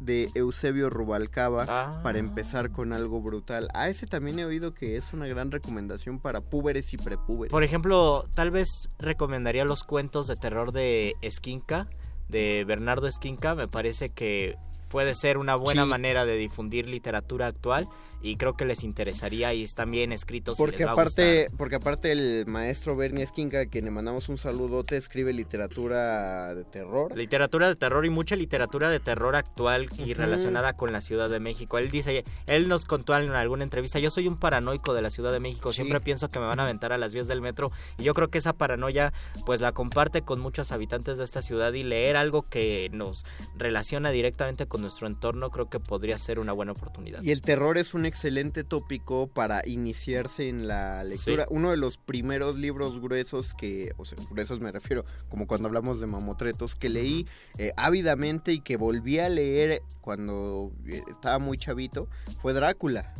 de 0.00 0.28
Eusebio 0.34 0.90
Rubalcaba 0.90 1.64
Ah. 1.68 2.00
para 2.02 2.18
empezar 2.18 2.70
con 2.72 2.92
algo 2.92 3.22
brutal. 3.22 3.68
A 3.74 3.88
ese 3.88 4.06
también 4.06 4.38
he 4.38 4.44
oído 4.44 4.74
que 4.74 4.96
es 4.96 5.12
una 5.12 5.26
gran 5.26 5.50
recomendación 5.50 6.18
para 6.18 6.40
púberes 6.42 6.92
y 6.92 6.96
prepúberes. 6.98 7.50
Por 7.50 7.62
ejemplo, 7.64 8.26
tal 8.34 8.50
vez 8.50 8.90
recomendaría 8.98 9.64
los 9.64 9.82
cuentos 9.84 10.26
de 10.26 10.36
terror 10.36 10.72
de 10.72 11.14
Esquinca, 11.22 11.88
de 12.28 12.64
Bernardo 12.66 13.06
Esquinca. 13.06 13.54
Me 13.54 13.68
parece 13.68 14.10
que 14.10 14.56
puede 14.88 15.14
ser 15.14 15.38
una 15.38 15.56
buena 15.56 15.84
Sí. 15.84 15.88
manera 15.88 16.24
de 16.26 16.36
difundir 16.36 16.86
literatura 16.88 17.46
actual 17.46 17.88
y 18.24 18.36
creo 18.36 18.56
que 18.56 18.64
les 18.64 18.84
interesaría 18.84 19.52
y 19.52 19.62
están 19.62 19.90
bien 19.90 20.10
escritos. 20.10 20.56
y 20.56 20.62
Porque 20.62 20.78
les 20.78 20.86
va 20.86 20.90
a 20.90 20.94
aparte, 20.94 21.42
gustar. 21.42 21.58
porque 21.58 21.76
aparte 21.76 22.10
el 22.10 22.46
maestro 22.46 22.96
Bernie 22.96 23.22
Esquinca, 23.22 23.60
a 23.60 23.66
quien 23.66 23.84
le 23.84 23.90
mandamos 23.90 24.30
un 24.30 24.38
saludote, 24.38 24.96
escribe 24.96 25.34
literatura 25.34 26.54
de 26.54 26.64
terror. 26.64 27.14
Literatura 27.14 27.68
de 27.68 27.76
terror 27.76 28.06
y 28.06 28.10
mucha 28.10 28.34
literatura 28.34 28.88
de 28.88 28.98
terror 28.98 29.36
actual 29.36 29.88
y 29.98 30.14
relacionada 30.14 30.72
con 30.72 30.90
la 30.90 31.02
Ciudad 31.02 31.28
de 31.28 31.38
México. 31.38 31.76
Él 31.76 31.90
dice, 31.90 32.24
él 32.46 32.68
nos 32.68 32.86
contó 32.86 33.14
en 33.14 33.30
alguna 33.30 33.62
entrevista, 33.62 33.98
yo 33.98 34.10
soy 34.10 34.26
un 34.26 34.38
paranoico 34.38 34.94
de 34.94 35.02
la 35.02 35.10
Ciudad 35.10 35.30
de 35.30 35.40
México, 35.40 35.74
siempre 35.74 36.00
pienso 36.00 36.28
que 36.28 36.38
me 36.38 36.46
van 36.46 36.60
a 36.60 36.64
aventar 36.64 36.94
a 36.94 36.98
las 36.98 37.12
vías 37.12 37.28
del 37.28 37.42
metro 37.42 37.72
y 37.98 38.04
yo 38.04 38.14
creo 38.14 38.28
que 38.28 38.38
esa 38.38 38.54
paranoia 38.54 39.12
pues 39.44 39.60
la 39.60 39.72
comparte 39.72 40.22
con 40.22 40.40
muchos 40.40 40.72
habitantes 40.72 41.18
de 41.18 41.24
esta 41.24 41.42
ciudad 41.42 41.74
y 41.74 41.82
leer 41.82 42.16
algo 42.16 42.48
que 42.48 42.88
nos 42.90 43.26
relaciona 43.56 44.10
directamente 44.10 44.66
con 44.66 44.80
nuestro 44.80 45.06
entorno 45.06 45.50
creo 45.50 45.68
que 45.68 45.78
podría 45.78 46.16
ser 46.16 46.38
una 46.38 46.52
buena 46.52 46.72
oportunidad. 46.72 47.22
Y 47.22 47.30
el 47.30 47.42
terror 47.42 47.76
es 47.76 47.92
un 47.92 48.06
excelente 48.14 48.62
tópico 48.62 49.26
para 49.26 49.66
iniciarse 49.66 50.48
en 50.48 50.68
la 50.68 51.02
lectura. 51.02 51.46
Sí. 51.48 51.54
Uno 51.54 51.72
de 51.72 51.76
los 51.76 51.98
primeros 51.98 52.56
libros 52.56 53.00
gruesos 53.00 53.54
que, 53.54 53.90
o 53.96 54.04
sea, 54.04 54.16
gruesos 54.30 54.60
me 54.60 54.70
refiero, 54.70 55.04
como 55.28 55.48
cuando 55.48 55.66
hablamos 55.66 55.98
de 55.98 56.06
mamotretos, 56.06 56.76
que 56.76 56.88
leí 56.90 57.26
eh, 57.58 57.72
ávidamente 57.76 58.52
y 58.52 58.60
que 58.60 58.76
volví 58.76 59.18
a 59.18 59.28
leer 59.28 59.82
cuando 60.00 60.70
eh, 60.86 61.02
estaba 61.10 61.40
muy 61.40 61.58
chavito, 61.58 62.08
fue 62.40 62.52
Drácula. 62.52 63.12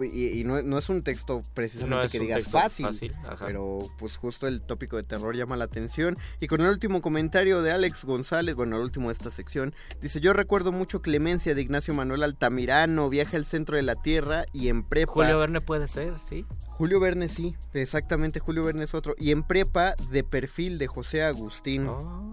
Y, 0.00 0.40
y 0.40 0.44
no, 0.44 0.62
no 0.62 0.78
es 0.78 0.88
un 0.88 1.02
texto 1.02 1.42
precisamente 1.54 1.96
No 1.96 2.02
es 2.02 2.12
que 2.12 2.18
digas 2.18 2.48
fácil, 2.48 2.86
fácil, 2.86 3.12
pero 3.44 3.78
pues 3.98 4.16
justo 4.16 4.46
el 4.46 4.62
tópico 4.62 4.96
de 4.96 5.02
terror 5.02 5.34
llama 5.36 5.56
la 5.56 5.64
atención. 5.64 6.16
Y 6.40 6.46
con 6.46 6.60
el 6.60 6.68
último 6.68 7.02
comentario 7.02 7.62
de 7.62 7.72
Alex 7.72 8.04
González, 8.04 8.54
bueno, 8.54 8.76
el 8.76 8.82
último 8.82 9.08
de 9.08 9.14
esta 9.14 9.30
sección, 9.30 9.74
dice, 10.00 10.20
yo 10.20 10.32
recuerdo 10.32 10.72
mucho 10.72 11.02
Clemencia 11.02 11.54
de 11.54 11.62
Ignacio 11.62 11.94
Manuel 11.94 12.22
Altamirano, 12.22 13.08
Viaje 13.08 13.36
al 13.36 13.46
centro 13.46 13.76
de 13.76 13.82
la 13.82 13.96
Tierra 13.96 14.44
y 14.52 14.68
en 14.68 14.82
prepa... 14.82 15.12
Julio 15.12 15.38
Verne 15.38 15.60
puede 15.60 15.88
ser, 15.88 16.14
¿sí? 16.28 16.46
Julio 16.68 17.00
Verne 17.00 17.28
sí, 17.28 17.54
exactamente, 17.72 18.40
Julio 18.40 18.64
Verne 18.64 18.84
es 18.84 18.94
otro. 18.94 19.14
Y 19.18 19.32
en 19.32 19.42
prepa 19.42 19.94
de 20.10 20.24
perfil 20.24 20.78
de 20.78 20.86
José 20.86 21.22
Agustín. 21.22 21.86
Oh. 21.88 22.30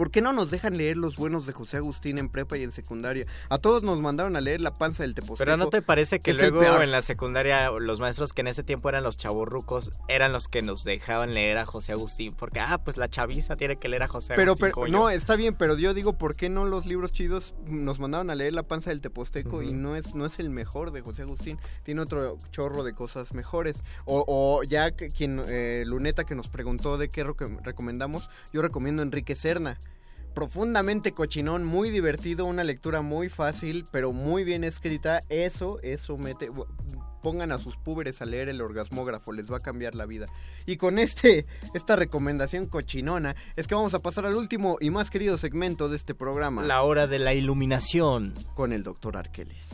¿Por 0.00 0.10
qué 0.10 0.22
no 0.22 0.32
nos 0.32 0.50
dejan 0.50 0.78
leer 0.78 0.96
los 0.96 1.16
buenos 1.16 1.44
de 1.44 1.52
José 1.52 1.76
Agustín 1.76 2.16
en 2.16 2.30
prepa 2.30 2.56
y 2.56 2.62
en 2.62 2.72
secundaria? 2.72 3.26
A 3.50 3.58
todos 3.58 3.82
nos 3.82 3.98
mandaron 4.00 4.34
a 4.34 4.40
leer 4.40 4.62
La 4.62 4.78
panza 4.78 5.02
del 5.02 5.14
Teposteco. 5.14 5.36
Pero 5.44 5.58
¿no 5.58 5.68
te 5.68 5.82
parece 5.82 6.20
que 6.20 6.32
luego 6.32 6.80
en 6.80 6.90
la 6.90 7.02
secundaria 7.02 7.68
los 7.70 8.00
maestros 8.00 8.32
que 8.32 8.40
en 8.40 8.46
ese 8.46 8.62
tiempo 8.62 8.88
eran 8.88 9.02
los 9.04 9.18
chavorrucos 9.18 9.90
eran 10.08 10.32
los 10.32 10.48
que 10.48 10.62
nos 10.62 10.84
dejaban 10.84 11.34
leer 11.34 11.58
a 11.58 11.66
José 11.66 11.92
Agustín? 11.92 12.32
Porque, 12.32 12.60
ah, 12.60 12.80
pues 12.82 12.96
la 12.96 13.10
chaviza 13.10 13.56
tiene 13.56 13.76
que 13.76 13.90
leer 13.90 14.04
a 14.04 14.08
José 14.08 14.32
Pero, 14.36 14.52
Agustín. 14.52 14.70
pero 14.74 14.88
no, 14.88 15.10
está 15.10 15.36
bien, 15.36 15.54
pero 15.54 15.76
yo 15.76 15.92
digo, 15.92 16.14
¿por 16.14 16.34
qué 16.34 16.48
no 16.48 16.64
los 16.64 16.86
libros 16.86 17.12
chidos 17.12 17.52
nos 17.66 17.98
mandaron 18.00 18.30
a 18.30 18.34
leer 18.34 18.54
La 18.54 18.62
panza 18.62 18.88
del 18.88 19.02
Teposteco 19.02 19.60
y 19.62 19.74
no 19.74 19.96
es 19.96 20.14
no 20.14 20.24
es 20.24 20.38
el 20.38 20.48
mejor 20.48 20.92
de 20.92 21.02
José 21.02 21.20
Agustín? 21.24 21.58
Tiene 21.82 22.00
otro 22.00 22.38
chorro 22.52 22.84
de 22.84 22.94
cosas 22.94 23.34
mejores. 23.34 23.84
O, 24.06 24.24
o 24.26 24.62
ya 24.62 24.92
quien 24.92 25.42
eh, 25.46 25.82
Luneta 25.86 26.24
que 26.24 26.34
nos 26.34 26.48
preguntó 26.48 26.96
de 26.96 27.10
qué 27.10 27.22
reco- 27.22 27.60
recomendamos, 27.62 28.30
yo 28.54 28.62
recomiendo 28.62 29.02
Enrique 29.02 29.34
Serna. 29.36 29.78
Profundamente 30.34 31.12
cochinón, 31.12 31.64
muy 31.64 31.90
divertido, 31.90 32.46
una 32.46 32.64
lectura 32.64 33.02
muy 33.02 33.28
fácil, 33.28 33.84
pero 33.90 34.12
muy 34.12 34.44
bien 34.44 34.64
escrita. 34.64 35.20
Eso, 35.28 35.80
eso 35.82 36.16
mete. 36.16 36.50
Pongan 37.20 37.52
a 37.52 37.58
sus 37.58 37.76
púberes 37.76 38.22
a 38.22 38.24
leer 38.24 38.48
el 38.48 38.60
orgasmógrafo, 38.62 39.32
les 39.32 39.50
va 39.50 39.58
a 39.58 39.60
cambiar 39.60 39.94
la 39.94 40.06
vida. 40.06 40.26
Y 40.66 40.76
con 40.76 40.98
este, 40.98 41.46
esta 41.74 41.96
recomendación 41.96 42.66
cochinona, 42.66 43.36
es 43.56 43.66
que 43.66 43.74
vamos 43.74 43.92
a 43.92 43.98
pasar 43.98 44.24
al 44.24 44.36
último 44.36 44.78
y 44.80 44.90
más 44.90 45.10
querido 45.10 45.36
segmento 45.36 45.88
de 45.88 45.96
este 45.96 46.14
programa. 46.14 46.62
La 46.62 46.82
hora 46.82 47.06
de 47.06 47.18
la 47.18 47.34
iluminación. 47.34 48.32
Con 48.54 48.72
el 48.72 48.82
doctor 48.82 49.16
Arqueles. 49.16 49.68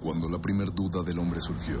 Cuando 0.00 0.28
la 0.30 0.40
primer 0.40 0.72
duda 0.72 1.02
del 1.02 1.18
hombre 1.18 1.40
surgió, 1.40 1.80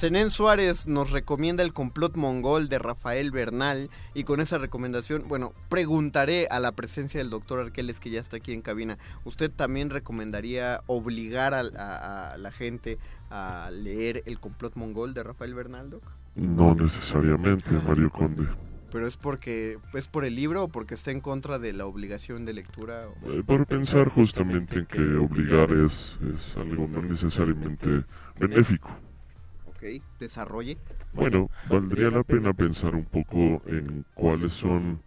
Zenén 0.00 0.30
Suárez 0.30 0.86
nos 0.86 1.10
recomienda 1.10 1.62
el 1.62 1.74
complot 1.74 2.16
mongol 2.16 2.70
de 2.70 2.78
Rafael 2.78 3.30
Bernal 3.32 3.90
y 4.14 4.24
con 4.24 4.40
esa 4.40 4.56
recomendación, 4.56 5.24
bueno, 5.28 5.52
preguntaré 5.68 6.46
a 6.50 6.58
la 6.58 6.72
presencia 6.72 7.20
del 7.20 7.28
doctor 7.28 7.60
Arqueles 7.60 8.00
que 8.00 8.08
ya 8.08 8.18
está 8.18 8.38
aquí 8.38 8.54
en 8.54 8.62
cabina. 8.62 8.96
¿Usted 9.24 9.50
también 9.50 9.90
recomendaría 9.90 10.80
obligar 10.86 11.52
a, 11.52 11.60
a- 11.76 12.32
a 12.32 12.38
la 12.38 12.50
gente 12.50 12.96
a 13.28 13.68
leer 13.70 14.22
el 14.24 14.40
complot 14.40 14.74
mongol 14.74 15.12
de 15.12 15.22
Rafael 15.22 15.52
Bernal, 15.52 15.90
doc? 15.90 16.02
No 16.34 16.74
necesariamente, 16.74 17.70
Mario 17.86 18.08
Conde. 18.08 18.48
¿Pero 18.90 19.06
es 19.06 19.18
porque 19.18 19.76
es 19.92 20.08
por 20.08 20.24
el 20.24 20.34
libro 20.34 20.64
o 20.64 20.68
porque 20.68 20.94
está 20.94 21.10
en 21.10 21.20
contra 21.20 21.58
de 21.58 21.74
la 21.74 21.84
obligación 21.84 22.46
de 22.46 22.54
lectura? 22.54 23.02
o- 23.22 23.32
Eh, 23.34 23.42
Por 23.44 23.66
pensar 23.66 24.08
justamente 24.08 24.78
en 24.78 24.86
que 24.86 25.02
obligar 25.16 25.70
es, 25.72 26.18
es 26.32 26.56
algo 26.56 26.88
no 26.88 27.02
necesariamente 27.02 28.04
benéfico. 28.38 28.88
Ok, 29.80 30.02
desarrolle. 30.18 30.76
Bueno, 31.14 31.48
valdría 31.70 32.10
la 32.10 32.22
pena 32.22 32.52
pensar 32.52 32.94
un 32.94 33.06
poco 33.06 33.62
en 33.66 34.04
cuáles 34.12 34.52
son 34.52 35.00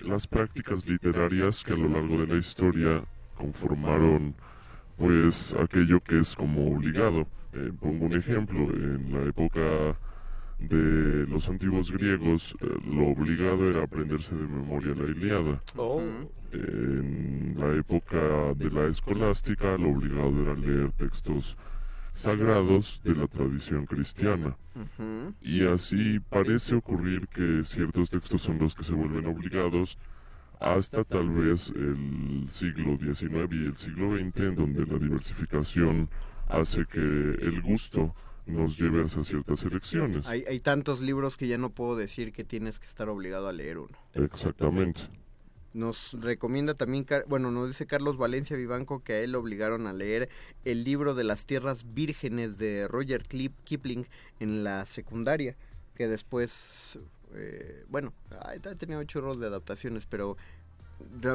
las 0.00 0.26
prácticas 0.26 0.86
literarias 0.86 1.62
que 1.62 1.74
a 1.74 1.76
lo 1.76 1.88
largo 1.88 2.18
de 2.18 2.26
la 2.26 2.36
historia 2.36 3.04
conformaron 3.36 4.34
pues 4.96 5.54
aquello 5.54 6.00
que 6.00 6.20
es 6.20 6.34
como 6.34 6.74
obligado. 6.74 7.26
Eh, 7.52 7.70
pongo 7.78 8.06
un 8.06 8.14
ejemplo, 8.14 8.60
en 8.72 9.12
la 9.12 9.28
época 9.28 9.60
de 10.58 11.26
los 11.26 11.46
antiguos 11.50 11.90
griegos 11.90 12.56
eh, 12.62 12.66
lo 12.86 13.08
obligado 13.08 13.68
era 13.68 13.82
aprenderse 13.82 14.34
de 14.34 14.46
memoria 14.46 14.94
la 14.94 15.04
Iliada. 15.04 15.62
Oh. 15.76 16.00
En 16.52 17.56
la 17.58 17.74
época 17.74 18.54
de 18.56 18.70
la 18.70 18.86
escolástica 18.86 19.76
lo 19.76 19.90
obligado 19.90 20.42
era 20.42 20.54
leer 20.54 20.92
textos 20.92 21.58
sagrados 22.12 23.00
de 23.04 23.14
la 23.14 23.26
tradición 23.26 23.86
cristiana. 23.86 24.56
Y 25.40 25.66
así 25.66 26.20
parece 26.20 26.74
ocurrir 26.74 27.28
que 27.28 27.64
ciertos 27.64 28.10
textos 28.10 28.42
son 28.42 28.58
los 28.58 28.74
que 28.74 28.84
se 28.84 28.92
vuelven 28.92 29.26
obligados 29.26 29.98
hasta 30.60 31.02
tal 31.04 31.28
vez 31.30 31.70
el 31.74 32.46
siglo 32.48 32.96
XIX 32.96 33.48
y 33.50 33.66
el 33.66 33.76
siglo 33.76 34.16
XX, 34.16 34.36
en 34.40 34.54
donde 34.54 34.86
la 34.86 34.98
diversificación 34.98 36.08
hace 36.48 36.86
que 36.86 37.00
el 37.00 37.60
gusto 37.62 38.14
nos 38.46 38.76
lleve 38.78 39.02
hacia 39.04 39.24
ciertas 39.24 39.62
elecciones. 39.62 40.26
Hay, 40.26 40.44
hay 40.48 40.60
tantos 40.60 41.00
libros 41.00 41.36
que 41.36 41.48
ya 41.48 41.58
no 41.58 41.70
puedo 41.70 41.96
decir 41.96 42.32
que 42.32 42.44
tienes 42.44 42.78
que 42.78 42.86
estar 42.86 43.08
obligado 43.08 43.48
a 43.48 43.52
leer 43.52 43.78
uno. 43.78 43.96
Exactamente. 44.14 45.02
Nos 45.74 46.14
recomienda 46.20 46.74
también, 46.74 47.06
bueno, 47.28 47.50
nos 47.50 47.68
dice 47.68 47.86
Carlos 47.86 48.18
Valencia 48.18 48.56
Vivanco 48.56 49.02
que 49.02 49.14
a 49.14 49.20
él 49.20 49.32
lo 49.32 49.40
obligaron 49.40 49.86
a 49.86 49.92
leer 49.92 50.28
el 50.64 50.84
libro 50.84 51.14
de 51.14 51.24
las 51.24 51.46
tierras 51.46 51.94
vírgenes 51.94 52.58
de 52.58 52.86
Roger 52.88 53.22
Kipling 53.24 54.06
en 54.40 54.64
la 54.64 54.84
secundaria. 54.84 55.56
que 55.94 56.08
después, 56.08 56.98
eh, 57.34 57.84
bueno, 57.88 58.12
ha 58.40 58.54
tenido 58.76 59.04
chorros 59.04 59.38
de 59.38 59.46
adaptaciones, 59.46 60.06
pero 60.06 60.36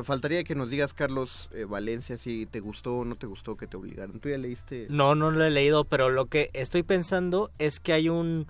faltaría 0.03 0.43
que 0.43 0.55
nos 0.55 0.69
digas, 0.69 0.93
Carlos 0.93 1.49
eh, 1.53 1.65
Valencia, 1.65 2.17
si 2.17 2.45
te 2.45 2.59
gustó 2.59 2.97
o 2.97 3.05
no 3.05 3.15
te 3.15 3.27
gustó 3.27 3.55
que 3.57 3.67
te 3.67 3.77
obligaron. 3.77 4.19
¿Tú 4.19 4.29
ya 4.29 4.37
leíste? 4.37 4.87
No, 4.89 5.15
no 5.15 5.31
lo 5.31 5.43
he 5.45 5.51
leído, 5.51 5.83
pero 5.83 6.09
lo 6.09 6.25
que 6.25 6.49
estoy 6.53 6.83
pensando 6.83 7.51
es 7.59 7.79
que 7.79 7.93
hay 7.93 8.09
un... 8.09 8.47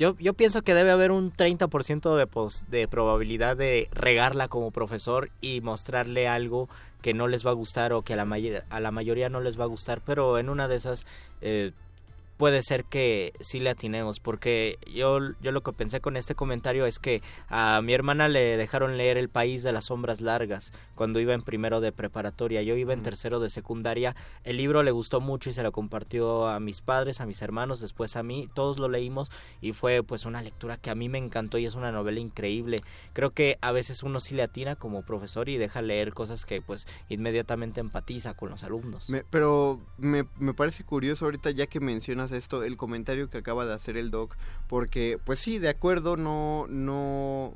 Yo, 0.00 0.16
yo 0.18 0.32
pienso 0.32 0.62
que 0.62 0.72
debe 0.72 0.90
haber 0.92 1.10
un 1.12 1.30
30% 1.30 2.16
de, 2.16 2.26
pos- 2.26 2.64
de 2.70 2.88
probabilidad 2.88 3.54
de 3.54 3.86
regarla 3.92 4.48
como 4.48 4.70
profesor 4.70 5.28
y 5.42 5.60
mostrarle 5.60 6.26
algo 6.26 6.70
que 7.02 7.12
no 7.12 7.28
les 7.28 7.44
va 7.46 7.50
a 7.50 7.52
gustar 7.52 7.92
o 7.92 8.00
que 8.00 8.14
a 8.14 8.16
la, 8.16 8.24
may- 8.24 8.62
a 8.70 8.80
la 8.80 8.90
mayoría 8.92 9.28
no 9.28 9.42
les 9.42 9.60
va 9.60 9.64
a 9.64 9.66
gustar, 9.66 10.00
pero 10.00 10.38
en 10.38 10.48
una 10.48 10.68
de 10.68 10.76
esas 10.76 11.04
eh, 11.42 11.72
puede 12.40 12.62
ser 12.62 12.84
que 12.86 13.34
sí 13.40 13.60
le 13.60 13.68
atinemos, 13.68 14.18
porque 14.18 14.78
yo, 14.90 15.18
yo 15.42 15.52
lo 15.52 15.62
que 15.62 15.74
pensé 15.74 16.00
con 16.00 16.16
este 16.16 16.34
comentario 16.34 16.86
es 16.86 16.98
que 16.98 17.20
a 17.50 17.82
mi 17.84 17.92
hermana 17.92 18.28
le 18.28 18.56
dejaron 18.56 18.96
leer 18.96 19.18
El 19.18 19.28
País 19.28 19.62
de 19.62 19.72
las 19.72 19.84
Sombras 19.84 20.22
Largas 20.22 20.72
cuando 20.94 21.20
iba 21.20 21.34
en 21.34 21.42
primero 21.42 21.82
de 21.82 21.92
preparatoria, 21.92 22.62
yo 22.62 22.76
iba 22.76 22.94
en 22.94 23.02
tercero 23.02 23.40
de 23.40 23.50
secundaria, 23.50 24.16
el 24.44 24.56
libro 24.56 24.82
le 24.82 24.90
gustó 24.90 25.20
mucho 25.20 25.50
y 25.50 25.52
se 25.52 25.62
lo 25.62 25.70
compartió 25.70 26.48
a 26.48 26.60
mis 26.60 26.80
padres, 26.80 27.20
a 27.20 27.26
mis 27.26 27.42
hermanos, 27.42 27.78
después 27.80 28.16
a 28.16 28.22
mí, 28.22 28.48
todos 28.54 28.78
lo 28.78 28.88
leímos 28.88 29.30
y 29.60 29.74
fue 29.74 30.02
pues 30.02 30.24
una 30.24 30.40
lectura 30.40 30.78
que 30.78 30.88
a 30.88 30.94
mí 30.94 31.10
me 31.10 31.18
encantó 31.18 31.58
y 31.58 31.66
es 31.66 31.74
una 31.74 31.92
novela 31.92 32.20
increíble. 32.20 32.80
Creo 33.12 33.32
que 33.32 33.58
a 33.60 33.70
veces 33.70 34.02
uno 34.02 34.18
sí 34.18 34.34
le 34.34 34.42
atina 34.44 34.76
como 34.76 35.02
profesor 35.02 35.50
y 35.50 35.58
deja 35.58 35.82
leer 35.82 36.14
cosas 36.14 36.46
que 36.46 36.62
pues 36.62 36.86
inmediatamente 37.10 37.80
empatiza 37.80 38.32
con 38.32 38.48
los 38.48 38.64
alumnos. 38.64 39.10
Me- 39.10 39.24
pero 39.24 39.78
me, 39.98 40.24
me 40.38 40.54
parece 40.54 40.84
curioso 40.84 41.26
ahorita 41.26 41.50
ya 41.50 41.66
que 41.66 41.80
mencionas 41.80 42.29
esto, 42.32 42.62
el 42.62 42.76
comentario 42.76 43.30
que 43.30 43.38
acaba 43.38 43.66
de 43.66 43.74
hacer 43.74 43.96
el 43.96 44.10
doc, 44.10 44.36
porque 44.68 45.18
pues 45.24 45.38
sí, 45.38 45.58
de 45.58 45.68
acuerdo, 45.68 46.16
no, 46.16 46.66
no, 46.68 47.54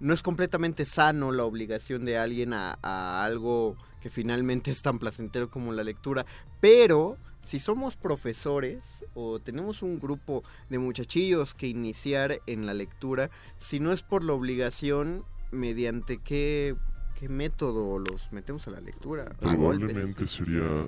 no 0.00 0.14
es 0.14 0.22
completamente 0.22 0.84
sano 0.84 1.32
la 1.32 1.44
obligación 1.44 2.04
de 2.04 2.18
alguien 2.18 2.52
a, 2.52 2.78
a 2.82 3.24
algo 3.24 3.76
que 4.00 4.10
finalmente 4.10 4.70
es 4.70 4.82
tan 4.82 4.98
placentero 4.98 5.50
como 5.50 5.72
la 5.72 5.84
lectura, 5.84 6.26
pero 6.60 7.16
si 7.44 7.58
somos 7.58 7.96
profesores 7.96 9.04
o 9.14 9.40
tenemos 9.40 9.82
un 9.82 9.98
grupo 9.98 10.42
de 10.68 10.78
muchachillos 10.78 11.54
que 11.54 11.66
iniciar 11.66 12.40
en 12.46 12.66
la 12.66 12.74
lectura, 12.74 13.30
si 13.58 13.80
no 13.80 13.92
es 13.92 14.02
por 14.02 14.24
la 14.24 14.32
obligación, 14.32 15.24
mediante 15.50 16.18
qué, 16.18 16.74
qué 17.18 17.28
método 17.28 17.98
los 17.98 18.32
metemos 18.32 18.66
a 18.68 18.72
la 18.72 18.80
lectura. 18.80 19.32
Probablemente 19.40 20.26
sería 20.26 20.86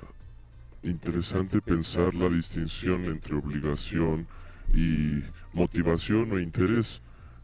interesante 0.85 1.61
pensar 1.61 2.13
la 2.13 2.29
distinción 2.29 3.05
entre 3.05 3.35
obligación 3.35 4.27
y 4.73 5.23
motivación 5.53 6.31
o 6.31 6.39
interés. 6.39 7.01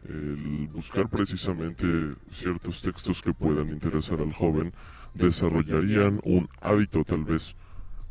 El 0.07 0.67
buscar 0.73 1.09
precisamente 1.09 1.85
ciertos 2.31 2.81
textos 2.81 3.21
que 3.21 3.33
puedan 3.33 3.69
interesar 3.69 4.19
al 4.19 4.33
joven 4.33 4.73
desarrollarían 5.13 6.19
un 6.23 6.49
hábito 6.59 7.03
tal 7.03 7.23
vez, 7.23 7.55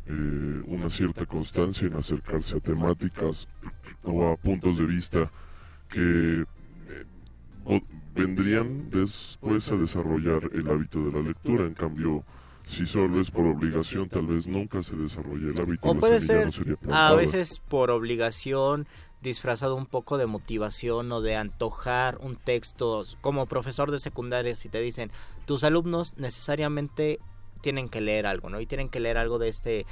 eh, 0.05 0.61
una 0.67 0.89
cierta 0.89 1.25
constancia 1.25 1.87
en 1.87 1.95
acercarse 1.95 2.57
a 2.57 2.59
temáticas 2.59 3.47
o 4.03 4.31
a 4.31 4.37
puntos 4.37 4.77
de 4.77 4.85
vista 4.85 5.31
que 5.89 6.45
eh, 7.67 7.81
vendrían 8.15 8.89
después 8.89 9.69
a 9.71 9.75
desarrollar 9.75 10.49
el 10.53 10.69
hábito 10.69 11.03
de 11.05 11.11
la 11.11 11.27
lectura. 11.27 11.65
En 11.65 11.73
cambio, 11.73 12.23
si 12.65 12.85
solo 12.85 13.19
es 13.19 13.31
por 13.31 13.45
obligación, 13.45 14.09
tal 14.09 14.27
vez 14.27 14.47
nunca 14.47 14.83
se 14.83 14.95
desarrolle 14.95 15.51
el 15.51 15.59
hábito. 15.59 15.87
O 15.87 15.95
puede 15.95 16.21
ser 16.21 16.45
no 16.45 16.51
sería 16.51 16.77
a 16.89 17.13
veces 17.13 17.59
por 17.67 17.91
obligación, 17.91 18.87
disfrazado 19.21 19.75
un 19.75 19.85
poco 19.85 20.17
de 20.17 20.25
motivación 20.25 21.11
o 21.11 21.21
de 21.21 21.35
antojar 21.35 22.17
un 22.21 22.35
texto. 22.35 23.03
Como 23.21 23.45
profesor 23.45 23.91
de 23.91 23.99
secundaria, 23.99 24.55
si 24.55 24.69
te 24.69 24.79
dicen, 24.79 25.11
tus 25.45 25.63
alumnos 25.63 26.17
necesariamente 26.17 27.19
tienen 27.61 27.89
que 27.89 28.01
leer 28.01 28.25
algo, 28.25 28.49
¿no? 28.49 28.59
Y 28.59 28.65
tienen 28.65 28.89
que 28.89 28.99
leer 28.99 29.17
algo 29.17 29.37
de 29.37 29.49
este 29.49 29.85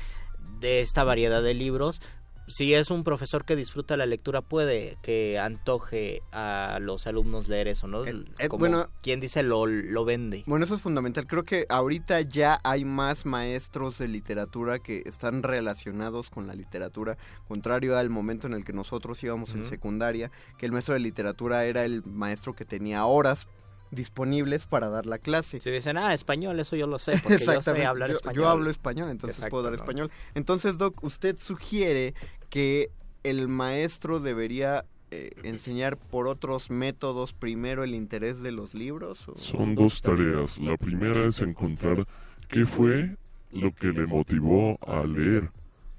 de 0.60 0.82
esta 0.82 1.04
variedad 1.04 1.44
de 1.44 1.54
libros. 1.54 2.02
Si 2.50 2.74
es 2.74 2.90
un 2.92 3.04
profesor 3.04 3.46
que 3.46 3.56
disfruta 3.56 3.96
la 3.96 4.06
lectura, 4.06 4.42
puede 4.42 4.98
que 5.02 5.38
antoje 5.40 6.22
a 6.32 6.80
los 6.82 7.06
alumnos 7.08 7.48
leer 7.48 7.68
eso, 7.68 7.88
¿no? 7.88 8.06
eh, 8.06 8.26
Como 8.50 8.60
bueno- 8.60 8.90
quien 9.02 9.20
dice 9.20 9.44
lo, 9.44 9.66
lo 9.68 10.04
vende. 10.04 10.44
Bueno, 10.48 10.66
eso 10.66 10.76
es 10.76 10.82
fundamental. 10.82 11.28
Creo 11.28 11.44
que 11.44 11.66
ahorita 11.70 12.22
ya 12.22 12.60
hay 12.64 12.86
más 12.86 13.26
maestros 13.26 14.00
de 14.00 14.08
literatura 14.08 14.80
que 14.80 15.04
están 15.06 15.44
relacionados 15.44 16.30
con 16.30 16.48
la 16.48 16.54
literatura, 16.56 17.18
contrario 17.48 17.98
al 17.98 18.10
momento 18.10 18.48
en 18.48 18.54
el 18.54 18.66
que 18.66 18.74
nosotros 18.74 19.24
íbamos 19.24 19.54
en 19.54 19.66
secundaria, 19.66 20.32
que 20.58 20.66
el 20.66 20.72
maestro 20.72 20.96
de 20.96 21.00
literatura 21.02 21.66
era 21.66 21.86
el 21.86 22.04
maestro 22.06 22.54
que 22.54 22.66
tenía 22.66 23.06
horas 23.06 23.48
disponibles 23.92 24.68
para 24.68 24.90
dar 24.90 25.06
la 25.06 25.18
clase. 25.18 25.60
Si 25.60 25.72
dicen, 25.72 25.98
ah, 25.98 26.14
español, 26.14 26.60
eso 26.60 26.76
yo 26.76 26.86
lo 26.88 27.00
sé, 27.00 27.14
porque 27.24 27.40
yo 27.40 27.62
sé 27.62 27.86
hablar 27.86 28.10
yo, 28.10 28.18
español. 28.18 28.36
yo 28.44 28.48
hablo 28.50 28.70
español, 28.70 29.10
entonces 29.10 29.38
Exacto, 29.38 29.52
puedo 29.52 29.64
dar 29.64 29.74
¿no? 29.74 29.78
español. 29.80 30.12
Entonces, 30.36 30.78
Doc, 30.78 31.04
usted 31.04 31.38
sugiere 31.40 32.14
que 32.50 32.90
el 33.24 33.48
maestro 33.48 34.20
debería 34.20 34.86
eh, 35.12 35.32
enseñar 35.44 35.98
por 35.98 36.28
otros 36.28 36.70
métodos 36.70 37.34
primero 37.34 37.84
el 37.84 37.96
interés 37.96 38.42
de 38.42 38.52
los 38.52 38.74
libros. 38.74 39.28
¿o? 39.28 39.36
Son 39.36 39.76
dos 39.76 40.02
tareas. 40.02 40.58
La 40.58 40.78
primera 40.78 41.26
es 41.26 41.40
encontrar 41.40 42.06
qué 42.48 42.66
fue 42.66 43.16
lo 43.52 43.74
que 43.74 43.88
le 43.88 44.06
motivó 44.06 44.78
a 44.86 45.04
leer, 45.06 45.50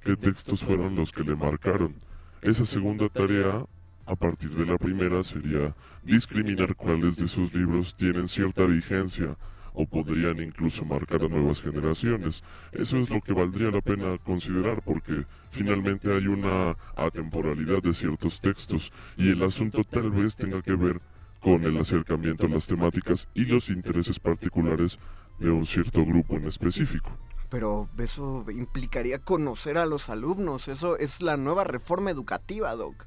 qué 0.05 0.16
textos 0.16 0.62
fueron 0.62 0.94
los 0.94 1.12
que 1.12 1.24
le 1.24 1.34
marcaron. 1.34 1.94
Esa 2.42 2.64
segunda 2.64 3.09
tarea, 3.09 3.64
a 4.07 4.16
partir 4.16 4.51
de 4.51 4.64
la 4.64 4.78
primera, 4.78 5.22
sería 5.22 5.74
discriminar 6.05 6.74
cuáles 6.74 7.16
de 7.16 7.24
esos 7.26 7.53
libros 7.53 7.94
tienen 7.96 8.28
cierta 8.28 8.64
vigencia 8.64 9.36
o 9.72 9.86
podrían 9.86 10.40
incluso 10.40 10.84
marcar 10.84 11.22
a 11.22 11.28
nuevas 11.28 11.60
generaciones. 11.60 12.42
Eso 12.72 12.98
es 12.98 13.10
lo 13.10 13.20
que 13.20 13.32
valdría 13.32 13.70
la 13.70 13.80
pena 13.80 14.18
considerar 14.18 14.82
porque 14.82 15.24
finalmente 15.50 16.14
hay 16.14 16.26
una 16.26 16.76
atemporalidad 16.96 17.82
de 17.82 17.92
ciertos 17.92 18.40
textos 18.40 18.92
y 19.16 19.30
el 19.30 19.42
asunto 19.42 19.84
tal 19.84 20.10
vez 20.10 20.36
tenga 20.36 20.62
que 20.62 20.74
ver 20.74 21.00
con 21.40 21.64
el 21.64 21.78
acercamiento 21.78 22.46
a 22.46 22.50
las 22.50 22.66
temáticas 22.66 23.28
y 23.34 23.46
los 23.46 23.70
intereses 23.70 24.20
particulares 24.20 24.98
de 25.38 25.50
un 25.50 25.64
cierto 25.64 26.04
grupo 26.04 26.36
en 26.36 26.46
específico. 26.46 27.10
Pero 27.48 27.88
eso 27.98 28.44
implicaría 28.50 29.18
conocer 29.18 29.76
a 29.76 29.86
los 29.86 30.08
alumnos. 30.08 30.68
Eso 30.68 30.96
es 30.98 31.20
la 31.20 31.36
nueva 31.36 31.64
reforma 31.64 32.10
educativa, 32.10 32.74
Doc. 32.76 33.06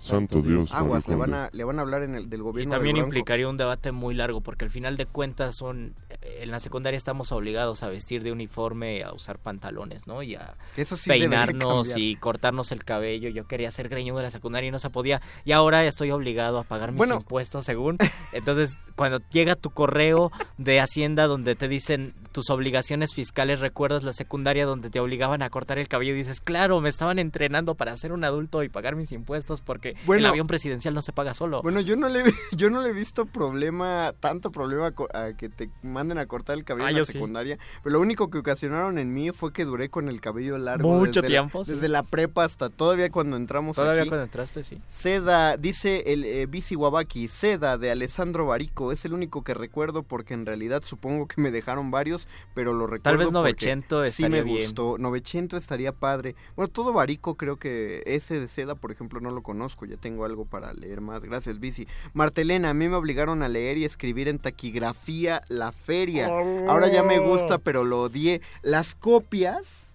Santo 0.00 0.42
Dios. 0.42 0.72
Aguas, 0.72 1.08
le 1.08 1.16
van 1.16 1.34
a, 1.34 1.50
le 1.52 1.64
van 1.64 1.78
a 1.78 1.82
hablar 1.82 2.02
en 2.04 2.14
el, 2.14 2.30
del 2.30 2.38
Y 2.40 2.42
gobierno. 2.44 2.70
también 2.72 2.94
del 2.94 3.02
Bronco. 3.02 3.16
implicaría 3.16 3.48
un 3.48 3.56
debate 3.56 3.90
muy 3.90 4.14
largo, 4.14 4.40
porque 4.40 4.64
al 4.64 4.70
final 4.70 4.96
de 4.96 5.06
cuentas 5.06 5.56
son 5.56 5.94
eh, 6.22 6.40
en 6.42 6.52
la 6.52 6.60
secundaria 6.60 6.96
estamos 6.96 7.32
obligados 7.32 7.82
a 7.82 7.88
vestir 7.88 8.22
de 8.22 8.30
uniforme, 8.30 9.02
a 9.02 9.12
usar 9.12 9.38
pantalones, 9.40 10.06
¿no? 10.06 10.22
Y 10.22 10.36
a 10.36 10.54
Eso 10.76 10.96
sí 10.96 11.10
debería 11.10 11.28
peinarnos 11.30 11.96
y 11.96 12.14
cortarnos 12.14 12.70
el 12.70 12.84
cabello. 12.84 13.28
Yo 13.28 13.46
quería 13.48 13.70
ser 13.72 13.88
greñudo 13.88 14.18
en 14.20 14.24
la 14.24 14.30
secundaria 14.30 14.68
y 14.68 14.70
no 14.70 14.78
se 14.78 14.88
podía. 14.88 15.20
Y 15.44 15.50
ahora 15.52 15.84
estoy 15.84 16.12
obligado 16.12 16.58
a 16.58 16.62
pagar 16.64 16.92
mis 16.92 16.98
Bueno. 16.98 17.16
impuestos 17.16 17.64
según. 17.64 17.98
Entonces, 18.32 18.78
cuando 18.94 19.20
llega 19.30 19.56
tu 19.56 19.70
correo 19.70 20.30
de 20.58 20.80
Hacienda 20.80 21.26
donde 21.26 21.56
te 21.56 21.66
dicen 21.66 22.14
tus 22.30 22.50
obligaciones 22.50 23.14
fiscales, 23.14 23.58
recuerdas 23.58 24.04
la 24.04 24.12
secundaria 24.12 24.64
donde 24.64 24.90
te 24.90 25.00
obligaban 25.00 25.42
a 25.42 25.50
cortar 25.50 25.78
el 25.78 25.88
cabello 25.88 26.12
y 26.12 26.18
dices, 26.18 26.40
claro, 26.40 26.80
me 26.80 26.88
estaban 26.88 27.18
entrenando 27.18 27.74
para 27.74 27.96
ser 27.96 28.12
un 28.12 28.22
adulto 28.22 28.62
y 28.62 28.68
pagar 28.68 28.94
mis 28.94 29.10
impuestos 29.10 29.60
porque 29.60 29.87
Bueno. 30.06 30.20
el 30.20 30.26
avión 30.26 30.46
presidencial 30.46 30.94
no 30.94 31.02
se 31.02 31.12
paga 31.12 31.34
solo. 31.34 31.62
Bueno, 31.62 31.80
yo 31.80 31.96
no 31.96 32.08
le 32.08 32.22
yo 32.52 32.70
no 32.70 32.80
le 32.82 32.90
he 32.90 32.92
visto 32.92 33.26
problema, 33.26 34.14
tanto 34.20 34.50
problema 34.52 34.92
a 35.14 35.32
que 35.36 35.48
te 35.48 35.70
manden 35.82 36.18
a 36.18 36.26
cortar 36.26 36.56
el 36.58 36.64
cabello 36.64 36.86
Ah, 36.86 36.90
en 36.90 36.96
la 36.98 37.04
sí. 37.04 37.12
secundaria, 37.12 37.58
pero 37.82 37.94
lo 37.94 38.00
único 38.00 38.30
que 38.30 38.38
ocasionaron 38.38 38.98
en 38.98 39.12
mí 39.14 39.30
fue 39.32 39.52
que 39.52 39.64
duré 39.64 39.88
con 39.88 40.08
el 40.08 40.20
cabello 40.20 40.58
largo 40.58 40.88
Mucho 40.98 41.20
desde 41.20 41.22
la- 41.22 41.28
tiempo, 41.28 41.64
sí. 41.64 41.72
desde 41.72 41.88
la 41.88 42.02
prepa 42.02 42.44
hasta 42.44 42.68
todavía 42.70 43.10
cuando 43.10 43.36
entramos 43.36 43.76
Todavía 43.76 44.02
aquí. 44.02 44.08
cuando 44.08 44.24
entraste, 44.24 44.64
sí. 44.64 44.80
Seda, 44.88 45.56
dice 45.56 46.04
el 46.12 46.24
eh, 46.24 46.46
Bici 46.46 46.76
Wabaki, 46.76 47.28
Seda 47.28 47.78
de 47.78 47.90
Alessandro 47.90 48.46
Barico, 48.46 48.92
es 48.92 49.04
el 49.04 49.12
único 49.12 49.42
que 49.42 49.54
recuerdo 49.54 50.02
porque 50.02 50.34
en 50.34 50.46
realidad 50.46 50.82
supongo 50.84 51.26
que 51.26 51.40
me 51.40 51.50
dejaron 51.50 51.90
varios, 51.90 52.28
pero 52.54 52.72
lo 52.74 52.86
recuerdo 52.86 53.18
vez 53.18 53.28
porque 53.28 53.38
Novecento 53.38 54.04
sí 54.10 54.22
me 54.24 54.38
estaría 54.38 54.42
bien. 54.42 54.64
gustó. 54.66 54.98
Novecento 54.98 55.56
estaría 55.56 55.92
padre. 55.92 56.34
Bueno, 56.56 56.68
todo 56.68 56.92
Barico 56.92 57.36
creo 57.36 57.56
que 57.56 58.02
ese 58.06 58.38
de 58.40 58.48
Seda, 58.48 58.74
por 58.74 58.92
ejemplo, 58.92 59.20
no 59.20 59.30
lo 59.30 59.42
conozco, 59.42 59.77
ya 59.86 59.96
tengo 59.96 60.24
algo 60.24 60.44
para 60.44 60.72
leer 60.72 61.00
más. 61.00 61.22
Gracias, 61.22 61.60
Bici. 61.60 61.86
Martelena, 62.12 62.70
a 62.70 62.74
mí 62.74 62.88
me 62.88 62.96
obligaron 62.96 63.42
a 63.42 63.48
leer 63.48 63.78
y 63.78 63.84
escribir 63.84 64.28
en 64.28 64.38
taquigrafía 64.38 65.42
La 65.48 65.72
Feria. 65.72 66.28
Ahora 66.68 66.88
ya 66.88 67.02
me 67.02 67.18
gusta, 67.18 67.58
pero 67.58 67.84
lo 67.84 68.02
odié. 68.02 68.40
Las 68.62 68.94
copias 68.94 69.92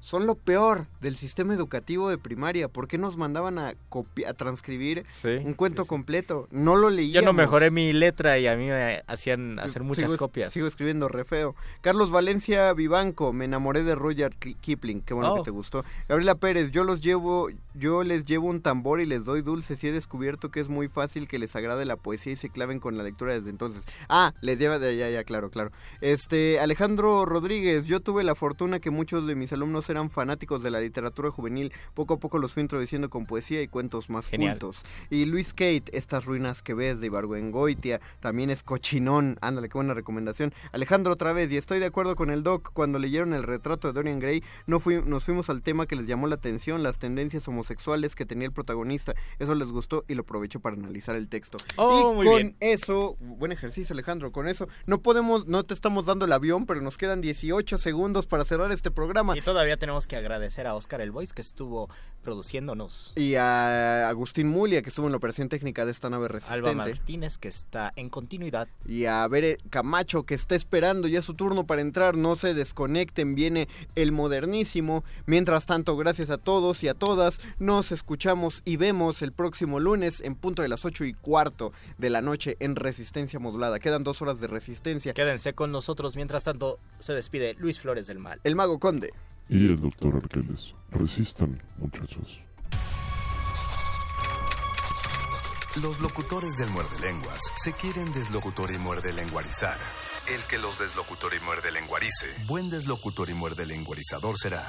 son 0.00 0.26
lo 0.26 0.34
peor 0.36 0.86
del 1.06 1.16
sistema 1.16 1.54
educativo 1.54 2.10
de 2.10 2.18
primaria. 2.18 2.66
¿Por 2.68 2.88
qué 2.88 2.98
nos 2.98 3.16
mandaban 3.16 3.60
a, 3.60 3.74
a 4.26 4.34
transcribir 4.34 5.04
un 5.44 5.54
cuento 5.54 5.84
completo? 5.84 6.48
No 6.50 6.74
lo 6.74 6.90
leíamos. 6.90 7.14
Yo 7.14 7.22
no 7.22 7.32
mejoré 7.32 7.70
mi 7.70 7.92
letra 7.92 8.40
y 8.40 8.48
a 8.48 8.56
mí 8.56 8.66
me 8.66 9.04
hacían 9.06 9.60
hacer 9.60 9.84
muchas 9.84 10.10
Sigo- 10.10 10.18
copias. 10.18 10.52
Sigo 10.52 10.66
escribiendo 10.66 11.06
re 11.06 11.24
feo. 11.24 11.54
Carlos 11.80 12.10
Valencia 12.10 12.72
Vivanco, 12.72 13.32
me 13.32 13.44
enamoré 13.44 13.84
de 13.84 13.94
Rudyard 13.94 14.34
Ki- 14.34 14.54
Kipling, 14.56 15.00
qué 15.00 15.14
bueno 15.14 15.32
Oh. 15.32 15.36
que 15.36 15.42
te 15.44 15.50
gustó. 15.52 15.84
Gabriela 16.08 16.34
Pérez, 16.34 16.72
yo 16.72 16.82
los 16.82 17.00
llevo, 17.00 17.50
yo 17.74 18.02
les 18.02 18.24
llevo 18.24 18.48
un 18.48 18.60
tambor 18.60 19.00
y 19.00 19.06
les 19.06 19.24
doy 19.24 19.42
dulces 19.42 19.84
y 19.84 19.86
he 19.88 19.92
descubierto 19.92 20.50
que 20.50 20.58
es 20.58 20.68
muy 20.68 20.88
fácil 20.88 21.28
que 21.28 21.38
les 21.38 21.54
agrade 21.54 21.84
la 21.84 21.96
poesía 21.96 22.32
y 22.32 22.36
se 22.36 22.48
claven 22.50 22.80
con 22.80 22.96
la 22.98 23.04
lectura 23.04 23.32
desde 23.34 23.50
entonces. 23.50 23.84
Ah, 24.08 24.34
les 24.40 24.58
lleva 24.58 24.80
de 24.80 24.88
allá, 24.88 25.08
ya, 25.10 25.22
claro, 25.22 25.50
claro. 25.50 25.70
Este, 26.00 26.58
Alejandro 26.58 27.24
Rodríguez, 27.26 27.86
yo 27.86 28.00
tuve 28.00 28.24
la 28.24 28.34
fortuna 28.34 28.80
que 28.80 28.90
muchos 28.90 29.26
de 29.28 29.36
mis 29.36 29.52
alumnos 29.52 29.88
eran 29.88 30.10
fanáticos 30.10 30.62
de 30.64 30.70
la 30.72 30.80
literatura 30.80 30.95
juvenil. 31.30 31.72
Poco 31.94 32.14
a 32.14 32.18
poco 32.18 32.38
los 32.38 32.52
fui 32.52 32.62
introduciendo 32.62 33.10
con 33.10 33.26
poesía 33.26 33.62
y 33.62 33.68
cuentos 33.68 34.10
más 34.10 34.28
Genial. 34.28 34.58
cultos. 34.58 34.84
Y 35.10 35.24
Luis 35.26 35.52
Kate, 35.52 35.84
estas 35.92 36.24
ruinas 36.24 36.62
que 36.62 36.74
ves 36.74 37.00
de 37.00 37.06
Ibargüengoitia, 37.06 38.00
también 38.20 38.50
es 38.50 38.62
cochinón. 38.62 39.38
Ándale, 39.40 39.68
qué 39.68 39.74
buena 39.74 39.94
recomendación. 39.94 40.52
Alejandro 40.72 41.12
otra 41.12 41.32
vez, 41.32 41.50
y 41.52 41.56
estoy 41.56 41.78
de 41.78 41.86
acuerdo 41.86 42.16
con 42.16 42.30
el 42.30 42.42
doc, 42.42 42.70
cuando 42.72 42.98
leyeron 42.98 43.32
el 43.34 43.42
retrato 43.42 43.88
de 43.88 43.94
Dorian 43.94 44.18
Gray, 44.20 44.42
no 44.66 44.80
fui- 44.80 45.02
nos 45.04 45.24
fuimos 45.24 45.50
al 45.50 45.62
tema 45.62 45.86
que 45.86 45.96
les 45.96 46.06
llamó 46.06 46.26
la 46.26 46.36
atención, 46.36 46.82
las 46.82 46.98
tendencias 46.98 47.46
homosexuales 47.48 48.14
que 48.14 48.26
tenía 48.26 48.46
el 48.46 48.52
protagonista. 48.52 49.14
Eso 49.38 49.54
les 49.54 49.68
gustó 49.68 50.04
y 50.08 50.14
lo 50.14 50.22
aprovecho 50.22 50.60
para 50.60 50.76
analizar 50.76 51.16
el 51.16 51.28
texto. 51.28 51.58
Oh, 51.76 52.12
y 52.12 52.14
muy 52.16 52.26
con 52.26 52.36
bien. 52.36 52.56
eso, 52.60 53.16
buen 53.20 53.52
ejercicio 53.52 53.92
Alejandro, 53.94 54.32
con 54.32 54.48
eso 54.48 54.68
no 54.86 55.00
podemos, 55.00 55.46
no 55.46 55.64
te 55.64 55.74
estamos 55.74 56.06
dando 56.06 56.24
el 56.24 56.32
avión, 56.32 56.66
pero 56.66 56.80
nos 56.80 56.96
quedan 56.98 57.20
18 57.20 57.78
segundos 57.78 58.26
para 58.26 58.44
cerrar 58.44 58.72
este 58.72 58.90
programa. 58.90 59.36
Y 59.36 59.40
todavía 59.42 59.76
tenemos 59.76 60.06
que 60.06 60.16
agradecer 60.16 60.66
a 60.66 60.74
Oscar 60.76 61.00
El 61.00 61.10
Voice 61.10 61.34
que 61.34 61.42
estuvo 61.42 61.88
produciéndonos. 62.26 63.12
Y 63.14 63.36
a 63.36 64.08
Agustín 64.08 64.48
Mulia, 64.48 64.82
que 64.82 64.88
estuvo 64.88 65.06
en 65.06 65.12
la 65.12 65.18
operación 65.18 65.48
técnica 65.48 65.84
de 65.84 65.92
esta 65.92 66.10
nave 66.10 66.26
resistente. 66.26 66.70
Alba 66.70 66.84
Martínez 66.84 67.38
que 67.38 67.46
está 67.46 67.92
en 67.94 68.10
continuidad. 68.10 68.66
Y 68.84 69.04
a 69.04 69.26
Bere 69.28 69.58
Camacho, 69.70 70.24
que 70.24 70.34
está 70.34 70.56
esperando 70.56 71.06
ya 71.06 71.22
su 71.22 71.34
turno 71.34 71.68
para 71.68 71.82
entrar. 71.82 72.16
No 72.16 72.34
se 72.34 72.52
desconecten, 72.52 73.36
viene 73.36 73.68
el 73.94 74.10
modernísimo. 74.10 75.04
Mientras 75.26 75.66
tanto, 75.66 75.96
gracias 75.96 76.30
a 76.30 76.38
todos 76.38 76.82
y 76.82 76.88
a 76.88 76.94
todas. 76.94 77.40
Nos 77.60 77.92
escuchamos 77.92 78.60
y 78.64 78.76
vemos 78.76 79.22
el 79.22 79.30
próximo 79.32 79.78
lunes 79.78 80.20
en 80.20 80.34
punto 80.34 80.62
de 80.62 80.68
las 80.68 80.84
8 80.84 81.04
y 81.04 81.12
cuarto 81.12 81.72
de 81.96 82.10
la 82.10 82.22
noche 82.22 82.56
en 82.58 82.74
Resistencia 82.74 83.38
Modulada. 83.38 83.78
Quedan 83.78 84.02
dos 84.02 84.20
horas 84.20 84.40
de 84.40 84.48
resistencia. 84.48 85.14
Quédense 85.14 85.54
con 85.54 85.70
nosotros. 85.70 86.16
Mientras 86.16 86.42
tanto, 86.42 86.80
se 86.98 87.12
despide 87.12 87.54
Luis 87.54 87.80
Flores 87.80 88.08
del 88.08 88.18
Mal. 88.18 88.40
El 88.42 88.56
Mago 88.56 88.80
Conde. 88.80 89.12
Y 89.48 89.66
el 89.66 89.80
doctor 89.80 90.16
Arqueles. 90.16 90.74
Resistan, 90.90 91.62
muchachos. 91.78 92.40
Los 95.82 96.00
locutores 96.00 96.56
del 96.56 96.70
muerde 96.70 96.98
lenguas 97.00 97.52
se 97.56 97.72
quieren 97.74 98.10
deslocutor 98.12 98.70
y 98.72 98.78
muerde 98.78 99.12
lenguarizar. 99.12 99.76
El 100.34 100.42
que 100.44 100.58
los 100.58 100.78
deslocutor 100.78 101.32
y 101.34 101.44
muerde 101.44 101.70
lenguarice, 101.70 102.26
buen 102.48 102.70
deslocutor 102.70 103.28
y 103.28 103.34
muerde 103.34 103.66
lenguarizador 103.66 104.36
será. 104.38 104.64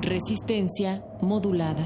Resistencia 0.00 1.04
modulada. 1.20 1.84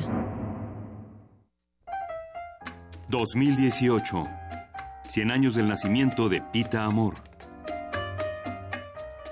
2018. 3.09 4.40
100 5.11 5.33
años 5.33 5.57
del 5.57 5.67
nacimiento 5.67 6.29
de 6.29 6.41
Pita 6.41 6.85
Amor. 6.85 7.15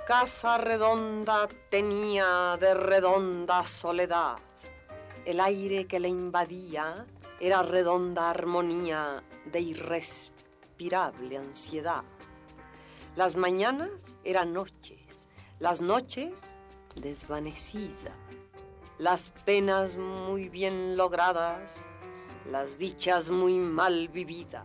Casa 0.08 0.58
redonda 0.58 1.46
tenía 1.70 2.56
de 2.58 2.74
redonda 2.74 3.64
soledad. 3.64 4.38
El 5.24 5.38
aire 5.38 5.86
que 5.86 6.00
le 6.00 6.08
invadía 6.08 7.06
era 7.38 7.62
redonda 7.62 8.28
armonía 8.28 9.22
de 9.52 9.60
irrespirable 9.60 11.36
ansiedad. 11.36 12.02
Las 13.14 13.36
mañanas 13.36 14.16
eran 14.24 14.52
noches, 14.52 15.28
las 15.60 15.80
noches 15.80 16.32
desvanecidas, 16.96 18.16
las 18.98 19.30
penas 19.44 19.96
muy 19.96 20.48
bien 20.48 20.96
logradas, 20.96 21.86
las 22.50 22.78
dichas 22.78 23.30
muy 23.30 23.60
mal 23.60 24.08
vividas. 24.08 24.64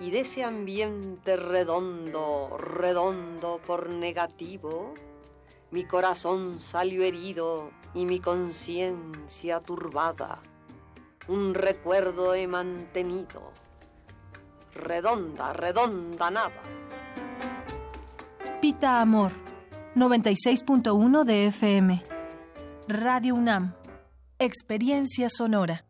Y 0.00 0.10
de 0.10 0.20
ese 0.20 0.44
ambiente 0.44 1.36
redondo, 1.36 2.56
redondo 2.56 3.60
por 3.66 3.90
negativo, 3.90 4.94
mi 5.70 5.84
corazón 5.84 6.60
salió 6.60 7.02
herido 7.02 7.70
y 7.94 8.06
mi 8.06 8.20
conciencia 8.20 9.60
turbada. 9.60 10.40
Un 11.26 11.52
recuerdo 11.54 12.34
he 12.34 12.46
mantenido. 12.46 13.52
Redonda, 14.72 15.52
redonda 15.52 16.30
nada. 16.30 16.62
Pita 18.60 19.00
Amor, 19.00 19.32
96.1 19.94 21.24
de 21.24 21.46
FM. 21.46 22.02
Radio 22.86 23.34
UNAM. 23.34 23.74
Experiencia 24.38 25.28
sonora. 25.28 25.87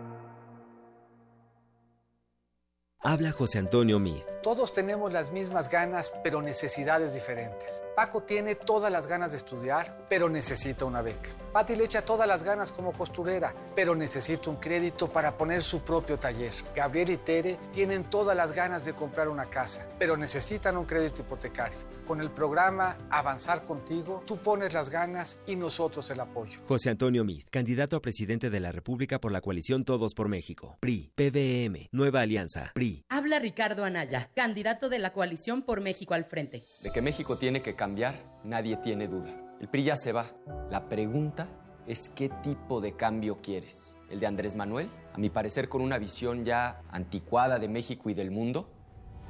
Habla 3.03 3.31
José 3.31 3.59
Antonio 3.59 3.99
Mid. 4.01 4.36
Todos 4.47 4.73
tenemos 4.73 5.13
las 5.13 5.33
mismas 5.33 5.69
ganas, 5.69 6.13
pero 6.23 6.41
necesidades 6.41 7.15
diferentes. 7.15 7.83
Paco 7.97 8.23
tiene 8.23 8.55
todas 8.55 8.93
las 8.93 9.09
ganas 9.09 9.33
de 9.33 9.39
estudiar, 9.39 10.07
pero 10.09 10.29
necesita 10.29 10.85
una 10.85 11.03
beca. 11.03 11.31
Patti 11.53 11.75
le 11.75 11.83
echa 11.83 12.05
todas 12.05 12.29
las 12.29 12.45
ganas 12.45 12.71
como 12.71 12.93
costurera, 12.93 13.53
pero 13.75 13.97
necesita 13.97 14.49
un 14.49 14.57
crédito 14.57 15.11
para 15.11 15.37
poner 15.37 15.65
su 15.65 15.81
propio 15.81 16.17
taller. 16.17 16.53
Gabriel 16.77 17.11
y 17.11 17.17
Tere 17.17 17.59
tienen 17.73 18.05
todas 18.05 18.37
las 18.37 18.53
ganas 18.53 18.85
de 18.85 18.93
comprar 18.93 19.29
una 19.29 19.47
casa, 19.47 19.89
pero 19.99 20.17
necesitan 20.17 20.77
un 20.77 20.85
crédito 20.85 21.23
hipotecario. 21.23 21.79
Con 22.07 22.21
el 22.21 22.31
programa 22.31 22.97
Avanzar 23.11 23.65
Contigo, 23.65 24.23
tú 24.27 24.37
pones 24.37 24.73
las 24.73 24.91
ganas 24.91 25.39
y 25.49 25.57
nosotros 25.57 26.09
el 26.11 26.21
apoyo. 26.21 26.61
José 26.69 26.91
Antonio 26.91 27.25
Mid, 27.25 27.43
candidato 27.51 27.97
a 27.97 28.01
presidente 28.01 28.49
de 28.49 28.61
la 28.61 28.71
República 28.71 29.21
por 29.21 29.33
la 29.33 29.41
coalición 29.41 29.85
Todos 29.85 30.15
por 30.15 30.29
México. 30.29 30.77
PRI, 30.79 31.11
PDM, 31.17 31.89
Nueva 31.91 32.21
Alianza, 32.21 32.71
PRI. 32.75 33.07
Habla 33.09 33.41
Ricardo 33.41 33.83
Anaya, 33.83 34.31
candidato 34.37 34.91
de 34.91 34.99
la 34.99 35.15
coalición 35.15 35.63
por 35.63 35.81
México 35.81 36.13
al 36.13 36.27
frente. 36.27 36.63
De 36.83 36.91
que 36.91 37.01
México 37.01 37.39
tiene 37.39 37.63
que 37.63 37.75
cambiar, 37.75 38.15
nadie 38.45 38.77
tiene 38.77 39.09
duda. 39.09 39.35
El 39.63 39.69
PRI 39.69 39.85
ya 39.85 39.97
se 39.97 40.13
va. 40.13 40.31
La 40.71 40.91
pregunta 40.91 41.49
es 41.87 42.11
qué 42.11 42.29
tipo 42.43 42.83
de 42.83 42.95
cambio 42.95 43.41
quieres. 43.41 43.97
¿El 44.11 44.21
de 44.21 44.27
Andrés 44.27 44.55
Manuel? 44.55 44.91
A 45.15 45.19
mi 45.19 45.31
parecer 45.31 45.71
con 45.71 45.81
una 45.81 45.97
visión 45.97 46.45
ya 46.45 46.83
anticuada 46.91 47.59
de 47.59 47.69
México 47.69 48.11
y 48.11 48.15
del 48.15 48.31
mundo. 48.31 48.69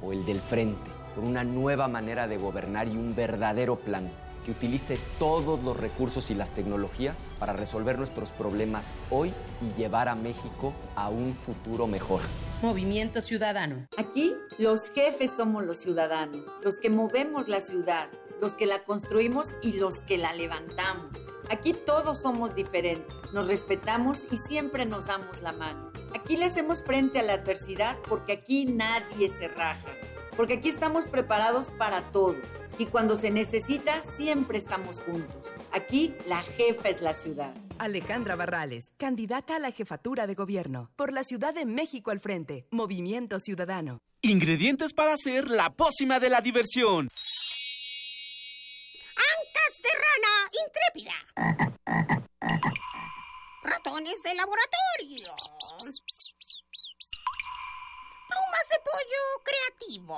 ¿O 0.01 0.11
el 0.11 0.25
del 0.25 0.41
frente? 0.41 0.91
Con 1.15 1.25
una 1.25 1.45
nueva 1.45 1.87
manera 1.87 2.27
de 2.27 2.37
gobernar 2.37 2.89
y 2.89 2.97
un 2.97 3.15
verdadero 3.15 3.77
plan 3.79 4.11
que 4.47 4.51
utilice 4.51 4.97
todos 5.19 5.61
los 5.61 5.75
recursos 5.75 6.31
y 6.31 6.33
las 6.33 6.51
tecnologías 6.51 7.17
para 7.37 7.51
resolver 7.51 7.97
nuestros 7.97 8.29
problemas 8.29 8.95
hoy 9.09 9.33
y 9.61 9.77
llevar 9.77 10.07
a 10.07 10.15
México 10.15 10.73
a 10.95 11.09
un 11.09 11.35
futuro 11.35 11.85
mejor. 11.85 12.21
Movimiento 12.61 13.21
Ciudadano. 13.21 13.87
Aquí 13.97 14.33
los 14.57 14.89
jefes 14.91 15.31
somos 15.35 15.65
los 15.65 15.79
ciudadanos, 15.79 16.45
los 16.63 16.79
que 16.79 16.89
movemos 16.89 17.49
la 17.49 17.59
ciudad, 17.59 18.07
los 18.39 18.53
que 18.53 18.65
la 18.65 18.85
construimos 18.85 19.49
y 19.61 19.73
los 19.73 20.01
que 20.01 20.17
la 20.17 20.31
levantamos. 20.31 21.11
Aquí 21.49 21.73
todos 21.73 22.17
somos 22.19 22.55
diferentes, 22.55 23.13
nos 23.33 23.49
respetamos 23.49 24.19
y 24.31 24.37
siempre 24.37 24.85
nos 24.85 25.07
damos 25.07 25.41
la 25.41 25.51
mano. 25.51 25.91
Aquí 26.15 26.37
le 26.37 26.45
hacemos 26.45 26.81
frente 26.83 27.19
a 27.19 27.23
la 27.23 27.33
adversidad 27.33 27.97
porque 28.07 28.31
aquí 28.31 28.65
nadie 28.65 29.29
se 29.29 29.49
raja, 29.49 29.89
porque 30.37 30.53
aquí 30.53 30.69
estamos 30.69 31.05
preparados 31.05 31.67
para 31.77 32.01
todo. 32.13 32.37
Y 32.79 32.85
cuando 32.85 33.15
se 33.15 33.31
necesita, 33.31 34.03
siempre 34.03 34.59
estamos 34.59 35.01
juntos. 35.01 35.51
Aquí 35.71 36.13
la 36.27 36.43
jefa 36.43 36.89
es 36.89 37.01
la 37.01 37.13
ciudad. 37.13 37.53
Alejandra 37.79 38.35
Barrales, 38.35 38.91
candidata 38.97 39.55
a 39.55 39.59
la 39.59 39.71
jefatura 39.71 40.27
de 40.27 40.35
gobierno. 40.35 40.91
Por 40.95 41.11
la 41.11 41.23
Ciudad 41.23 41.53
de 41.53 41.65
México 41.65 42.11
al 42.11 42.19
frente. 42.19 42.67
Movimiento 42.71 43.39
Ciudadano. 43.39 44.01
Ingredientes 44.21 44.93
para 44.93 45.13
hacer 45.13 45.49
la 45.49 45.71
pócima 45.71 46.19
de 46.19 46.29
la 46.29 46.41
diversión. 46.41 47.07
Ancas 49.15 49.81
de 49.81 49.89
rana 50.05 50.51
intrépida. 50.65 51.15
Ratones 53.63 54.21
de 54.23 54.35
laboratorio. 54.35 55.33
Plumas 58.27 58.69
de 58.69 58.77
pollo 58.85 59.23
creativo. 59.43 60.17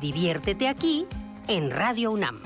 Diviértete 0.00 0.68
aquí 0.68 1.06
en 1.48 1.72
Radio 1.72 2.12
UNAM. 2.12 2.40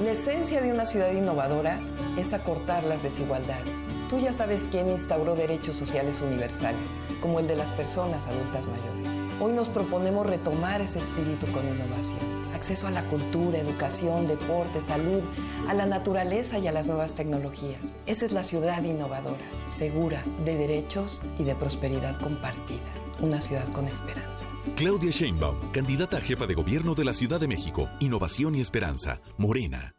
La 0.00 0.12
esencia 0.12 0.60
de 0.60 0.72
una 0.72 0.86
ciudad 0.86 1.10
innovadora 1.12 1.80
es 2.16 2.32
acortar 2.32 2.84
las 2.84 3.02
desigualdades. 3.02 3.74
Tú 4.08 4.20
ya 4.20 4.32
sabes 4.32 4.68
quién 4.70 4.88
instauró 4.88 5.34
derechos 5.34 5.74
sociales 5.74 6.20
universales, 6.20 6.88
como 7.20 7.40
el 7.40 7.48
de 7.48 7.56
las 7.56 7.70
personas 7.72 8.26
adultas 8.26 8.66
mayores. 8.66 9.17
Hoy 9.40 9.52
nos 9.52 9.68
proponemos 9.68 10.26
retomar 10.26 10.80
ese 10.80 10.98
espíritu 10.98 11.46
con 11.52 11.62
innovación. 11.68 12.18
Acceso 12.54 12.88
a 12.88 12.90
la 12.90 13.04
cultura, 13.04 13.58
educación, 13.58 14.26
deporte, 14.26 14.82
salud, 14.82 15.22
a 15.68 15.74
la 15.74 15.86
naturaleza 15.86 16.58
y 16.58 16.66
a 16.66 16.72
las 16.72 16.88
nuevas 16.88 17.14
tecnologías. 17.14 17.94
Esa 18.06 18.26
es 18.26 18.32
la 18.32 18.42
ciudad 18.42 18.82
innovadora, 18.82 19.38
segura, 19.66 20.24
de 20.44 20.56
derechos 20.56 21.22
y 21.38 21.44
de 21.44 21.54
prosperidad 21.54 22.18
compartida. 22.20 22.80
Una 23.20 23.40
ciudad 23.40 23.68
con 23.68 23.86
esperanza. 23.86 24.44
Claudia 24.74 25.12
Sheinbaum, 25.12 25.70
candidata 25.70 26.16
a 26.16 26.20
jefa 26.20 26.46
de 26.46 26.54
gobierno 26.54 26.96
de 26.96 27.04
la 27.04 27.14
Ciudad 27.14 27.38
de 27.38 27.46
México. 27.46 27.88
Innovación 28.00 28.56
y 28.56 28.60
esperanza. 28.60 29.20
Morena. 29.36 29.94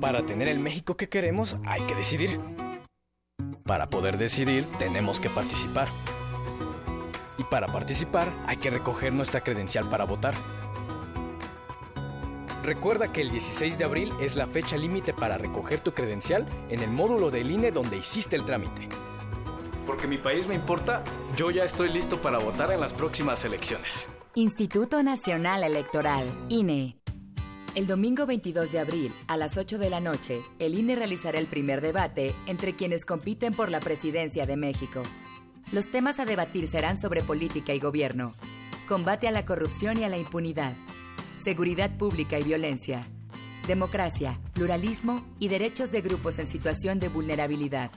Para 0.00 0.24
tener 0.24 0.48
el 0.48 0.60
México 0.60 0.96
que 0.96 1.10
queremos 1.10 1.56
hay 1.66 1.82
que 1.82 1.94
decidir. 1.94 2.40
Para 3.64 3.90
poder 3.90 4.16
decidir 4.16 4.64
tenemos 4.78 5.20
que 5.20 5.28
participar. 5.28 5.88
Y 7.42 7.44
para 7.44 7.66
participar 7.66 8.28
hay 8.46 8.56
que 8.56 8.70
recoger 8.70 9.12
nuestra 9.12 9.40
credencial 9.40 9.90
para 9.90 10.04
votar. 10.04 10.34
Recuerda 12.62 13.12
que 13.12 13.20
el 13.20 13.32
16 13.32 13.78
de 13.78 13.84
abril 13.84 14.12
es 14.20 14.36
la 14.36 14.46
fecha 14.46 14.76
límite 14.76 15.12
para 15.12 15.38
recoger 15.38 15.80
tu 15.80 15.90
credencial 15.92 16.46
en 16.68 16.82
el 16.82 16.90
módulo 16.90 17.32
del 17.32 17.50
INE 17.50 17.72
donde 17.72 17.96
hiciste 17.96 18.36
el 18.36 18.44
trámite. 18.44 18.88
Porque 19.88 20.06
mi 20.06 20.18
país 20.18 20.46
me 20.46 20.54
importa, 20.54 21.02
yo 21.36 21.50
ya 21.50 21.64
estoy 21.64 21.88
listo 21.88 22.18
para 22.18 22.38
votar 22.38 22.70
en 22.70 22.78
las 22.78 22.92
próximas 22.92 23.44
elecciones. 23.44 24.06
Instituto 24.36 25.02
Nacional 25.02 25.64
Electoral, 25.64 26.24
INE. 26.48 26.96
El 27.74 27.88
domingo 27.88 28.24
22 28.24 28.70
de 28.70 28.78
abril, 28.78 29.12
a 29.26 29.36
las 29.36 29.56
8 29.56 29.78
de 29.78 29.90
la 29.90 29.98
noche, 29.98 30.42
el 30.60 30.78
INE 30.78 30.94
realizará 30.94 31.40
el 31.40 31.46
primer 31.46 31.80
debate 31.80 32.32
entre 32.46 32.76
quienes 32.76 33.04
compiten 33.04 33.52
por 33.52 33.68
la 33.68 33.80
presidencia 33.80 34.46
de 34.46 34.56
México. 34.56 35.02
Los 35.70 35.90
temas 35.90 36.18
a 36.18 36.24
debatir 36.24 36.66
serán 36.68 37.00
sobre 37.00 37.22
política 37.22 37.72
y 37.74 37.78
gobierno, 37.78 38.34
combate 38.88 39.28
a 39.28 39.30
la 39.30 39.46
corrupción 39.46 39.98
y 39.98 40.04
a 40.04 40.08
la 40.08 40.18
impunidad, 40.18 40.74
seguridad 41.42 41.96
pública 41.96 42.38
y 42.38 42.42
violencia, 42.42 43.06
democracia, 43.66 44.38
pluralismo 44.52 45.24
y 45.38 45.48
derechos 45.48 45.90
de 45.92 46.00
grupos 46.00 46.38
en 46.38 46.48
situación 46.48 46.98
de 46.98 47.08
vulnerabilidad. 47.08 47.90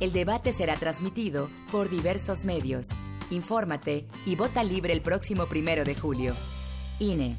El 0.00 0.12
debate 0.12 0.52
será 0.52 0.76
transmitido 0.76 1.50
por 1.70 1.90
diversos 1.90 2.44
medios. 2.44 2.86
Infórmate 3.30 4.06
y 4.26 4.34
vota 4.34 4.64
libre 4.64 4.92
el 4.92 5.02
próximo 5.02 5.46
primero 5.46 5.84
de 5.84 5.94
julio. 5.94 6.34
INE. 6.98 7.36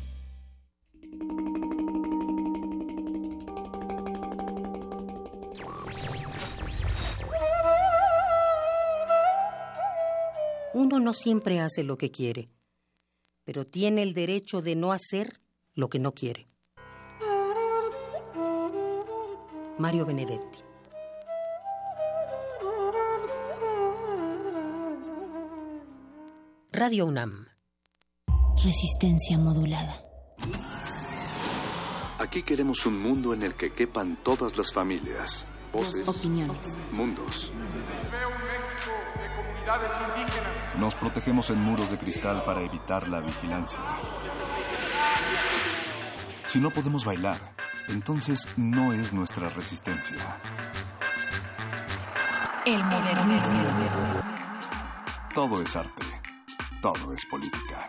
Uno 10.92 11.00
no 11.00 11.14
siempre 11.14 11.62
hace 11.62 11.84
lo 11.84 11.98
que 11.98 12.12
quiere, 12.12 12.50
pero 13.46 13.66
tiene 13.66 14.04
el 14.04 14.14
derecho 14.14 14.62
de 14.62 14.76
no 14.76 14.92
hacer 14.92 15.40
lo 15.74 15.90
que 15.90 16.00
no 16.00 16.12
quiere. 16.12 16.50
Mario 19.78 20.06
Benedetti. 20.06 20.60
Radio 26.74 27.06
UNAM. 27.06 27.48
Resistencia 28.62 29.38
modulada. 29.38 30.04
Aquí 32.20 32.44
queremos 32.44 32.86
un 32.86 33.00
mundo 33.02 33.34
en 33.34 33.44
el 33.44 33.56
que 33.56 33.72
quepan 33.72 34.18
todas 34.22 34.58
las 34.58 34.74
familias, 34.74 35.48
voces, 35.72 36.06
Opiniones. 36.10 36.82
mundos. 36.92 37.54
Comunidades 39.72 39.92
indígenas. 40.08 40.80
Nos 40.80 40.96
protegemos 40.96 41.50
en 41.50 41.60
muros 41.62 41.92
de 41.92 41.98
cristal 41.98 42.44
para 42.44 42.62
evitar 42.62 43.08
la 43.08 43.20
vigilancia. 43.20 43.80
Si 46.46 46.60
no 46.60 46.70
podemos 46.70 47.06
bailar, 47.06 47.38
entonces 47.88 48.48
no 48.58 48.94
es 48.94 49.14
nuestra 49.14 49.50
resistencia. 49.50 50.38
El 52.66 52.84
modernismo. 52.84 53.64
Todo 55.34 55.62
es 55.62 55.76
arte. 55.76 56.04
Todo 56.82 57.14
es 57.14 57.26
política. 57.26 57.86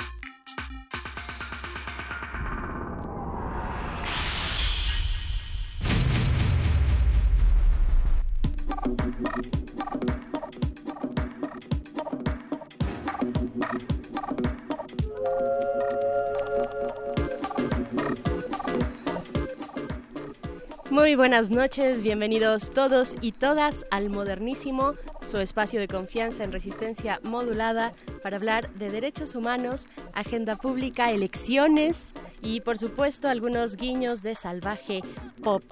Muy 21.12 21.16
buenas 21.18 21.50
noches, 21.50 22.02
bienvenidos 22.02 22.70
todos 22.70 23.16
y 23.20 23.32
todas 23.32 23.84
al 23.90 24.08
Modernísimo, 24.08 24.94
su 25.26 25.36
espacio 25.40 25.78
de 25.78 25.86
confianza 25.86 26.42
en 26.42 26.52
resistencia 26.52 27.20
modulada 27.22 27.92
para 28.22 28.38
hablar 28.38 28.72
de 28.76 28.88
derechos 28.88 29.34
humanos, 29.34 29.88
agenda 30.14 30.56
pública, 30.56 31.10
elecciones 31.10 32.14
y 32.40 32.62
por 32.62 32.78
supuesto 32.78 33.28
algunos 33.28 33.76
guiños 33.76 34.22
de 34.22 34.34
salvaje 34.34 35.02
pop. 35.42 35.62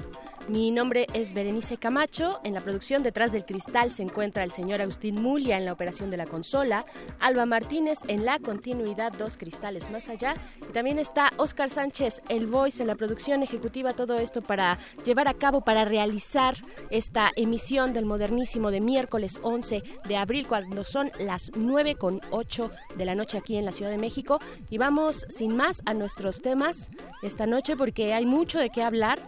Mi 0.50 0.72
nombre 0.72 1.06
es 1.14 1.32
Berenice 1.32 1.76
Camacho. 1.76 2.40
En 2.42 2.54
la 2.54 2.60
producción 2.60 3.04
Detrás 3.04 3.30
del 3.30 3.44
Cristal 3.44 3.92
se 3.92 4.02
encuentra 4.02 4.42
el 4.42 4.50
señor 4.50 4.80
Agustín 4.80 5.22
Mulia 5.22 5.56
en 5.56 5.64
la 5.64 5.72
operación 5.72 6.10
de 6.10 6.16
la 6.16 6.26
consola, 6.26 6.86
Alba 7.20 7.46
Martínez 7.46 8.00
en 8.08 8.24
la 8.24 8.40
continuidad 8.40 9.12
Dos 9.12 9.36
Cristales 9.36 9.92
Más 9.92 10.08
Allá 10.08 10.34
y 10.60 10.72
también 10.72 10.98
está 10.98 11.30
Oscar 11.36 11.70
Sánchez, 11.70 12.20
el 12.28 12.48
voice 12.48 12.82
en 12.82 12.88
la 12.88 12.96
producción 12.96 13.44
ejecutiva. 13.44 13.92
Todo 13.92 14.18
esto 14.18 14.42
para 14.42 14.80
llevar 15.04 15.28
a 15.28 15.34
cabo, 15.34 15.60
para 15.60 15.84
realizar 15.84 16.56
esta 16.90 17.30
emisión 17.36 17.92
del 17.92 18.04
modernísimo 18.04 18.72
de 18.72 18.80
miércoles 18.80 19.38
11 19.42 19.84
de 20.08 20.16
abril, 20.16 20.48
cuando 20.48 20.82
son 20.82 21.12
las 21.20 21.52
9 21.54 21.94
con 21.94 22.20
8 22.32 22.72
de 22.96 23.04
la 23.04 23.14
noche 23.14 23.38
aquí 23.38 23.56
en 23.56 23.66
la 23.66 23.70
Ciudad 23.70 23.92
de 23.92 23.98
México. 23.98 24.40
Y 24.68 24.78
vamos 24.78 25.26
sin 25.28 25.54
más 25.54 25.80
a 25.86 25.94
nuestros 25.94 26.42
temas 26.42 26.90
esta 27.22 27.46
noche 27.46 27.76
porque 27.76 28.14
hay 28.14 28.26
mucho 28.26 28.58
de 28.58 28.70
qué 28.70 28.82
hablar. 28.82 29.20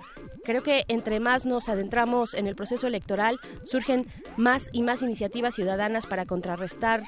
Creo 0.45 0.63
que 0.63 0.85
entre 0.89 1.21
más 1.21 1.47
nos 1.47 1.69
adentramos 1.69 2.35
en 2.35 2.47
el 2.47 2.57
proceso 2.57 2.87
electoral, 2.87 3.39
surgen 3.65 4.07
más 4.37 4.69
y 4.73 4.83
más 4.83 5.03
iniciativas 5.03 5.55
ciudadanas 5.55 6.07
para 6.07 6.27
contrarrestar 6.27 7.03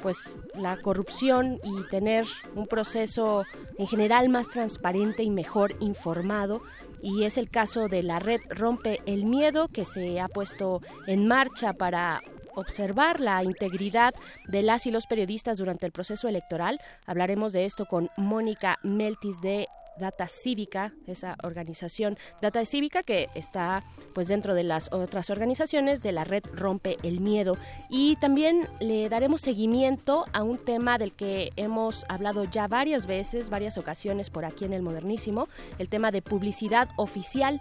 pues 0.00 0.38
la 0.54 0.76
corrupción 0.76 1.58
y 1.64 1.88
tener 1.90 2.24
un 2.54 2.66
proceso 2.66 3.44
en 3.78 3.86
general 3.88 4.28
más 4.28 4.48
transparente 4.48 5.24
y 5.24 5.30
mejor 5.30 5.74
informado 5.80 6.62
y 7.02 7.24
es 7.24 7.38
el 7.38 7.50
caso 7.50 7.88
de 7.88 8.02
la 8.02 8.18
red 8.18 8.40
Rompe 8.48 9.00
el 9.06 9.24
Miedo 9.24 9.68
que 9.68 9.84
se 9.84 10.20
ha 10.20 10.28
puesto 10.28 10.80
en 11.06 11.26
marcha 11.26 11.72
para 11.72 12.20
observar 12.54 13.20
la 13.20 13.42
integridad 13.44 14.12
de 14.48 14.62
las 14.62 14.86
y 14.86 14.90
los 14.90 15.06
periodistas 15.06 15.58
durante 15.58 15.86
el 15.86 15.92
proceso 15.92 16.26
electoral. 16.28 16.80
Hablaremos 17.06 17.52
de 17.52 17.64
esto 17.64 17.86
con 17.86 18.10
Mónica 18.16 18.78
Meltis 18.82 19.40
de 19.40 19.68
Data 19.98 20.26
Cívica, 20.26 20.92
esa 21.06 21.36
organización 21.42 22.18
Data 22.40 22.64
Cívica 22.64 23.02
que 23.02 23.28
está 23.34 23.82
pues 24.14 24.28
dentro 24.28 24.54
de 24.54 24.64
las 24.64 24.92
otras 24.92 25.30
organizaciones 25.30 26.02
de 26.02 26.12
la 26.12 26.24
red 26.24 26.42
Rompe 26.52 26.96
el 27.02 27.20
Miedo. 27.20 27.56
Y 27.88 28.16
también 28.16 28.68
le 28.80 29.08
daremos 29.08 29.40
seguimiento 29.40 30.24
a 30.32 30.42
un 30.42 30.58
tema 30.58 30.98
del 30.98 31.12
que 31.12 31.50
hemos 31.56 32.04
hablado 32.08 32.44
ya 32.44 32.68
varias 32.68 33.06
veces, 33.06 33.50
varias 33.50 33.78
ocasiones 33.78 34.30
por 34.30 34.44
aquí 34.44 34.64
en 34.64 34.72
el 34.72 34.82
Modernísimo, 34.82 35.48
el 35.78 35.88
tema 35.88 36.10
de 36.10 36.22
publicidad 36.22 36.88
oficial 36.96 37.60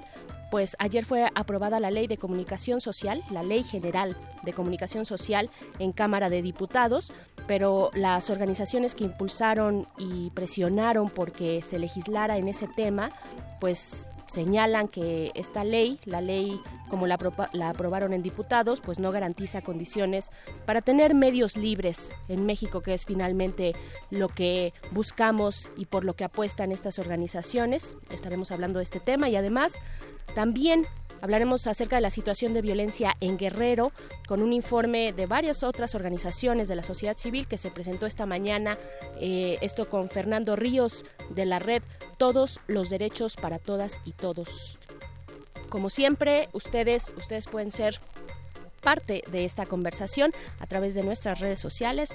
pues 0.49 0.75
ayer 0.79 1.05
fue 1.05 1.29
aprobada 1.35 1.79
la 1.79 1.91
Ley 1.91 2.07
de 2.07 2.17
Comunicación 2.17 2.79
Social, 2.79 3.21
la 3.31 3.43
Ley 3.43 3.63
General 3.63 4.15
de 4.43 4.53
Comunicación 4.53 5.05
Social 5.05 5.49
en 5.79 5.91
Cámara 5.91 6.29
de 6.29 6.41
Diputados, 6.41 7.11
pero 7.47 7.91
las 7.93 8.29
organizaciones 8.29 8.93
que 8.93 9.05
impulsaron 9.05 9.87
y 9.97 10.29
presionaron 10.31 11.09
porque 11.09 11.61
se 11.61 11.79
legislara 11.79 12.37
en 12.37 12.47
ese 12.47 12.67
tema, 12.67 13.09
pues 13.59 14.09
señalan 14.27 14.87
que 14.89 15.31
esta 15.35 15.63
ley, 15.63 15.99
la 16.05 16.21
ley 16.21 16.59
como 16.89 17.07
la, 17.07 17.17
aprobaron 17.63 18.13
en 18.13 18.21
diputados, 18.21 18.81
pues 18.81 18.99
no 18.99 19.11
garantiza 19.11 19.61
condiciones 19.61 20.29
para 20.65 20.81
tener 20.81 21.15
medios 21.15 21.57
libres 21.57 22.11
en 22.27 22.45
México, 22.45 22.81
que 22.81 22.93
es 22.93 23.05
finalmente 23.05 23.73
lo 24.11 24.27
que 24.27 24.73
buscamos 24.91 25.69
y 25.77 25.85
por 25.85 26.03
lo 26.03 26.15
que 26.15 26.25
apuestan 26.25 26.71
estas 26.71 26.99
organizaciones. 26.99 27.95
Estaremos 28.11 28.51
hablando 28.51 28.79
de 28.79 28.83
este 28.83 28.99
tema 28.99 29.29
y 29.29 29.35
además 29.35 29.73
también 30.35 30.85
Hablaremos 31.22 31.68
acerca 31.68 31.95
de 31.95 32.01
la 32.01 32.09
situación 32.09 32.53
de 32.53 32.61
violencia 32.61 33.15
en 33.22 33.38
Guerrero 33.38 33.91
con 34.28 34.41
un 34.41 34.53
informe 34.53 35.13
de 35.13 35.26
varias 35.26 35.63
otras 35.63 35.95
organizaciones 35.95 36.68
de 36.68 36.76
la 36.76 36.84
sociedad 36.84 37.18
civil 37.18 37.47
que 37.47 37.57
se 37.57 37.72
presentó 37.72 38.05
esta 38.05 38.26
mañana. 38.26 38.78
Eh, 39.20 39.57
esto 39.61 39.89
con 39.89 40.09
Fernando 40.09 40.55
Ríos 40.55 41.05
de 41.30 41.45
la 41.45 41.59
red 41.59 41.82
Todos 42.18 42.59
los 42.68 42.89
Derechos 42.89 43.36
para 43.36 43.59
Todas 43.59 43.99
y 44.05 44.11
Todos. 44.11 44.78
Como 45.70 45.89
siempre, 45.89 46.49
ustedes, 46.53 47.13
ustedes 47.18 47.47
pueden 47.47 47.72
ser 47.72 47.99
parte 48.82 49.23
de 49.32 49.45
esta 49.45 49.65
conversación 49.65 50.32
a 50.59 50.67
través 50.67 50.95
de 50.95 51.03
nuestras 51.03 51.39
redes 51.39 51.59
sociales. 51.59 52.13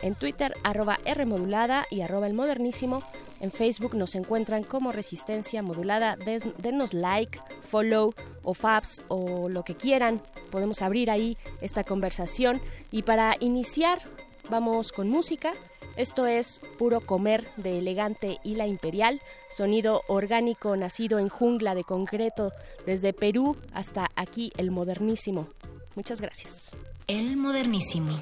En 0.00 0.14
Twitter, 0.14 0.52
arroba 0.64 0.98
Rmodulada 1.04 1.86
y 1.90 2.00
arroba 2.00 2.26
el 2.26 2.34
modernísimo. 2.34 3.02
En 3.40 3.50
Facebook 3.50 3.94
nos 3.94 4.14
encuentran 4.14 4.62
como 4.62 4.92
Resistencia 4.92 5.62
Modulada. 5.62 6.16
denos 6.58 6.94
like, 6.94 7.40
follow 7.68 8.14
o 8.42 8.54
faps 8.54 9.02
o 9.08 9.48
lo 9.48 9.64
que 9.64 9.74
quieran. 9.74 10.22
Podemos 10.50 10.82
abrir 10.82 11.10
ahí 11.10 11.36
esta 11.60 11.84
conversación. 11.84 12.60
Y 12.90 13.02
para 13.02 13.36
iniciar, 13.40 14.00
vamos 14.48 14.92
con 14.92 15.08
música. 15.08 15.52
Esto 15.96 16.26
es 16.26 16.60
Puro 16.78 17.00
Comer 17.00 17.46
de 17.56 17.78
Elegante 17.78 18.38
y 18.42 18.54
la 18.54 18.66
Imperial, 18.66 19.20
sonido 19.54 20.02
orgánico 20.08 20.74
nacido 20.76 21.18
en 21.18 21.28
jungla 21.28 21.74
de 21.74 21.84
concreto 21.84 22.50
desde 22.86 23.12
Perú 23.12 23.56
hasta 23.74 24.08
aquí 24.16 24.52
el 24.56 24.70
modernísimo. 24.70 25.48
Muchas 25.94 26.20
gracias. 26.20 26.70
El 27.06 27.36
modernísimo. 27.36 28.16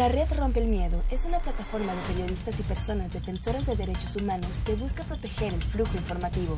La 0.00 0.08
Red 0.08 0.32
Rompe 0.32 0.60
el 0.60 0.66
Miedo 0.66 1.02
es 1.10 1.26
una 1.26 1.40
plataforma 1.40 1.94
de 1.94 2.00
periodistas 2.08 2.58
y 2.58 2.62
personas 2.62 3.12
defensoras 3.12 3.66
de 3.66 3.76
derechos 3.76 4.16
humanos 4.16 4.48
que 4.64 4.74
busca 4.74 5.02
proteger 5.02 5.52
el 5.52 5.62
flujo 5.62 5.94
informativo. 5.94 6.56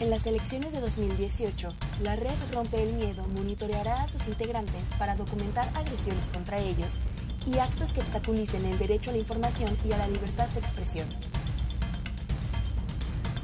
En 0.00 0.10
las 0.10 0.26
elecciones 0.26 0.72
de 0.72 0.80
2018, 0.80 1.72
la 2.02 2.16
red 2.16 2.34
Rompe 2.52 2.82
el 2.82 2.94
Miedo 2.94 3.24
monitoreará 3.36 4.02
a 4.02 4.08
sus 4.08 4.26
integrantes 4.26 4.82
para 4.98 5.14
documentar 5.14 5.68
agresiones 5.76 6.24
contra 6.32 6.58
ellos 6.58 6.94
y 7.46 7.60
actos 7.60 7.92
que 7.92 8.00
obstaculicen 8.00 8.66
el 8.66 8.78
derecho 8.78 9.10
a 9.10 9.12
la 9.12 9.20
información 9.20 9.78
y 9.88 9.92
a 9.92 9.98
la 9.98 10.08
libertad 10.08 10.48
de 10.48 10.58
expresión. 10.58 11.06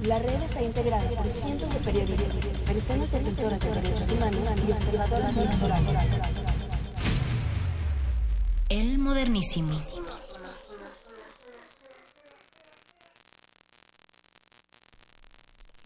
La 0.06 0.16
red 0.20 0.42
está 0.42 0.62
integrada 0.62 1.10
por 1.10 1.26
cientos 1.26 1.74
de 1.74 1.80
periodistas, 1.80 2.46
personas 2.66 3.10
defensoras 3.10 3.58
de 3.58 3.70
derechos 3.70 4.12
humanos 4.12 4.48
y 4.68 4.72
observadoras 4.72 5.36
electorales. 5.36 5.96
El 8.68 8.98
modernísimo. 8.98 9.76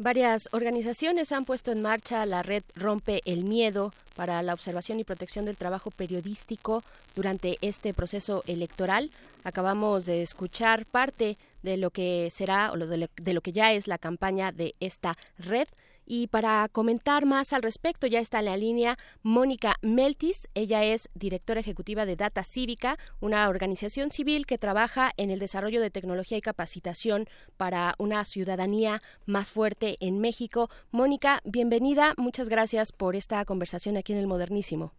Varias 0.02 0.48
organizaciones 0.50 1.30
han 1.30 1.44
puesto 1.44 1.70
en 1.70 1.80
marcha 1.80 2.26
la 2.26 2.42
red 2.42 2.64
Rompe 2.74 3.20
el 3.24 3.44
Miedo 3.44 3.92
para 4.16 4.42
la 4.42 4.52
observación 4.52 4.98
y 4.98 5.04
protección 5.04 5.44
del 5.44 5.56
trabajo 5.56 5.92
periodístico 5.92 6.82
durante 7.14 7.56
este 7.60 7.94
proceso 7.94 8.42
electoral. 8.48 9.12
Acabamos 9.44 10.06
de 10.06 10.22
escuchar 10.22 10.86
parte 10.86 11.38
de 11.62 11.76
lo 11.76 11.90
que 11.90 12.30
será 12.32 12.72
o 12.72 12.76
de 12.76 13.32
lo, 13.32 13.40
que 13.42 13.52
ya 13.52 13.74
es 13.74 13.86
la 13.86 13.96
campaña 13.96 14.50
de 14.50 14.74
esta 14.80 15.16
red. 15.38 15.68
Y 16.04 16.26
para 16.26 16.68
comentar 16.68 17.26
más 17.26 17.52
al 17.52 17.62
respecto, 17.62 18.06
ya 18.06 18.18
está 18.18 18.40
en 18.40 18.46
la 18.46 18.56
línea 18.56 18.96
Mónica 19.22 19.76
Meltis. 19.82 20.48
Ella 20.54 20.84
es 20.84 21.08
directora 21.14 21.60
ejecutiva 21.60 22.06
de 22.06 22.16
Data 22.16 22.42
Cívica, 22.42 22.98
una 23.20 23.48
organización 23.48 24.10
civil 24.10 24.46
que 24.46 24.58
trabaja 24.58 25.12
en 25.16 25.30
el 25.30 25.38
desarrollo 25.38 25.80
de 25.80 25.90
tecnología 25.90 26.38
y 26.38 26.42
capacitación 26.42 27.26
para 27.56 27.94
una 27.98 28.24
ciudadanía 28.24 29.00
más 29.26 29.50
fuerte 29.52 29.96
en 30.00 30.20
México. 30.20 30.70
Mónica, 30.90 31.40
bienvenida. 31.44 32.14
Muchas 32.16 32.48
gracias 32.48 32.92
por 32.92 33.16
esta 33.16 33.44
conversación 33.44 33.96
aquí 33.96 34.12
en 34.12 34.18
el 34.18 34.26
Modernísimo. 34.26 34.92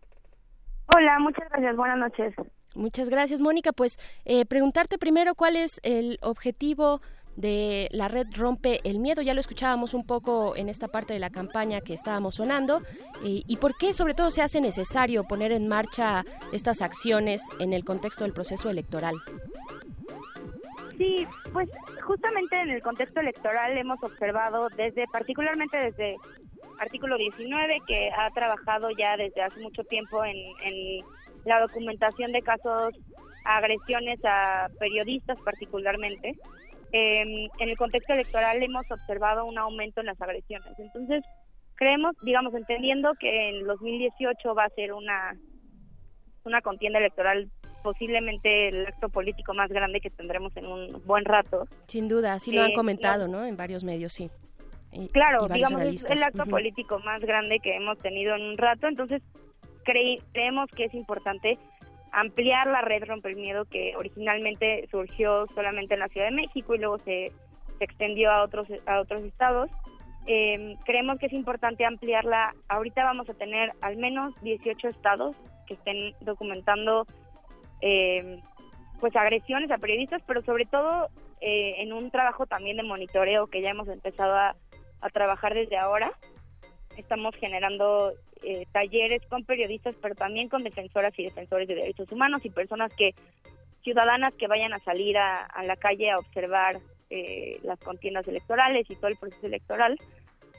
Hola, 0.95 1.19
muchas 1.19 1.49
gracias. 1.49 1.75
Buenas 1.75 1.97
noches. 1.97 2.35
Muchas 2.75 3.09
gracias, 3.09 3.39
Mónica. 3.39 3.71
Pues 3.71 3.99
eh, 4.25 4.45
preguntarte 4.45 4.97
primero 4.97 5.35
cuál 5.35 5.55
es 5.55 5.79
el 5.83 6.17
objetivo 6.21 7.01
de 7.35 7.87
la 7.91 8.07
red 8.07 8.27
Rompe 8.35 8.79
el 8.83 8.99
Miedo. 8.99 9.21
Ya 9.21 9.33
lo 9.33 9.39
escuchábamos 9.39 9.93
un 9.93 10.05
poco 10.05 10.55
en 10.55 10.69
esta 10.69 10.87
parte 10.87 11.13
de 11.13 11.19
la 11.19 11.29
campaña 11.29 11.81
que 11.81 11.93
estábamos 11.93 12.35
sonando. 12.35 12.81
Y, 13.23 13.57
por 13.57 13.77
qué, 13.77 13.93
sobre 13.93 14.13
todo, 14.13 14.31
se 14.31 14.41
hace 14.41 14.61
necesario 14.61 15.23
poner 15.23 15.51
en 15.51 15.67
marcha 15.67 16.23
estas 16.51 16.81
acciones 16.81 17.41
en 17.59 17.73
el 17.73 17.83
contexto 17.83 18.23
del 18.23 18.33
proceso 18.33 18.69
electoral. 18.69 19.15
Sí, 20.97 21.25
pues 21.51 21.69
justamente 22.03 22.59
en 22.61 22.69
el 22.69 22.81
contexto 22.81 23.19
electoral 23.19 23.77
hemos 23.77 24.01
observado 24.03 24.69
desde, 24.77 25.07
particularmente 25.07 25.77
desde 25.77 26.17
artículo 26.79 27.17
19, 27.17 27.79
que 27.87 28.11
ha 28.11 28.29
trabajado 28.31 28.89
ya 28.97 29.17
desde 29.17 29.41
hace 29.41 29.59
mucho 29.61 29.83
tiempo 29.85 30.23
en, 30.23 30.35
en 30.63 31.05
la 31.45 31.61
documentación 31.61 32.31
de 32.31 32.41
casos, 32.41 32.93
agresiones 33.45 34.19
a 34.23 34.67
periodistas 34.79 35.39
particularmente. 35.41 36.35
Eh, 36.93 37.21
en 37.59 37.69
el 37.69 37.75
contexto 37.75 38.13
electoral 38.13 38.61
hemos 38.61 38.89
observado 38.91 39.45
un 39.45 39.57
aumento 39.57 39.99
en 39.99 40.05
las 40.05 40.21
agresiones. 40.21 40.77
Entonces, 40.77 41.23
creemos, 41.73 42.15
digamos, 42.21 42.53
entendiendo 42.53 43.13
que 43.19 43.49
en 43.49 43.65
2018 43.65 44.53
va 44.53 44.65
a 44.65 44.69
ser 44.69 44.93
una, 44.93 45.35
una 46.45 46.61
contienda 46.61 46.99
electoral 46.99 47.49
posiblemente 47.81 48.69
el 48.69 48.85
acto 48.85 49.09
político 49.09 49.53
más 49.55 49.69
grande 49.69 49.99
que 49.99 50.11
tendremos 50.11 50.55
en 50.55 50.67
un 50.67 51.01
buen 51.05 51.25
rato. 51.25 51.67
Sin 51.87 52.07
duda, 52.07 52.39
sí 52.39 52.51
lo 52.51 52.61
han 52.61 52.73
comentado, 52.73 53.27
¿no? 53.27 53.43
En 53.43 53.57
varios 53.57 53.83
medios, 53.83 54.13
sí. 54.13 54.29
Y, 54.91 55.07
claro, 55.09 55.47
y 55.49 55.53
digamos, 55.53 55.81
es 55.81 56.03
el 56.05 56.21
acto 56.21 56.43
uh 56.43 56.45
-huh. 56.45 56.49
político 56.51 56.99
más 56.99 57.21
grande 57.21 57.59
que 57.59 57.75
hemos 57.75 57.97
tenido 57.99 58.35
en 58.35 58.43
un 58.43 58.57
rato, 58.57 58.87
entonces 58.87 59.21
cre 59.83 60.19
creemos 60.31 60.69
que 60.69 60.85
es 60.85 60.93
importante 60.93 61.57
ampliar 62.13 62.67
la 62.67 62.81
red 62.81 63.03
Romper 63.05 63.35
Miedo 63.35 63.65
que 63.65 63.95
originalmente 63.97 64.87
surgió 64.89 65.47
solamente 65.53 65.95
en 65.95 65.99
la 65.99 66.07
Ciudad 66.07 66.27
de 66.27 66.35
México 66.35 66.75
y 66.75 66.77
luego 66.77 66.99
se, 66.99 67.31
se 67.77 67.83
extendió 67.83 68.31
a 68.31 68.43
otros 68.43 68.67
a 68.85 68.99
otros 68.99 69.23
estados. 69.23 69.69
Eh, 70.25 70.77
creemos 70.85 71.19
que 71.19 71.25
es 71.25 71.33
importante 71.33 71.85
ampliarla. 71.85 72.53
Ahorita 72.69 73.03
vamos 73.03 73.29
a 73.29 73.33
tener 73.33 73.73
al 73.81 73.97
menos 73.97 74.33
18 74.41 74.87
estados 74.89 75.35
que 75.67 75.73
estén 75.73 76.13
documentando 76.21 77.05
eh, 77.81 78.39
pues 78.99 79.15
agresiones 79.15 79.69
a 79.71 79.77
periodistas, 79.77 80.21
pero 80.25 80.41
sobre 80.43 80.65
todo 80.65 81.09
eh, 81.41 81.75
en 81.79 81.91
un 81.91 82.09
trabajo 82.11 82.45
también 82.45 82.77
de 82.77 82.83
monitoreo 82.83 83.47
que 83.47 83.61
ya 83.61 83.71
hemos 83.71 83.89
empezado 83.89 84.33
a, 84.33 84.55
a 85.01 85.09
trabajar 85.09 85.53
desde 85.53 85.77
ahora. 85.77 86.11
Estamos 86.97 87.35
generando 87.35 88.13
eh, 88.43 88.65
talleres 88.71 89.21
con 89.27 89.45
periodistas, 89.45 89.95
pero 90.01 90.15
también 90.15 90.49
con 90.49 90.63
defensoras 90.63 91.17
y 91.17 91.23
defensores 91.23 91.67
de 91.67 91.75
derechos 91.75 92.11
humanos 92.11 92.43
y 92.43 92.49
personas 92.49 92.91
que, 92.95 93.15
ciudadanas 93.83 94.33
que 94.35 94.47
vayan 94.47 94.73
a 94.73 94.79
salir 94.79 95.17
a, 95.17 95.47
la 95.63 95.75
calle 95.75 96.11
a 96.11 96.19
observar 96.19 96.79
eh, 97.09 97.59
las 97.63 97.79
contiendas 97.79 98.27
electorales 98.27 98.89
y 98.89 98.95
todo 98.95 99.07
el 99.07 99.17
proceso 99.17 99.47
electoral. 99.47 99.97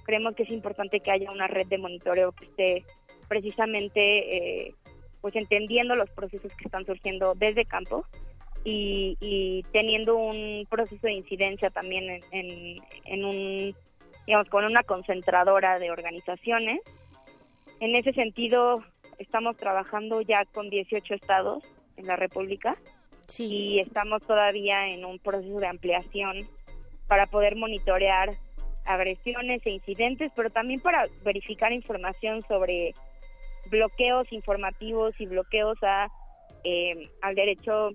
Creemos 0.04 0.34
que 0.34 0.44
es 0.44 0.50
importante 0.50 1.00
que 1.00 1.10
haya 1.10 1.30
una 1.30 1.46
red 1.46 1.66
de 1.66 1.78
monitoreo 1.78 2.32
que 2.32 2.44
esté 2.44 2.84
precisamente 3.28 4.66
eh, 4.66 4.74
pues 5.20 5.34
entendiendo 5.36 5.96
los 5.96 6.10
procesos 6.10 6.52
que 6.56 6.64
están 6.64 6.84
surgiendo 6.84 7.34
desde 7.34 7.64
campo 7.64 8.04
y, 8.64 9.16
y 9.20 9.62
teniendo 9.72 10.16
un 10.16 10.66
proceso 10.68 11.06
de 11.06 11.14
incidencia 11.14 11.70
también 11.70 12.22
en, 12.30 12.82
en 13.04 13.24
un 13.24 13.74
digamos 14.26 14.48
con 14.48 14.64
una 14.64 14.82
concentradora 14.82 15.78
de 15.78 15.90
organizaciones 15.90 16.80
en 17.80 17.96
ese 17.96 18.12
sentido, 18.12 18.84
estamos 19.18 19.56
trabajando 19.56 20.20
ya 20.20 20.44
con 20.46 20.70
18 20.70 21.14
estados 21.14 21.64
en 21.96 22.06
la 22.06 22.16
República 22.16 22.76
sí. 23.26 23.46
y 23.46 23.80
estamos 23.80 24.22
todavía 24.22 24.88
en 24.88 25.04
un 25.04 25.18
proceso 25.18 25.58
de 25.60 25.66
ampliación 25.66 26.48
para 27.08 27.26
poder 27.26 27.56
monitorear 27.56 28.30
agresiones 28.86 29.60
e 29.64 29.70
incidentes, 29.70 30.30
pero 30.36 30.50
también 30.50 30.80
para 30.80 31.06
verificar 31.24 31.72
información 31.72 32.42
sobre 32.48 32.94
bloqueos 33.66 34.30
informativos 34.32 35.14
y 35.18 35.26
bloqueos 35.26 35.78
a 35.82 36.08
eh, 36.64 37.10
al 37.20 37.34
derecho 37.34 37.90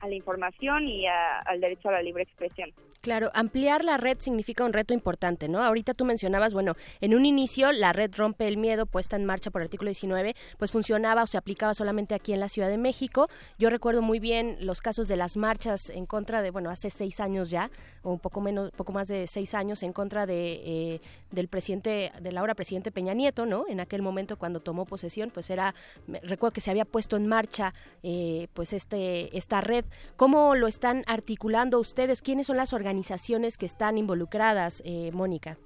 a 0.00 0.08
la 0.08 0.14
información 0.14 0.86
y 0.86 1.06
a, 1.06 1.40
al 1.40 1.60
derecho 1.60 1.88
a 1.88 1.92
la 1.92 2.02
libre 2.02 2.22
expresión. 2.24 2.70
Claro, 3.04 3.30
ampliar 3.34 3.84
la 3.84 3.98
red 3.98 4.16
significa 4.18 4.64
un 4.64 4.72
reto 4.72 4.94
importante, 4.94 5.46
¿no? 5.46 5.62
Ahorita 5.62 5.92
tú 5.92 6.06
mencionabas, 6.06 6.54
bueno, 6.54 6.74
en 7.02 7.14
un 7.14 7.26
inicio 7.26 7.70
la 7.70 7.92
red 7.92 8.10
Rompe 8.16 8.48
el 8.48 8.56
Miedo, 8.56 8.86
puesta 8.86 9.14
en 9.14 9.26
marcha 9.26 9.50
por 9.50 9.60
el 9.60 9.66
artículo 9.66 9.90
19, 9.90 10.34
pues 10.56 10.72
funcionaba 10.72 11.22
o 11.22 11.26
se 11.26 11.36
aplicaba 11.36 11.74
solamente 11.74 12.14
aquí 12.14 12.32
en 12.32 12.40
la 12.40 12.48
Ciudad 12.48 12.70
de 12.70 12.78
México. 12.78 13.28
Yo 13.58 13.68
recuerdo 13.68 14.00
muy 14.00 14.20
bien 14.20 14.56
los 14.60 14.80
casos 14.80 15.06
de 15.06 15.16
las 15.16 15.36
marchas 15.36 15.90
en 15.90 16.06
contra 16.06 16.40
de, 16.40 16.50
bueno, 16.50 16.70
hace 16.70 16.88
seis 16.88 17.20
años 17.20 17.50
ya, 17.50 17.70
o 18.02 18.10
un 18.10 18.20
poco 18.20 18.40
menos, 18.40 18.70
poco 18.70 18.92
más 18.92 19.06
de 19.08 19.26
seis 19.26 19.52
años 19.52 19.82
en 19.82 19.92
contra 19.92 20.24
de 20.24 20.62
eh, 20.64 21.00
del 21.30 21.48
presidente, 21.48 22.10
del 22.22 22.38
ahora 22.38 22.54
presidente 22.54 22.90
Peña 22.90 23.12
Nieto, 23.12 23.44
¿no? 23.44 23.66
En 23.68 23.80
aquel 23.80 24.00
momento 24.00 24.38
cuando 24.38 24.60
tomó 24.60 24.86
posesión, 24.86 25.28
pues 25.28 25.50
era, 25.50 25.74
recuerdo 26.22 26.54
que 26.54 26.62
se 26.62 26.70
había 26.70 26.86
puesto 26.86 27.18
en 27.18 27.26
marcha, 27.26 27.74
eh, 28.02 28.48
pues 28.54 28.72
este 28.72 29.36
esta 29.36 29.60
red. 29.60 29.84
¿Cómo 30.16 30.54
lo 30.54 30.68
están 30.68 31.04
articulando 31.06 31.78
ustedes? 31.78 32.22
¿Quiénes 32.22 32.46
son 32.46 32.56
las 32.56 32.72
organizaciones 32.72 32.93
organizaciones 32.94 33.58
que 33.58 33.66
están 33.66 33.98
involucradas, 33.98 34.82
eh, 34.84 35.10
Mónica? 35.12 35.56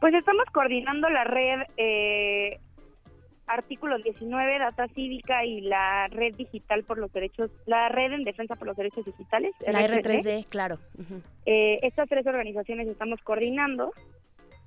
Pues 0.00 0.14
estamos 0.14 0.44
coordinando 0.52 1.08
la 1.08 1.24
red 1.24 1.60
eh, 1.76 2.58
Artículo 3.46 3.96
19, 3.98 4.58
Data 4.58 4.88
Cívica 4.88 5.44
y 5.44 5.60
la 5.60 6.08
Red 6.08 6.34
Digital 6.34 6.82
por 6.82 6.98
los 6.98 7.12
Derechos, 7.12 7.52
la 7.66 7.88
Red 7.88 8.12
en 8.12 8.24
Defensa 8.24 8.56
por 8.56 8.66
los 8.66 8.76
Derechos 8.76 9.04
Digitales. 9.04 9.54
La 9.60 9.86
R3D, 9.86 10.02
R3D 10.02 10.48
claro. 10.48 10.78
Uh 10.98 11.02
-huh. 11.02 11.22
eh, 11.46 11.78
estas 11.82 12.08
tres 12.08 12.26
organizaciones 12.26 12.88
estamos 12.88 13.20
coordinando, 13.22 13.92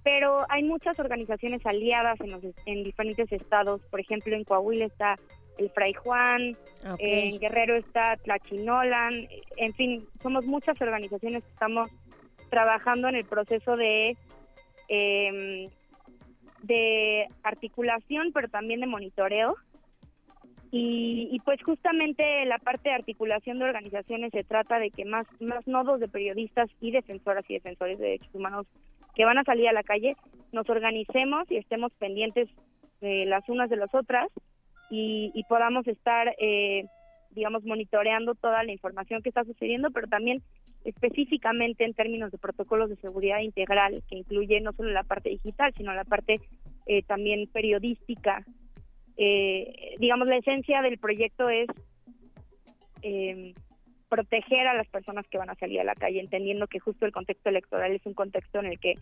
pero 0.03 0.45
hay 0.49 0.63
muchas 0.63 0.97
organizaciones 0.97 1.65
aliadas 1.65 2.19
en, 2.21 2.31
los, 2.31 2.41
en 2.65 2.83
diferentes 2.85 3.29
estados. 3.33 3.81
Por 3.91 3.99
ejemplo, 3.99 4.33
en 4.33 4.45
Coahuila 4.45 4.85
está 4.85 5.19
el 5.59 5.69
Fray 5.71 5.93
Juan, 5.93 6.57
okay. 6.93 7.29
en 7.29 7.39
Guerrero 7.39 7.75
está 7.75 8.17
Tlachinolan, 8.17 9.27
en 9.57 9.73
fin, 9.73 10.07
somos 10.23 10.45
muchas 10.45 10.79
organizaciones 10.81 11.43
que 11.43 11.49
estamos 11.51 11.91
trabajando 12.49 13.07
en 13.09 13.15
el 13.15 13.25
proceso 13.25 13.75
de 13.77 14.17
eh, 14.87 15.69
de 16.63 17.27
articulación, 17.43 18.31
pero 18.33 18.49
también 18.49 18.81
de 18.81 18.87
monitoreo. 18.87 19.55
Y, 20.71 21.29
y, 21.31 21.39
pues 21.39 21.63
justamente 21.63 22.45
la 22.45 22.59
parte 22.59 22.89
de 22.89 22.95
articulación 22.95 23.57
de 23.57 23.65
organizaciones 23.65 24.31
se 24.31 24.43
trata 24.43 24.77
de 24.77 24.91
que 24.91 25.03
más, 25.03 25.25
más 25.39 25.65
nodos 25.67 25.99
de 25.99 26.07
periodistas 26.07 26.69
y 26.79 26.91
defensoras 26.91 27.43
y 27.49 27.55
defensores 27.55 27.97
de 27.97 28.05
derechos 28.05 28.35
humanos 28.35 28.67
que 29.15 29.25
van 29.25 29.39
a 29.39 29.43
salir 29.43 29.67
a 29.67 29.73
la 29.73 29.81
calle 29.81 30.15
nos 30.51 30.69
organicemos 30.69 31.49
y 31.49 31.57
estemos 31.57 31.91
pendientes 31.93 32.49
eh, 33.01 33.25
las 33.25 33.49
unas 33.49 33.71
de 33.71 33.77
las 33.77 33.93
otras 33.95 34.29
y, 34.89 35.31
y 35.33 35.43
podamos 35.45 35.87
estar, 35.87 36.35
eh, 36.39 36.85
digamos, 37.31 37.63
monitoreando 37.63 38.35
toda 38.35 38.63
la 38.63 38.71
información 38.71 39.21
que 39.21 39.29
está 39.29 39.43
sucediendo, 39.43 39.91
pero 39.91 40.07
también 40.07 40.41
específicamente 40.83 41.83
en 41.83 41.93
términos 41.93 42.31
de 42.31 42.37
protocolos 42.37 42.89
de 42.89 42.95
seguridad 42.97 43.39
integral, 43.39 44.03
que 44.09 44.17
incluye 44.17 44.61
no 44.61 44.73
solo 44.73 44.91
la 44.91 45.03
parte 45.03 45.29
digital, 45.29 45.73
sino 45.75 45.93
la 45.93 46.05
parte 46.05 46.39
eh, 46.85 47.03
también 47.03 47.47
periodística. 47.47 48.45
Eh, 49.17 49.95
digamos, 49.99 50.27
la 50.27 50.37
esencia 50.37 50.81
del 50.81 50.97
proyecto 50.97 51.49
es 51.49 51.67
eh, 53.01 53.53
proteger 54.09 54.67
a 54.67 54.73
las 54.73 54.87
personas 54.87 55.25
que 55.27 55.37
van 55.37 55.49
a 55.49 55.55
salir 55.55 55.79
a 55.79 55.83
la 55.83 55.95
calle, 55.95 56.19
entendiendo 56.19 56.67
que 56.67 56.79
justo 56.79 57.05
el 57.05 57.11
contexto 57.11 57.49
electoral 57.49 57.91
es 57.93 58.05
un 58.05 58.13
contexto 58.13 58.59
en 58.59 58.65
el 58.65 58.79
que 58.79 58.95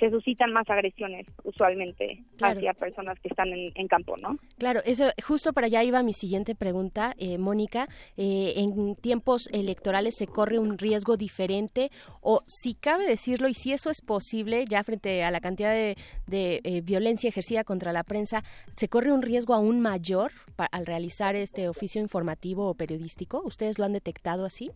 se 0.00 0.10
suscitan 0.10 0.52
más 0.52 0.68
agresiones 0.70 1.26
usualmente 1.44 2.24
hacia 2.40 2.72
personas 2.72 3.18
que 3.20 3.28
están 3.28 3.48
en, 3.52 3.88
campo, 3.88 4.16
¿no? 4.16 4.38
Claro, 4.58 4.80
eso 4.84 5.10
justo 5.22 5.52
para 5.52 5.66
allá 5.66 5.82
iba 5.82 6.02
mi 6.02 6.14
siguiente 6.14 6.54
pregunta, 6.54 7.14
eh, 7.18 7.38
Mónica. 7.38 7.86
Eh, 8.16 8.54
en 8.56 8.94
tiempos 8.96 9.48
electorales 9.52 10.16
se 10.16 10.26
corre 10.26 10.58
un 10.58 10.78
riesgo 10.78 11.16
diferente 11.16 11.90
o 12.22 12.42
si 12.46 12.74
cabe 12.74 13.06
decirlo 13.06 13.48
y 13.48 13.54
si 13.54 13.72
eso 13.72 13.90
es 13.90 14.00
posible 14.00 14.64
ya 14.68 14.82
frente 14.84 15.22
a 15.22 15.30
la 15.30 15.40
cantidad 15.40 15.72
de, 15.72 15.96
eh, 16.28 16.80
violencia 16.82 17.28
ejercida 17.28 17.64
contra 17.64 17.92
la 17.92 18.04
prensa, 18.04 18.42
se 18.76 18.88
corre 18.88 19.12
un 19.12 19.22
riesgo 19.22 19.54
aún 19.54 19.80
mayor 19.80 20.32
al 20.56 20.86
realizar 20.86 21.36
este 21.36 21.68
oficio 21.68 22.00
informativo 22.00 22.68
o 22.68 22.74
periodístico. 22.74 23.42
¿Ustedes 23.44 23.78
lo 23.78 23.84
han 23.84 23.92
detectado 23.92 24.46
así? 24.50 24.70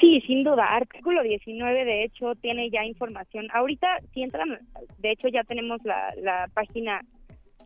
Sí, 0.00 0.20
sin 0.26 0.42
duda. 0.42 0.64
Artículo 0.74 1.22
19, 1.22 1.84
de 1.84 2.04
hecho, 2.04 2.34
tiene 2.36 2.70
ya 2.70 2.84
información. 2.84 3.48
Ahorita, 3.52 3.86
si 4.12 4.22
entran, 4.22 4.58
de 4.98 5.10
hecho, 5.10 5.28
ya 5.28 5.44
tenemos 5.44 5.82
la, 5.84 6.12
la 6.16 6.48
página 6.54 7.02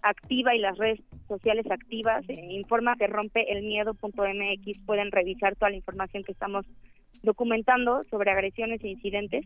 activa 0.03 0.55
y 0.55 0.59
las 0.59 0.77
redes 0.79 1.01
sociales 1.29 1.67
activas. 1.71 2.25
Eh, 2.29 2.47
informa 2.51 2.97
que 2.97 3.07
rompe 3.07 3.53
el 3.53 3.63
miedo.mx. 3.63 4.79
Pueden 4.87 5.13
revisar 5.13 5.57
toda 5.57 5.71
la 5.71 5.77
información 5.77 6.25
que 6.25 6.33
estamos 6.33 6.67
documentando 7.23 8.03
sobre 8.05 8.31
agresiones 8.31 8.83
e 8.83 8.89
incidentes 8.89 9.45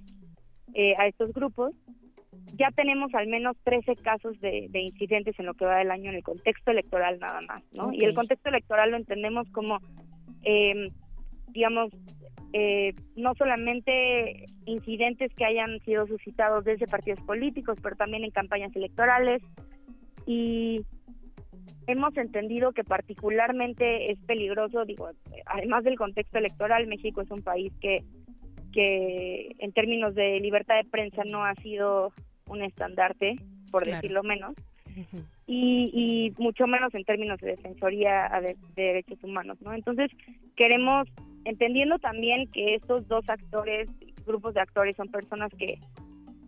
eh, 0.74 0.94
a 0.98 1.06
estos 1.06 1.32
grupos. 1.32 1.74
Ya 2.56 2.70
tenemos 2.70 3.14
al 3.14 3.26
menos 3.26 3.56
13 3.64 3.96
casos 3.96 4.38
de, 4.40 4.68
incidentes 4.72 5.38
en 5.38 5.46
lo 5.46 5.54
que 5.54 5.64
va 5.64 5.78
del 5.78 5.90
año 5.90 6.10
en 6.10 6.16
el 6.16 6.22
contexto 6.22 6.70
electoral 6.70 7.18
nada 7.18 7.40
más, 7.42 7.62
¿no? 7.72 7.92
Y 7.92 8.04
el 8.04 8.14
contexto 8.14 8.48
electoral 8.48 8.90
lo 8.90 8.96
entendemos 8.96 9.48
como, 9.50 9.80
eh, 10.44 10.90
digamos, 11.48 11.90
eh, 12.52 12.94
no 13.16 13.34
solamente 13.34 14.46
incidentes 14.66 15.32
que 15.34 15.44
hayan 15.44 15.78
sido 15.80 16.06
suscitados 16.06 16.64
desde 16.64 16.86
partidos 16.86 17.20
políticos, 17.20 17.78
pero 17.82 17.96
también 17.96 18.24
en 18.24 18.30
campañas 18.30 18.74
electorales. 18.74 19.42
Y 20.26 20.84
hemos 21.86 22.16
entendido 22.16 22.72
que 22.72 22.84
particularmente 22.84 24.10
es 24.12 24.20
peligroso, 24.20 24.84
digo, 24.84 25.10
además 25.46 25.84
del 25.84 25.96
contexto 25.96 26.38
electoral, 26.38 26.86
México 26.86 27.20
es 27.20 27.30
un 27.30 27.42
país 27.42 27.72
que, 27.80 28.04
que 28.72 29.54
en 29.58 29.72
términos 29.72 30.14
de 30.14 30.40
libertad 30.40 30.76
de 30.76 30.88
prensa 30.88 31.22
no 31.24 31.44
ha 31.44 31.54
sido 31.56 32.12
un 32.46 32.62
estandarte, 32.62 33.36
por 33.70 33.84
decirlo 33.84 34.22
menos. 34.22 34.54
Y, 35.52 35.90
y, 35.92 36.40
mucho 36.40 36.68
menos 36.68 36.94
en 36.94 37.02
términos 37.04 37.40
de 37.40 37.48
defensoría 37.48 38.30
de, 38.40 38.56
de 38.76 38.82
derechos 38.82 39.18
humanos, 39.24 39.60
¿no? 39.60 39.74
Entonces, 39.74 40.08
queremos 40.54 41.08
entendiendo 41.44 41.98
también 41.98 42.46
que 42.52 42.74
estos 42.74 43.06
dos 43.08 43.28
actores, 43.28 43.88
grupos 44.26 44.54
de 44.54 44.60
actores, 44.60 44.96
son 44.96 45.08
personas 45.08 45.50
que, 45.58 45.78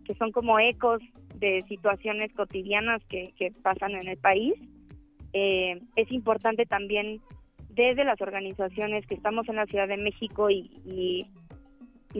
que 0.05 0.13
son 0.15 0.31
como 0.31 0.59
ecos 0.59 1.01
de 1.35 1.61
situaciones 1.63 2.31
cotidianas 2.33 3.03
que, 3.05 3.33
pasan 3.61 3.91
en 3.91 4.07
el 4.07 4.17
país, 4.17 4.53
eh, 5.33 5.81
es 5.95 6.11
importante 6.11 6.65
también 6.65 7.19
desde 7.69 8.05
las 8.05 8.21
organizaciones 8.21 9.05
que 9.07 9.15
estamos 9.15 9.49
en 9.49 9.55
la 9.55 9.65
Ciudad 9.65 9.87
de 9.87 9.97
México 9.97 10.49
y, 10.49 10.71
y, 10.85 11.27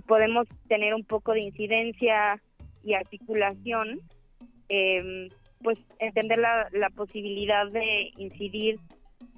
podemos 0.07 0.47
tener 0.67 0.95
un 0.95 1.03
poco 1.03 1.33
de 1.33 1.41
incidencia 1.41 2.41
y 2.83 2.95
articulación, 2.95 4.01
eh, 4.67 5.29
pues 5.63 5.79
entender 5.99 6.39
la, 6.39 6.67
la 6.71 6.89
posibilidad 6.89 7.69
de 7.71 8.11
incidir 8.17 8.79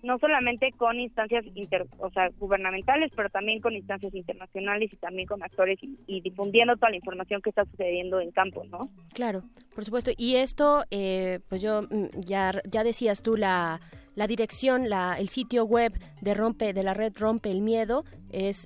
no 0.03 0.19
solamente 0.19 0.72
con 0.77 0.99
instancias 0.99 1.43
inter, 1.56 1.88
o 1.97 2.11
sea, 2.11 2.30
gubernamentales, 2.38 3.11
pero 3.15 3.30
también 3.30 3.60
con 3.60 3.73
instancias 3.73 4.14
internacionales 4.14 4.91
y 4.93 4.97
también 4.97 5.27
con 5.27 5.41
actores 5.43 5.80
y, 5.81 6.22
difundiendo 6.22 6.76
toda 6.76 6.91
la 6.91 6.97
información 6.97 7.41
que 7.41 7.49
está 7.49 7.65
sucediendo 7.65 8.19
en 8.19 8.31
campo, 8.31 8.64
¿no? 8.65 8.80
Claro, 9.14 9.41
por 9.73 9.84
supuesto. 9.84 10.11
Y 10.15 10.35
esto, 10.35 10.84
eh, 10.91 11.39
pues 11.49 11.61
yo 11.61 11.84
mm, 11.84 12.19
ya 12.19 12.61
ya 12.65 12.84
decías 12.84 13.23
tú 13.23 13.35
la 13.35 13.81
la 14.15 14.27
dirección, 14.27 14.89
la, 14.89 15.18
el 15.19 15.27
sitio 15.27 15.65
web 15.65 15.91
de 16.22 16.34
rompe 16.34 16.72
de 16.72 16.84
la 16.84 16.93
red 16.93 17.14
Rompe 17.18 17.52
el 17.52 17.61
Miedo 17.61 18.06
es 18.30 18.65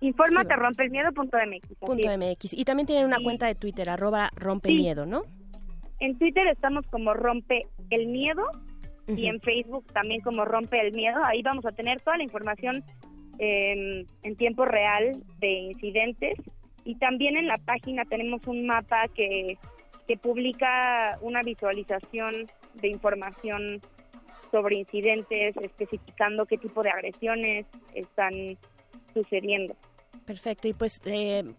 informaterompeelmiedo.mx. 0.00 1.70
Informaterompeelmiedo.mx. 1.70 2.44
.mx. 2.44 2.52
Y 2.52 2.64
también 2.64 2.86
tienen 2.86 3.06
una 3.06 3.18
cuenta 3.20 3.46
de 3.46 3.54
Twitter, 3.54 3.88
arroba 3.88 4.30
rompe 4.36 4.70
miedo, 4.70 5.06
¿no? 5.06 5.22
En 5.98 6.18
Twitter 6.18 6.46
estamos 6.48 6.86
como 6.88 7.14
Rompe 7.14 7.66
el 7.90 8.06
Miedo 8.08 8.44
y 9.08 9.28
en 9.28 9.40
Facebook 9.40 9.86
también 9.92 10.20
como 10.20 10.44
Rompe 10.44 10.80
el 10.80 10.92
Miedo. 10.92 11.24
Ahí 11.24 11.42
vamos 11.42 11.64
a 11.64 11.72
tener 11.72 12.00
toda 12.02 12.18
la 12.18 12.24
información 12.24 12.84
em, 13.38 14.04
en 14.22 14.36
tiempo 14.36 14.66
real 14.66 15.12
de 15.38 15.52
incidentes 15.52 16.38
y 16.84 16.96
también 16.96 17.36
en 17.36 17.46
la 17.46 17.56
página 17.64 18.04
tenemos 18.04 18.46
un 18.46 18.66
mapa 18.66 19.08
que, 19.14 19.58
que 20.06 20.16
publica 20.18 21.18
una 21.22 21.42
visualización 21.42 22.50
de 22.74 22.88
información 22.88 23.80
sobre 24.50 24.76
incidentes, 24.76 25.56
especificando 25.56 26.46
qué 26.46 26.58
tipo 26.58 26.82
de 26.82 26.90
agresiones 26.90 27.66
están 27.94 28.58
sucediendo. 29.14 29.74
Perfecto, 30.24 30.68
y 30.68 30.72
pues 30.72 31.00
eh, 31.04 31.54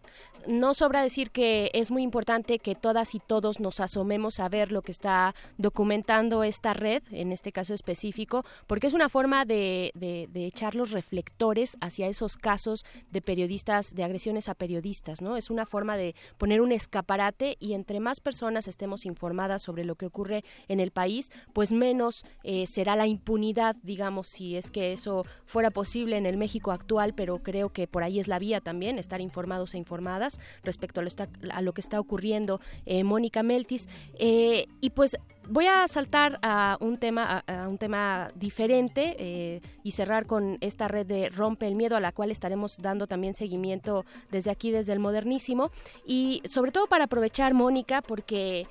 no 0.46 0.74
sobra 0.74 1.02
decir 1.02 1.32
que 1.32 1.72
es 1.74 1.92
muy 1.92 2.04
importante 2.04 2.60
que 2.60 2.76
todas 2.76 3.16
y 3.16 3.20
todos 3.20 3.60
nos 3.60 3.80
asomemos 3.80 4.40
a 4.40 4.50
ver 4.50 4.72
lo 4.72 4.82
que 4.82 4.92
está 4.92 5.36
documentando 5.58 6.44
esta 6.44 6.74
red, 6.74 7.04
en 7.12 7.32
este 7.32 7.52
caso 7.52 7.74
específico, 7.74 8.46
porque 8.68 8.88
es 8.88 8.94
una 8.94 9.10
forma 9.10 9.46
de, 9.46 9.92
de, 9.96 10.46
echar 10.46 10.76
los 10.76 10.92
reflectores 10.92 11.78
hacia 11.82 12.08
esos 12.08 12.38
casos 12.38 12.86
de 13.12 13.22
periodistas, 13.22 13.94
de 13.94 14.04
agresiones 14.04 14.48
a 14.48 14.56
periodistas, 14.56 15.22
¿no? 15.22 15.36
Es 15.36 15.50
una 15.50 15.66
forma 15.66 15.98
de 15.98 16.16
poner 16.38 16.62
un 16.62 16.72
escaparate 16.72 17.58
y 17.60 17.74
entre 17.74 18.00
más 18.00 18.22
personas 18.22 18.68
estemos 18.68 19.06
informadas 19.06 19.62
sobre 19.62 19.84
lo 19.84 19.96
que 19.96 20.06
ocurre 20.06 20.46
en 20.70 20.80
el 20.80 20.92
país, 20.92 21.32
pues 21.54 21.72
menos 21.72 22.26
eh, 22.44 22.66
será 22.68 22.96
la 22.96 23.08
impunidad, 23.08 23.76
digamos, 23.84 24.28
si 24.28 24.56
es 24.56 24.72
que 24.72 24.94
eso 24.94 25.26
fuera 25.46 25.72
posible 25.72 26.18
en 26.18 26.26
el 26.26 26.38
México 26.38 26.72
actual, 26.72 27.14
pero 27.14 27.40
creo 27.44 27.70
que 27.74 27.88
por 27.88 28.04
ahí 28.04 28.20
es 28.20 28.28
la 28.28 28.40
también, 28.62 28.98
estar 28.98 29.22
informados 29.22 29.74
e 29.74 29.78
informadas 29.78 30.40
respecto 30.64 31.02
a 31.02 31.62
lo, 31.62 31.74
que 31.74 31.82
está 31.82 32.00
ocurriendo. 32.00 32.60
Eh, 32.86 33.04
Mónica 33.04 33.44
Meltis. 33.44 33.88
Eh, 34.18 34.68
y 34.82 34.92
pues 34.92 35.18
voy 35.50 35.66
a 35.66 35.88
saltar 35.88 36.40
a 36.42 36.78
un 36.82 36.98
tema 36.98 37.44
a, 37.48 37.70
un 37.70 37.78
tema 37.78 38.32
diferente 38.36 39.16
eh, 39.18 39.62
y 39.82 39.92
cerrar 39.92 40.26
con 40.26 40.58
esta 40.60 40.90
red 40.90 41.06
de 41.06 41.30
rompe 41.30 41.68
el 41.68 41.76
miedo 41.76 41.96
a 41.96 42.02
la 42.02 42.12
cual 42.12 42.32
estaremos 42.32 42.78
dando 42.82 43.08
también 43.08 43.34
seguimiento 43.34 44.06
desde 44.30 44.52
aquí 44.52 44.72
desde 44.72 44.92
el 44.92 45.00
modernísimo 45.00 45.72
y 46.06 46.42
sobre 46.50 46.74
todo 46.74 46.88
para 46.88 47.06
aprovechar 47.06 47.54
Mónica 47.54 48.02
porque 48.02 48.68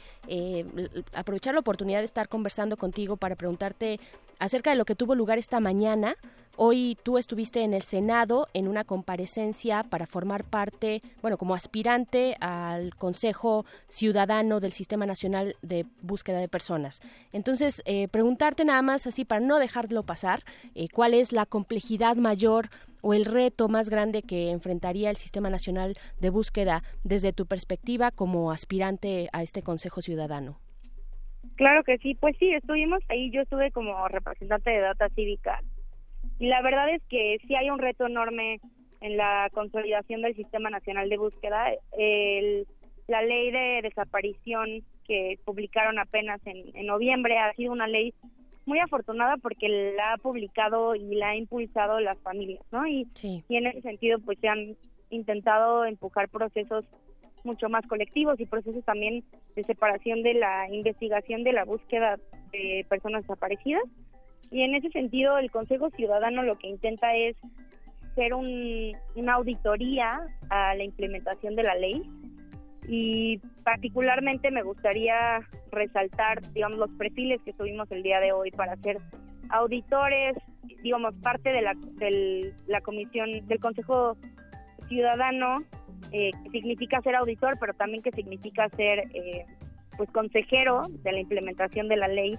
aprovechar 1.14 1.54
la 1.54 1.60
oportunidad 1.60 2.00
de 2.00 2.04
estar 2.04 2.28
conversando 2.28 2.76
contigo 2.76 3.16
para 3.16 3.36
preguntarte 3.36 3.98
acerca 4.38 4.70
de 4.70 4.76
lo 4.76 4.84
que 4.84 4.94
tuvo 4.94 5.14
lugar 5.14 5.38
esta 5.38 5.60
mañana 5.60 6.16
Hoy 6.58 6.96
tú 7.02 7.18
estuviste 7.18 7.62
en 7.64 7.74
el 7.74 7.82
Senado 7.82 8.48
en 8.54 8.66
una 8.66 8.82
comparecencia 8.84 9.82
para 9.82 10.06
formar 10.06 10.42
parte, 10.42 11.02
bueno, 11.20 11.36
como 11.36 11.54
aspirante 11.54 12.34
al 12.40 12.96
Consejo 12.96 13.66
Ciudadano 13.88 14.58
del 14.58 14.72
Sistema 14.72 15.04
Nacional 15.04 15.56
de 15.60 15.84
Búsqueda 16.00 16.38
de 16.38 16.48
Personas. 16.48 17.02
Entonces, 17.34 17.82
eh, 17.84 18.08
preguntarte 18.08 18.64
nada 18.64 18.80
más 18.80 19.06
así 19.06 19.26
para 19.26 19.42
no 19.42 19.58
dejarlo 19.58 20.02
pasar, 20.02 20.44
eh, 20.74 20.88
¿cuál 20.88 21.12
es 21.12 21.30
la 21.30 21.44
complejidad 21.44 22.16
mayor 22.16 22.70
o 23.02 23.12
el 23.12 23.26
reto 23.26 23.68
más 23.68 23.90
grande 23.90 24.22
que 24.22 24.50
enfrentaría 24.50 25.10
el 25.10 25.18
Sistema 25.18 25.50
Nacional 25.50 25.98
de 26.20 26.30
Búsqueda 26.30 26.82
desde 27.04 27.34
tu 27.34 27.44
perspectiva 27.44 28.10
como 28.10 28.50
aspirante 28.50 29.28
a 29.34 29.42
este 29.42 29.60
Consejo 29.60 30.00
Ciudadano? 30.00 30.58
Claro 31.54 31.84
que 31.84 31.98
sí, 31.98 32.14
pues 32.14 32.36
sí, 32.38 32.52
estuvimos 32.52 33.00
ahí, 33.08 33.30
yo 33.30 33.42
estuve 33.42 33.70
como 33.70 34.08
representante 34.08 34.70
de 34.70 34.80
Data 34.80 35.08
Cívica 35.10 35.60
y 36.38 36.48
la 36.48 36.60
verdad 36.62 36.90
es 36.90 37.02
que 37.08 37.38
sí 37.46 37.54
hay 37.54 37.70
un 37.70 37.78
reto 37.78 38.06
enorme 38.06 38.60
en 39.00 39.16
la 39.16 39.48
consolidación 39.52 40.22
del 40.22 40.34
Sistema 40.34 40.70
Nacional 40.70 41.08
de 41.08 41.18
Búsqueda. 41.18 41.72
El, 41.96 42.66
la 43.08 43.22
ley 43.22 43.50
de 43.50 43.80
desaparición 43.82 44.82
que 45.06 45.38
publicaron 45.44 45.98
apenas 45.98 46.40
en, 46.44 46.86
noviembre 46.86 47.38
ha 47.38 47.52
sido 47.54 47.72
una 47.72 47.86
ley 47.86 48.12
muy 48.64 48.80
afortunada 48.80 49.36
porque 49.36 49.68
la 49.96 50.14
ha 50.14 50.16
publicado 50.18 50.94
y 50.94 51.14
la 51.14 51.30
ha 51.30 51.36
impulsado 51.36 52.00
las 52.00 52.18
familias, 52.18 52.64
¿no? 52.72 52.86
Y, 52.86 53.06
y 53.22 53.56
en 53.56 53.68
ese 53.68 53.82
sentido, 53.82 54.18
pues 54.18 54.38
se 54.40 54.48
han 54.48 54.76
intentado 55.10 55.84
empujar 55.84 56.28
procesos 56.28 56.84
mucho 57.46 57.68
más 57.68 57.86
colectivos 57.86 58.38
y 58.38 58.46
procesos 58.46 58.84
también 58.84 59.24
de 59.54 59.64
separación 59.64 60.22
de 60.22 60.34
la 60.34 60.68
investigación 60.70 61.44
de 61.44 61.52
la 61.52 61.64
búsqueda 61.64 62.18
de 62.52 62.84
personas 62.88 63.22
desaparecidas. 63.22 63.84
Y 64.50 64.62
en 64.62 64.74
ese 64.74 64.90
sentido, 64.90 65.38
el 65.38 65.50
Consejo 65.50 65.90
Ciudadano 65.90 66.42
lo 66.42 66.58
que 66.58 66.68
intenta 66.68 67.14
es 67.14 67.36
ser 68.14 68.34
una 68.34 69.34
auditoría 69.34 70.20
a 70.48 70.74
la 70.74 70.84
implementación 70.84 71.54
de 71.54 71.62
la 71.62 71.74
ley 71.74 72.02
y 72.88 73.38
particularmente 73.64 74.50
me 74.50 74.62
gustaría 74.62 75.40
resaltar, 75.70 76.40
digamos, 76.52 76.78
los 76.78 76.90
perfiles 76.92 77.40
que 77.44 77.52
tuvimos 77.52 77.90
el 77.90 78.02
día 78.02 78.20
de 78.20 78.32
hoy 78.32 78.50
para 78.52 78.76
ser 78.76 78.98
auditores, 79.50 80.36
digamos, 80.82 81.14
parte 81.22 81.50
de 81.50 81.62
la, 81.62 81.74
la 82.66 82.80
comisión 82.80 83.46
del 83.46 83.60
Consejo 83.60 84.16
Ciudadano, 84.88 85.64
eh, 86.12 86.30
que 86.44 86.50
significa 86.50 87.00
ser 87.02 87.16
auditor, 87.16 87.56
pero 87.58 87.74
también 87.74 88.02
que 88.02 88.12
significa 88.12 88.68
ser, 88.70 89.00
eh, 89.14 89.44
pues, 89.96 90.10
consejero 90.10 90.82
de 91.02 91.12
la 91.12 91.20
implementación 91.20 91.88
de 91.88 91.96
la 91.96 92.08
ley, 92.08 92.38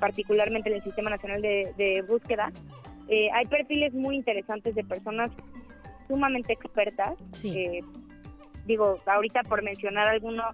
particularmente 0.00 0.68
en 0.68 0.76
el 0.76 0.82
Sistema 0.82 1.10
Nacional 1.10 1.42
de, 1.42 2.04
Búsqueda. 2.08 2.50
Eh, 3.08 3.28
hay 3.32 3.46
perfiles 3.46 3.94
muy 3.94 4.16
interesantes 4.16 4.74
de 4.74 4.84
personas 4.84 5.30
sumamente 6.06 6.52
expertas. 6.52 7.14
digo, 8.66 8.98
ahorita 9.06 9.42
por 9.44 9.62
mencionar 9.62 10.08
alguno, 10.08 10.44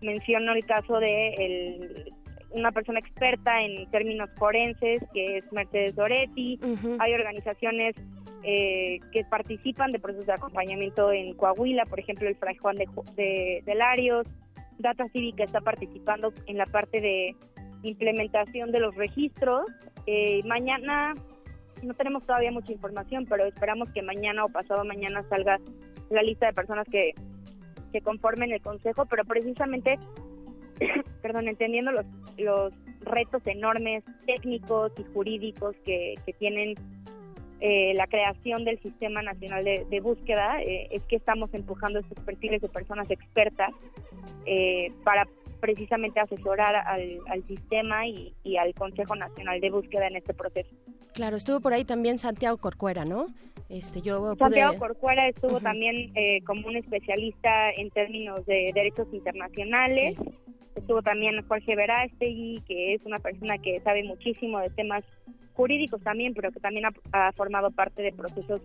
menciono 0.00 0.52
el 0.52 0.64
caso 0.64 0.98
de 0.98 1.34
el, 1.34 2.14
una 2.52 2.72
persona 2.72 2.98
experta 2.98 3.62
en 3.62 3.88
términos 3.90 4.30
forenses, 4.36 5.02
que 5.12 5.38
es 5.38 5.52
Mercedes 5.52 5.94
Doretti. 5.94 6.58
Hay 6.98 7.14
organizaciones 7.14 7.94
eh, 8.42 9.00
que 9.12 9.24
participan 9.24 9.92
de 9.92 9.98
procesos 9.98 10.26
de 10.26 10.32
acompañamiento 10.32 11.12
en 11.12 11.34
Coahuila, 11.34 11.84
por 11.86 12.00
ejemplo, 12.00 12.28
el 12.28 12.36
Fray 12.36 12.56
Juan 12.56 12.76
de, 12.76 13.62
de, 13.64 13.74
Larios. 13.74 14.26
Data 14.78 15.06
Cívica 15.12 15.44
está 15.44 15.60
participando 15.60 16.32
en 16.46 16.56
la 16.56 16.66
parte 16.66 17.00
de 17.00 17.36
implementación 17.82 18.72
de 18.72 18.80
los 18.80 18.94
registros. 18.94 19.66
Eh, 20.06 20.42
mañana 20.44 21.12
no 21.82 21.94
tenemos 21.94 22.24
todavía 22.24 22.50
mucha 22.50 22.72
información, 22.72 23.26
pero 23.28 23.44
esperamos 23.44 23.90
que 23.92 24.02
mañana 24.02 24.44
o 24.44 24.48
pasado 24.48 24.84
mañana 24.84 25.22
salga 25.28 25.58
la 26.08 26.22
lista 26.22 26.46
de 26.46 26.52
personas 26.54 26.86
que, 26.90 27.12
que 27.92 28.00
conformen 28.00 28.52
el 28.52 28.62
consejo, 28.62 29.06
pero 29.06 29.24
precisamente 29.24 29.98
perdón, 31.22 31.48
entendiendo 31.48 31.92
los, 31.92 32.06
los 32.38 32.72
retos 33.00 33.42
enormes 33.46 34.04
técnicos 34.26 34.92
y 34.98 35.04
jurídicos 35.12 35.76
que, 35.84 36.14
que 36.26 36.32
tienen 36.34 36.74
eh, 37.60 37.92
la 37.94 38.06
creación 38.06 38.64
del 38.64 38.80
Sistema 38.80 39.20
Nacional 39.20 39.64
de, 39.64 40.00
Búsqueda, 40.00 40.62
eh, 40.62 40.88
es 40.92 41.02
que 41.04 41.16
estamos 41.16 41.52
empujando 41.52 41.98
estos 41.98 42.18
perfiles 42.24 42.62
de 42.62 42.70
personas 42.70 43.10
expertas 43.10 43.70
eh, 44.46 44.90
para 45.04 45.28
precisamente 45.60 46.20
asesorar 46.20 46.74
al, 46.74 47.18
al 47.28 47.46
sistema 47.46 48.06
y, 48.06 48.34
y, 48.44 48.56
al 48.56 48.72
Consejo 48.72 49.14
Nacional 49.14 49.60
de 49.60 49.70
Búsqueda 49.70 50.06
en 50.06 50.16
este 50.16 50.32
proceso. 50.32 50.70
Claro, 51.12 51.36
estuvo 51.36 51.60
por 51.60 51.74
ahí 51.74 51.84
también 51.84 52.18
Santiago 52.18 52.56
Corcuera, 52.56 53.04
¿no? 53.04 53.26
Este, 53.68 54.00
yo 54.00 54.34
Santiago 54.36 54.78
Corcuera 54.78 55.28
estuvo 55.28 55.60
también 55.60 56.14
como 56.46 56.66
un 56.66 56.76
especialista 56.76 57.70
en 57.72 57.90
términos 57.90 58.46
de 58.46 58.70
derechos 58.74 59.06
internacionales. 59.12 60.16
Estuvo 60.74 61.02
también 61.02 61.44
Jorge 61.46 61.76
Verástegui, 61.76 62.62
que 62.66 62.94
es 62.94 63.04
una 63.04 63.18
persona 63.18 63.58
que 63.58 63.80
sabe 63.80 64.02
muchísimo 64.02 64.60
de 64.60 64.70
temas 64.70 65.04
jurídicos 65.60 66.00
también, 66.00 66.32
pero 66.32 66.50
que 66.50 66.60
también 66.60 66.86
ha, 67.12 67.32
formado 67.32 67.70
parte 67.70 68.00
de 68.00 68.12
procesos 68.12 68.62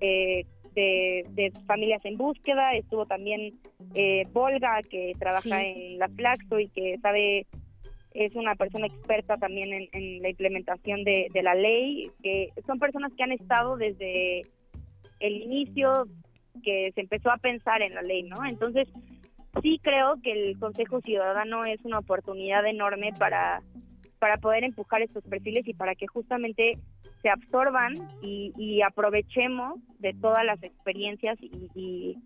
eh, 0.00 0.46
de, 0.74 1.52
familias 1.66 2.02
en 2.06 2.16
búsqueda. 2.16 2.72
Estuvo 2.72 3.04
también 3.04 3.60
eh, 3.94 4.26
Volga, 4.32 4.80
que 4.88 5.12
trabaja 5.18 5.62
en 5.62 5.98
la 5.98 6.08
Flaxo 6.08 6.58
y 6.58 6.68
que 6.68 6.96
sabe, 7.02 7.46
es 8.14 8.34
una 8.34 8.54
persona 8.54 8.86
experta 8.86 9.36
también 9.36 9.88
en, 9.92 10.22
la 10.22 10.30
implementación 10.30 11.04
de, 11.04 11.26
de 11.34 11.42
la 11.42 11.54
ley, 11.54 12.10
que 12.22 12.48
son 12.66 12.78
personas 12.78 13.12
que 13.14 13.24
han 13.24 13.32
estado 13.32 13.76
desde 13.76 14.40
el 15.20 15.42
inicio 15.42 16.06
que 16.62 16.92
se 16.94 17.02
empezó 17.02 17.30
a 17.30 17.36
pensar 17.36 17.82
en 17.82 17.94
la 17.94 18.00
ley, 18.00 18.22
¿no? 18.22 18.42
Entonces, 18.46 18.88
sí 19.60 19.78
creo 19.82 20.14
que 20.22 20.32
el 20.32 20.58
Consejo 20.58 21.02
Ciudadano 21.02 21.66
es 21.66 21.84
una 21.84 21.98
oportunidad 21.98 22.64
enorme 22.66 23.12
para, 23.18 23.60
para 24.18 24.38
poder 24.38 24.64
empujar 24.64 25.02
estos 25.02 25.24
perfiles 25.24 25.66
y 25.66 25.74
para 25.74 25.94
que 25.94 26.06
justamente 26.06 26.78
se 27.22 27.28
absorban 27.28 27.94
y, 28.22 28.80
aprovechemos 28.82 29.80
de 29.98 30.14
todas 30.14 30.44
las 30.44 30.62
experiencias 30.62 31.36
y, 31.40 32.16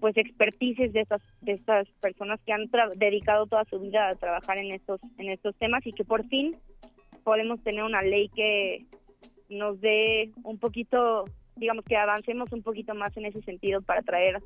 pues 0.00 0.16
expertices 0.16 0.92
de 0.92 1.00
estas 1.00 1.22
de 1.40 1.52
estas 1.52 1.88
personas 2.00 2.40
que 2.44 2.52
han 2.52 2.68
dedicado 2.96 3.46
toda 3.46 3.64
su 3.66 3.78
vida 3.78 4.08
a 4.08 4.16
trabajar 4.16 4.58
en 4.58 4.72
estos 4.72 5.00
en 5.18 5.30
estos 5.30 5.54
temas 5.56 5.86
y 5.86 5.92
que 5.92 6.04
por 6.04 6.26
fin 6.26 6.56
podemos 7.22 7.62
tener 7.62 7.84
una 7.84 8.02
ley 8.02 8.28
que 8.34 8.86
nos 9.48 9.80
dé 9.80 10.32
un 10.42 10.58
poquito 10.58 11.24
digamos 11.54 11.84
que 11.84 11.96
avancemos 11.96 12.52
un 12.52 12.62
poquito 12.62 12.94
más 12.96 13.16
en 13.16 13.26
ese 13.26 13.40
sentido 13.42 13.80
para 13.82 14.02
traer 14.02 14.42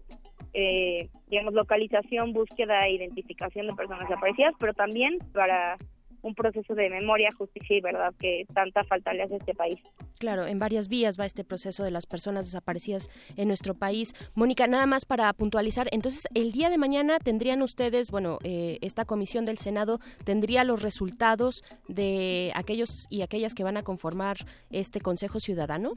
eh, 0.53 1.09
digamos, 1.29 1.55
localización, 1.55 2.33
búsqueda 2.33 2.87
e 2.87 2.95
identificación 2.95 3.69
de 3.69 3.75
personas 3.75 4.09
desaparecidas, 4.09 4.55
pero 4.59 4.75
también 4.75 5.19
para 5.33 5.77
un 6.23 6.35
proceso 6.35 6.75
de 6.75 6.91
memoria, 6.91 7.29
justicia 7.37 7.77
y 7.77 7.81
verdad 7.81 8.15
que 8.19 8.45
tanta 8.55 8.85
falta 8.85 9.13
le 9.13 9.23
hace 9.23 9.35
a 9.35 9.39
este 9.39 9.55
país. 9.55 9.79
Claro, 10.19 10.47
en 10.47 10.59
varias 10.59 10.89
vías 10.89 11.19
va 11.19 11.27
este 11.27 11.45
proceso 11.45 11.83
de 11.83 11.91
las 11.91 12.07
personas 12.07 12.47
desaparecidas 12.47 13.09
en 13.37 13.49
nuestro 13.49 13.75
país. 13.75 14.15
Mónica, 14.35 14.67
nada 14.67 14.87
más 14.87 15.05
para 15.05 15.33
puntualizar, 15.33 15.89
entonces 15.93 16.29
el 16.35 16.53
día 16.53 16.71
de 16.71 16.79
mañana 16.79 17.19
tendrían 17.19 17.63
ustedes, 17.63 18.11
bueno, 18.11 18.39
eh, 18.45 18.79
esta 18.83 19.05
comisión 19.05 19.45
del 19.45 19.59
Senado 19.59 19.99
tendría 20.25 20.65
los 20.65 20.83
resultados 20.83 21.65
de 21.89 22.53
aquellos 22.55 23.07
y 23.11 23.23
aquellas 23.23 23.55
que 23.55 23.65
van 23.65 23.77
a 23.77 23.83
conformar 23.83 24.37
este 24.71 25.01
Consejo 25.01 25.41
Ciudadano. 25.41 25.95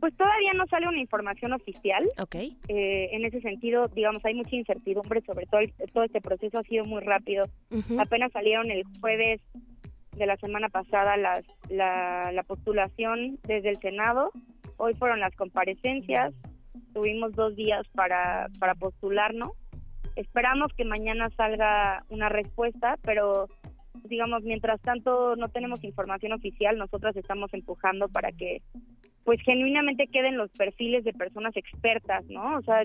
Pues 0.00 0.16
todavía 0.16 0.52
no 0.54 0.66
sale 0.66 0.88
una 0.88 1.00
información 1.00 1.52
oficial. 1.52 2.04
Ok. 2.20 2.34
Eh, 2.34 3.08
en 3.12 3.24
ese 3.24 3.40
sentido, 3.40 3.88
digamos, 3.88 4.24
hay 4.24 4.34
mucha 4.34 4.56
incertidumbre, 4.56 5.20
sobre 5.22 5.46
todo 5.46 5.60
todo 5.92 6.04
este 6.04 6.20
proceso 6.20 6.58
ha 6.58 6.64
sido 6.64 6.84
muy 6.84 7.02
rápido. 7.02 7.46
Apenas 7.98 8.32
salieron 8.32 8.70
el 8.70 8.84
jueves 9.00 9.40
de 10.16 10.26
la 10.26 10.36
semana 10.36 10.68
pasada 10.68 11.16
las, 11.16 11.42
la, 11.68 12.30
la 12.32 12.42
postulación 12.42 13.38
desde 13.44 13.70
el 13.70 13.76
Senado. 13.76 14.30
Hoy 14.76 14.94
fueron 14.94 15.20
las 15.20 15.34
comparecencias. 15.36 16.34
Tuvimos 16.92 17.32
dos 17.32 17.54
días 17.56 17.86
para, 17.94 18.48
para 18.58 18.74
postularnos. 18.74 19.52
Esperamos 20.16 20.72
que 20.76 20.84
mañana 20.84 21.28
salga 21.36 22.04
una 22.08 22.28
respuesta, 22.28 22.96
pero 23.02 23.48
digamos, 24.02 24.42
mientras 24.42 24.80
tanto 24.80 25.36
no 25.36 25.48
tenemos 25.48 25.82
información 25.84 26.32
oficial, 26.32 26.76
nosotros 26.76 27.16
estamos 27.16 27.52
empujando 27.54 28.08
para 28.08 28.32
que 28.32 28.62
pues 29.24 29.40
genuinamente 29.42 30.06
queden 30.08 30.36
los 30.36 30.50
perfiles 30.50 31.04
de 31.04 31.12
personas 31.12 31.56
expertas, 31.56 32.24
¿no? 32.26 32.58
O 32.58 32.62
sea, 32.62 32.82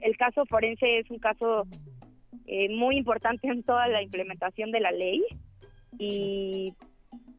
el 0.00 0.16
caso 0.16 0.44
forense 0.46 0.98
es 0.98 1.10
un 1.10 1.18
caso 1.18 1.66
eh, 2.46 2.68
muy 2.74 2.96
importante 2.96 3.46
en 3.46 3.62
toda 3.62 3.86
la 3.88 4.02
implementación 4.02 4.72
de 4.72 4.80
la 4.80 4.90
ley 4.90 5.22
y 5.98 6.74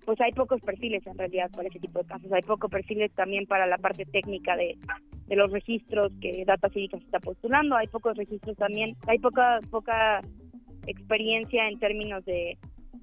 pues 0.05 0.19
hay 0.21 0.31
pocos 0.31 0.61
perfiles 0.61 1.05
en 1.07 1.17
realidad 1.17 1.49
para 1.51 1.67
ese 1.67 1.79
tipo 1.79 1.99
de 1.99 2.05
casos. 2.05 2.31
Hay 2.31 2.41
pocos 2.41 2.69
perfiles 2.69 3.11
también 3.13 3.45
para 3.45 3.67
la 3.67 3.77
parte 3.77 4.05
técnica 4.05 4.55
de, 4.55 4.77
de 5.27 5.35
los 5.35 5.51
registros 5.51 6.11
que 6.21 6.43
Data 6.45 6.69
Cívica 6.69 6.97
se 6.97 7.05
está 7.05 7.19
postulando. 7.19 7.75
Hay 7.75 7.87
pocos 7.87 8.15
registros 8.15 8.55
también. 8.57 8.95
Hay 9.07 9.19
poca 9.19 9.59
poca 9.69 10.21
experiencia 10.87 11.67
en 11.69 11.79
términos 11.79 12.25
de 12.25 12.57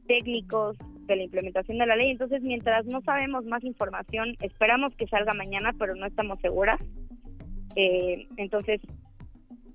técnicos 0.07 0.77
de 1.07 1.17
la 1.17 1.23
implementación 1.25 1.79
de 1.79 1.87
la 1.87 1.97
ley. 1.97 2.11
Entonces, 2.11 2.43
mientras 2.43 2.87
no 2.87 3.01
sabemos 3.03 3.45
más 3.45 3.65
información, 3.65 4.37
esperamos 4.41 4.95
que 4.97 5.07
salga 5.07 5.33
mañana, 5.35 5.73
pero 5.79 5.95
no 5.95 6.07
estamos 6.07 6.41
seguras. 6.41 6.81
Eh, 7.77 8.27
entonces, 8.37 8.81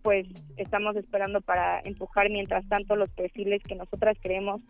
pues 0.01 0.27
estamos 0.57 0.95
esperando 0.95 1.41
para 1.41 1.79
empujar 1.79 2.29
mientras 2.29 2.67
tanto 2.67 2.95
los 2.95 3.09
perfiles 3.11 3.61
que 3.63 3.75
nosotras 3.75 4.17
creemos 4.21 4.61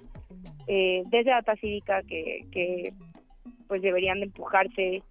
eh, 0.67 1.03
desde 1.07 1.31
Data 1.31 1.55
Cívica 1.57 2.01
que, 2.03 2.45
que 2.51 2.93
pues 3.67 3.81
deberían 3.81 4.19
de 4.19 4.27
empujarse 4.27 5.03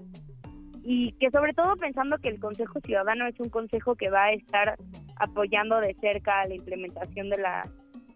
y 0.82 1.12
que 1.12 1.30
sobre 1.30 1.52
todo 1.52 1.76
pensando 1.76 2.18
que 2.18 2.28
el 2.28 2.40
Consejo 2.40 2.80
Ciudadano 2.80 3.26
es 3.26 3.38
un 3.40 3.48
consejo 3.48 3.96
que 3.96 4.10
va 4.10 4.24
a 4.24 4.32
estar 4.32 4.76
apoyando 5.16 5.80
de 5.80 5.94
cerca 6.00 6.46
la 6.46 6.54
implementación 6.54 7.30
de 7.30 7.40
la 7.40 7.68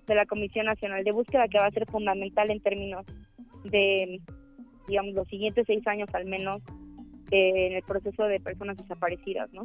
de 0.08 0.14
la 0.14 0.26
Comisión 0.26 0.66
Nacional 0.66 1.04
de 1.04 1.12
Búsqueda, 1.12 1.48
que 1.48 1.58
va 1.58 1.66
a 1.66 1.70
ser 1.70 1.86
fundamental 1.86 2.50
en 2.50 2.60
términos 2.60 3.06
de, 3.64 4.20
digamos, 4.88 5.14
los 5.14 5.28
siguientes 5.28 5.64
seis 5.66 5.86
años 5.86 6.08
al 6.12 6.24
menos 6.24 6.62
eh, 7.30 7.68
en 7.68 7.72
el 7.74 7.82
proceso 7.82 8.24
de 8.24 8.40
personas 8.40 8.76
desaparecidas, 8.78 9.52
¿no? 9.52 9.64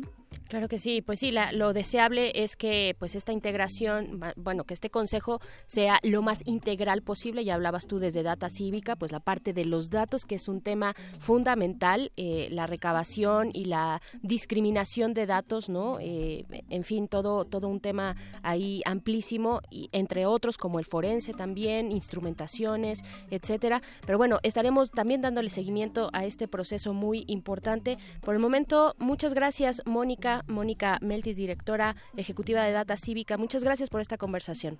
Claro 0.49 0.67
que 0.67 0.77
sí, 0.77 1.01
pues 1.01 1.19
sí, 1.19 1.33
lo 1.53 1.73
deseable 1.73 2.31
es 2.35 2.55
que 2.55 2.95
pues 2.99 3.15
esta 3.15 3.31
integración, 3.31 4.21
bueno, 4.35 4.65
que 4.65 4.73
este 4.73 4.89
consejo 4.89 5.39
sea 5.65 5.99
lo 6.03 6.21
más 6.21 6.45
integral 6.45 7.01
posible. 7.01 7.43
Ya 7.43 7.55
hablabas 7.55 7.87
tú 7.87 7.99
desde 7.99 8.23
Data 8.23 8.49
Cívica, 8.49 8.95
pues 8.95 9.11
la 9.11 9.19
parte 9.19 9.53
de 9.53 9.65
los 9.65 9.89
datos, 9.89 10.25
que 10.25 10.35
es 10.35 10.47
un 10.47 10.61
tema 10.61 10.95
fundamental, 11.19 12.11
eh, 12.17 12.49
la 12.51 12.67
recabación 12.67 13.49
y 13.53 13.65
la 13.65 14.01
discriminación 14.21 15.13
de 15.13 15.25
datos, 15.25 15.69
¿no? 15.69 15.97
Eh, 15.99 16.45
en 16.69 16.83
fin, 16.83 17.07
todo, 17.07 17.45
todo 17.45 17.67
un 17.67 17.79
tema 17.79 18.15
ahí 18.43 18.81
amplísimo, 18.85 19.61
y 19.69 19.89
entre 19.91 20.25
otros 20.25 20.57
como 20.57 20.79
el 20.79 20.85
forense 20.85 21.33
también, 21.33 21.91
instrumentaciones, 21.91 23.03
etcétera. 23.31 23.81
Pero 24.05 24.17
bueno, 24.17 24.39
estaremos 24.43 24.91
también 24.91 25.21
dándole 25.21 25.49
seguimiento 25.49 26.09
a 26.13 26.25
este 26.25 26.47
proceso 26.47 26.93
muy 26.93 27.23
importante. 27.27 27.97
Por 28.21 28.35
el 28.35 28.39
momento, 28.39 28.95
muchas 28.99 29.33
gracias, 29.33 29.81
Mónica 29.85 30.32
Mónica 30.47 30.97
Meltis, 31.01 31.37
directora 31.37 31.95
ejecutiva 32.17 32.63
de 32.63 32.71
Data 32.71 32.97
Cívica. 32.97 33.37
Muchas 33.37 33.63
gracias 33.63 33.89
por 33.89 34.01
esta 34.01 34.17
conversación. 34.17 34.79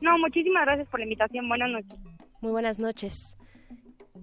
No, 0.00 0.16
muchísimas 0.18 0.64
gracias 0.64 0.88
por 0.88 1.00
la 1.00 1.04
invitación. 1.04 1.48
Buenas 1.48 1.70
noches. 1.70 1.98
Muy 2.40 2.52
buenas 2.52 2.78
noches. 2.78 3.36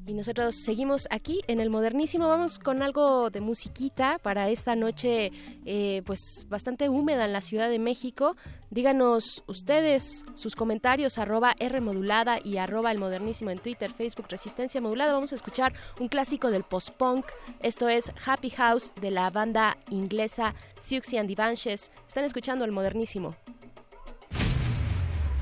Y 0.06 0.14
nosotros 0.14 0.56
seguimos 0.56 1.08
aquí 1.10 1.42
en 1.48 1.60
el 1.60 1.70
modernísimo. 1.70 2.28
Vamos 2.28 2.60
con 2.60 2.82
algo 2.82 3.30
de 3.30 3.42
musiquita 3.42 4.20
para 4.20 4.50
esta 4.50 4.76
noche, 4.76 5.32
eh, 5.66 6.02
pues 6.06 6.46
bastante 6.50 6.90
húmeda 6.90 7.26
en 7.26 7.34
la 7.34 7.42
Ciudad 7.42 7.70
de 7.70 7.80
México. 7.80 8.36
Díganos 8.70 9.44
ustedes 9.48 10.26
sus 10.36 10.56
comentarios, 10.56 11.18
arroba 11.18 11.56
R 11.60 11.82
modulada 11.82 12.40
y 12.44 12.58
arroba 12.58 12.92
el 12.92 13.00
modernísimo 13.00 13.50
en 13.50 13.60
Twitter, 13.60 13.92
Facebook, 13.92 14.28
Resistencia 14.30 14.82
Modulada. 14.82 15.14
Vamos 15.14 15.32
a 15.32 15.36
escuchar 15.36 15.74
un 16.00 16.08
clásico 16.08 16.52
del 16.52 16.64
post-punk. 16.64 17.26
Esto 17.62 17.90
es 17.90 18.12
Happy 18.26 18.50
House 18.52 18.94
de 19.02 19.12
la 19.12 19.30
banda 19.30 19.78
inglesa 19.90 20.54
Siouxsie 20.80 21.20
and 21.20 21.30
the 21.30 21.36
Banshees. 21.36 21.92
Están 22.08 22.24
escuchando 22.24 22.66
el 22.66 22.72
modernísimo. 22.72 23.36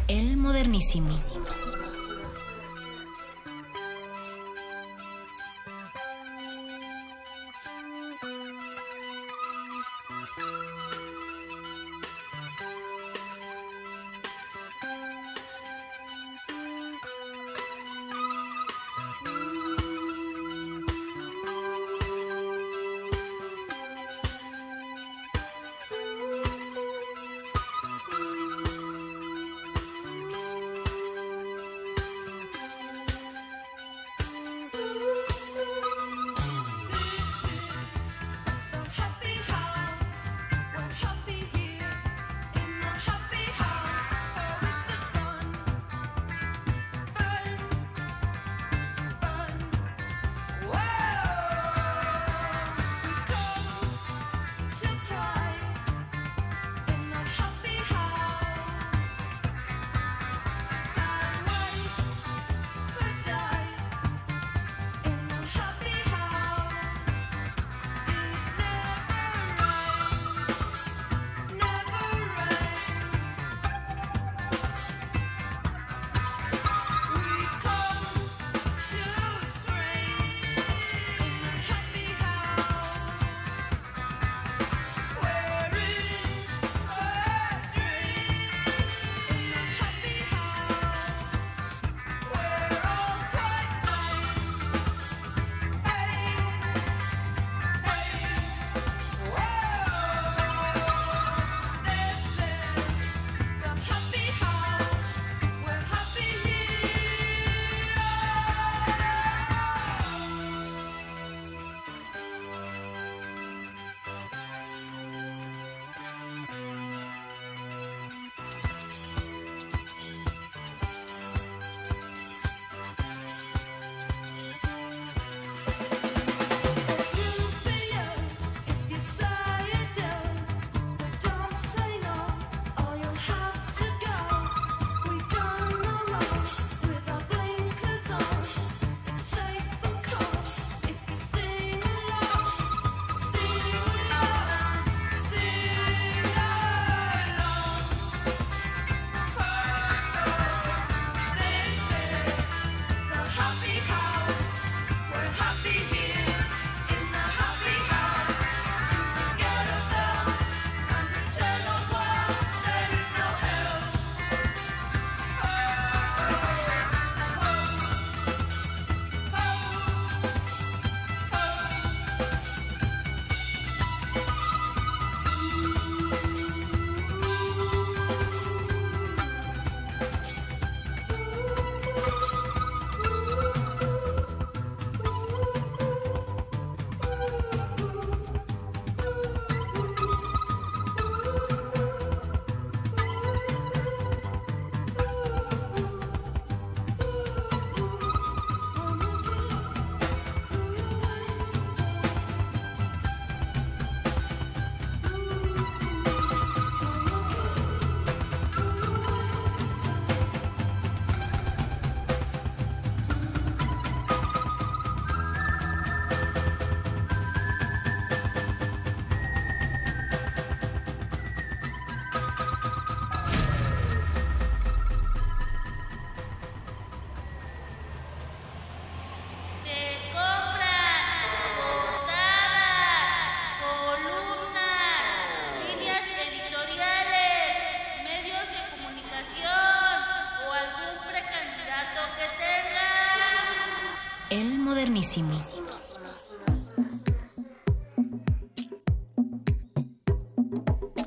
El 0.08 0.38
modernísimo. 0.38 1.18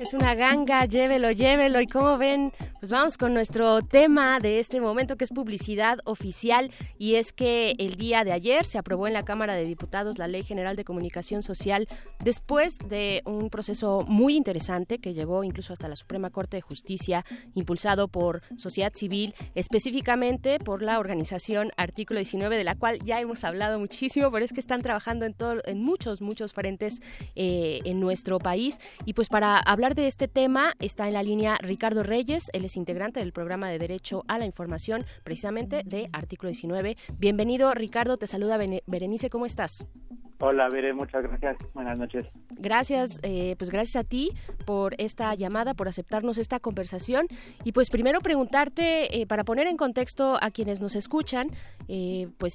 Es 0.01 0.15
una 0.15 0.35
ganga, 0.35 0.87
llévelo, 0.87 1.31
llévelo. 1.31 1.83
¿Y 1.83 1.87
cómo 1.87 2.17
ven? 2.17 2.53
Pues 2.81 2.91
vamos 2.91 3.19
con 3.19 3.35
nuestro 3.35 3.83
tema 3.83 4.39
de 4.41 4.61
este 4.61 4.81
momento 4.81 5.17
que 5.17 5.25
es 5.25 5.31
publicidad 5.31 5.99
oficial 6.05 6.71
y 6.97 7.17
es 7.17 7.33
que 7.33 7.75
el 7.79 7.97
día 7.97 8.25
de 8.25 8.33
ayer 8.33 8.65
se 8.65 8.79
aprobó 8.79 9.09
en 9.09 9.13
la 9.13 9.25
Cámara 9.25 9.57
de 9.57 9.65
Diputados 9.65 10.17
la 10.17 10.29
Ley 10.29 10.45
General 10.45 10.77
de 10.77 10.85
Comunicación 10.85 11.43
Social 11.43 11.89
después 12.23 12.79
de 12.79 13.23
un 13.25 13.51
proceso 13.51 14.05
muy 14.07 14.37
interesante 14.37 14.99
que 14.99 15.15
llegó 15.15 15.45
incluso 15.45 15.73
hasta 15.73 15.89
la 15.89 15.97
Suprema 15.97 16.31
Corte 16.31 16.57
de 16.57 16.61
Justicia 16.63 17.25
impulsado 17.55 18.09
por 18.09 18.43
sociedad 18.57 18.93
civil, 18.95 19.35
específicamente 19.55 20.59
por 20.59 20.83
la 20.83 20.99
organización 20.99 21.71
Artículo 21.77 22.19
19 22.19 22.57
de 22.57 22.65
la 22.65 22.75
cual 22.75 22.99
ya 23.03 23.21
hemos 23.21 23.45
hablado 23.45 23.79
muchísimo, 23.79 24.31
pero 24.31 24.45
es 24.45 24.53
que 24.53 24.61
están 24.61 24.83
trabajando 24.83 25.25
en, 25.27 25.35
todo, 25.35 25.57
en 25.65 25.83
muchos, 25.83 26.21
muchos 26.21 26.53
frentes 26.53 27.01
eh, 27.35 27.81
en 27.85 28.01
nuestro 28.01 28.39
país 28.39 28.81
y 29.05 29.15
pues 29.15 29.29
para 29.29 29.59
hablar 29.59 29.95
de 29.95 30.07
este 30.07 30.29
tema 30.29 30.75
está 30.79 31.07
en 31.07 31.15
la 31.15 31.23
línea 31.23 31.59
Ricardo 31.61 32.03
Reyes, 32.03 32.51
el 32.53 32.65
es 32.65 32.77
integrante 32.77 33.21
del 33.21 33.33
programa 33.33 33.71
de 33.71 33.79
Derecho 33.79 34.25
a 34.29 34.39
la 34.39 34.45
Información, 34.45 35.07
precisamente 35.25 35.83
de 35.85 36.09
Artículo 36.13 36.51
19. 36.51 36.97
Bienvenido, 37.19 37.73
Ricardo, 37.75 38.17
te 38.17 38.27
saluda 38.27 38.59
Berenice, 38.87 39.31
¿cómo 39.31 39.47
estás? 39.47 39.87
Hola, 40.41 40.69
Bere, 40.69 40.93
muchas 40.93 41.25
gracias. 41.25 41.57
Buenas 41.75 41.99
noches. 41.99 42.25
Gracias, 42.51 43.19
eh, 43.25 43.57
pues 43.59 43.71
gracias 43.71 43.97
a 43.97 44.09
ti 44.09 44.31
por 44.67 44.95
esta 44.99 45.35
llamada, 45.35 45.75
por 45.75 45.89
aceptarnos 45.89 46.39
esta 46.39 46.61
conversación. 46.61 47.27
Y 47.65 47.73
pues 47.73 47.91
primero 47.91 48.21
preguntarte, 48.21 49.21
eh, 49.21 49.27
para 49.27 49.43
poner 49.43 49.67
en 49.67 49.77
contexto 49.77 50.39
a 50.41 50.53
quienes 50.53 50.81
nos 50.81 50.95
escuchan, 50.95 51.49
eh, 51.89 52.29
pues 52.39 52.55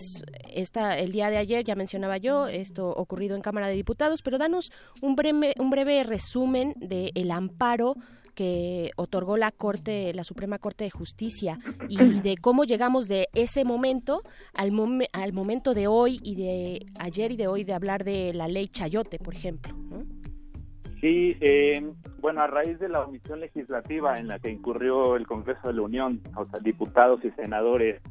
esta, 0.54 0.98
el 0.98 1.12
día 1.12 1.30
de 1.30 1.38
ayer, 1.38 1.66
ya 1.66 1.76
mencionaba 1.76 2.16
yo, 2.18 2.48
esto 2.48 2.88
ocurrido 2.90 3.36
en 3.36 3.42
Cámara 3.42 3.68
de 3.68 3.74
Diputados, 3.74 4.22
pero 4.22 4.38
danos 4.38 4.72
un 5.02 5.16
breve, 5.16 5.54
un 5.60 5.70
breve 5.70 6.04
resumen 6.04 6.76
del 6.78 7.12
el 7.16 7.32
amparo 7.32 7.96
que 8.34 8.92
otorgó 8.96 9.38
la 9.38 9.52
Corte, 9.52 10.14
la 10.14 10.24
Suprema 10.24 10.60
Corte 10.60 10.84
de 10.84 10.90
Justicia 10.90 11.60
y 11.90 11.98
de 12.22 12.38
cómo 12.38 12.64
llegamos 12.64 13.08
de 13.08 13.30
ese 13.34 13.66
momento 13.66 14.22
al, 14.54 14.72
al 15.14 15.34
momento 15.34 15.74
de 15.74 15.88
hoy 15.88 16.20
y 16.24 16.36
de 16.36 16.86
ayer 17.00 17.32
y 17.32 17.38
de 17.38 17.48
hoy 17.48 17.64
de 17.64 17.74
hablar 17.74 18.04
de 18.04 18.34
la 18.34 18.48
ley 18.48 18.68
Chayote, 18.68 19.20
por 19.20 19.34
ejemplo. 19.34 19.76
Sí, 21.02 21.36
eh, 21.42 21.84
bueno, 22.22 22.42
a 22.42 22.48
raíz 22.48 22.80
de 22.80 22.88
la 22.88 23.02
omisión 23.02 23.42
legislativa 23.42 24.16
en 24.16 24.30
la 24.30 24.40
que 24.40 24.50
incurrió 24.50 25.18
el 25.18 25.28
Congreso 25.28 25.68
de 25.68 25.74
la 25.74 25.82
Unión, 25.82 26.22
o 26.38 26.46
sea, 26.46 26.60
diputados 26.62 27.24
y 27.26 27.32
senadores 27.32 28.02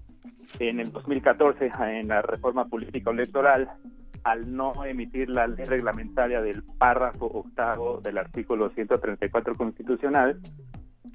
en 0.59 0.81
el 0.81 0.93
2014 0.93 1.71
en 1.99 2.09
la 2.09 2.21
reforma 2.21 2.67
política 2.67 3.11
electoral, 3.11 3.71
al 4.25 4.55
no 4.55 4.85
emitir 4.85 5.29
la 5.29 5.47
ley 5.47 5.65
reglamentaria 5.65 6.41
del 6.41 6.63
párrafo 6.63 7.27
octavo 7.27 8.01
del 8.01 8.19
artículo 8.19 8.71
134 8.71 9.57
constitucional, 9.57 10.41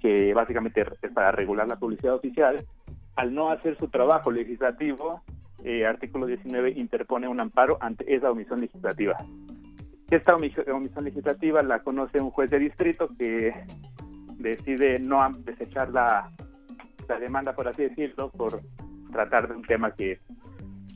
que 0.01 0.33
básicamente 0.33 0.85
es 1.01 1.11
para 1.11 1.31
regular 1.31 1.67
la 1.67 1.77
publicidad 1.77 2.15
oficial, 2.15 2.65
al 3.15 3.33
no 3.33 3.49
hacer 3.49 3.77
su 3.77 3.87
trabajo 3.87 4.31
legislativo, 4.31 5.21
eh, 5.63 5.85
artículo 5.85 6.27
19 6.27 6.71
interpone 6.71 7.27
un 7.27 7.39
amparo 7.39 7.77
ante 7.81 8.13
esa 8.13 8.31
omisión 8.31 8.61
legislativa. 8.61 9.17
Esta 10.09 10.35
omisión 10.35 11.03
legislativa 11.03 11.61
la 11.63 11.79
conoce 11.79 12.21
un 12.21 12.31
juez 12.31 12.49
de 12.49 12.59
distrito 12.59 13.09
que 13.17 13.53
decide 14.37 14.99
no 14.99 15.29
desechar 15.39 15.89
la, 15.89 16.31
la 17.09 17.19
demanda, 17.19 17.53
por 17.53 17.67
así 17.67 17.83
decirlo, 17.83 18.29
por 18.29 18.61
tratar 19.11 19.47
de 19.47 19.55
un 19.55 19.63
tema 19.63 19.91
que 19.91 20.19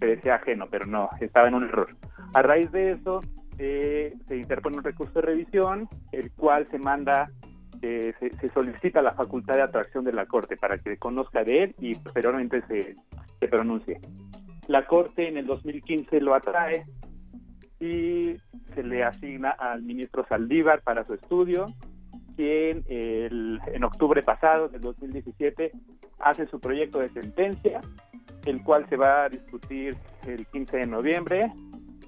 se 0.02 0.08
decía 0.08 0.36
ajeno, 0.36 0.66
pero 0.70 0.88
no, 0.88 1.10
estaba 1.20 1.48
en 1.48 1.54
un 1.54 1.64
error. 1.64 1.96
A 2.34 2.42
raíz 2.42 2.72
de 2.72 2.94
eso, 2.94 3.20
eh, 3.60 4.16
se 4.28 4.36
interpone 4.36 4.78
un 4.78 4.84
recurso 4.84 5.14
de 5.14 5.28
revisión, 5.28 5.88
el 6.12 6.32
cual 6.32 6.68
se 6.72 6.80
manda, 6.80 7.30
eh, 7.84 8.12
se, 8.20 8.50
solicita 8.50 9.04
la 9.04 9.14
facultad 9.14 9.54
de 9.54 9.62
atracción 9.62 10.04
de 10.04 10.12
la 10.12 10.26
Corte 10.26 10.58
para 10.58 10.80
que 10.80 10.98
conozca 10.98 11.44
de 11.44 11.66
él 11.66 11.76
y 11.78 11.94
posteriormente 11.94 12.64
se 12.68 13.48
pronuncie. 13.48 14.02
La 14.66 14.88
Corte 14.88 15.28
en 15.28 15.38
el 15.38 15.46
2015 15.46 16.20
lo 16.20 16.34
atrae 16.34 16.84
y 17.80 18.38
se 18.74 18.84
le 18.84 19.04
asigna 19.04 19.52
al 19.52 19.84
ministro 19.84 20.26
Saldívar 20.28 20.82
para 20.82 21.06
su 21.06 21.14
estudio, 21.14 21.68
quien 22.36 22.84
el, 22.88 23.60
en 23.68 23.84
octubre 23.84 24.24
pasado 24.24 24.68
del 24.68 24.82
2017 24.82 25.72
hace 26.20 26.48
su 26.48 26.60
proyecto 26.60 27.00
de 27.00 27.10
sentencia 27.10 27.82
el 28.46 28.64
cual 28.64 28.88
se 28.88 28.98
va 28.98 29.26
a 29.26 29.30
discutir 29.30 29.98
el 30.26 30.46
15 30.48 30.78
de 30.78 30.88
noviembre 30.88 31.52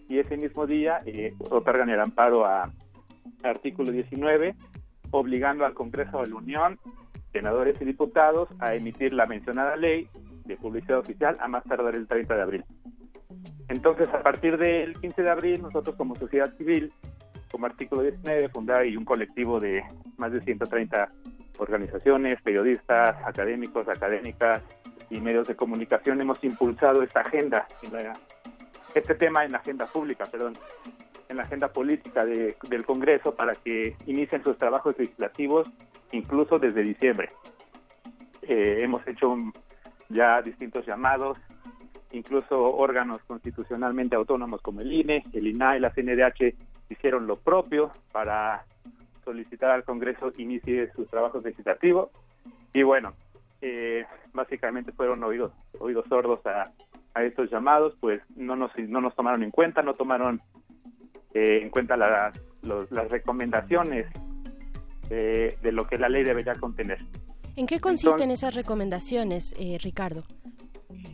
y 0.10 0.20
ese 0.20 0.38
mismo 0.38 0.66
día 0.66 1.02
eh, 1.06 1.34
otorgan 1.50 1.90
el 1.90 2.00
amparo 2.00 2.46
a 2.46 2.72
artículo 3.44 3.92
19, 3.92 4.56
obligando 5.12 5.66
al 5.66 5.74
Congreso 5.74 6.22
de 6.22 6.30
la 6.30 6.36
Unión, 6.36 6.80
senadores 7.32 7.80
y 7.82 7.86
diputados 7.86 8.50
a 8.60 8.76
emitir 8.76 9.14
la 9.14 9.26
mencionada 9.26 9.76
ley 9.76 10.08
de 10.46 10.58
publicidad 10.58 11.00
oficial 11.00 11.38
a 11.40 11.48
más 11.48 11.64
tardar 11.64 11.96
el 11.96 12.08
30 12.08 12.36
de 12.36 12.42
abril. 12.42 12.66
Entonces, 13.70 14.08
a 14.10 14.20
partir 14.20 14.58
del 14.58 15.00
15 15.00 15.24
de 15.24 15.30
abril, 15.30 15.62
nosotros 15.62 15.96
como 15.96 16.16
sociedad 16.16 16.54
civil, 16.58 16.92
como 17.54 17.68
artículo 17.68 18.02
19, 18.02 18.50
fundar 18.50 18.84
y 18.88 18.98
un 18.98 19.06
colectivo 19.06 19.60
de 19.60 19.84
más 20.18 20.32
de 20.32 20.42
130 20.42 21.08
organizaciones, 21.60 22.42
periodistas, 22.42 23.16
académicos, 23.24 23.88
académicas, 23.88 24.64
y 25.12 25.22
medios 25.22 25.48
de 25.48 25.56
comunicación 25.56 26.20
hemos 26.20 26.44
impulsado 26.44 27.04
esta 27.04 27.20
agenda, 27.20 27.68
este 28.96 29.14
tema 29.14 29.46
en 29.46 29.52
la 29.52 29.60
agenda 29.60 29.86
pública, 29.86 30.26
perdón, 30.26 30.58
en 31.30 31.38
la 31.38 31.44
agenda 31.44 31.68
política 31.68 32.26
del 32.26 32.86
Congreso 32.86 33.36
para 33.36 33.54
que 33.54 33.96
inicien 34.08 34.44
sus 34.44 34.58
trabajos 34.58 34.98
legislativos 34.98 35.68
incluso 36.12 36.58
desde 36.58 36.82
diciembre. 36.82 37.30
Eh, 38.42 38.80
hemos 38.82 39.08
hecho 39.08 39.36
ya 40.10 40.42
distintos 40.42 40.88
llamados, 40.88 41.38
incluso 42.12 42.60
órganos 42.60 43.22
constitucionalmente 43.28 44.16
autónomos 44.16 44.62
como 44.62 44.82
el 44.82 44.92
INE, 44.92 45.24
el 45.32 45.46
INAI, 45.46 45.80
la 45.80 45.92
CNDH 45.92 46.73
hicieron 46.94 47.28
lo 47.28 47.38
propio 47.38 47.92
para 48.12 48.66
solicitar 49.24 49.72
al 49.72 49.84
Congreso 49.84 50.32
inicie 50.38 50.92
sus 50.94 51.08
trabajos 51.10 51.44
legislativos. 51.44 52.10
Y 52.74 52.84
bueno, 52.84 53.14
eh, 53.62 54.06
básicamente 54.34 54.92
fueron 54.92 55.24
oídos, 55.24 55.52
oídos 55.80 56.06
sordos 56.08 56.46
a, 56.46 56.72
a, 57.14 57.24
estos 57.24 57.52
llamados, 57.52 57.96
pues 58.00 58.22
no 58.36 58.56
nos, 58.56 58.72
no 58.78 59.02
nos 59.02 59.16
tomaron 59.16 59.44
en 59.44 59.52
cuenta, 59.52 59.82
no 59.84 59.94
tomaron 59.94 60.42
eh, 61.34 61.60
en 61.62 61.70
cuenta 61.70 61.96
las 61.98 63.10
recomendaciones 63.10 64.08
de 65.10 65.72
lo 65.72 65.86
que 65.86 66.00
la 66.00 66.10
ley 66.10 66.24
debería 66.24 66.56
contener. 66.56 66.98
¿En 67.56 67.68
qué 67.68 67.80
consisten 67.80 68.32
esas 68.32 68.56
recomendaciones, 68.56 69.54
eh, 69.60 69.78
Ricardo? 69.80 70.24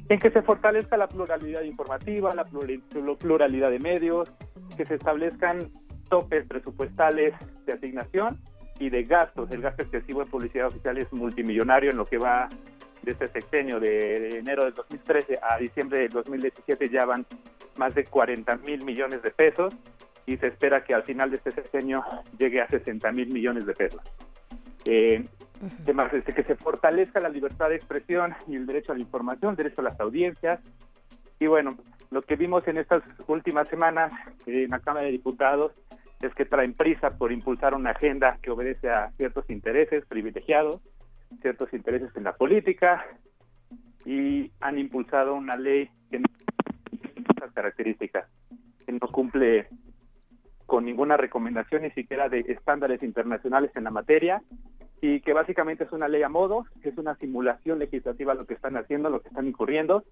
En 0.09 0.19
que 0.19 0.31
se 0.31 0.41
fortalezca 0.41 0.97
la 0.97 1.07
pluralidad 1.07 1.61
informativa, 1.61 2.31
la 2.33 2.43
pluralidad 2.43 3.69
de 3.69 3.79
medios, 3.79 4.31
que 4.75 4.85
se 4.85 4.95
establezcan 4.95 5.71
topes 6.09 6.45
presupuestales 6.47 7.33
de 7.65 7.73
asignación 7.73 8.39
y 8.79 8.89
de 8.89 9.03
gastos. 9.03 9.51
El 9.51 9.61
gasto 9.61 9.83
excesivo 9.83 10.21
en 10.21 10.29
publicidad 10.29 10.67
oficial 10.67 10.97
es 10.97 11.11
multimillonario 11.13 11.91
en 11.91 11.97
lo 11.97 12.05
que 12.05 12.17
va 12.17 12.49
de 13.03 13.11
este 13.11 13.27
sexenio 13.27 13.79
de 13.79 14.39
enero 14.39 14.65
del 14.65 14.73
2013 14.73 15.39
a 15.41 15.57
diciembre 15.57 15.99
del 15.99 16.09
2017 16.09 16.89
ya 16.89 17.05
van 17.05 17.25
más 17.77 17.95
de 17.95 18.03
40 18.03 18.57
mil 18.57 18.83
millones 18.83 19.21
de 19.21 19.31
pesos 19.31 19.73
y 20.25 20.37
se 20.37 20.47
espera 20.47 20.83
que 20.83 20.93
al 20.93 21.03
final 21.03 21.31
de 21.31 21.37
este 21.37 21.51
sexenio 21.51 22.03
llegue 22.37 22.61
a 22.61 22.67
60 22.67 23.11
mil 23.11 23.29
millones 23.29 23.65
de 23.65 23.73
pesos. 23.73 24.01
Eh, 24.85 25.25
Además, 25.83 26.13
este, 26.13 26.33
que 26.33 26.43
se 26.43 26.55
fortalezca 26.55 27.19
la 27.19 27.29
libertad 27.29 27.69
de 27.69 27.75
expresión 27.75 28.33
y 28.47 28.55
el 28.55 28.65
derecho 28.65 28.91
a 28.91 28.95
la 28.95 29.01
información, 29.01 29.55
derecho 29.55 29.81
a 29.81 29.85
las 29.85 29.99
audiencias. 29.99 30.59
Y 31.39 31.47
bueno, 31.47 31.77
lo 32.11 32.21
que 32.21 32.35
vimos 32.35 32.67
en 32.67 32.77
estas 32.77 33.03
últimas 33.27 33.67
semanas 33.67 34.11
en 34.45 34.69
la 34.69 34.79
Cámara 34.79 35.05
de 35.05 35.11
Diputados 35.11 35.73
es 36.21 36.33
que 36.33 36.45
traen 36.45 36.73
prisa 36.73 37.11
por 37.11 37.31
impulsar 37.31 37.73
una 37.73 37.91
agenda 37.91 38.37
que 38.41 38.51
obedece 38.51 38.89
a 38.89 39.11
ciertos 39.17 39.49
intereses 39.49 40.05
privilegiados, 40.05 40.81
ciertos 41.41 41.71
intereses 41.73 42.09
en 42.15 42.23
la 42.23 42.33
política, 42.33 43.05
y 44.05 44.51
han 44.59 44.79
impulsado 44.79 45.35
una 45.35 45.55
ley 45.55 45.89
que 46.09 46.19
no 46.19 46.27
tiene 46.89 47.53
características, 47.53 48.27
que 48.85 48.91
no 48.93 49.07
cumple 49.07 49.67
con 50.65 50.85
ninguna 50.85 51.17
recomendación 51.17 51.81
ni 51.81 51.91
siquiera 51.91 52.29
de 52.29 52.39
estándares 52.41 53.01
internacionales 53.03 53.71
en 53.75 53.83
la 53.85 53.91
materia 53.91 54.41
y 55.01 55.21
que 55.21 55.33
básicamente 55.33 55.85
es 55.85 55.91
una 55.91 56.07
ley 56.07 56.23
a 56.23 56.29
modo, 56.29 56.65
es 56.83 56.97
una 56.97 57.15
simulación 57.15 57.79
legislativa 57.79 58.33
lo 58.33 58.45
que 58.45 58.53
están 58.53 58.75
haciendo, 58.75 59.09
lo 59.09 59.21
que 59.21 59.29
están 59.29 59.47
incurriendo, 59.47 60.03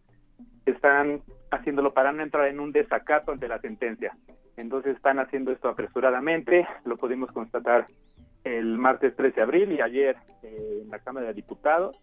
están 0.65 1.21
haciéndolo 1.51 1.93
para 1.93 2.11
no 2.11 2.23
entrar 2.23 2.47
en 2.47 2.59
un 2.59 2.71
desacato 2.71 3.31
ante 3.31 3.47
la 3.47 3.59
sentencia. 3.59 4.15
Entonces 4.55 4.95
están 4.95 5.19
haciendo 5.19 5.51
esto 5.51 5.69
apresuradamente, 5.69 6.67
lo 6.85 6.97
pudimos 6.97 7.31
constatar 7.31 7.85
el 8.43 8.77
martes 8.77 9.15
13 9.15 9.35
de 9.35 9.43
abril 9.43 9.71
y 9.73 9.81
ayer 9.81 10.15
eh, 10.43 10.81
en 10.83 10.89
la 10.89 10.99
Cámara 10.99 11.27
de 11.27 11.33
Diputados. 11.33 11.97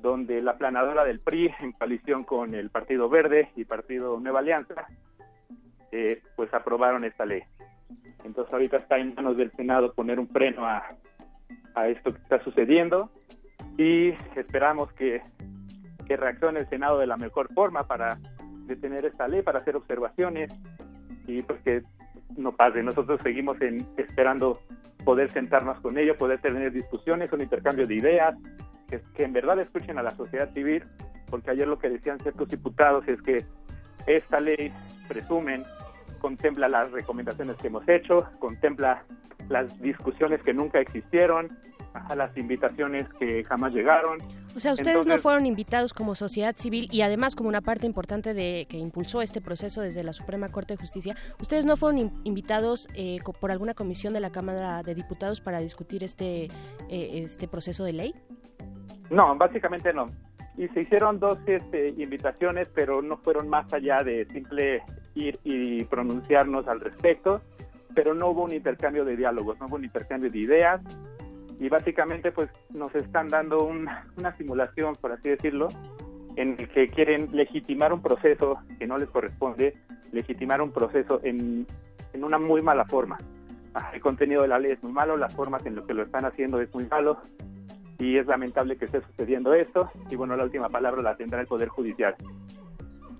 donde 0.00 0.40
la 0.40 0.56
planadora 0.56 1.04
del 1.04 1.18
PRI, 1.18 1.52
en 1.58 1.72
coalición 1.72 2.22
con 2.22 2.54
el 2.54 2.70
Partido 2.70 3.08
Verde 3.08 3.50
y 3.56 3.64
Partido 3.64 4.20
Nueva 4.20 4.38
Alianza, 4.38 4.86
eh, 5.90 6.22
pues 6.36 6.54
aprobaron 6.54 7.04
esta 7.04 7.26
ley. 7.26 7.42
Entonces 8.22 8.52
ahorita 8.52 8.76
está 8.76 8.98
en 8.98 9.16
manos 9.16 9.36
del 9.36 9.50
Senado 9.52 9.92
poner 9.92 10.20
un 10.20 10.28
freno 10.28 10.64
a, 10.64 10.84
a 11.74 11.88
esto 11.88 12.12
que 12.12 12.20
está 12.20 12.42
sucediendo 12.42 13.10
y 13.76 14.10
esperamos 14.36 14.92
que, 14.92 15.22
que 16.06 16.16
reaccione 16.16 16.60
el 16.60 16.68
Senado 16.68 16.98
de 16.98 17.06
la 17.06 17.16
mejor 17.16 17.52
forma 17.54 17.86
para 17.86 18.18
detener 18.66 19.04
esta 19.04 19.28
ley, 19.28 19.42
para 19.42 19.60
hacer 19.60 19.76
observaciones 19.76 20.54
y 21.26 21.42
pues 21.42 21.60
que 21.62 21.82
no 22.36 22.52
pase. 22.52 22.82
Nosotros 22.82 23.20
seguimos 23.22 23.60
en, 23.60 23.86
esperando 23.96 24.60
poder 25.04 25.30
sentarnos 25.30 25.80
con 25.80 25.98
ellos, 25.98 26.16
poder 26.16 26.40
tener 26.40 26.72
discusiones, 26.72 27.32
un 27.32 27.42
intercambio 27.42 27.86
de 27.86 27.94
ideas, 27.94 28.36
que, 28.88 29.00
que 29.14 29.24
en 29.24 29.32
verdad 29.32 29.60
escuchen 29.60 29.98
a 29.98 30.02
la 30.02 30.10
sociedad 30.10 30.52
civil, 30.52 30.84
porque 31.30 31.50
ayer 31.50 31.68
lo 31.68 31.78
que 31.78 31.88
decían 31.88 32.18
ciertos 32.20 32.48
diputados 32.48 33.06
es 33.06 33.20
que 33.22 33.44
esta 34.06 34.40
ley, 34.40 34.72
presumen, 35.06 35.64
contempla 36.18 36.68
las 36.68 36.90
recomendaciones 36.90 37.56
que 37.56 37.68
hemos 37.68 37.88
hecho, 37.88 38.28
contempla 38.38 39.04
las 39.48 39.80
discusiones 39.80 40.42
que 40.42 40.52
nunca 40.52 40.80
existieron, 40.80 41.56
a 41.94 42.14
las 42.14 42.36
invitaciones 42.36 43.06
que 43.18 43.44
jamás 43.44 43.72
llegaron. 43.72 44.18
O 44.54 44.60
sea, 44.60 44.74
ustedes 44.74 45.06
no 45.06 45.18
fueron 45.18 45.46
invitados 45.46 45.92
como 45.92 46.14
sociedad 46.14 46.54
civil 46.56 46.88
y 46.92 47.02
además 47.02 47.34
como 47.34 47.48
una 47.48 47.60
parte 47.60 47.86
importante 47.86 48.34
de 48.34 48.66
que 48.68 48.76
impulsó 48.76 49.22
este 49.22 49.40
proceso 49.40 49.80
desde 49.80 50.02
la 50.04 50.12
Suprema 50.12 50.50
Corte 50.50 50.74
de 50.74 50.80
Justicia, 50.80 51.16
ustedes 51.40 51.64
no 51.64 51.76
fueron 51.76 52.12
invitados 52.24 52.88
eh, 52.94 53.18
por 53.40 53.50
alguna 53.50 53.74
comisión 53.74 54.12
de 54.12 54.20
la 54.20 54.30
Cámara 54.30 54.82
de 54.82 54.94
Diputados 54.94 55.40
para 55.40 55.60
discutir 55.60 56.04
este 56.04 56.44
eh, 56.88 57.22
este 57.24 57.48
proceso 57.48 57.84
de 57.84 57.92
ley. 57.92 58.14
No, 59.10 59.36
básicamente 59.36 59.92
no. 59.92 60.10
Y 60.58 60.66
se 60.68 60.82
hicieron 60.82 61.20
dos 61.20 61.38
este, 61.46 61.90
invitaciones, 61.90 62.68
pero 62.74 63.00
no 63.00 63.16
fueron 63.18 63.48
más 63.48 63.72
allá 63.72 64.02
de 64.02 64.26
simple 64.26 64.82
ir 65.14 65.38
y 65.44 65.84
pronunciarnos 65.84 66.66
al 66.66 66.80
respecto, 66.80 67.40
pero 67.94 68.12
no 68.12 68.30
hubo 68.30 68.42
un 68.42 68.52
intercambio 68.52 69.04
de 69.04 69.16
diálogos, 69.16 69.58
no 69.60 69.66
hubo 69.66 69.76
un 69.76 69.84
intercambio 69.84 70.30
de 70.30 70.38
ideas 70.38 70.80
y 71.60 71.68
básicamente 71.68 72.32
pues 72.32 72.50
nos 72.70 72.92
están 72.94 73.28
dando 73.28 73.64
una 73.64 74.36
simulación, 74.36 74.96
por 74.96 75.12
así 75.12 75.28
decirlo, 75.30 75.68
en 76.34 76.56
el 76.58 76.68
que 76.68 76.88
quieren 76.88 77.28
legitimar 77.32 77.92
un 77.92 78.02
proceso 78.02 78.58
que 78.78 78.86
no 78.86 78.98
les 78.98 79.08
corresponde, 79.08 79.76
legitimar 80.12 80.60
un 80.60 80.72
proceso 80.72 81.20
en, 81.22 81.66
en 82.12 82.24
una 82.24 82.38
muy 82.38 82.62
mala 82.62 82.84
forma. 82.84 83.18
El 83.92 84.00
contenido 84.00 84.42
de 84.42 84.48
la 84.48 84.58
ley 84.58 84.72
es 84.72 84.82
muy 84.82 84.92
malo, 84.92 85.16
las 85.16 85.34
formas 85.36 85.64
en 85.66 85.76
las 85.76 85.84
que 85.84 85.94
lo 85.94 86.02
están 86.02 86.24
haciendo 86.24 86.60
es 86.60 86.72
muy 86.74 86.84
malo 86.86 87.18
y 87.98 88.16
es 88.16 88.26
lamentable 88.26 88.76
que 88.76 88.84
esté 88.84 89.00
sucediendo 89.02 89.52
esto 89.54 89.90
y 90.10 90.16
bueno, 90.16 90.36
la 90.36 90.44
última 90.44 90.68
palabra 90.68 91.02
la 91.02 91.16
tendrá 91.16 91.40
el 91.40 91.46
Poder 91.46 91.68
Judicial. 91.68 92.14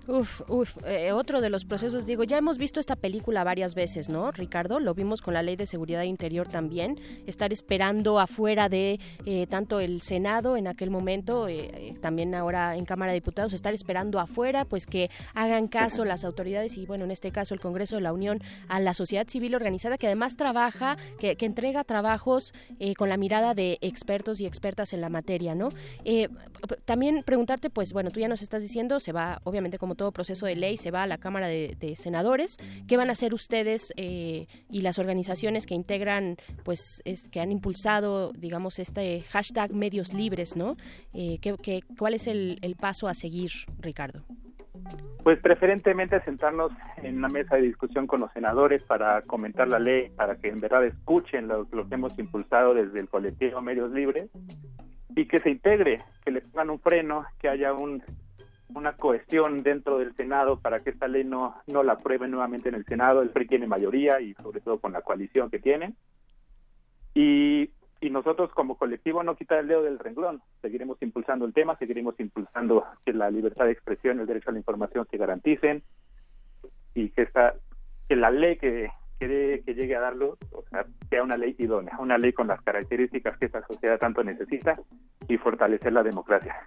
Uf, 0.08 0.40
uf, 0.48 0.78
eh, 0.86 1.12
otro 1.12 1.42
de 1.42 1.50
los 1.50 1.66
procesos, 1.66 2.06
digo, 2.06 2.24
ya 2.24 2.38
hemos 2.38 2.56
visto 2.56 2.80
esta 2.80 2.96
película 2.96 3.44
varias 3.44 3.74
veces, 3.74 4.08
¿no, 4.08 4.32
Ricardo? 4.32 4.80
Lo 4.80 4.94
vimos 4.94 5.20
con 5.20 5.34
la 5.34 5.42
Ley 5.42 5.54
de 5.54 5.66
Seguridad 5.66 6.02
Interior 6.04 6.48
también, 6.48 6.98
estar 7.26 7.52
esperando 7.52 8.18
afuera 8.18 8.70
de 8.70 9.00
eh, 9.26 9.46
tanto 9.48 9.80
el 9.80 10.00
Senado 10.00 10.56
en 10.56 10.66
aquel 10.66 10.88
momento, 10.88 11.46
eh, 11.46 11.94
también 12.00 12.34
ahora 12.34 12.74
en 12.76 12.86
Cámara 12.86 13.12
de 13.12 13.16
Diputados, 13.16 13.52
estar 13.52 13.74
esperando 13.74 14.18
afuera, 14.18 14.64
pues 14.64 14.86
que 14.86 15.10
hagan 15.34 15.68
caso 15.68 16.06
las 16.06 16.24
autoridades 16.24 16.78
y, 16.78 16.86
bueno, 16.86 17.04
en 17.04 17.10
este 17.10 17.30
caso 17.30 17.52
el 17.52 17.60
Congreso 17.60 17.96
de 17.96 18.00
la 18.00 18.14
Unión 18.14 18.40
a 18.68 18.80
la 18.80 18.94
sociedad 18.94 19.28
civil 19.28 19.54
organizada 19.54 19.98
que 19.98 20.06
además 20.06 20.38
trabaja, 20.38 20.96
que, 21.18 21.36
que 21.36 21.44
entrega 21.44 21.84
trabajos 21.84 22.54
con 22.96 23.10
la 23.10 23.18
mirada 23.18 23.52
de 23.52 23.76
expertos 23.82 24.40
y 24.40 24.46
expertas 24.46 24.94
en 24.94 25.02
la 25.02 25.10
materia, 25.10 25.54
¿no? 25.54 25.68
también 26.86 27.22
preguntarte, 27.24 27.68
pues, 27.68 27.92
bueno, 27.92 28.10
tú 28.10 28.20
ya 28.20 28.28
nos 28.28 28.40
estás 28.40 28.62
diciendo, 28.62 29.00
se 29.00 29.12
va, 29.12 29.40
obviamente, 29.44 29.76
como 29.76 29.97
todo 29.98 30.12
proceso 30.12 30.46
de 30.46 30.56
ley 30.56 30.78
se 30.78 30.90
va 30.90 31.02
a 31.02 31.06
la 31.06 31.18
Cámara 31.18 31.48
de, 31.48 31.94
Senadores. 31.96 32.56
¿Qué 32.86 32.96
van 32.96 33.08
a 33.08 33.12
hacer 33.12 33.34
ustedes 33.34 33.92
eh, 33.96 34.46
y 34.70 34.80
las 34.80 34.98
organizaciones 34.98 35.66
que 35.66 35.74
integran, 35.74 36.36
pues, 36.64 37.02
que 37.30 37.40
han 37.40 37.52
impulsado, 37.52 38.32
digamos, 38.32 38.78
este 38.78 39.22
hashtag 39.30 39.74
medios 39.74 40.14
libres, 40.14 40.56
¿no? 40.56 40.76
Eh, 41.12 41.38
¿qué, 41.40 41.82
cuál 41.98 42.14
es 42.14 42.26
el, 42.26 42.58
paso 42.80 43.08
a 43.08 43.14
seguir, 43.14 43.50
Ricardo? 43.80 44.22
Pues 45.24 45.40
preferentemente 45.40 46.22
sentarnos 46.22 46.70
en 47.02 47.18
una 47.18 47.28
mesa 47.28 47.56
de 47.56 47.62
discusión 47.62 48.06
con 48.06 48.20
los 48.20 48.32
senadores 48.32 48.82
para 48.84 49.22
comentar 49.22 49.66
la 49.68 49.80
ley, 49.80 50.10
para 50.10 50.36
que 50.36 50.48
en 50.48 50.60
verdad 50.60 50.86
escuchen 50.86 51.48
lo, 51.48 51.66
lo 51.72 51.88
que 51.88 51.96
hemos 51.96 52.16
impulsado 52.18 52.74
desde 52.74 53.00
el 53.00 53.08
colectivo 53.08 53.60
Medios 53.60 53.90
Libres 53.90 54.30
y 55.16 55.26
que 55.26 55.40
se 55.40 55.50
integre, 55.50 56.04
que 56.24 56.30
le 56.30 56.42
pongan 56.42 56.70
un 56.70 56.78
freno, 56.78 57.24
que 57.40 57.48
haya 57.48 57.72
un 57.72 58.02
una 58.74 58.92
cohesión 58.94 59.62
dentro 59.62 59.98
del 59.98 60.14
Senado 60.14 60.60
para 60.60 60.80
que 60.80 60.90
esta 60.90 61.08
ley 61.08 61.24
no, 61.24 61.54
no 61.66 61.82
la 61.82 61.94
apruebe 61.94 62.28
nuevamente 62.28 62.68
en 62.68 62.74
el 62.74 62.84
Senado. 62.84 63.22
El 63.22 63.30
PRI 63.30 63.46
tiene 63.46 63.66
mayoría 63.66 64.20
y 64.20 64.34
sobre 64.34 64.60
todo 64.60 64.78
con 64.78 64.92
la 64.92 65.02
coalición 65.02 65.50
que 65.50 65.58
tiene. 65.58 65.94
Y, 67.14 67.70
y 68.00 68.10
nosotros 68.10 68.50
como 68.52 68.76
colectivo 68.76 69.22
no 69.22 69.36
quitar 69.36 69.58
el 69.58 69.68
dedo 69.68 69.82
del 69.82 69.98
renglón. 69.98 70.42
Seguiremos 70.60 71.00
impulsando 71.02 71.44
el 71.46 71.54
tema, 71.54 71.76
seguiremos 71.76 72.18
impulsando 72.20 72.84
que 73.04 73.12
la 73.12 73.30
libertad 73.30 73.64
de 73.64 73.72
expresión, 73.72 74.20
el 74.20 74.26
derecho 74.26 74.50
a 74.50 74.52
la 74.52 74.58
información 74.58 75.06
se 75.10 75.16
garanticen 75.16 75.82
y 76.94 77.10
que 77.10 77.22
esta 77.22 77.54
que 78.08 78.16
la 78.16 78.30
ley 78.30 78.56
que, 78.56 78.88
que, 79.20 79.62
que 79.64 79.74
llegue 79.74 79.94
a 79.94 80.00
darlo 80.00 80.38
o 80.52 80.64
sea, 80.70 80.86
sea 81.10 81.22
una 81.22 81.36
ley 81.36 81.54
idónea, 81.58 81.98
una 81.98 82.16
ley 82.16 82.32
con 82.32 82.46
las 82.46 82.62
características 82.62 83.36
que 83.38 83.46
esta 83.46 83.66
sociedad 83.66 83.98
tanto 83.98 84.24
necesita 84.24 84.80
y 85.28 85.36
fortalecer 85.36 85.92
la 85.92 86.02
democracia. 86.02 86.66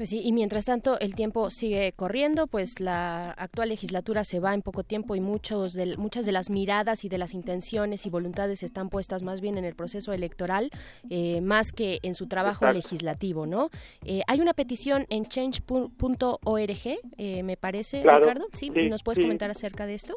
Pues 0.00 0.08
sí, 0.08 0.22
y 0.24 0.32
mientras 0.32 0.64
tanto 0.64 0.98
el 0.98 1.14
tiempo 1.14 1.50
sigue 1.50 1.92
corriendo, 1.92 2.46
pues 2.46 2.80
la 2.80 3.32
actual 3.32 3.68
legislatura 3.68 4.24
se 4.24 4.40
va 4.40 4.54
en 4.54 4.62
poco 4.62 4.82
tiempo 4.82 5.14
y 5.14 5.20
muchos 5.20 5.74
de, 5.74 5.94
muchas 5.98 6.24
de 6.24 6.32
las 6.32 6.48
miradas 6.48 7.04
y 7.04 7.10
de 7.10 7.18
las 7.18 7.34
intenciones 7.34 8.06
y 8.06 8.08
voluntades 8.08 8.62
están 8.62 8.88
puestas 8.88 9.22
más 9.22 9.42
bien 9.42 9.58
en 9.58 9.66
el 9.66 9.74
proceso 9.74 10.14
electoral, 10.14 10.70
eh, 11.10 11.42
más 11.42 11.72
que 11.72 11.98
en 12.02 12.14
su 12.14 12.28
trabajo 12.28 12.72
legislativo, 12.72 13.44
¿no? 13.44 13.68
Eh, 14.06 14.22
hay 14.26 14.40
una 14.40 14.54
petición 14.54 15.04
en 15.10 15.26
change.org, 15.26 16.98
eh, 17.18 17.42
me 17.42 17.58
parece, 17.58 17.98
Ricardo. 17.98 18.46
¿Sí? 18.54 18.70
¿Nos 18.70 19.02
puedes 19.02 19.18
comentar 19.18 19.50
acerca 19.50 19.84
de 19.84 19.92
esto? 19.92 20.16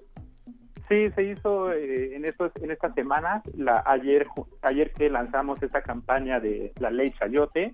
Sí, 0.88 1.10
se 1.14 1.24
hizo 1.24 1.74
en 1.74 2.24
estos 2.24 2.54
en 2.62 2.72
estas 2.72 2.96
semanas. 2.96 3.44
La, 3.54 3.84
ayer 3.86 4.28
ayer 4.62 4.94
que 4.94 5.10
lanzamos 5.10 5.62
esta 5.62 5.82
campaña 5.82 6.40
de 6.40 6.72
la 6.80 6.90
ley 6.90 7.10
Chayote, 7.20 7.74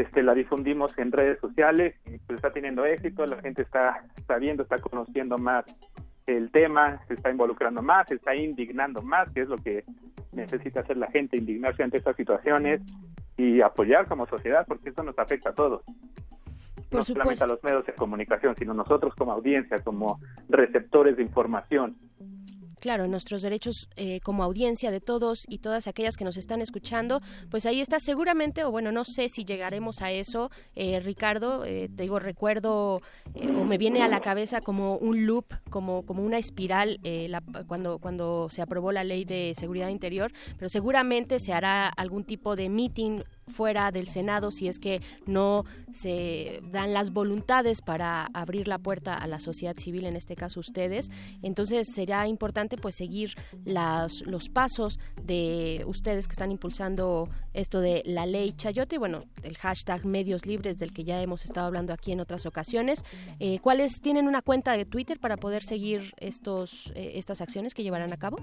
este, 0.00 0.24
la 0.24 0.34
difundimos 0.34 0.96
en 0.98 1.12
redes 1.12 1.38
sociales 1.38 1.94
y 2.06 2.18
pues 2.18 2.36
está 2.36 2.52
teniendo 2.52 2.84
éxito, 2.84 3.24
la 3.26 3.40
gente 3.40 3.62
está, 3.62 4.02
viendo, 4.40 4.64
está 4.64 4.80
conociendo 4.80 5.38
más 5.38 5.64
el 6.26 6.50
tema, 6.50 7.00
se 7.06 7.14
está 7.14 7.30
involucrando 7.30 7.80
más, 7.80 8.08
se 8.08 8.16
está 8.16 8.34
indignando 8.34 9.02
más, 9.02 9.30
que 9.30 9.42
es 9.42 9.48
lo 9.48 9.58
que 9.58 9.84
necesita 10.32 10.80
hacer 10.80 10.96
la 10.96 11.08
gente, 11.12 11.36
indignarse 11.36 11.84
ante 11.84 11.98
estas 11.98 12.16
situaciones 12.16 12.80
y 13.36 13.60
apoyar 13.60 14.08
como 14.08 14.26
sociedad, 14.26 14.64
porque 14.66 14.88
esto 14.88 15.04
nos 15.04 15.16
afecta 15.16 15.50
a 15.50 15.54
todos. 15.54 15.82
no 16.90 17.04
solamente 17.04 17.44
a 17.44 17.46
los 17.46 17.62
medios 17.62 17.86
de 17.86 17.92
comunicación, 17.92 18.56
sino 18.56 18.74
nosotros 18.74 19.14
como 19.14 19.30
audiencia, 19.30 19.80
como 19.80 20.18
receptores 20.48 21.16
de 21.16 21.22
información 21.22 21.96
claro, 22.80 23.06
nuestros 23.06 23.42
derechos 23.42 23.88
eh, 23.96 24.20
como 24.20 24.42
audiencia 24.42 24.90
de 24.90 25.00
todos 25.00 25.44
y 25.48 25.58
todas 25.58 25.86
aquellas 25.86 26.16
que 26.16 26.24
nos 26.24 26.36
están 26.36 26.60
escuchando, 26.60 27.20
pues 27.50 27.66
ahí 27.66 27.80
está 27.80 28.00
seguramente, 28.00 28.64
o 28.64 28.70
bueno, 28.70 28.92
no 28.92 29.04
sé 29.04 29.28
si 29.28 29.44
llegaremos 29.44 30.02
a 30.02 30.10
eso, 30.12 30.50
eh, 30.74 31.00
Ricardo, 31.00 31.64
eh, 31.64 31.88
te 31.94 32.02
digo, 32.02 32.18
recuerdo 32.18 33.00
o 33.34 33.64
me 33.64 33.78
viene 33.78 34.02
a 34.02 34.08
la 34.08 34.20
cabeza 34.20 34.60
como 34.60 34.96
un 34.96 35.26
loop, 35.26 35.46
como, 35.70 36.04
como 36.04 36.22
una 36.22 36.38
espiral 36.38 37.00
cuando, 37.66 37.98
cuando 37.98 38.48
se 38.50 38.62
aprobó 38.62 38.92
la 38.92 39.04
ley 39.04 39.24
de 39.24 39.54
seguridad 39.56 39.88
interior, 39.88 40.32
pero 40.58 40.68
seguramente 40.68 41.40
se 41.40 41.52
hará 41.52 41.88
algún 41.88 42.24
tipo 42.24 42.56
de 42.56 42.68
meeting 42.68 43.22
fuera 43.48 43.90
del 43.90 44.08
Senado 44.08 44.50
si 44.50 44.68
es 44.68 44.78
que 44.78 45.00
no 45.26 45.64
se 45.92 46.60
dan 46.70 46.92
las 46.92 47.12
voluntades 47.12 47.80
para 47.82 48.26
abrir 48.34 48.68
la 48.68 48.78
puerta 48.78 49.14
a 49.14 49.26
la 49.26 49.40
sociedad 49.40 49.76
civil, 49.76 50.06
en 50.06 50.16
este 50.16 50.36
caso 50.36 50.60
ustedes. 50.60 51.10
Entonces 51.42 51.88
será 51.94 52.26
importante 52.28 52.76
pues 52.76 52.96
seguir 52.96 53.34
las, 53.64 54.22
los 54.22 54.48
pasos 54.48 54.98
de 55.22 55.84
ustedes 55.86 56.26
que 56.26 56.32
están 56.32 56.50
impulsando 56.50 57.28
esto 57.52 57.80
de 57.80 58.02
la 58.04 58.26
ley 58.26 58.52
Chayote, 58.52 58.98
bueno, 58.98 59.24
el 59.42 59.56
hashtag 59.56 60.04
medios 60.04 60.46
libres 60.46 60.78
del 60.78 60.92
que 60.92 61.04
ya 61.04 61.22
hemos 61.22 61.44
estado 61.44 61.66
hablando 61.66 61.92
aquí 61.92 62.12
en 62.12 62.20
otras 62.20 62.46
ocasiones. 62.46 63.04
Eh, 63.38 63.58
¿Cuáles 63.60 64.00
tienen 64.00 64.26
una 64.26 64.42
cuenta 64.42 64.76
de 64.76 64.84
Twitter 64.84 65.18
para 65.18 65.36
poder 65.36 65.62
seguir 65.62 66.14
estos, 66.18 66.92
eh, 66.94 67.12
estas 67.14 67.40
acciones 67.40 67.74
que 67.74 67.82
llevarán 67.82 68.12
a 68.12 68.16
cabo? 68.16 68.38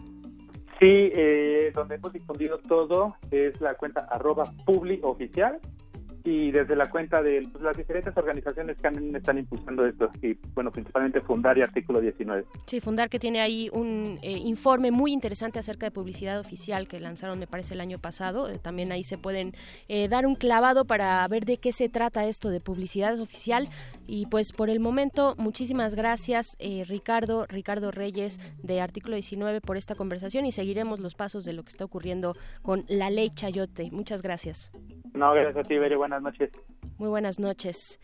Sí, 0.82 1.12
eh, 1.14 1.72
donde 1.76 1.94
hemos 1.94 2.12
difundido 2.12 2.58
todo 2.68 3.16
es 3.30 3.62
la 3.62 3.76
cuenta 3.76 4.08
arroba 4.10 4.46
publioficial 4.66 5.60
y 6.24 6.52
desde 6.52 6.76
la 6.76 6.90
cuenta 6.90 7.22
de 7.22 7.48
pues, 7.52 7.64
las 7.64 7.76
diferentes 7.76 8.16
organizaciones 8.16 8.78
que 8.78 8.88
están 9.18 9.38
impulsando 9.38 9.86
esto 9.86 10.10
y 10.22 10.38
bueno 10.54 10.72
principalmente 10.72 11.22
Fundar 11.22 11.58
y 11.58 11.62
Artículo 11.62 12.00
19. 12.00 12.46
Sí, 12.68 12.80
Fundar 12.80 13.10
que 13.10 13.20
tiene 13.20 13.42
ahí 13.42 13.70
un 13.74 14.20
eh, 14.22 14.32
informe 14.32 14.92
muy 14.92 15.14
interesante 15.14 15.60
acerca 15.60 15.88
de 15.88 15.92
publicidad 15.92 16.40
oficial 16.40 16.88
que 16.88 17.00
lanzaron 17.00 17.40
me 17.40 17.48
parece 17.48 17.74
el 17.74 17.82
año 17.82 18.00
pasado. 18.00 18.50
Eh, 18.50 18.60
también 18.60 18.92
ahí 18.92 19.04
se 19.04 19.18
pueden 19.18 19.54
eh, 19.88 20.08
dar 20.08 20.26
un 20.26 20.36
clavado 20.36 20.86
para 20.86 21.28
ver 21.28 21.46
de 21.46 21.58
qué 21.58 21.72
se 21.72 21.90
trata 21.90 22.26
esto 22.26 22.50
de 22.50 22.60
publicidad 22.60 23.20
oficial 23.20 23.68
y 24.06 24.28
pues 24.28 24.52
por 24.54 24.70
el 24.70 24.80
momento 24.80 25.36
muchísimas 25.38 25.96
gracias 25.96 26.58
Ricardo 26.88 27.46
Ricardo 27.48 27.92
Reyes 27.92 28.40
de 28.62 28.82
Artículo 28.82 29.16
19 29.16 29.62
por 29.62 29.78
esta 29.78 29.96
conversación 29.96 30.46
y 30.46 30.52
seguiremos 30.52 31.00
los 31.00 31.16
pasos 31.16 31.46
de 31.46 31.54
lo 31.54 31.64
que 31.64 31.70
está 31.70 31.86
ocurriendo 31.86 32.36
con 32.62 32.86
la 32.88 33.10
ley 33.10 33.30
Chayote. 33.30 33.90
Muchas 33.92 34.22
gracias. 34.22 34.72
No, 35.14 35.34
gracias 35.34 35.58
a 35.58 35.64
ti. 35.64 35.78
Buenas 36.12 36.24
noches. 36.24 36.52
Muy 36.98 37.08
buenas 37.08 37.40
noches. 37.40 38.00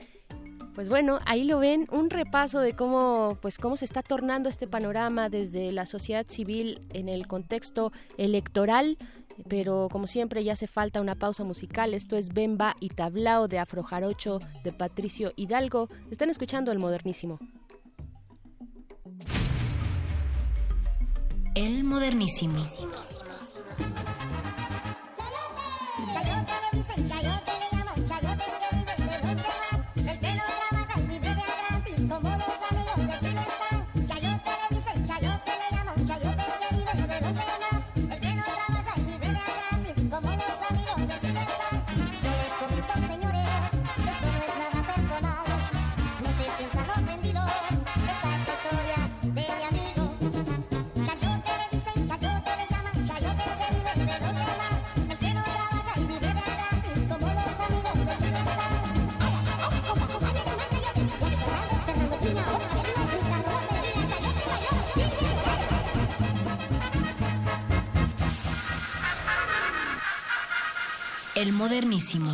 Pues 0.73 0.87
bueno, 0.87 1.19
ahí 1.25 1.43
lo 1.43 1.59
ven, 1.59 1.87
un 1.91 2.09
repaso 2.09 2.61
de 2.61 2.73
cómo, 2.73 3.37
pues 3.41 3.57
cómo 3.57 3.75
se 3.75 3.83
está 3.83 4.01
tornando 4.01 4.47
este 4.47 4.65
panorama 4.65 5.27
desde 5.27 5.73
la 5.73 5.85
sociedad 5.85 6.25
civil 6.29 6.87
en 6.93 7.09
el 7.09 7.27
contexto 7.27 7.91
electoral. 8.17 8.97
Pero 9.49 9.89
como 9.91 10.07
siempre 10.07 10.41
ya 10.45 10.53
hace 10.53 10.67
falta 10.67 11.01
una 11.01 11.15
pausa 11.15 11.43
musical. 11.43 11.93
Esto 11.93 12.15
es 12.15 12.29
Bemba 12.29 12.75
y 12.79 12.89
Tablao 12.89 13.49
de 13.49 13.59
Afrojarocho 13.59 14.39
de 14.63 14.71
Patricio 14.71 15.33
Hidalgo. 15.35 15.89
Están 16.09 16.29
escuchando 16.29 16.71
el 16.71 16.79
modernísimo. 16.79 17.39
El 21.55 21.83
modernísimo. 21.83 22.63
El 71.37 71.53
modernísimo. 71.53 72.33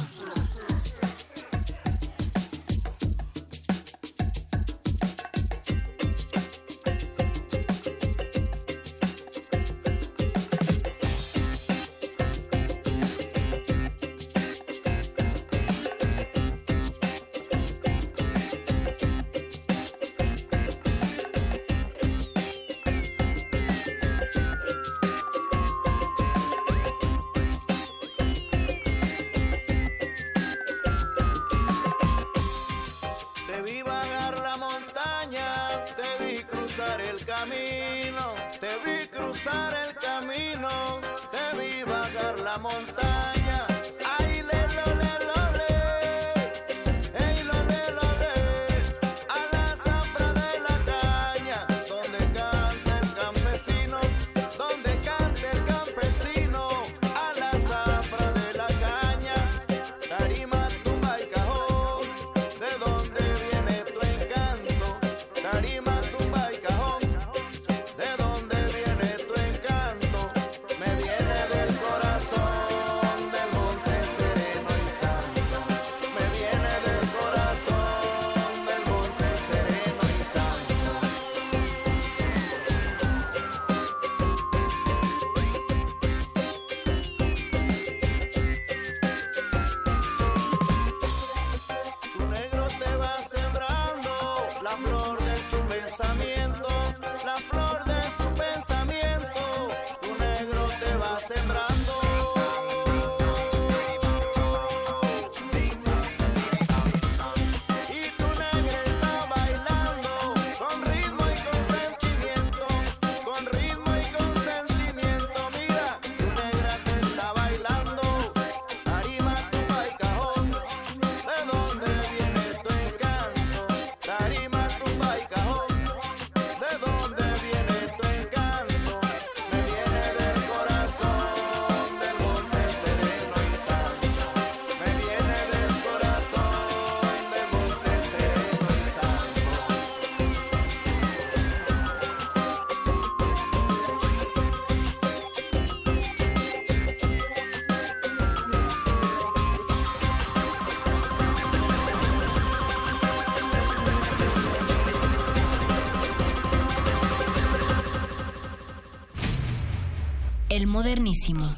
Modernísimo. 160.93 161.49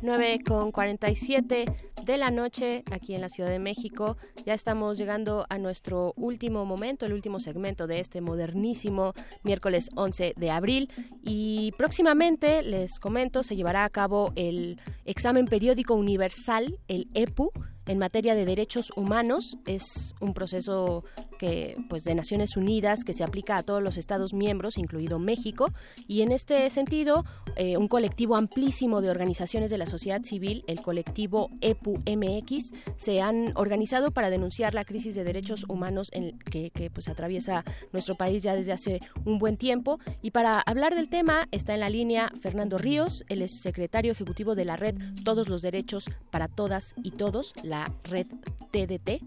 9 0.00 0.40
con 0.46 0.72
47 0.72 1.64
de 2.04 2.16
la 2.16 2.30
noche 2.30 2.82
aquí 2.90 3.14
en 3.14 3.20
la 3.20 3.28
Ciudad 3.28 3.50
de 3.50 3.58
México. 3.58 4.16
Ya 4.46 4.54
estamos 4.54 4.96
llegando 4.96 5.44
a 5.50 5.58
nuestro 5.58 6.14
último 6.16 6.64
momento, 6.64 7.04
el 7.04 7.12
último 7.12 7.38
segmento 7.38 7.86
de 7.86 8.00
este 8.00 8.20
modernísimo 8.20 9.12
miércoles 9.42 9.90
11 9.94 10.32
de 10.36 10.50
abril. 10.50 10.90
Y 11.22 11.72
próximamente, 11.76 12.62
les 12.62 12.98
comento, 12.98 13.42
se 13.42 13.56
llevará 13.56 13.84
a 13.84 13.90
cabo 13.90 14.32
el 14.36 14.80
examen 15.04 15.46
periódico 15.46 15.94
universal, 15.94 16.78
el 16.88 17.08
EPU, 17.14 17.52
en 17.86 17.98
materia 17.98 18.34
de 18.34 18.44
derechos 18.44 18.90
humanos. 18.96 19.56
Es 19.66 20.14
un 20.20 20.34
proceso 20.34 21.04
que 21.42 21.76
pues 21.88 22.04
de 22.04 22.14
Naciones 22.14 22.56
Unidas 22.56 23.02
que 23.02 23.12
se 23.12 23.24
aplica 23.24 23.56
a 23.56 23.64
todos 23.64 23.82
los 23.82 23.96
estados 23.96 24.32
miembros, 24.32 24.78
incluido 24.78 25.18
México, 25.18 25.72
y 26.06 26.22
en 26.22 26.30
este 26.30 26.70
sentido 26.70 27.24
eh, 27.56 27.76
un 27.76 27.88
colectivo 27.88 28.36
amplísimo 28.36 29.00
de 29.00 29.10
organizaciones 29.10 29.68
de 29.68 29.76
la 29.76 29.86
sociedad 29.86 30.22
civil, 30.22 30.62
el 30.68 30.80
colectivo 30.82 31.50
EPU 31.60 32.00
MX, 32.06 32.74
se 32.96 33.20
han 33.20 33.56
organizado 33.56 34.12
para 34.12 34.30
denunciar 34.30 34.72
la 34.72 34.84
crisis 34.84 35.16
de 35.16 35.24
derechos 35.24 35.64
humanos 35.68 36.10
en 36.12 36.38
que, 36.38 36.70
que 36.70 36.90
pues 36.90 37.08
atraviesa 37.08 37.64
nuestro 37.92 38.14
país 38.14 38.44
ya 38.44 38.54
desde 38.54 38.70
hace 38.70 39.00
un 39.24 39.40
buen 39.40 39.56
tiempo. 39.56 39.98
Y 40.22 40.30
para 40.30 40.60
hablar 40.60 40.94
del 40.94 41.08
tema 41.08 41.48
está 41.50 41.74
en 41.74 41.80
la 41.80 41.90
línea 41.90 42.30
Fernando 42.40 42.78
Ríos, 42.78 43.24
él 43.28 43.42
es 43.42 43.60
secretario 43.60 44.12
ejecutivo 44.12 44.54
de 44.54 44.64
la 44.64 44.76
red 44.76 44.94
Todos 45.24 45.48
los 45.48 45.60
Derechos 45.60 46.04
para 46.30 46.46
Todas 46.46 46.94
y 47.02 47.10
Todos, 47.10 47.52
la 47.64 47.92
red 48.04 48.28
TDT. 48.70 49.22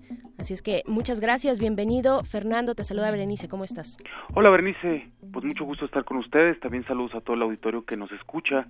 Así 0.45 0.53
es 0.53 0.61
que 0.61 0.83
muchas 0.85 1.21
gracias, 1.21 1.59
bienvenido. 1.59 2.23
Fernando, 2.23 2.75
te 2.75 2.83
saluda 2.83 3.09
Berenice, 3.09 3.47
¿cómo 3.47 3.63
estás? 3.63 3.97
Hola 4.35 4.51
Berenice, 4.51 5.09
pues 5.33 5.43
mucho 5.43 5.65
gusto 5.65 5.85
estar 5.85 6.03
con 6.03 6.17
ustedes, 6.17 6.59
también 6.59 6.85
saludos 6.85 7.15
a 7.15 7.21
todo 7.21 7.35
el 7.35 7.41
auditorio 7.41 7.83
que 7.83 7.97
nos 7.97 8.11
escucha. 8.11 8.67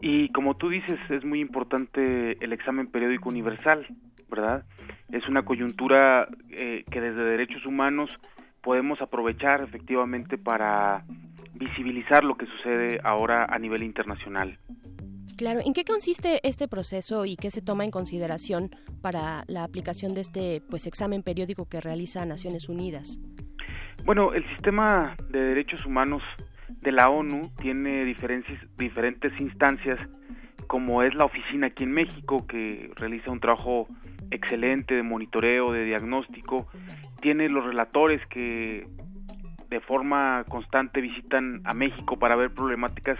Y 0.00 0.30
como 0.30 0.56
tú 0.56 0.70
dices, 0.70 0.98
es 1.10 1.22
muy 1.22 1.40
importante 1.40 2.42
el 2.42 2.54
examen 2.54 2.86
periódico 2.86 3.28
universal, 3.28 3.86
¿verdad? 4.30 4.64
Es 5.12 5.28
una 5.28 5.44
coyuntura 5.44 6.26
eh, 6.48 6.86
que 6.90 7.02
desde 7.02 7.22
derechos 7.22 7.66
humanos 7.66 8.08
podemos 8.62 9.02
aprovechar 9.02 9.60
efectivamente 9.60 10.38
para 10.38 11.04
visibilizar 11.52 12.24
lo 12.24 12.38
que 12.38 12.46
sucede 12.46 12.98
ahora 13.04 13.44
a 13.44 13.58
nivel 13.58 13.82
internacional. 13.82 14.56
Claro, 15.36 15.60
¿en 15.64 15.72
qué 15.72 15.84
consiste 15.84 16.40
este 16.46 16.68
proceso 16.68 17.24
y 17.24 17.36
qué 17.36 17.50
se 17.50 17.60
toma 17.60 17.84
en 17.84 17.90
consideración 17.90 18.70
para 19.02 19.42
la 19.48 19.64
aplicación 19.64 20.14
de 20.14 20.20
este 20.20 20.62
pues 20.70 20.86
examen 20.86 21.22
periódico 21.22 21.68
que 21.68 21.80
realiza 21.80 22.24
Naciones 22.24 22.68
Unidas? 22.68 23.18
Bueno, 24.04 24.32
el 24.32 24.46
sistema 24.50 25.16
de 25.30 25.40
derechos 25.40 25.84
humanos 25.86 26.22
de 26.82 26.92
la 26.92 27.08
ONU 27.08 27.50
tiene 27.60 28.04
diferentes, 28.04 29.32
instancias, 29.40 29.98
como 30.66 31.02
es 31.02 31.14
la 31.14 31.24
oficina 31.24 31.68
aquí 31.68 31.84
en 31.84 31.92
México, 31.92 32.46
que 32.46 32.90
realiza 32.96 33.30
un 33.30 33.40
trabajo 33.40 33.88
excelente 34.30 34.94
de 34.94 35.02
monitoreo, 35.02 35.72
de 35.72 35.84
diagnóstico, 35.84 36.68
tiene 37.22 37.48
los 37.48 37.64
relatores 37.64 38.20
que 38.28 38.86
de 39.74 39.80
forma 39.80 40.44
constante 40.48 41.00
visitan 41.00 41.60
a 41.64 41.74
México 41.74 42.16
para 42.16 42.36
ver 42.36 42.54
problemáticas 42.54 43.18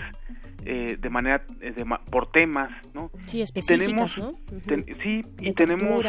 eh, 0.65 0.97
de 1.01 1.11
manera 1.11 1.45
eh, 1.61 1.75
por 2.13 2.31
temas, 2.31 2.71
¿no? 2.95 3.11
Sí, 3.27 3.43
específicas, 3.43 4.17
¿no? 4.17 4.35
sí, 5.03 5.25
y 5.41 5.53
tenemos 5.55 6.05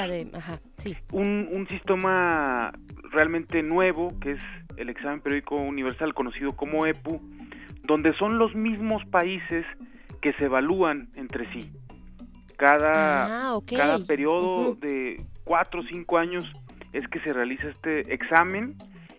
Un, 1.11 1.49
un 1.51 1.67
sistema 1.67 2.71
realmente 3.11 3.63
nuevo 3.63 4.13
que 4.19 4.33
es 4.33 4.43
el 4.77 4.89
examen 4.89 5.19
periódico 5.21 5.55
universal 5.55 6.13
conocido 6.13 6.55
como 6.55 6.85
EPU, 6.85 7.19
donde 7.83 8.13
son 8.17 8.37
los 8.37 8.53
mismos 8.53 9.03
países 9.05 9.65
que 10.21 10.33
se 10.33 10.45
evalúan 10.45 11.09
entre 11.15 11.51
sí. 11.53 11.71
Cada, 12.55 13.55
ah, 13.55 13.59
cada 13.65 13.97
periodo 13.97 14.75
de 14.75 15.25
cuatro 15.43 15.81
o 15.81 15.83
cinco 15.85 16.19
años 16.19 16.45
es 16.93 17.07
que 17.07 17.19
se 17.21 17.33
realiza 17.33 17.67
este 17.67 18.13
examen 18.13 18.75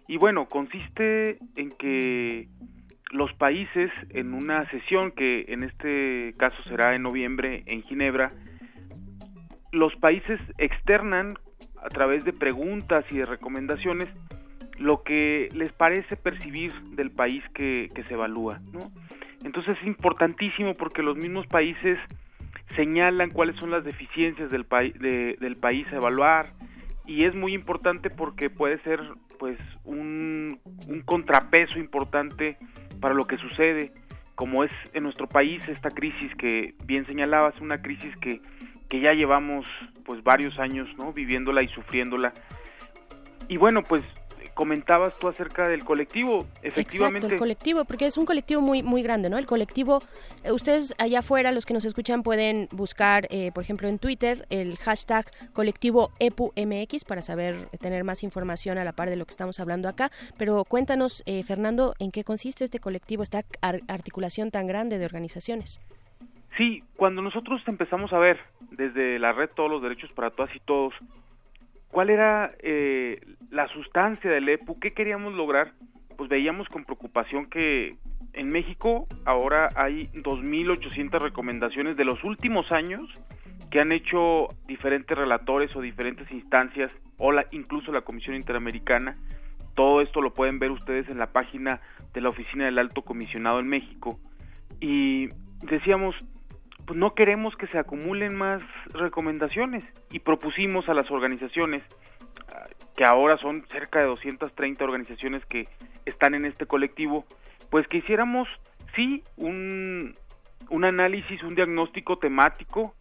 y 0.08 0.16
bueno, 0.18 0.46
consiste 0.46 1.38
en 1.56 1.70
que 1.72 2.48
los 3.10 3.32
países 3.34 3.90
en 4.10 4.34
una 4.34 4.68
sesión 4.70 5.12
que 5.12 5.46
en 5.48 5.62
este 5.62 6.34
caso 6.38 6.56
será 6.64 6.94
en 6.94 7.02
noviembre 7.02 7.62
en 7.66 7.82
Ginebra, 7.82 8.32
los 9.72 9.94
países 9.96 10.40
externan 10.58 11.36
a 11.82 11.88
través 11.88 12.24
de 12.24 12.32
preguntas 12.32 13.04
y 13.10 13.18
de 13.18 13.26
recomendaciones 13.26 14.06
lo 14.78 15.02
que 15.02 15.48
les 15.54 15.72
parece 15.72 16.16
percibir 16.16 16.72
del 16.90 17.10
país 17.10 17.42
que, 17.54 17.90
se 18.08 18.14
evalúa. 18.14 18.60
¿no? 18.72 18.80
Entonces 19.44 19.76
es 19.80 19.86
importantísimo 19.86 20.74
porque 20.74 21.02
los 21.02 21.16
mismos 21.16 21.46
países 21.46 21.98
señalan 22.74 23.30
cuáles 23.30 23.56
son 23.56 23.70
las 23.70 23.84
deficiencias 23.84 24.50
del, 24.50 24.66
del 25.38 25.56
país 25.56 25.86
a 25.92 25.96
evaluar 25.96 26.52
y 27.06 27.24
es 27.24 27.34
muy 27.34 27.54
importante 27.54 28.10
porque 28.10 28.50
puede 28.50 28.78
ser 28.82 29.00
pues 29.38 29.58
un, 29.84 30.60
un 30.88 31.00
contrapeso 31.02 31.78
importante 31.78 32.56
para 33.00 33.14
lo 33.14 33.26
que 33.26 33.36
sucede. 33.36 33.92
Como 34.34 34.64
es 34.64 34.70
en 34.92 35.04
nuestro 35.04 35.28
país 35.28 35.66
esta 35.68 35.90
crisis 35.90 36.34
que 36.36 36.74
bien 36.84 37.06
señalabas 37.06 37.58
una 37.60 37.80
crisis 37.80 38.14
que, 38.18 38.40
que 38.88 39.00
ya 39.00 39.12
llevamos 39.12 39.64
pues 40.04 40.22
varios 40.22 40.58
años 40.58 40.88
no 40.98 41.12
viviéndola 41.12 41.62
y 41.62 41.68
sufriéndola. 41.68 42.32
Y 43.48 43.56
bueno 43.56 43.82
pues 43.82 44.02
comentabas 44.56 45.16
tú 45.18 45.28
acerca 45.28 45.68
del 45.68 45.84
colectivo, 45.84 46.46
efectivamente. 46.62 47.18
Exacto, 47.18 47.34
el 47.34 47.38
colectivo, 47.38 47.84
porque 47.84 48.06
es 48.06 48.16
un 48.16 48.24
colectivo 48.24 48.62
muy 48.62 48.82
muy 48.82 49.02
grande, 49.02 49.28
¿no? 49.28 49.36
El 49.36 49.44
colectivo, 49.44 50.00
eh, 50.42 50.50
ustedes 50.50 50.94
allá 50.96 51.18
afuera, 51.18 51.52
los 51.52 51.66
que 51.66 51.74
nos 51.74 51.84
escuchan, 51.84 52.22
pueden 52.22 52.66
buscar, 52.72 53.26
eh, 53.28 53.52
por 53.52 53.62
ejemplo, 53.62 53.86
en 53.86 53.98
Twitter 53.98 54.46
el 54.48 54.78
hashtag 54.78 55.26
colectivo 55.52 56.10
EPUMX 56.18 57.04
para 57.04 57.20
saber, 57.20 57.68
eh, 57.70 57.76
tener 57.78 58.02
más 58.02 58.22
información 58.22 58.78
a 58.78 58.84
la 58.84 58.92
par 58.92 59.10
de 59.10 59.16
lo 59.16 59.26
que 59.26 59.32
estamos 59.32 59.60
hablando 59.60 59.90
acá. 59.90 60.10
Pero 60.38 60.64
cuéntanos, 60.64 61.22
Fernando, 61.46 61.94
¿en 61.98 62.10
qué 62.10 62.24
consiste 62.24 62.64
este 62.64 62.80
colectivo, 62.80 63.22
esta 63.22 63.44
articulación 63.60 64.50
tan 64.50 64.66
grande 64.66 64.96
de 64.96 65.04
organizaciones? 65.04 65.80
Sí, 66.56 66.82
cuando 66.96 67.20
nosotros 67.20 67.60
empezamos 67.66 68.10
a 68.14 68.18
ver 68.18 68.40
desde 68.70 69.18
la 69.18 69.32
red 69.32 69.50
Todos 69.54 69.70
los 69.70 69.82
Derechos 69.82 70.10
para 70.14 70.30
Todas 70.30 70.54
y 70.56 70.60
Todos, 70.60 70.94
¿Cuál 71.96 72.10
era 72.10 72.50
eh, 72.62 73.22
la 73.50 73.68
sustancia 73.68 74.30
del 74.30 74.50
EPU? 74.50 74.78
¿Qué 74.78 74.92
queríamos 74.92 75.32
lograr? 75.32 75.72
Pues 76.18 76.28
veíamos 76.28 76.68
con 76.68 76.84
preocupación 76.84 77.46
que 77.46 77.96
en 78.34 78.50
México 78.50 79.06
ahora 79.24 79.70
hay 79.74 80.08
2.800 80.08 81.18
recomendaciones 81.18 81.96
de 81.96 82.04
los 82.04 82.22
últimos 82.22 82.70
años 82.70 83.08
que 83.70 83.80
han 83.80 83.92
hecho 83.92 84.48
diferentes 84.66 85.16
relatores 85.16 85.74
o 85.74 85.80
diferentes 85.80 86.30
instancias 86.32 86.92
o 87.16 87.32
la, 87.32 87.46
incluso 87.50 87.92
la 87.92 88.02
Comisión 88.02 88.36
Interamericana. 88.36 89.14
Todo 89.74 90.02
esto 90.02 90.20
lo 90.20 90.34
pueden 90.34 90.58
ver 90.58 90.72
ustedes 90.72 91.08
en 91.08 91.16
la 91.16 91.32
página 91.32 91.80
de 92.12 92.20
la 92.20 92.28
Oficina 92.28 92.66
del 92.66 92.78
Alto 92.78 93.00
Comisionado 93.00 93.58
en 93.58 93.68
México. 93.68 94.20
Y 94.82 95.30
decíamos, 95.62 96.14
pues 96.86 96.98
no 96.98 97.14
queremos 97.14 97.56
que 97.56 97.66
se 97.68 97.78
acumulen 97.78 98.34
más 98.34 98.62
recomendaciones 98.92 99.84
y 100.10 100.20
propusimos 100.20 100.88
a 100.88 100.94
las 100.94 101.10
organizaciones 101.10 101.82
ah, 102.48 102.68
que 102.96 103.04
ahora 103.04 103.36
son 103.38 103.66
cerca 103.72 103.98
de 103.98 104.06
230 104.06 104.84
organizaciones 104.84 105.44
que 105.46 105.68
están 106.04 106.34
en 106.34 106.44
este 106.44 106.66
colectivo, 106.66 107.24
pues 107.70 107.86
que 107.88 107.98
hiciéramos 107.98 108.48
sí 108.94 109.24
un, 109.36 110.14
un 110.70 110.84
análisis, 110.84 111.42
un 111.42 111.56
diagnóstico 111.56 112.18
temático, 112.18 112.94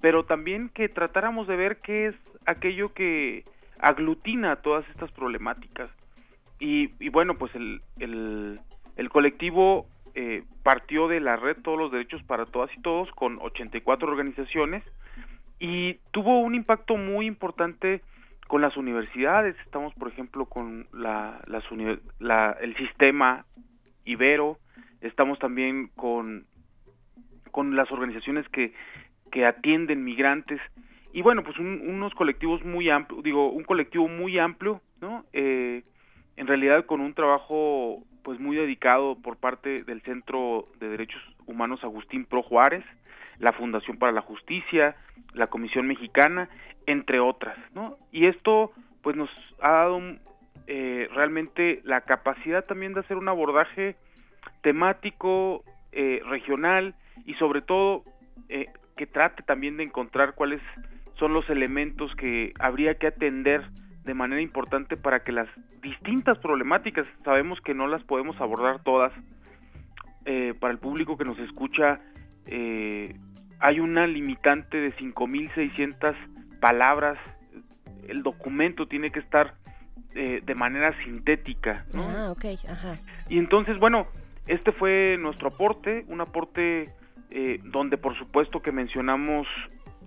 pero 0.00 0.24
también 0.24 0.68
que 0.68 0.88
tratáramos 0.88 1.48
de 1.48 1.56
ver 1.56 1.78
qué 1.78 2.06
es 2.06 2.14
aquello 2.46 2.94
que 2.94 3.44
aglutina 3.80 4.56
todas 4.56 4.88
estas 4.90 5.10
problemáticas. 5.10 5.90
Y, 6.60 6.90
y 7.04 7.08
bueno, 7.08 7.34
pues 7.36 7.52
el, 7.56 7.82
el, 7.98 8.60
el 8.96 9.08
colectivo 9.10 9.86
eh, 10.14 10.44
partió 10.62 11.08
de 11.08 11.20
la 11.20 11.36
red 11.36 11.56
Todos 11.62 11.78
los 11.78 11.92
Derechos 11.92 12.22
para 12.24 12.46
Todas 12.46 12.70
y 12.76 12.82
Todos 12.82 13.10
con 13.12 13.38
84 13.40 14.08
organizaciones 14.08 14.82
y 15.58 15.94
tuvo 16.10 16.40
un 16.40 16.54
impacto 16.54 16.96
muy 16.96 17.26
importante 17.26 18.02
con 18.48 18.62
las 18.62 18.76
universidades. 18.76 19.56
Estamos, 19.64 19.94
por 19.94 20.08
ejemplo, 20.08 20.46
con 20.46 20.86
la, 20.92 21.40
las 21.46 21.64
la, 22.18 22.56
el 22.60 22.76
sistema 22.76 23.46
Ibero, 24.04 24.58
estamos 25.00 25.38
también 25.38 25.88
con, 25.94 26.46
con 27.50 27.76
las 27.76 27.90
organizaciones 27.92 28.48
que, 28.48 28.74
que 29.30 29.46
atienden 29.46 30.04
migrantes 30.04 30.60
y 31.12 31.20
bueno, 31.20 31.42
pues 31.42 31.58
unos 31.58 32.14
colectivos 32.14 32.64
muy 32.64 32.88
amplios, 32.88 33.22
digo, 33.22 33.50
un 33.50 33.64
colectivo 33.64 34.08
muy 34.08 34.38
amplio, 34.38 34.80
¿no? 35.00 35.26
Eh, 35.32 35.82
en 36.36 36.46
realidad 36.46 36.86
con 36.86 37.00
un 37.00 37.12
trabajo 37.12 38.02
pues 38.22 38.38
muy 38.40 38.56
dedicado 38.56 39.16
por 39.16 39.36
parte 39.36 39.82
del 39.84 40.02
Centro 40.02 40.68
de 40.80 40.88
Derechos 40.88 41.22
Humanos 41.46 41.82
Agustín 41.82 42.24
Pro 42.24 42.42
Juárez, 42.42 42.84
la 43.38 43.52
Fundación 43.52 43.98
para 43.98 44.12
la 44.12 44.20
Justicia, 44.20 44.96
la 45.34 45.48
Comisión 45.48 45.86
Mexicana, 45.86 46.48
entre 46.86 47.20
otras, 47.20 47.58
¿no? 47.74 47.96
Y 48.10 48.26
esto 48.26 48.72
pues 49.02 49.16
nos 49.16 49.30
ha 49.60 49.70
dado 49.70 50.00
eh, 50.66 51.08
realmente 51.12 51.80
la 51.84 52.02
capacidad 52.02 52.64
también 52.64 52.94
de 52.94 53.00
hacer 53.00 53.16
un 53.16 53.28
abordaje 53.28 53.96
temático, 54.62 55.64
eh, 55.90 56.22
regional 56.24 56.94
y 57.26 57.34
sobre 57.34 57.62
todo 57.62 58.04
eh, 58.48 58.66
que 58.96 59.06
trate 59.06 59.42
también 59.42 59.76
de 59.76 59.84
encontrar 59.84 60.34
cuáles 60.34 60.60
son 61.18 61.32
los 61.34 61.48
elementos 61.50 62.14
que 62.16 62.52
habría 62.58 62.94
que 62.94 63.08
atender 63.08 63.62
de 64.04 64.14
manera 64.14 64.40
importante 64.40 64.96
para 64.96 65.22
que 65.22 65.32
las 65.32 65.48
distintas 65.80 66.38
problemáticas, 66.38 67.06
sabemos 67.24 67.60
que 67.60 67.74
no 67.74 67.86
las 67.86 68.02
podemos 68.02 68.40
abordar 68.40 68.82
todas, 68.82 69.12
eh, 70.24 70.54
para 70.58 70.72
el 70.72 70.78
público 70.78 71.16
que 71.16 71.24
nos 71.24 71.38
escucha, 71.38 72.00
eh, 72.46 73.14
hay 73.60 73.80
una 73.80 74.06
limitante 74.06 74.78
de 74.78 74.94
5.600 74.96 76.16
palabras, 76.60 77.18
el 78.08 78.22
documento 78.22 78.86
tiene 78.86 79.10
que 79.10 79.20
estar 79.20 79.54
eh, 80.14 80.42
de 80.44 80.54
manera 80.54 80.94
sintética. 81.04 81.86
Ah, 81.94 82.28
ok, 82.32 82.44
ajá. 82.68 82.96
Y 83.28 83.38
entonces, 83.38 83.78
bueno, 83.78 84.06
este 84.46 84.72
fue 84.72 85.16
nuestro 85.18 85.48
aporte, 85.48 86.04
un 86.08 86.20
aporte 86.20 86.90
eh, 87.30 87.60
donde 87.64 87.96
por 87.96 88.14
supuesto 88.18 88.60
que 88.60 88.72
mencionamos 88.72 89.46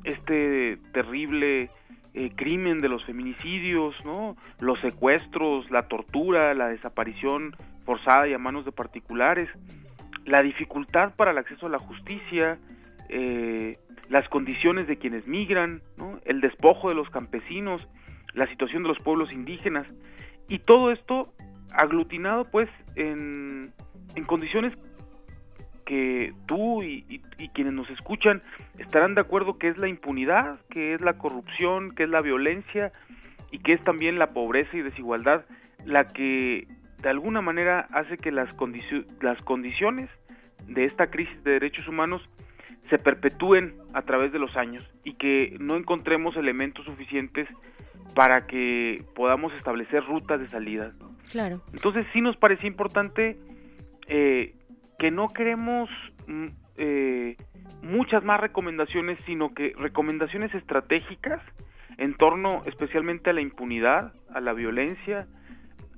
este 0.04 0.78
terrible 0.94 1.72
eh, 2.18 2.32
crimen 2.34 2.80
de 2.80 2.88
los 2.88 3.04
feminicidios, 3.04 3.94
¿no? 4.06 4.38
Los 4.60 4.80
secuestros, 4.80 5.70
la 5.70 5.90
tortura, 5.90 6.54
la 6.54 6.70
desaparición 6.70 7.54
forzada 7.84 8.26
y 8.30 8.34
a 8.34 8.38
manos 8.38 8.64
de 8.64 8.72
particulares, 8.72 9.50
la 10.24 10.42
dificultad 10.42 11.14
para 11.16 11.32
el 11.32 11.38
acceso 11.38 11.66
a 11.66 11.70
la 11.70 11.80
justicia, 11.80 12.58
eh, 13.10 13.78
las 14.08 14.30
condiciones 14.30 14.88
de 14.88 14.98
quienes 14.98 15.28
migran, 15.28 15.82
¿no? 15.98 16.22
el 16.24 16.40
despojo 16.40 16.88
de 16.88 16.96
los 16.96 17.10
campesinos, 17.10 17.86
la 18.34 18.48
situación 18.48 18.84
de 18.84 18.90
los 18.90 19.00
pueblos 19.00 19.34
indígenas 19.34 19.86
y 20.48 20.60
todo 20.60 20.92
esto 20.92 21.34
aglutinado 21.74 22.50
pues 22.50 22.70
en, 22.96 23.74
en 24.16 24.24
condiciones 24.24 24.72
que 25.86 26.34
tú 26.48 26.84
y, 26.84 27.22
quienes 27.54 27.74
nos 27.74 27.90
escuchan 27.90 28.42
estarán 28.78 29.16
de 29.16 29.22
acuerdo 29.22 29.58
que 29.58 29.70
es 29.70 29.78
la 29.78 29.88
impunidad, 29.88 30.60
que 30.70 30.94
es 30.94 31.02
la 31.02 31.18
corrupción, 31.18 31.94
que 31.96 32.04
es 32.04 32.10
la 32.10 32.22
violencia 32.22 32.92
y 33.52 33.60
que 33.60 33.74
es 33.74 33.84
también 33.84 34.20
la 34.20 34.34
pobreza 34.34 34.76
y 34.76 34.82
desigualdad 34.82 35.46
la 35.86 36.08
que 36.08 36.68
de 37.02 37.10
alguna 37.10 37.42
manera 37.42 37.88
hace 37.92 38.18
que 38.18 38.32
las, 38.32 38.50
las 39.22 39.42
condiciones 39.44 40.10
de 40.68 40.86
esta 40.86 41.08
crisis 41.12 41.44
de 41.44 41.52
derechos 41.52 41.88
humanos 41.88 42.28
se 42.90 42.98
perpetúen 42.98 43.76
a 43.94 44.02
través 44.04 44.32
de 44.32 44.40
los 44.40 44.56
años 44.58 44.84
y 45.04 45.14
que 45.14 45.56
no 45.60 45.76
encontremos 45.76 46.36
elementos 46.36 46.86
suficientes 46.86 47.48
para 48.16 48.48
que 48.48 49.04
podamos 49.16 49.54
establecer 49.54 50.04
rutas 50.04 50.40
de 50.40 50.50
salida. 50.50 50.94
Claro. 51.32 51.62
Entonces 51.74 52.06
sí 52.14 52.22
nos 52.22 52.38
parecía 52.38 52.68
importante 52.68 53.38
eh, 54.08 54.54
que 54.98 55.12
no 55.12 55.28
queremos 55.28 55.90
mm, 56.28 56.48
eh, 56.78 57.38
muchas 57.82 58.24
más 58.24 58.40
recomendaciones, 58.40 59.18
sino 59.26 59.54
que 59.54 59.74
recomendaciones 59.78 60.54
estratégicas 60.54 61.42
en 61.98 62.14
torno 62.16 62.64
especialmente 62.66 63.30
a 63.30 63.34
la 63.34 63.42
impunidad, 63.42 64.14
a 64.34 64.42
la 64.42 64.54
violencia, 64.54 65.28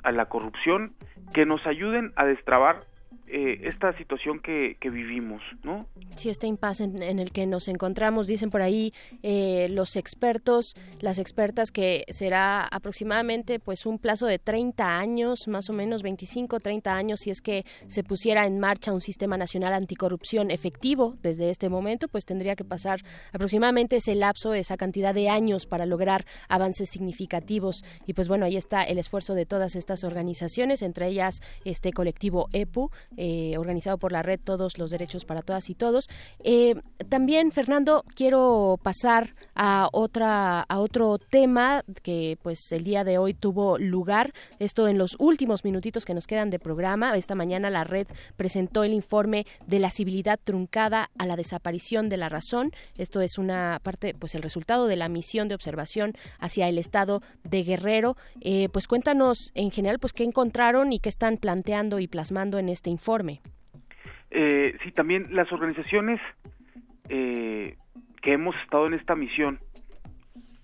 a 0.03 0.11
la 0.11 0.25
corrupción, 0.25 0.93
que 1.33 1.45
nos 1.45 1.65
ayuden 1.65 2.13
a 2.15 2.25
destrabar 2.25 2.81
eh, 3.29 3.61
esta 3.63 3.95
situación 3.97 4.39
que, 4.39 4.77
vivimos, 4.87 5.41
¿no? 5.63 5.85
Sí, 6.15 6.29
este 6.29 6.47
impasse 6.47 6.85
en, 6.85 7.19
el 7.19 7.31
que 7.31 7.45
nos 7.45 7.67
encontramos, 7.67 8.25
dicen 8.25 8.49
por 8.49 8.61
ahí 8.61 8.93
eh, 9.21 9.67
los 9.69 9.97
expertos, 9.97 10.75
las 11.01 11.19
expertas, 11.19 11.71
que 11.71 12.05
será 12.07 12.65
aproximadamente 12.65 13.59
pues 13.59 13.85
un 13.85 13.99
plazo 13.99 14.27
de 14.27 14.39
30 14.39 14.97
años, 14.97 15.49
más 15.49 15.69
o 15.69 15.73
menos 15.73 16.03
25, 16.03 16.61
30 16.61 16.95
años, 16.95 17.19
si 17.19 17.29
es 17.29 17.41
que 17.41 17.65
se 17.87 18.03
pusiera 18.03 18.45
en 18.45 18.59
marcha 18.59 18.93
un 18.93 19.01
sistema 19.01 19.37
nacional 19.37 19.73
anticorrupción 19.73 20.49
efectivo 20.49 21.17
desde 21.21 21.49
este 21.49 21.67
momento, 21.67 22.07
pues 22.07 22.25
tendría 22.25 22.55
que 22.55 22.63
pasar 22.63 23.01
aproximadamente 23.33 23.97
ese 23.97 24.15
lapso, 24.15 24.53
esa 24.53 24.77
cantidad 24.77 25.13
de 25.13 25.27
años 25.27 25.65
para 25.65 25.85
lograr 25.85 26.25
avances 26.47 26.89
significativos. 26.89 27.83
Y 28.05 28.13
pues 28.13 28.29
bueno, 28.29 28.45
ahí 28.45 28.55
está 28.55 28.83
el 28.83 28.97
esfuerzo 28.97 29.33
de 29.33 29.45
todas 29.45 29.75
estas 29.75 30.05
organizaciones, 30.05 30.81
entre 30.81 31.07
ellas 31.07 31.41
este 31.65 31.91
colectivo 31.91 32.47
EPU, 32.53 32.89
eh, 33.18 33.57
organizado 33.57 33.98
por 33.98 34.11
la 34.11 34.22
red 34.22 34.39
Todos 34.39 34.77
los 34.77 34.91
Derechos 34.91 35.26
para 35.26 35.41
Todas 35.41 35.69
y 35.72 35.76
Todos. 35.76 36.07
Eh, 36.44 36.76
también, 37.10 37.52
Fernando, 37.52 38.06
quiero 38.15 38.80
pasar 38.84 39.34
a 39.56 39.89
otra 39.91 40.61
a 40.61 40.80
otro 40.80 41.18
tema 41.18 41.84
que 42.03 42.38
pues 42.44 42.72
el 42.72 42.84
día 42.84 43.03
de 43.03 43.18
hoy 43.18 43.34
tuvo 43.34 43.80
lugar. 43.80 44.34
Esto 44.60 44.88
en 44.88 44.99
los 44.99 45.15
últimos 45.18 45.64
minutitos 45.64 46.06
que 46.06 46.14
nos 46.14 46.27
quedan 46.27 46.52
de 46.52 46.60
programa. 46.60 47.18
Esta 47.18 47.34
mañana 47.34 47.72
la 47.72 47.84
red 47.84 48.06
presentó 48.35 48.84
el 48.84 48.94
informe 48.94 49.48
de 49.65 49.80
la 49.80 49.89
civilidad 49.89 50.39
truncada 50.44 51.10
a 51.18 51.26
la 51.26 51.35
desaparición 51.35 52.10
de 52.10 52.18
la 52.18 52.30
razón. 52.30 52.72
Esto 52.99 53.22
es 53.22 53.39
una 53.39 53.80
parte, 53.81 54.14
pues 54.14 54.35
el 54.35 54.44
resultado 54.44 54.85
de 54.85 54.95
la 54.95 55.10
misión 55.10 55.48
de 55.48 55.56
observación 55.56 56.14
hacia 56.39 56.69
el 56.69 56.77
estado 56.77 57.23
de 57.44 57.64
Guerrero. 57.64 58.15
Eh, 58.41 58.69
pues 58.72 58.88
cuéntanos 58.88 59.52
en 59.56 59.72
general, 59.72 59.98
pues 59.98 60.14
qué 60.14 60.23
encontraron 60.23 60.94
y 60.94 60.99
qué 60.99 61.10
están 61.10 61.38
planteando 61.38 61.99
y 61.99 62.07
plasmando 62.07 62.60
en 62.60 62.69
este 62.69 62.91
informe 62.91 63.06
informe. 63.07 63.39
Eh, 64.31 64.77
sí, 64.84 64.91
también 64.91 65.27
las 65.31 65.49
organizaciones 65.53 66.19
eh, 67.07 67.77
que 68.21 68.34
hemos 68.34 68.55
estado 68.63 68.88
en 68.88 68.95
esta 68.95 69.15
misión 69.15 69.59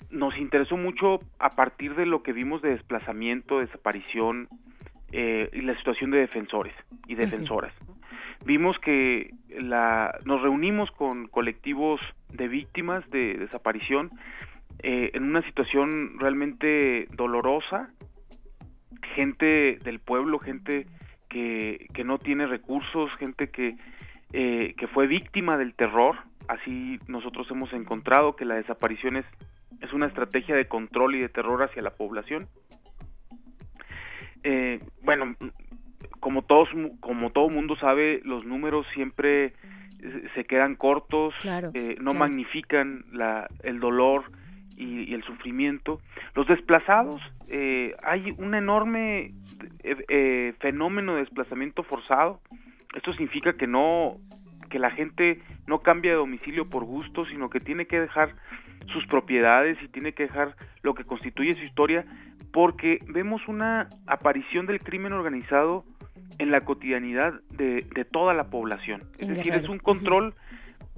nos 0.10 0.38
interesó 0.38 0.76
mucho 0.76 1.20
a 1.40 1.50
partir 1.50 1.96
de 1.96 2.06
lo 2.06 2.22
que 2.22 2.34
vimos 2.34 2.62
de 2.62 2.72
desplazamiento, 2.72 3.60
desaparición 3.60 4.50
eh, 5.14 5.50
y 5.54 5.62
la 5.62 5.76
situación 5.78 6.12
de 6.12 6.20
defensores 6.20 6.74
y 7.08 7.16
defensoras. 7.16 7.74
Vimos 8.46 8.78
que 8.78 9.34
la, 9.50 10.20
nos 10.26 10.42
reunimos 10.42 10.92
con 10.92 11.28
colectivos 11.28 12.02
de 12.30 12.50
víctimas 12.50 13.10
de 13.10 13.38
desaparición 13.38 14.12
eh, 14.80 15.12
en 15.14 15.24
una 15.24 15.42
situación 15.44 16.20
realmente 16.20 17.08
dolorosa, 17.16 17.90
gente 19.16 19.80
del 19.84 20.00
pueblo, 20.00 20.40
gente 20.40 20.88
que, 21.34 22.04
no 22.04 22.18
tiene 22.20 22.46
recursos, 22.46 23.12
gente 23.18 23.50
que, 23.50 23.76
eh, 24.32 24.74
que 24.78 24.88
fue 24.88 25.08
víctima 25.08 25.58
del 25.58 25.74
terror. 25.74 26.16
Así 26.48 27.00
nosotros 27.08 27.48
hemos 27.52 27.72
encontrado 27.74 28.36
que 28.36 28.46
la 28.46 28.56
desaparición 28.56 29.18
es, 29.18 29.26
es 29.82 29.92
una 29.94 30.08
estrategia 30.08 30.56
de 30.56 30.68
control 30.68 31.16
y 31.16 31.20
de 31.20 31.30
terror 31.30 31.64
hacia 31.64 31.82
la 31.82 31.92
población. 31.92 32.48
Eh, 34.44 34.80
bueno, 35.02 35.36
como 36.20 36.44
todos, 36.44 36.70
como 37.00 37.32
todo 37.32 37.50
mundo 37.50 37.76
sabe, 37.78 38.22
los 38.24 38.46
números 38.46 38.86
siempre 38.94 39.54
se 40.36 40.44
quedan 40.44 40.76
cortos, 40.76 41.34
eh, 41.74 41.96
no 42.02 42.14
magnifican 42.14 43.06
la, 43.14 43.48
el 43.64 43.80
dolor 43.80 44.26
y, 44.78 45.14
el 45.14 45.24
sufrimiento. 45.24 46.02
Los 46.36 46.48
desplazados, 46.48 47.22
eh, 47.48 47.96
hay 48.04 48.34
un 48.38 48.56
enorme 48.56 49.34
eh, 49.84 50.06
eh, 50.08 50.54
fenómeno 50.60 51.14
de 51.14 51.22
desplazamiento 51.22 51.84
forzado. 51.84 52.42
Esto 52.96 53.12
significa 53.14 53.54
que 53.54 53.68
no 53.68 54.18
que 54.70 54.80
la 54.80 54.90
gente 54.90 55.40
no 55.68 55.80
cambia 55.80 56.12
de 56.12 56.18
domicilio 56.18 56.68
por 56.68 56.84
gusto, 56.84 57.26
sino 57.28 57.52
que 57.52 57.60
tiene 57.60 57.86
que 57.86 58.00
dejar 58.00 58.34
sus 58.88 59.06
propiedades 59.06 59.78
y 59.84 59.88
tiene 59.88 60.14
que 60.14 60.24
dejar 60.24 60.56
lo 60.82 60.96
que 60.96 61.04
constituye 61.04 61.54
su 61.54 61.64
historia, 61.64 62.06
porque 62.52 63.00
vemos 63.08 63.48
una 63.48 63.88
aparición 64.08 64.66
del 64.66 64.80
crimen 64.80 65.14
organizado 65.14 65.86
en 66.40 66.50
la 66.50 66.62
cotidianidad 66.62 67.34
de, 67.52 67.86
de 67.94 68.04
toda 68.04 68.34
la 68.34 68.46
población. 68.46 69.04
Es 69.20 69.28
decir, 69.28 69.54
es 69.54 69.70
un 69.70 69.78
control 69.78 70.34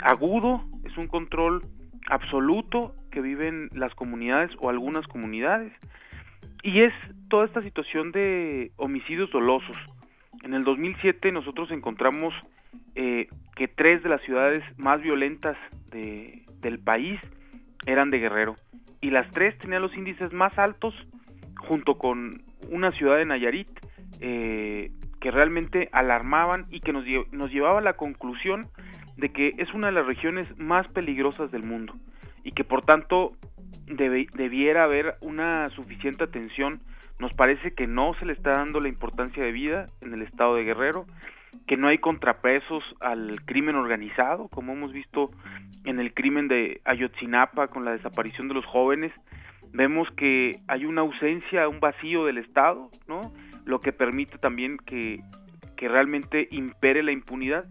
agudo, 0.02 0.64
es 0.86 0.98
un 0.98 1.08
control 1.08 1.66
absoluto 2.08 2.96
que 3.16 3.22
viven 3.22 3.70
las 3.74 3.96
comunidades 3.96 4.52
o 4.60 4.70
algunas 4.70 5.08
comunidades. 5.08 5.72
Y 6.64 6.82
es 6.82 6.92
toda 7.30 7.46
esta 7.46 7.62
situación 7.62 8.12
de 8.12 8.74
homicidios 8.76 9.32
dolosos. 9.32 9.78
En 10.44 10.54
el 10.54 10.66
2007 10.66 11.32
nosotros 11.32 11.72
encontramos 11.72 12.34
eh, 12.94 13.30
que 13.56 13.70
tres 13.70 14.04
de 14.04 14.10
las 14.10 14.22
ciudades 14.24 14.62
más 14.76 15.02
violentas 15.02 15.56
de, 15.92 16.44
del 16.60 16.78
país 16.78 17.18
eran 17.86 18.12
de 18.12 18.20
Guerrero. 18.20 18.58
Y 19.00 19.12
las 19.12 19.32
tres 19.32 19.58
tenían 19.60 19.82
los 19.82 19.96
índices 19.96 20.34
más 20.34 20.58
altos 20.60 20.94
junto 21.58 21.98
con 21.98 22.44
una 22.70 22.92
ciudad 22.92 23.16
de 23.16 23.26
Nayarit 23.26 23.70
eh, 24.20 24.92
que 25.22 25.32
realmente 25.32 25.88
alarmaban 25.94 26.66
y 26.70 26.82
que 26.82 26.92
nos, 26.92 27.06
nos 27.32 27.50
llevaba 27.50 27.80
a 27.80 27.82
la 27.82 27.94
conclusión 27.94 28.68
de 29.16 29.30
que 29.30 29.54
es 29.58 29.74
una 29.74 29.88
de 29.88 29.94
las 29.94 30.06
regiones 30.06 30.50
más 30.58 30.86
peligrosas 30.90 31.50
del 31.54 31.64
mundo 31.64 31.96
y 32.46 32.52
que 32.52 32.64
por 32.64 32.84
tanto 32.84 33.34
debiera 33.88 34.84
haber 34.84 35.16
una 35.20 35.70
suficiente 35.72 36.24
atención. 36.24 36.80
Nos 37.20 37.34
parece 37.34 37.74
que 37.74 37.88
no 37.88 38.14
se 38.20 38.26
le 38.26 38.34
está 38.34 38.52
dando 38.52 38.80
la 38.80 38.88
importancia 38.88 39.44
de 39.44 39.52
vida 39.52 39.88
en 40.02 40.14
el 40.14 40.22
estado 40.22 40.56
de 40.56 40.64
Guerrero, 40.64 41.06
que 41.68 41.76
no 41.76 41.88
hay 41.88 41.98
contrapesos 41.98 42.84
al 43.00 43.42
crimen 43.46 43.76
organizado, 43.76 44.48
como 44.50 44.74
hemos 44.74 44.94
visto 44.94 45.32
en 45.86 46.00
el 46.00 46.14
crimen 46.14 46.48
de 46.48 46.82
Ayotzinapa 46.86 47.68
con 47.68 47.84
la 47.84 47.92
desaparición 47.92 48.48
de 48.48 48.54
los 48.54 48.66
jóvenes. 48.66 49.12
Vemos 49.74 50.08
que 50.16 50.60
hay 50.68 50.86
una 50.86 51.02
ausencia, 51.02 51.68
un 51.68 51.80
vacío 51.80 52.26
del 52.26 52.38
Estado, 52.38 52.92
¿no? 53.08 53.34
Lo 53.66 53.80
que 53.80 53.92
permite 53.92 54.38
también 54.38 54.78
que, 54.78 55.22
que 55.78 55.88
realmente 55.88 56.48
impere 56.52 57.02
la 57.02 57.12
impunidad 57.12 57.66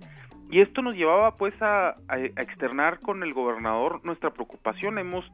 y 0.50 0.60
esto 0.60 0.82
nos 0.82 0.94
llevaba 0.94 1.36
pues 1.36 1.54
a, 1.60 1.96
externar 2.36 3.00
con 3.00 3.22
el 3.22 3.32
gobernador 3.32 4.00
nuestra 4.04 4.30
preocupación. 4.30 4.98
Hemos 4.98 5.24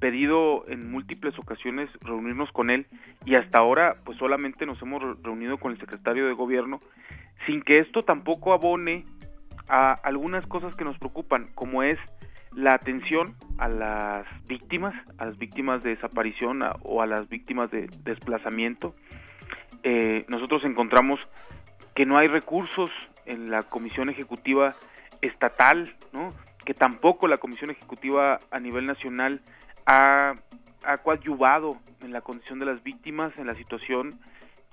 pedido 0.00 0.68
en 0.68 0.90
múltiples 0.90 1.38
ocasiones 1.38 1.88
reunirnos 2.00 2.50
con 2.52 2.70
él 2.70 2.86
y 3.24 3.36
hasta 3.36 3.58
ahora 3.58 3.96
pues 4.04 4.18
solamente 4.18 4.66
nos 4.66 4.80
hemos 4.82 5.02
reunido 5.22 5.58
con 5.58 5.72
el 5.72 5.78
secretario 5.78 6.26
de 6.26 6.34
gobierno 6.34 6.78
sin 7.46 7.62
que 7.62 7.78
esto 7.78 8.04
tampoco 8.04 8.52
abone 8.52 9.04
a 9.68 9.92
algunas 9.92 10.46
cosas 10.46 10.76
que 10.76 10.84
nos 10.84 10.98
preocupan 10.98 11.48
como 11.54 11.82
es 11.82 11.98
la 12.54 12.74
atención 12.74 13.34
a 13.58 13.68
las 13.68 14.26
víctimas, 14.46 14.94
a 15.18 15.26
las 15.26 15.38
víctimas 15.38 15.82
de 15.82 15.90
desaparición 15.90 16.62
o 16.82 17.02
a 17.02 17.06
las 17.06 17.28
víctimas 17.28 17.70
de 17.70 17.88
desplazamiento. 18.04 18.94
Eh, 19.82 20.24
nosotros 20.28 20.64
encontramos 20.64 21.20
que 21.94 22.06
no 22.06 22.18
hay 22.18 22.28
recursos 22.28 22.90
en 23.26 23.50
la 23.50 23.62
Comisión 23.62 24.08
Ejecutiva 24.08 24.74
Estatal, 25.20 25.94
¿no? 26.12 26.34
que 26.64 26.74
tampoco 26.74 27.28
la 27.28 27.38
Comisión 27.38 27.70
Ejecutiva 27.70 28.38
a 28.50 28.60
nivel 28.60 28.86
nacional 28.86 29.40
ha, 29.86 30.34
ha 30.84 30.98
coadyuvado 30.98 31.78
en 32.00 32.12
la 32.12 32.20
condición 32.20 32.58
de 32.58 32.66
las 32.66 32.82
víctimas, 32.82 33.32
en 33.38 33.46
la 33.46 33.54
situación, 33.54 34.18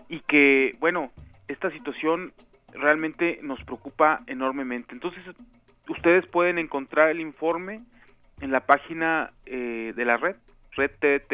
y 0.10 0.20
que, 0.22 0.76
bueno, 0.80 1.12
esta 1.48 1.70
situación 1.72 2.34
realmente 2.74 3.40
nos 3.42 3.64
preocupa 3.64 4.22
enormemente. 4.28 4.94
Entonces, 4.94 5.24
ustedes 5.88 6.26
pueden 6.28 6.58
encontrar 6.58 7.10
el 7.10 7.20
informe 7.20 7.82
en 8.42 8.52
la 8.52 8.62
página 8.62 9.32
eh, 9.46 9.94
de 9.96 10.06
la 10.06 10.18
red, 10.18 10.36
redtt, 10.72 11.30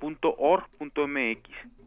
www.redtt.org.mx. 0.00 1.40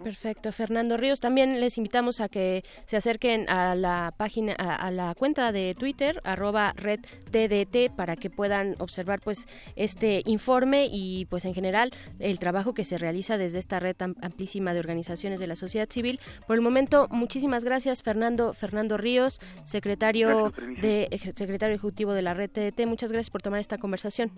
Perfecto, 0.04 0.52
Fernando 0.52 0.98
Ríos. 0.98 1.20
También 1.20 1.60
les 1.60 1.78
invitamos 1.78 2.22
a 2.22 2.30
que 2.30 2.64
se 2.86 2.96
acerquen 2.96 3.50
a 3.50 3.76
la 3.76 4.14
página, 4.16 4.54
a, 4.54 4.92
la 4.92 5.14
cuenta 5.14 5.52
de 5.52 5.76
Twitter, 5.76 6.22
arroba 6.24 6.74
redtdt, 6.76 7.94
para 7.96 8.16
que 8.16 8.30
puedan 8.30 8.76
observar 8.80 9.20
pues 9.22 9.46
este 9.76 10.22
informe 10.26 10.88
y 10.90 11.26
pues 11.26 11.44
en 11.46 11.54
general 11.54 11.92
el 12.20 12.40
trabajo 12.40 12.74
que 12.74 12.86
se 12.86 12.98
realiza 12.98 13.38
desde 13.38 13.60
esta 13.60 13.80
red 13.80 13.96
amplísima 14.00 14.74
de 14.74 14.80
organizaciones 14.80 15.40
de 15.40 15.48
la 15.48 15.58
sociedad 15.58 15.90
civil. 15.90 16.20
Por 16.48 16.56
el 16.56 16.62
momento, 16.62 17.08
muchísimas 17.10 17.66
gracias, 17.66 18.02
Fernando, 18.02 18.54
Fernando 18.54 18.98
Ríos, 18.98 19.40
secretario 19.66 20.54
de 20.82 21.10
secretario 21.36 21.76
ejecutivo 21.76 22.14
de 22.14 22.22
la 22.22 22.34
red 22.34 22.50
TDT. 22.50 22.86
Muchas 22.86 23.12
gracias 23.12 23.30
por 23.30 23.42
tomar 23.42 23.60
esta 23.60 23.78
conversación. 23.78 24.32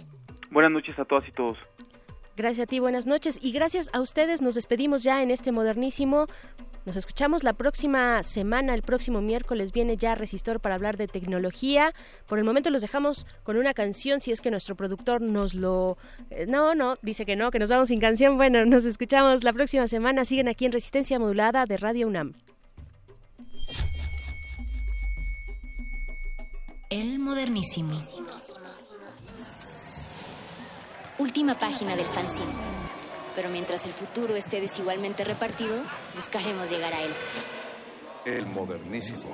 Buenas 0.50 0.72
noches 0.72 0.98
a 0.98 1.06
todas 1.06 1.28
y 1.28 1.32
todos. 1.32 1.58
Gracias 2.42 2.64
a 2.64 2.68
ti, 2.68 2.80
buenas 2.80 3.06
noches 3.06 3.38
y 3.40 3.52
gracias 3.52 3.92
a 3.94 4.02
ustedes. 4.02 4.42
Nos 4.42 4.56
despedimos 4.56 5.04
ya 5.04 5.22
en 5.22 5.30
este 5.30 5.52
modernísimo. 5.52 6.26
Nos 6.88 6.96
escuchamos 6.96 7.44
la 7.44 7.54
próxima 7.54 8.24
semana, 8.24 8.74
el 8.74 8.82
próximo 8.82 9.22
miércoles 9.22 9.72
viene 9.72 9.96
ya 9.96 10.16
Resistor 10.16 10.60
para 10.60 10.74
hablar 10.74 10.98
de 10.98 11.08
tecnología. 11.08 11.94
Por 12.26 12.40
el 12.40 12.44
momento 12.44 12.72
los 12.72 12.82
dejamos 12.82 13.28
con 13.44 13.58
una 13.58 13.76
canción, 13.76 14.22
si 14.22 14.32
es 14.32 14.42
que 14.42 14.50
nuestro 14.50 14.74
productor 14.74 15.22
nos 15.22 15.54
lo... 15.54 16.00
Eh, 16.32 16.48
no, 16.48 16.74
no, 16.74 16.96
dice 17.04 17.28
que 17.28 17.36
no, 17.36 17.52
que 17.52 17.60
nos 17.60 17.70
vamos 17.70 17.90
sin 17.90 18.00
canción. 18.00 18.38
Bueno, 18.38 18.66
nos 18.66 18.86
escuchamos 18.86 19.44
la 19.44 19.54
próxima 19.54 19.88
semana. 19.88 20.26
Siguen 20.26 20.48
aquí 20.48 20.66
en 20.66 20.72
Resistencia 20.72 21.20
Modulada 21.20 21.68
de 21.68 21.78
Radio 21.78 22.08
UNAM. 22.08 22.34
El 26.90 27.20
modernísimo. 27.20 28.00
Última 31.22 31.54
página 31.54 31.96
del 31.96 32.08
fanzine. 32.08 32.52
Pero 33.36 33.50
mientras 33.50 33.86
el 33.86 33.92
futuro 33.92 34.36
esté 34.36 34.60
desigualmente 34.60 35.24
repartido, 35.24 35.76
buscaremos 36.16 36.68
llegar 36.68 36.92
a 36.92 37.00
él. 37.00 37.12
El 38.26 38.48
modernísimo. 38.48 39.30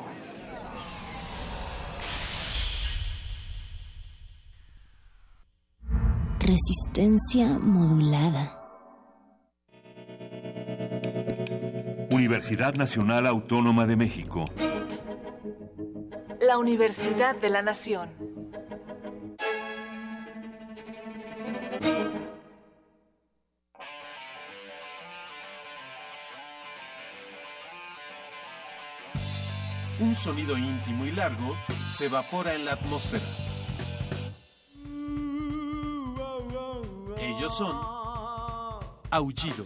Resistencia 6.39 7.57
modulada. 7.57 8.61
Universidad 12.11 12.73
Nacional 12.73 13.25
Autónoma 13.25 13.85
de 13.85 13.95
México. 13.95 14.43
La 16.41 16.57
Universidad 16.57 17.37
de 17.37 17.49
la 17.49 17.61
Nación. 17.61 18.09
Un 29.99 30.15
sonido 30.15 30.57
íntimo 30.57 31.05
y 31.05 31.11
largo 31.11 31.57
se 31.89 32.05
evapora 32.05 32.53
en 32.53 32.65
la 32.65 32.73
atmósfera. 32.73 33.23
Ellos 37.19 37.57
son 37.57 37.75
Aullido, 39.09 39.63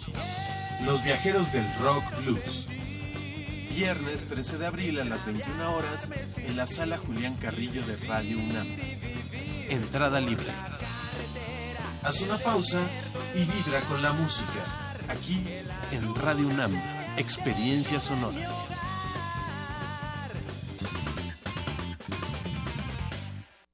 los 0.86 1.04
viajeros 1.04 1.52
del 1.52 1.66
rock 1.82 2.04
blues. 2.24 2.68
Viernes 3.76 4.28
13 4.28 4.58
de 4.58 4.68
abril 4.68 5.00
a 5.00 5.06
las 5.06 5.26
21 5.26 5.76
horas 5.76 6.12
en 6.38 6.56
la 6.56 6.68
sala 6.68 6.98
Julián 6.98 7.36
Carrillo 7.38 7.84
de 7.86 7.96
Radio 8.08 8.38
UNAM. 8.38 8.68
Entrada 9.70 10.20
libre. 10.20 10.52
Haz 12.04 12.22
una 12.22 12.38
pausa 12.38 12.80
y 13.34 13.40
vibra 13.40 13.80
con 13.90 14.02
la 14.02 14.14
música. 14.14 14.60
Aquí 15.08 15.48
en 15.92 16.16
Radio 16.16 16.48
UNAM, 16.48 16.72
Experiencia 17.18 18.00
Sonora. 18.00 18.71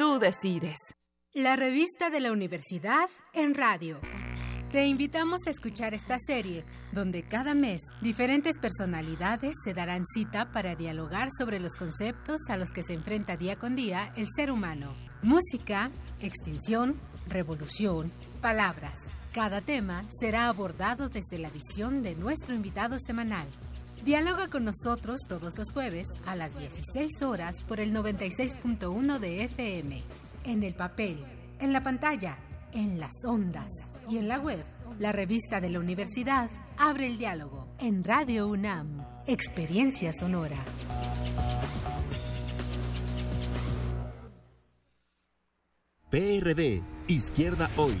Tú 0.00 0.18
decides. 0.18 0.78
La 1.34 1.56
revista 1.56 2.08
de 2.08 2.20
la 2.20 2.32
universidad 2.32 3.10
en 3.34 3.54
radio. 3.54 4.00
Te 4.72 4.86
invitamos 4.86 5.42
a 5.46 5.50
escuchar 5.50 5.92
esta 5.92 6.16
serie, 6.18 6.64
donde 6.92 7.22
cada 7.22 7.52
mes 7.52 7.82
diferentes 8.00 8.56
personalidades 8.56 9.52
se 9.62 9.74
darán 9.74 10.06
cita 10.06 10.52
para 10.52 10.74
dialogar 10.74 11.28
sobre 11.36 11.60
los 11.60 11.76
conceptos 11.76 12.38
a 12.48 12.56
los 12.56 12.70
que 12.70 12.82
se 12.82 12.94
enfrenta 12.94 13.36
día 13.36 13.56
con 13.56 13.76
día 13.76 14.10
el 14.16 14.26
ser 14.34 14.50
humano. 14.50 14.94
Música, 15.20 15.90
extinción, 16.20 16.98
revolución, 17.28 18.10
palabras. 18.40 18.94
Cada 19.34 19.60
tema 19.60 20.04
será 20.18 20.48
abordado 20.48 21.10
desde 21.10 21.38
la 21.38 21.50
visión 21.50 22.02
de 22.02 22.14
nuestro 22.14 22.54
invitado 22.54 22.98
semanal. 22.98 23.46
Dialoga 24.04 24.48
con 24.48 24.64
nosotros 24.64 25.20
todos 25.28 25.58
los 25.58 25.72
jueves 25.72 26.08
a 26.24 26.34
las 26.34 26.56
16 26.58 27.22
horas 27.22 27.62
por 27.68 27.80
el 27.80 27.92
96.1 27.92 29.18
de 29.18 29.44
FM, 29.44 30.02
en 30.44 30.62
el 30.62 30.74
papel, 30.74 31.22
en 31.58 31.74
la 31.74 31.82
pantalla, 31.82 32.38
en 32.72 32.98
las 32.98 33.12
ondas 33.26 33.68
y 34.08 34.16
en 34.16 34.26
la 34.26 34.38
web. 34.38 34.64
La 34.98 35.12
revista 35.12 35.60
de 35.60 35.68
la 35.68 35.80
universidad 35.80 36.48
abre 36.78 37.08
el 37.08 37.18
diálogo 37.18 37.68
en 37.78 38.02
Radio 38.02 38.48
UNAM, 38.48 39.04
Experiencia 39.26 40.14
Sonora. 40.14 40.56
PRD, 46.08 46.82
Izquierda 47.06 47.70
Hoy 47.76 48.00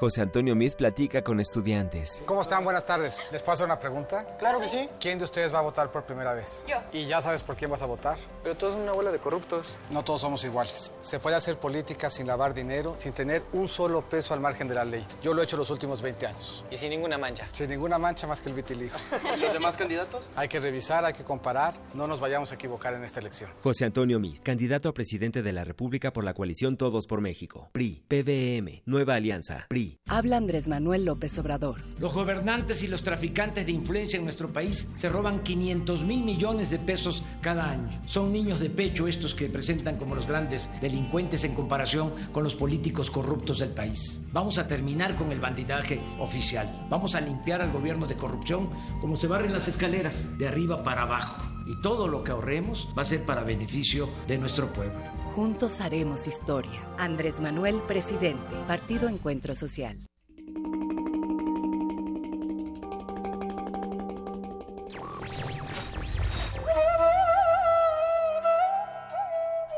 José 0.00 0.22
Antonio 0.22 0.56
Miz 0.56 0.74
platica 0.76 1.22
con 1.22 1.40
estudiantes. 1.40 2.22
¿Cómo 2.24 2.40
están? 2.40 2.64
Buenas 2.64 2.86
tardes. 2.86 3.26
¿Les 3.32 3.42
puedo 3.42 3.52
hacer 3.52 3.66
una 3.66 3.78
pregunta? 3.78 4.24
Claro 4.38 4.58
que 4.58 4.66
sí. 4.66 4.88
¿Quién 4.98 5.18
de 5.18 5.24
ustedes 5.24 5.52
va 5.52 5.58
a 5.58 5.60
votar 5.60 5.92
por 5.92 6.04
primera 6.04 6.32
vez? 6.32 6.64
Yo. 6.66 6.76
¿Y 6.90 7.04
ya 7.04 7.20
sabes 7.20 7.42
por 7.42 7.54
quién 7.54 7.70
vas 7.70 7.82
a 7.82 7.84
votar? 7.84 8.16
Pero 8.42 8.56
todos 8.56 8.72
son 8.72 8.82
una 8.82 8.92
bola 8.92 9.12
de 9.12 9.18
corruptos. 9.18 9.76
No 9.92 10.02
todos 10.02 10.22
somos 10.22 10.42
iguales. 10.42 10.90
Se 11.02 11.20
puede 11.20 11.36
hacer 11.36 11.58
política 11.58 12.08
sin 12.08 12.26
lavar 12.26 12.54
dinero, 12.54 12.94
sin 12.96 13.12
tener 13.12 13.42
un 13.52 13.68
solo 13.68 14.00
peso 14.00 14.32
al 14.32 14.40
margen 14.40 14.68
de 14.68 14.74
la 14.74 14.86
ley. 14.86 15.06
Yo 15.22 15.34
lo 15.34 15.42
he 15.42 15.44
hecho 15.44 15.58
los 15.58 15.68
últimos 15.68 16.00
20 16.00 16.26
años. 16.28 16.64
Y 16.70 16.78
sin 16.78 16.88
ninguna 16.88 17.18
mancha. 17.18 17.50
Sin 17.52 17.68
ninguna 17.68 17.98
mancha 17.98 18.26
más 18.26 18.40
que 18.40 18.48
el 18.48 18.54
vitiligo. 18.54 18.96
¿Y 19.36 19.38
los 19.38 19.52
demás 19.52 19.76
candidatos? 19.76 20.30
Hay 20.34 20.48
que 20.48 20.60
revisar, 20.60 21.04
hay 21.04 21.12
que 21.12 21.24
comparar. 21.24 21.74
No 21.92 22.06
nos 22.06 22.20
vayamos 22.20 22.52
a 22.52 22.54
equivocar 22.54 22.94
en 22.94 23.04
esta 23.04 23.20
elección. 23.20 23.50
José 23.62 23.84
Antonio 23.84 24.18
Miz, 24.18 24.40
candidato 24.40 24.88
a 24.88 24.94
presidente 24.94 25.42
de 25.42 25.52
la 25.52 25.64
República 25.64 26.10
por 26.10 26.24
la 26.24 26.32
coalición 26.32 26.78
Todos 26.78 27.06
por 27.06 27.20
México. 27.20 27.68
PRI, 27.72 28.02
PDM, 28.08 28.80
Nueva 28.86 29.16
Alianza, 29.16 29.66
PRI. 29.68 29.89
Habla 30.08 30.36
Andrés 30.36 30.68
Manuel 30.68 31.04
López 31.04 31.38
Obrador. 31.38 31.80
Los 31.98 32.14
gobernantes 32.14 32.82
y 32.82 32.86
los 32.86 33.02
traficantes 33.02 33.66
de 33.66 33.72
influencia 33.72 34.16
en 34.16 34.24
nuestro 34.24 34.52
país 34.52 34.86
se 34.96 35.08
roban 35.08 35.42
500 35.42 36.04
mil 36.04 36.24
millones 36.24 36.70
de 36.70 36.78
pesos 36.78 37.22
cada 37.40 37.70
año. 37.70 38.00
Son 38.06 38.32
niños 38.32 38.60
de 38.60 38.70
pecho 38.70 39.08
estos 39.08 39.34
que 39.34 39.48
presentan 39.48 39.96
como 39.96 40.14
los 40.14 40.26
grandes 40.26 40.68
delincuentes 40.80 41.44
en 41.44 41.54
comparación 41.54 42.12
con 42.32 42.44
los 42.44 42.54
políticos 42.54 43.10
corruptos 43.10 43.58
del 43.58 43.70
país. 43.70 44.20
Vamos 44.32 44.58
a 44.58 44.66
terminar 44.66 45.16
con 45.16 45.32
el 45.32 45.40
bandidaje 45.40 46.00
oficial. 46.18 46.86
Vamos 46.88 47.14
a 47.14 47.20
limpiar 47.20 47.62
al 47.62 47.72
gobierno 47.72 48.06
de 48.06 48.16
corrupción 48.16 48.70
como 49.00 49.16
se 49.16 49.26
barren 49.26 49.52
las 49.52 49.68
escaleras, 49.68 50.26
de 50.38 50.48
arriba 50.48 50.82
para 50.82 51.02
abajo. 51.02 51.42
Y 51.66 51.80
todo 51.82 52.08
lo 52.08 52.24
que 52.24 52.32
ahorremos 52.32 52.88
va 52.96 53.02
a 53.02 53.04
ser 53.04 53.24
para 53.24 53.44
beneficio 53.44 54.08
de 54.26 54.38
nuestro 54.38 54.72
pueblo. 54.72 55.19
Juntos 55.34 55.80
haremos 55.80 56.26
historia. 56.26 56.82
Andrés 56.98 57.40
Manuel, 57.40 57.76
presidente. 57.86 58.56
Partido 58.66 59.08
Encuentro 59.08 59.54
Social. 59.54 59.96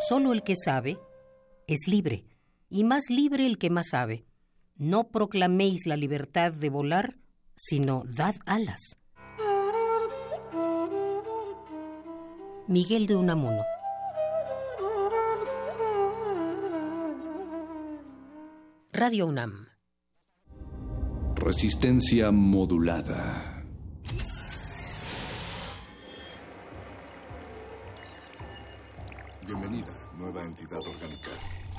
Solo 0.09 0.33
el 0.33 0.43
que 0.43 0.57
sabe 0.57 0.97
es 1.67 1.87
libre, 1.87 2.25
y 2.71 2.85
más 2.85 3.05
libre 3.11 3.45
el 3.45 3.59
que 3.59 3.69
más 3.69 3.91
sabe. 3.91 4.25
No 4.77 5.09
proclaméis 5.09 5.87
la 5.87 5.97
libertad 5.97 6.53
de 6.53 6.71
volar, 6.71 7.19
sino 7.55 8.05
dad 8.07 8.37
alas. 8.47 8.97
Miguel 12.67 13.07
de 13.07 13.17
Unamuno. 13.17 13.63
Radio 18.95 19.27
UNAM. 19.27 19.69
Resistencia 21.37 22.31
modulada. 22.31 23.65
Bienvenida, 29.47 30.11
nueva 30.19 30.45
entidad 30.45 30.79
orgánica. 30.87 31.31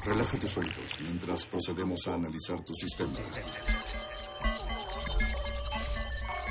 Relaja 0.04 0.40
tus 0.40 0.58
oídos 0.58 1.02
mientras 1.02 1.46
procedemos 1.46 2.08
a 2.08 2.16
analizar 2.16 2.60
tu 2.62 2.74
sistema. 2.74 3.14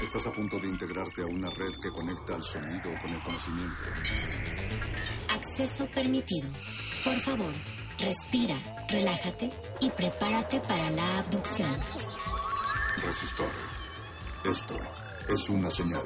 Estás 0.01 0.28
a 0.28 0.32
punto 0.32 0.60
de 0.60 0.68
integrarte 0.68 1.22
a 1.22 1.26
una 1.26 1.51
red 1.51 1.72
que 1.82 1.90
conecta 1.90 2.36
al 2.36 2.43
sonido 2.44 2.89
con 3.02 3.10
el 3.10 3.22
conocimiento. 3.24 3.82
Acceso 5.28 5.89
permitido. 5.90 6.48
Por 7.05 7.16
favor, 7.18 7.52
respira, 8.02 8.54
relájate 8.88 9.48
y 9.80 9.90
prepárate 9.90 10.60
para 10.60 10.90
la 10.90 11.18
abducción. 11.18 11.70
Resistor. 13.04 13.48
Esto 14.44 14.74
es 15.28 15.48
una 15.48 15.70
señal. 15.70 16.02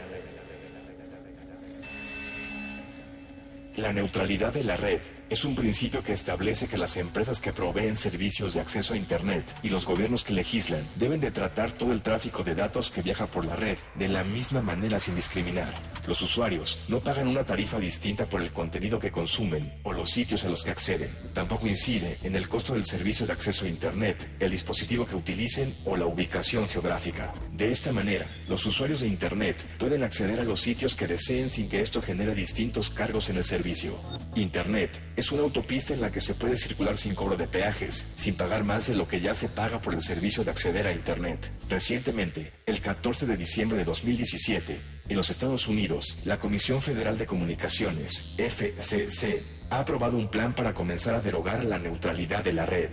La 3.78 3.94
neutralidad 3.94 4.52
de 4.52 4.64
la 4.64 4.76
red 4.76 5.00
es 5.28 5.44
un 5.44 5.56
principio 5.56 6.02
que 6.04 6.12
establece 6.12 6.68
que 6.68 6.78
las 6.78 6.96
empresas 6.96 7.40
que 7.40 7.52
proveen 7.52 7.96
servicios 7.96 8.54
de 8.54 8.60
acceso 8.60 8.94
a 8.94 8.96
Internet 8.96 9.44
y 9.62 9.70
los 9.70 9.84
gobiernos 9.84 10.22
que 10.22 10.32
legislan 10.32 10.86
deben 10.94 11.20
de 11.20 11.32
tratar 11.32 11.72
todo 11.72 11.92
el 11.92 12.02
tráfico 12.02 12.44
de 12.44 12.54
datos 12.54 12.90
que 12.90 13.02
viaja 13.02 13.26
por 13.26 13.44
la 13.44 13.56
red 13.56 13.76
de 13.96 14.08
la 14.08 14.22
misma 14.22 14.60
manera 14.60 15.00
sin 15.00 15.16
discriminar. 15.16 15.68
Los 16.06 16.22
usuarios 16.22 16.78
no 16.88 17.00
pagan 17.00 17.26
una 17.26 17.44
tarifa 17.44 17.80
distinta 17.80 18.26
por 18.26 18.40
el 18.40 18.52
contenido 18.52 19.00
que 19.00 19.10
consumen 19.10 19.72
o 19.82 19.92
los 19.92 20.10
sitios 20.10 20.44
a 20.44 20.48
los 20.48 20.62
que 20.62 20.70
acceden. 20.70 21.10
Tampoco 21.34 21.66
incide 21.66 22.18
en 22.22 22.36
el 22.36 22.48
costo 22.48 22.74
del 22.74 22.84
servicio 22.84 23.26
de 23.26 23.32
acceso 23.32 23.64
a 23.64 23.68
Internet, 23.68 24.28
el 24.38 24.50
dispositivo 24.52 25.06
que 25.06 25.16
utilicen 25.16 25.74
o 25.84 25.96
la 25.96 26.06
ubicación 26.06 26.68
geográfica. 26.68 27.32
De 27.52 27.72
esta 27.72 27.92
manera, 27.92 28.26
los 28.48 28.64
usuarios 28.64 29.00
de 29.00 29.08
Internet 29.08 29.64
pueden 29.78 30.04
acceder 30.04 30.38
a 30.38 30.44
los 30.44 30.60
sitios 30.60 30.94
que 30.94 31.08
deseen 31.08 31.50
sin 31.50 31.68
que 31.68 31.80
esto 31.80 32.00
genere 32.00 32.34
distintos 32.34 32.90
cargos 32.90 33.28
en 33.28 33.38
el 33.38 33.44
servicio. 33.44 33.98
Internet 34.36 35.00
es 35.16 35.32
una 35.32 35.42
autopista 35.42 35.94
en 35.94 36.02
la 36.02 36.12
que 36.12 36.20
se 36.20 36.34
puede 36.34 36.56
circular 36.58 36.96
sin 36.96 37.14
cobro 37.14 37.36
de 37.36 37.48
peajes, 37.48 38.12
sin 38.16 38.36
pagar 38.36 38.64
más 38.64 38.86
de 38.86 38.94
lo 38.94 39.08
que 39.08 39.20
ya 39.20 39.32
se 39.32 39.48
paga 39.48 39.80
por 39.80 39.94
el 39.94 40.02
servicio 40.02 40.44
de 40.44 40.50
acceder 40.50 40.86
a 40.86 40.92
Internet. 40.92 41.50
Recientemente, 41.70 42.52
el 42.66 42.82
14 42.82 43.26
de 43.26 43.36
diciembre 43.36 43.78
de 43.78 43.84
2017, 43.84 44.78
en 45.08 45.16
los 45.16 45.30
Estados 45.30 45.68
Unidos, 45.68 46.18
la 46.24 46.38
Comisión 46.38 46.82
Federal 46.82 47.16
de 47.16 47.26
Comunicaciones, 47.26 48.34
FCC, 48.36 49.42
ha 49.70 49.80
aprobado 49.80 50.18
un 50.18 50.28
plan 50.28 50.54
para 50.54 50.74
comenzar 50.74 51.14
a 51.14 51.20
derogar 51.20 51.64
la 51.64 51.78
neutralidad 51.78 52.44
de 52.44 52.52
la 52.52 52.66
red. 52.66 52.90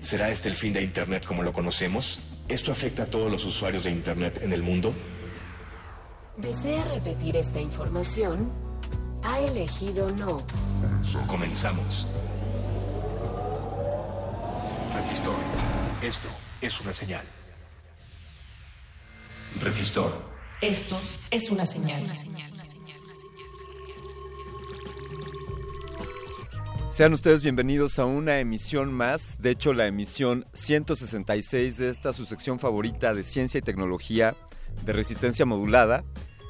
¿Será 0.00 0.30
este 0.30 0.48
el 0.48 0.54
fin 0.54 0.74
de 0.74 0.82
Internet 0.82 1.24
como 1.24 1.42
lo 1.42 1.52
conocemos? 1.52 2.20
¿Esto 2.48 2.72
afecta 2.72 3.04
a 3.04 3.06
todos 3.06 3.30
los 3.30 3.44
usuarios 3.44 3.84
de 3.84 3.90
Internet 3.90 4.40
en 4.42 4.52
el 4.52 4.62
mundo? 4.62 4.94
¿Desea 6.36 6.84
repetir 6.84 7.36
esta 7.36 7.60
información? 7.60 8.65
Ha 9.22 9.40
elegido 9.40 10.10
no. 10.16 10.42
Comenzamos. 11.26 12.06
Resistor. 14.94 15.34
Esto 16.02 16.28
es 16.60 16.80
una 16.80 16.92
señal. 16.92 17.24
Resistor. 19.60 20.12
Esto 20.60 20.98
es 21.30 21.50
una 21.50 21.66
señal. 21.66 22.06
Sean 26.90 27.12
ustedes 27.12 27.42
bienvenidos 27.42 27.98
a 27.98 28.06
una 28.06 28.40
emisión 28.40 28.90
más, 28.94 29.42
de 29.42 29.50
hecho 29.50 29.74
la 29.74 29.86
emisión 29.86 30.46
166 30.54 31.76
de 31.76 31.90
esta 31.90 32.14
su 32.14 32.24
sección 32.24 32.58
favorita 32.58 33.12
de 33.12 33.22
ciencia 33.22 33.58
y 33.58 33.62
tecnología 33.62 34.34
de 34.82 34.94
resistencia 34.94 35.44
modulada, 35.44 36.04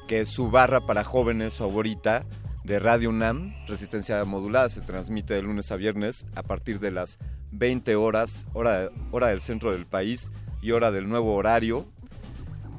que 0.07 0.21
es 0.21 0.29
su 0.29 0.49
barra 0.49 0.85
para 0.85 1.03
jóvenes 1.03 1.57
favorita 1.57 2.25
de 2.67 2.79
Radio 2.79 3.09
UNAM. 3.09 3.55
Resistencia 3.65 4.23
modulada 4.25 4.69
se 4.69 4.81
transmite 4.81 5.33
de 5.33 5.41
lunes 5.41 5.71
a 5.71 5.77
viernes 5.77 6.25
a 6.35 6.43
partir 6.43 6.81
de 6.81 6.91
las 6.91 7.17
20 7.51 7.95
horas, 7.95 8.45
hora, 8.53 8.89
hora 9.11 9.27
del 9.27 9.39
centro 9.39 9.71
del 9.71 9.85
país 9.85 10.29
y 10.61 10.71
hora 10.71 10.91
del 10.91 11.07
nuevo 11.07 11.33
horario. 11.33 11.87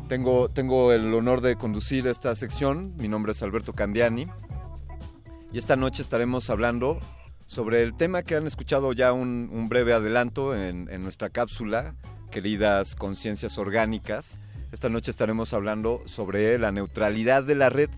Tengo, 0.09 0.51
tengo 0.51 0.93
el 0.93 1.13
honor 1.15 1.41
de 1.41 1.57
conducir 1.57 2.07
esta 2.07 2.35
sección, 2.35 2.95
mi 2.99 3.09
nombre 3.09 3.33
es 3.33 3.43
Alberto 3.43 3.73
Candiani 3.73 4.27
y 5.53 5.59
esta 5.59 5.77
noche 5.77 6.03
estaremos 6.03 6.51
hablando 6.51 6.99
sobre 7.47 7.83
el 7.83 7.97
tema 7.97 8.23
que 8.23 8.37
han 8.37 8.47
escuchado 8.47 8.93
ya 8.93 9.15
un, 9.15 9.69
breve 9.71 9.95
adelanto 9.95 10.55
en, 10.55 10.85
nuestra 11.03 11.31
cápsula, 11.31 11.95
queridas 12.31 12.95
conciencias 12.95 13.57
orgánicas. 13.57 14.39
Esta 14.71 14.91
noche 14.91 15.11
estaremos 15.11 15.55
hablando 15.55 16.03
sobre 16.05 16.59
la 16.59 16.73
neutralidad 16.73 17.43
de 17.43 17.55
la 17.55 17.71
red. 17.71 17.89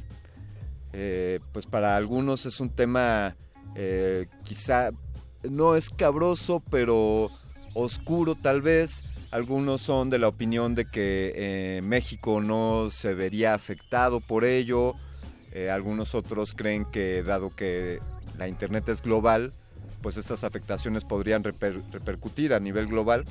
Eh, 0.93 1.41
pues 1.53 1.67
para 1.67 1.97
algunos 1.97 2.47
es 2.47 2.61
un 2.61 2.71
tema 2.71 3.37
eh, 3.75 4.27
quizá 4.45 4.91
no 5.49 5.77
escabroso, 5.77 6.63
pero 6.71 7.31
oscuro 7.75 8.35
tal 8.35 8.63
vez. 8.63 9.05
Algunos 9.31 9.83
son 9.83 10.11
de 10.11 10.19
la 10.19 10.27
opinión 10.27 10.75
de 10.75 10.87
que 10.87 11.33
eh, 11.37 11.83
México 11.83 12.41
no 12.41 12.91
se 12.91 13.15
vería 13.15 13.55
afectado 13.55 14.21
por 14.21 14.45
ello. 14.45 14.95
algunos 15.71 16.15
otros 16.15 16.55
creen 16.55 16.85
que 16.85 17.23
dado 17.23 17.51
que 17.55 18.01
la 18.39 18.49
Internet 18.49 18.89
es 18.89 19.03
global, 19.03 19.53
pues 20.03 20.17
estas 20.17 20.45
afectaciones 20.45 21.05
podrían 21.05 21.45
reper, 21.45 21.81
repercutir 21.93 22.55
a 22.55 22.61
nivel 22.61 22.87
global. 22.87 23.25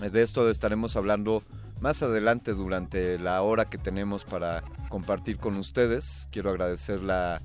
De 0.00 0.22
esto 0.22 0.48
estaremos 0.50 0.96
hablando 0.96 1.42
más 1.82 2.02
adelante 2.02 2.52
durante 2.52 3.18
la 3.18 3.42
hora 3.42 3.66
que 3.66 3.76
tenemos 3.76 4.24
para 4.24 4.62
compartir 4.88 5.36
con 5.38 5.58
ustedes. 5.58 6.28
Quiero 6.30 6.48
agradecer 6.50 7.02
la, 7.02 7.42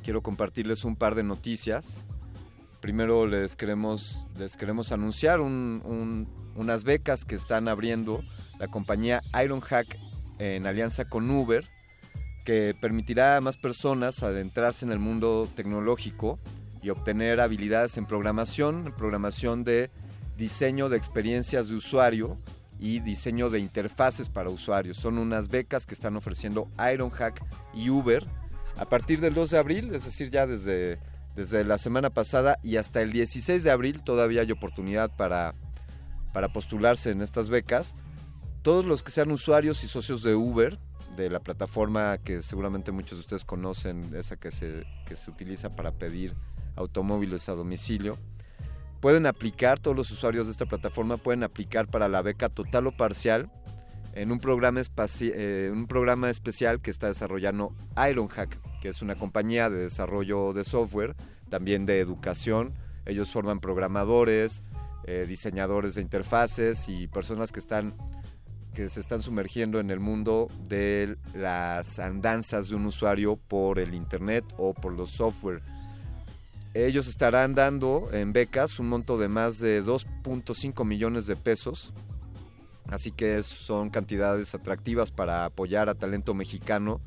quiero 0.03 0.22
compartirles 0.22 0.86
un 0.86 0.95
par 0.95 1.16
de 1.16 1.24
noticias. 1.24 2.03
Primero 2.82 3.28
les 3.28 3.56
queremos, 3.56 4.28
les 4.38 4.58
queremos 4.58 4.91
anunciar 4.91 5.40
un, 5.40 5.82
un, 5.86 6.28
unas 6.56 6.84
becas 6.84 7.26
que 7.26 7.36
están 7.36 7.68
abriendo 7.68 8.24
la 8.60 8.68
compañía 8.68 9.22
Ironhack 9.44 9.98
en 10.40 10.66
alianza 10.66 11.06
con 11.06 11.30
Uber, 11.30 11.64
que 12.44 12.76
permitirá 12.82 13.38
a 13.38 13.41
más 13.41 13.58
personas 13.58 14.24
adentrarse 14.24 14.86
en 14.86 14.91
el 14.91 14.99
mundo 14.99 15.48
tecnológico 15.56 16.40
y 16.82 16.90
obtener 16.90 17.40
habilidades 17.40 17.98
en 17.98 18.08
programación, 18.08 18.94
programación 18.98 19.64
de 19.64 19.91
diseño 20.38 20.90
de 20.90 20.98
experiencias 20.98 21.70
de 21.70 21.76
usuario 21.76 22.36
y 22.80 22.99
diseño 22.99 23.52
de 23.52 23.60
interfaces 23.60 24.28
para 24.30 24.49
usuarios. 24.49 24.98
Son 24.98 25.20
unas 25.20 25.49
becas 25.49 25.86
que 25.86 25.94
están 25.94 26.16
ofreciendo 26.16 26.68
Ironhack 26.91 27.44
y 27.76 27.91
Uber 27.91 28.26
a 28.78 28.86
partir 28.86 29.22
del 29.22 29.36
2 29.36 29.52
de 29.52 29.58
abril, 29.60 29.94
es 29.94 30.06
decir, 30.06 30.32
ya 30.32 30.48
desde, 30.48 30.98
desde 31.36 31.64
la 31.64 31.78
semana 31.78 32.10
pasada 32.10 32.58
y 32.62 32.78
hasta 32.78 33.02
el 33.02 33.12
16 33.12 33.64
de 33.64 33.72
abril 33.72 34.03
todavía 34.03 34.41
hay 34.41 34.52
oportunidad 34.52 35.16
para, 35.16 35.53
para 36.34 36.49
postularse 36.49 37.12
en 37.12 37.22
estas 37.22 37.49
becas. 37.49 37.95
Todos 38.62 38.86
los 38.86 39.03
que 39.03 39.12
sean 39.12 39.32
usuarios 39.32 39.84
y 39.84 39.88
socios 39.88 40.24
de 40.24 40.36
Uber, 40.36 40.78
de 41.16 41.30
la 41.30 41.40
plataforma 41.40 42.18
que 42.18 42.41
seguramente 42.41 42.91
muchos 42.91 43.18
de 43.18 43.22
ustedes 43.22 43.45
conocen, 43.45 44.14
esa 44.16 44.36
que 44.36 44.52
se, 44.52 44.86
que 45.06 45.16
se 45.16 45.32
utiliza 45.32 45.70
para 45.70 45.91
pedir 45.91 46.34
automóviles 46.76 47.49
a 47.49 47.53
domicilio, 47.53 48.18
pueden 48.99 49.26
aplicar, 49.26 49.80
todos 49.80 49.98
los 49.98 50.12
usuarios 50.12 50.45
de 50.45 50.52
esta 50.52 50.66
plataforma 50.66 51.18
pueden 51.18 51.44
aplicar 51.44 51.88
para 51.88 52.08
la 52.08 52.22
beca 52.22 52.49
total 52.49 52.88
o 52.88 52.91
parcial 52.95 53.49
en 54.13 54.31
un 54.31 54.39
programa, 54.39 54.81
eh, 55.21 55.69
un 55.71 55.88
programa 55.88 56.29
especial 56.29 56.81
que 56.81 56.91
está 56.91 57.07
desarrollando 57.07 57.73
Ironhack, 58.09 58.59
que 58.81 58.89
es 58.89 59.01
una 59.01 59.15
compañía 59.15 59.69
de 59.69 59.79
desarrollo 59.79 60.53
de 60.53 60.63
software, 60.63 61.15
también 61.49 61.85
de 61.85 61.99
educación. 61.99 62.73
Ellos 63.05 63.31
forman 63.31 63.59
programadores, 63.59 64.63
eh, 65.05 65.25
diseñadores 65.27 65.95
de 65.95 66.01
interfaces 66.01 66.88
y 66.89 67.07
personas 67.07 67.51
que 67.51 67.59
están 67.59 67.93
que 68.73 68.88
se 68.88 69.01
están 69.01 69.21
sumergiendo 69.21 69.81
en 69.81 69.91
el 69.91 69.99
mundo 69.99 70.47
de 70.69 71.17
las 71.35 71.99
andanzas 71.99 72.69
de 72.69 72.75
un 72.75 72.85
usuario 72.85 73.35
por 73.35 73.79
el 73.79 73.93
internet 73.93 74.45
o 74.57 74.73
por 74.73 74.93
los 74.93 75.09
software. 75.09 75.61
Ellos 76.73 77.07
estarán 77.07 77.53
dando 77.53 78.07
en 78.13 78.31
becas 78.31 78.79
un 78.79 78.88
monto 78.88 79.17
de 79.17 79.27
más 79.27 79.59
de 79.59 79.83
2.5 79.83 80.85
millones 80.85 81.25
de 81.27 81.35
pesos 81.35 81.91
Así 82.91 83.11
que 83.11 83.41
son 83.41 83.89
cantidades 83.89 84.53
atractivas 84.53 85.09
para 85.09 85.45
apoyar 85.45 85.89
a 85.89 85.95
talento 85.95 86.34
mexicano 86.35 87.01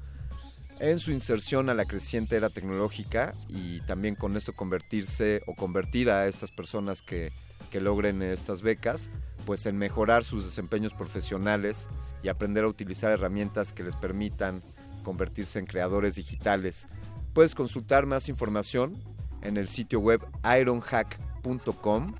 en 0.80 0.98
su 0.98 1.12
inserción 1.12 1.70
a 1.70 1.74
la 1.74 1.84
creciente 1.84 2.36
era 2.36 2.50
tecnológica 2.50 3.32
y 3.48 3.80
también 3.82 4.16
con 4.16 4.36
esto 4.36 4.52
convertirse 4.52 5.42
o 5.46 5.54
convertir 5.54 6.10
a 6.10 6.26
estas 6.26 6.50
personas 6.50 7.00
que, 7.00 7.30
que 7.70 7.80
logren 7.80 8.22
estas 8.22 8.62
becas 8.62 9.08
pues 9.46 9.66
en 9.66 9.78
mejorar 9.78 10.24
sus 10.24 10.44
desempeños 10.44 10.92
profesionales 10.92 11.88
y 12.22 12.28
aprender 12.28 12.64
a 12.64 12.68
utilizar 12.68 13.12
herramientas 13.12 13.72
que 13.72 13.84
les 13.84 13.94
permitan 13.94 14.62
convertirse 15.04 15.58
en 15.58 15.66
creadores 15.66 16.16
digitales. 16.16 16.86
Puedes 17.34 17.54
consultar 17.54 18.06
más 18.06 18.28
información 18.28 18.96
en 19.42 19.56
el 19.56 19.68
sitio 19.68 20.00
web 20.00 20.20
ironhack.com 20.44 22.14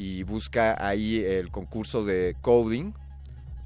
y 0.00 0.22
busca 0.22 0.82
ahí 0.82 1.22
el 1.22 1.50
concurso 1.50 2.06
de 2.06 2.34
coding, 2.40 2.92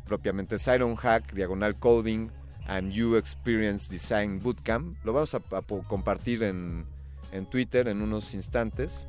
propiamente 0.05 0.59
Siron 0.59 0.97
Hack, 0.97 1.33
diagonal 1.33 1.79
coding 1.79 2.29
and 2.67 2.91
You 2.91 3.15
Experience 3.15 3.89
Design 3.89 4.41
Bootcamp. 4.41 4.97
Lo 5.05 5.13
vamos 5.13 5.33
a, 5.37 5.41
compartir 5.87 6.43
en, 6.43 6.87
en 7.31 7.47
Twitter 7.47 7.87
en 7.87 8.03
unos 8.03 8.35
instantes 8.35 9.07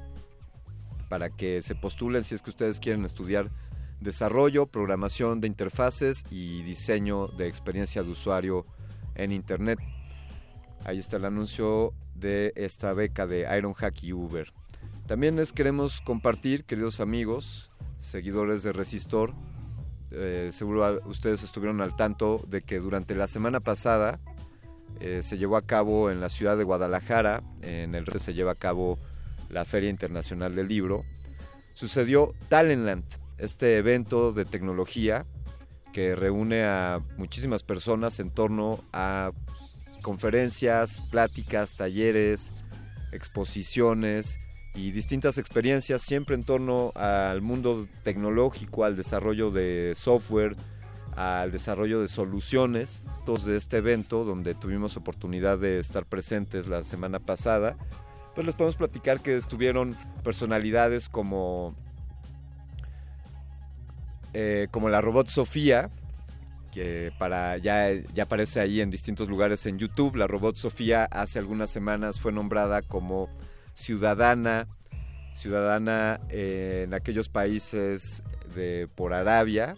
para 1.09 1.31
que 1.31 1.63
se 1.63 1.73
postulen 1.73 2.23
si 2.23 2.35
es 2.35 2.43
que 2.43 2.51
ustedes 2.51 2.79
quieren 2.79 3.05
estudiar 3.05 3.49
desarrollo, 4.01 4.67
programación 4.67 5.41
de 5.41 5.47
interfaces 5.47 6.23
y 6.29 6.61
diseño 6.61 7.25
de 7.29 7.47
experiencia 7.47 8.03
de 8.03 8.11
usuario 8.11 8.67
en 9.15 9.31
Internet. 9.31 9.79
Ahí 10.83 10.99
está 10.99 11.17
el 11.17 11.25
anuncio 11.25 11.91
de 12.13 12.53
esta 12.55 12.93
beca 12.93 13.25
de 13.25 13.47
Ironhack 13.57 14.03
y 14.03 14.13
Uber. 14.13 14.53
También 15.07 15.35
les 15.35 15.53
queremos 15.53 16.01
compartir, 16.01 16.63
queridos 16.65 16.99
amigos, 16.99 17.69
seguidores 17.99 18.63
de 18.63 18.73
Resistor, 18.73 19.35
eh, 20.09 20.49
seguro 20.51 20.99
ustedes 21.05 21.43
estuvieron 21.43 21.79
al 21.81 21.95
tanto 21.95 22.43
de 22.47 22.63
que 22.63 22.79
durante 22.79 23.13
la 23.13 23.27
semana 23.27 23.59
pasada 23.59 24.19
eh, 24.99 25.21
se 25.21 25.37
llevó 25.37 25.57
a 25.57 25.61
cabo 25.61 26.09
en 26.09 26.21
la 26.21 26.29
ciudad 26.29 26.57
de 26.57 26.63
Guadalajara, 26.63 27.43
en 27.61 27.93
el 27.93 28.07
se 28.19 28.33
lleva 28.33 28.53
a 28.53 28.55
cabo 28.55 28.97
la 29.49 29.63
Feria 29.63 29.91
Internacional 29.91 30.55
del 30.55 30.69
Libro, 30.69 31.03
sucedió 31.75 32.33
Talentland, 32.49 33.03
este 33.37 33.77
evento 33.77 34.31
de 34.31 34.45
tecnología 34.45 35.27
que 35.93 36.15
reúne 36.15 36.63
a 36.63 36.99
muchísimas 37.17 37.61
personas 37.61 38.19
en 38.19 38.31
torno 38.31 38.83
a 38.91 39.33
conferencias, 40.01 41.03
pláticas, 41.11 41.77
talleres, 41.77 42.53
exposiciones 43.11 44.39
y 44.75 44.91
distintas 44.91 45.37
experiencias 45.37 46.01
siempre 46.01 46.35
en 46.35 46.43
torno 46.43 46.91
al 46.95 47.41
mundo 47.41 47.87
tecnológico, 48.03 48.83
al 48.83 48.95
desarrollo 48.95 49.49
de 49.49 49.93
software, 49.95 50.55
al 51.15 51.51
desarrollo 51.51 52.01
de 52.01 52.09
soluciones. 52.09 53.01
Todos 53.25 53.45
de 53.45 53.55
este 53.55 53.77
evento 53.77 54.25
donde 54.25 54.53
tuvimos 54.53 54.97
oportunidad 54.97 55.57
de 55.57 55.79
estar 55.79 56.05
presentes 56.05 56.67
la 56.67 56.83
semana 56.83 57.19
pasada, 57.19 57.77
pues 58.35 58.45
les 58.45 58.55
podemos 58.55 58.75
platicar 58.75 59.21
que 59.21 59.35
estuvieron 59.35 59.95
personalidades 60.23 61.07
como 61.07 61.73
eh, 64.33 64.67
como 64.69 64.89
la 64.89 64.99
robot 64.99 65.27
Sofía, 65.27 65.89
que 66.73 67.13
para 67.17 67.57
ya, 67.57 67.93
ya 68.13 68.23
aparece 68.23 68.59
ahí 68.59 68.81
en 68.81 68.91
distintos 68.91 69.29
lugares 69.29 69.65
en 69.65 69.79
YouTube. 69.79 70.17
La 70.17 70.27
robot 70.27 70.57
Sofía 70.57 71.05
hace 71.05 71.39
algunas 71.39 71.69
semanas 71.69 72.19
fue 72.19 72.33
nombrada 72.33 72.81
como 72.81 73.29
ciudadana, 73.75 74.67
ciudadana 75.33 76.19
en 76.29 76.93
aquellos 76.93 77.29
países 77.29 78.23
de 78.55 78.87
por 78.95 79.13
Arabia. 79.13 79.75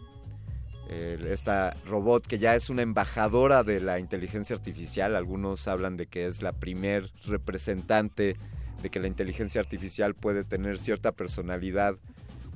esta 0.89 1.75
robot 1.85 2.25
que 2.25 2.39
ya 2.39 2.55
es 2.55 2.69
una 2.69 2.81
embajadora 2.81 3.63
de 3.63 3.81
la 3.81 3.99
inteligencia 3.99 4.55
artificial, 4.55 5.15
algunos 5.15 5.67
hablan 5.67 5.97
de 5.97 6.07
que 6.07 6.25
es 6.25 6.41
la 6.41 6.53
primer 6.53 7.11
representante 7.25 8.37
de 8.81 8.89
que 8.89 8.99
la 8.99 9.07
inteligencia 9.07 9.59
artificial 9.59 10.13
puede 10.13 10.43
tener 10.43 10.79
cierta 10.79 11.11
personalidad 11.11 11.97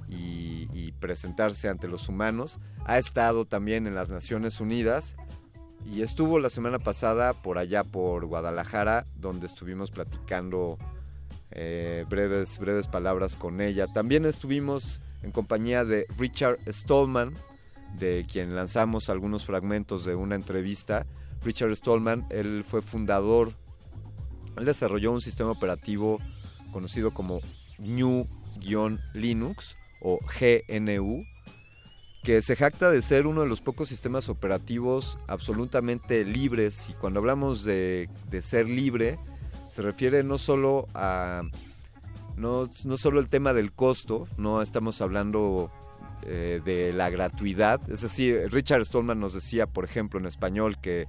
y 0.08 0.92
presentarse 1.00 1.68
ante 1.68 1.88
los 1.88 2.08
humanos. 2.08 2.60
Ha 2.86 3.00
estado 3.00 3.46
también 3.46 3.88
en 3.88 3.96
las 3.96 4.10
Naciones 4.10 4.60
Unidas 4.60 5.16
y 5.86 6.04
estuvo 6.04 6.40
la 6.40 6.50
semana 6.50 6.78
pasada 6.78 7.34
por 7.34 7.58
allá 7.58 7.84
por 7.84 8.26
Guadalajara, 8.26 9.06
donde 9.16 9.48
estuvimos 9.48 9.90
platicando 9.90 10.78
eh, 11.52 12.06
breves, 12.10 12.60
breves 12.60 12.88
palabras 12.88 13.36
con 13.36 13.62
ella. 13.62 13.88
También 13.88 14.26
estuvimos 14.26 15.02
en 15.24 15.32
compañía 15.32 15.86
de 15.86 16.06
Richard 16.18 16.60
Stallman, 16.68 17.34
de 17.98 18.26
quien 18.32 18.56
lanzamos 18.56 19.10
algunos 19.10 19.46
fragmentos 19.46 20.06
de 20.06 20.16
una 20.16 20.36
entrevista. 20.36 21.06
Richard 21.44 21.76
Stallman, 21.76 22.26
él 22.30 22.64
fue 22.68 22.82
fundador, 22.82 23.54
él 24.58 24.66
desarrolló 24.66 25.12
un 25.12 25.22
sistema 25.22 25.52
operativo 25.52 26.20
conocido 26.72 27.14
como 27.14 27.40
GNU-Linux 27.80 29.76
o 30.02 30.20
GNU, 30.40 31.24
que 32.24 32.42
se 32.42 32.56
jacta 32.56 32.90
de 32.92 33.02
ser 33.02 33.28
uno 33.28 33.42
de 33.42 33.48
los 33.48 33.62
pocos 33.62 33.90
sistemas 33.90 34.30
operativos 34.30 35.18
absolutamente 35.28 36.24
libres. 36.24 36.88
Y 36.90 36.94
cuando 36.94 37.20
hablamos 37.20 37.64
de, 37.64 38.10
de 38.30 38.42
ser 38.42 38.70
libre, 38.70 39.18
se 39.72 39.82
refiere 39.82 40.22
no 40.22 40.38
solo 40.38 40.88
a 40.94 41.44
no, 42.36 42.64
no 42.84 42.98
solo 42.98 43.22
el 43.22 43.30
tema 43.30 43.54
del 43.54 43.72
costo, 43.72 44.28
no 44.38 44.62
estamos 44.62 45.00
hablando 45.00 45.72
eh, 46.24 46.60
de 46.66 46.92
la 46.92 47.10
gratuidad. 47.10 47.80
Es 47.90 48.02
decir, 48.02 48.50
Richard 48.52 48.84
Stallman 48.84 49.20
nos 49.20 49.34
decía, 49.34 49.68
por 49.68 49.86
ejemplo, 49.86 50.20
en 50.20 50.26
español, 50.26 50.78
que 50.82 51.08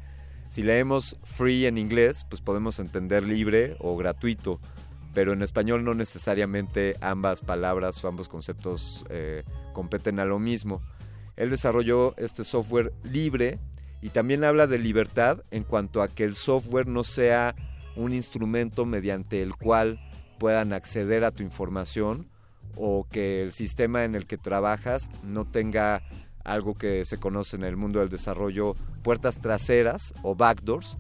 si 0.49 0.63
leemos 0.63 1.17
free 1.25 1.67
en 1.67 1.77
inglés, 1.77 2.25
pues 2.29 2.41
podemos 2.41 2.79
entender 2.79 3.25
libre 3.27 3.77
o 3.81 3.97
gratuito, 3.97 4.61
pero 5.13 5.33
en 5.33 5.43
español 5.43 5.85
no 5.85 5.95
necesariamente 5.95 6.95
ambas 7.01 7.41
palabras 7.41 8.05
o 8.05 8.09
ambos 8.09 8.29
conceptos 8.29 9.05
eh, 9.11 9.43
competen 9.73 10.21
a 10.21 10.25
lo 10.25 10.39
mismo. 10.39 10.83
Él 11.35 11.51
desarrolló 11.51 12.15
este 12.17 12.45
software 12.45 12.93
libre 13.03 13.59
y 14.03 14.11
también 14.11 14.45
habla 14.45 14.69
de 14.69 14.79
libertad 14.79 15.43
en 15.51 15.65
cuanto 15.65 16.01
a 16.01 16.07
que 16.07 16.23
el 16.23 16.37
software 16.37 16.87
no 16.87 17.03
sea 17.03 17.57
un 17.97 18.13
instrumento 18.13 18.85
mediante 18.85 19.43
el 19.43 19.55
cual 19.57 20.01
puedan 20.39 20.73
acceder 20.73 21.25
a 21.25 21.31
tu 21.31 21.43
información 21.43 22.29
o 22.77 23.07
que 23.11 23.43
el 23.43 23.53
sistema 23.53 24.05
en 24.05 24.15
el 24.15 24.27
que 24.27 24.39
trabajas 24.39 25.11
no 25.23 25.45
tenga 25.45 26.03
algo 26.45 26.75
que 26.75 27.05
se 27.05 27.19
conoce 27.19 27.57
en 27.57 27.65
el 27.65 27.77
mundo 27.77 28.01
del 28.01 28.09
desarrollo 28.09 28.75
puertas 29.03 29.41
traseras 29.41 30.15
o 30.23 30.35
backdoors. 30.35 30.99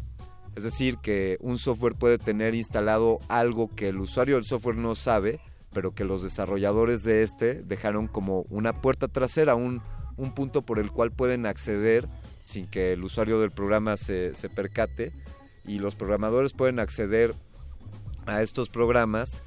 Es 0.54 0.64
decir, 0.64 0.98
que 0.98 1.38
un 1.40 1.58
software 1.58 1.94
puede 1.94 2.18
tener 2.18 2.54
instalado 2.54 3.18
algo 3.28 3.68
que 3.74 3.88
el 3.88 3.98
usuario 3.98 4.36
del 4.36 4.44
software 4.44 4.76
no 4.76 4.94
sabe, 4.94 5.40
pero 5.72 5.94
que 5.94 6.04
los 6.04 6.22
desarrolladores 6.22 7.02
de 7.02 7.22
este 7.22 7.62
dejaron 7.62 8.06
como 8.06 8.42
una 8.50 8.74
puerta 8.74 9.08
trasera, 9.08 9.54
un, 9.54 9.80
un 10.16 10.34
punto 10.34 10.62
por 10.62 10.78
el 10.78 10.90
cual 10.90 11.10
pueden 11.10 11.46
acceder 11.46 12.06
sin 12.44 12.66
que 12.66 12.92
el 12.92 13.02
usuario 13.02 13.40
del 13.40 13.50
programa 13.50 13.96
se, 13.96 14.34
se 14.34 14.50
percate 14.50 15.12
y 15.64 15.78
los 15.78 15.94
programadores 15.94 16.52
pueden 16.52 16.78
acceder 16.78 17.34
a 18.26 18.42
estos 18.42 18.68
programas 18.68 19.42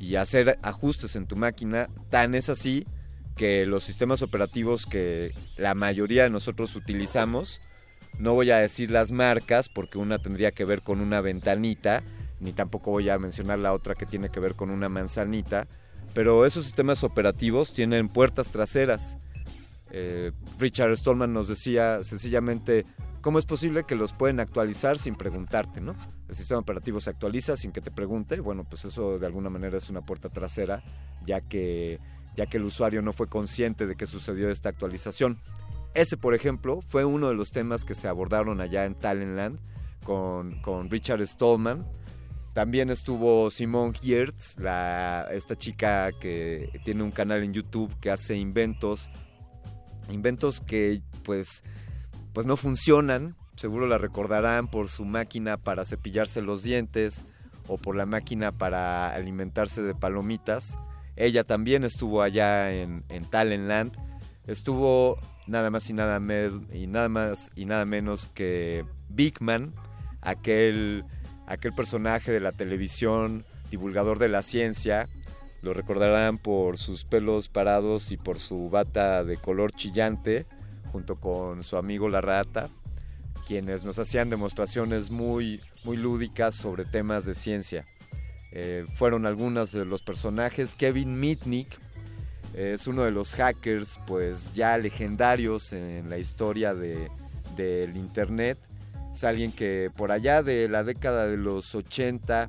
y 0.00 0.16
hacer 0.16 0.58
ajustes 0.62 1.16
en 1.16 1.26
tu 1.26 1.36
máquina. 1.36 1.88
Tan 2.10 2.34
es 2.34 2.48
así 2.48 2.86
que 3.36 3.66
los 3.66 3.84
sistemas 3.84 4.22
operativos 4.22 4.86
que 4.86 5.32
la 5.56 5.74
mayoría 5.74 6.24
de 6.24 6.30
nosotros 6.30 6.76
utilizamos, 6.76 7.60
no 8.18 8.34
voy 8.34 8.50
a 8.50 8.58
decir 8.58 8.90
las 8.90 9.10
marcas 9.10 9.68
porque 9.68 9.98
una 9.98 10.18
tendría 10.18 10.52
que 10.52 10.64
ver 10.64 10.82
con 10.82 11.00
una 11.00 11.20
ventanita, 11.20 12.02
ni 12.40 12.52
tampoco 12.52 12.92
voy 12.92 13.08
a 13.08 13.18
mencionar 13.18 13.58
la 13.58 13.72
otra 13.72 13.94
que 13.94 14.06
tiene 14.06 14.28
que 14.28 14.40
ver 14.40 14.54
con 14.54 14.70
una 14.70 14.88
manzanita, 14.88 15.66
pero 16.14 16.46
esos 16.46 16.64
sistemas 16.64 17.02
operativos 17.02 17.72
tienen 17.72 18.08
puertas 18.08 18.50
traseras. 18.50 19.16
Eh, 19.90 20.32
Richard 20.58 20.96
Stallman 20.96 21.32
nos 21.32 21.48
decía 21.48 22.04
sencillamente, 22.04 22.84
¿cómo 23.24 23.38
es 23.38 23.46
posible 23.46 23.84
que 23.84 23.94
los 23.94 24.12
pueden 24.12 24.38
actualizar 24.38 24.98
sin 24.98 25.14
preguntarte, 25.14 25.80
no? 25.80 25.96
El 26.28 26.34
sistema 26.36 26.60
operativo 26.60 27.00
se 27.00 27.08
actualiza 27.08 27.56
sin 27.56 27.72
que 27.72 27.80
te 27.80 27.90
pregunte, 27.90 28.38
bueno, 28.38 28.64
pues 28.64 28.84
eso 28.84 29.18
de 29.18 29.24
alguna 29.24 29.48
manera 29.48 29.78
es 29.78 29.88
una 29.88 30.02
puerta 30.02 30.28
trasera, 30.28 30.82
ya 31.24 31.40
que, 31.40 32.00
ya 32.36 32.44
que 32.44 32.58
el 32.58 32.64
usuario 32.64 33.00
no 33.00 33.14
fue 33.14 33.26
consciente 33.26 33.86
de 33.86 33.96
que 33.96 34.06
sucedió 34.06 34.50
esta 34.50 34.68
actualización. 34.68 35.40
Ese, 35.94 36.18
por 36.18 36.34
ejemplo, 36.34 36.82
fue 36.82 37.06
uno 37.06 37.28
de 37.28 37.34
los 37.34 37.50
temas 37.50 37.86
que 37.86 37.94
se 37.94 38.08
abordaron 38.08 38.60
allá 38.60 38.84
en 38.84 38.94
Talentland 38.94 39.58
con, 40.04 40.60
con 40.60 40.90
Richard 40.90 41.26
Stallman. 41.26 41.86
También 42.52 42.90
estuvo 42.90 43.50
Simone 43.50 43.94
Hiertz, 44.02 44.58
la, 44.58 45.28
esta 45.32 45.56
chica 45.56 46.12
que 46.20 46.78
tiene 46.84 47.02
un 47.02 47.10
canal 47.10 47.42
en 47.42 47.54
YouTube 47.54 47.90
que 48.00 48.10
hace 48.10 48.36
inventos, 48.36 49.08
inventos 50.10 50.60
que 50.60 51.00
pues 51.22 51.62
pues 52.34 52.46
no 52.46 52.56
funcionan. 52.56 53.36
Seguro 53.56 53.86
la 53.86 53.96
recordarán 53.96 54.66
por 54.68 54.88
su 54.88 55.04
máquina 55.04 55.56
para 55.56 55.86
cepillarse 55.86 56.42
los 56.42 56.62
dientes 56.62 57.24
o 57.68 57.78
por 57.78 57.96
la 57.96 58.04
máquina 58.04 58.52
para 58.52 59.14
alimentarse 59.14 59.82
de 59.82 59.94
palomitas. 59.94 60.76
Ella 61.16 61.44
también 61.44 61.84
estuvo 61.84 62.20
allá 62.20 62.72
en, 62.72 63.04
en 63.08 63.24
Talentland. 63.24 63.96
Estuvo 64.46 65.18
nada 65.46 65.70
más 65.70 65.88
y 65.88 65.92
nada, 65.92 66.20
y 66.72 66.86
nada 66.88 67.08
más 67.08 67.50
y 67.54 67.64
nada 67.64 67.86
menos 67.86 68.28
que 68.34 68.84
Big 69.08 69.40
Man, 69.40 69.72
aquel, 70.20 71.04
aquel 71.46 71.72
personaje 71.72 72.32
de 72.32 72.40
la 72.40 72.50
televisión, 72.50 73.44
divulgador 73.70 74.18
de 74.18 74.28
la 74.28 74.42
ciencia. 74.42 75.08
Lo 75.62 75.72
recordarán 75.72 76.38
por 76.38 76.78
sus 76.78 77.04
pelos 77.04 77.48
parados 77.48 78.10
y 78.10 78.16
por 78.16 78.38
su 78.40 78.68
bata 78.68 79.22
de 79.22 79.36
color 79.36 79.72
chillante 79.72 80.46
junto 80.94 81.16
con 81.16 81.64
su 81.64 81.76
amigo 81.76 82.08
La 82.08 82.20
Rata, 82.20 82.68
quienes 83.48 83.82
nos 83.82 83.98
hacían 83.98 84.30
demostraciones 84.30 85.10
muy, 85.10 85.60
muy 85.82 85.96
lúdicas 85.96 86.54
sobre 86.54 86.84
temas 86.84 87.24
de 87.24 87.34
ciencia. 87.34 87.84
Eh, 88.52 88.86
fueron 88.94 89.26
algunos 89.26 89.72
de 89.72 89.84
los 89.84 90.02
personajes. 90.02 90.76
Kevin 90.76 91.18
Mitnick 91.18 91.66
es 92.54 92.86
uno 92.86 93.02
de 93.02 93.10
los 93.10 93.34
hackers 93.34 93.98
pues 94.06 94.54
ya 94.54 94.78
legendarios 94.78 95.72
en 95.72 96.08
la 96.08 96.18
historia 96.18 96.74
de, 96.74 97.10
del 97.56 97.96
Internet. 97.96 98.56
Es 99.12 99.24
alguien 99.24 99.50
que 99.50 99.90
por 99.96 100.12
allá 100.12 100.44
de 100.44 100.68
la 100.68 100.84
década 100.84 101.26
de 101.26 101.36
los 101.36 101.74
80 101.74 102.46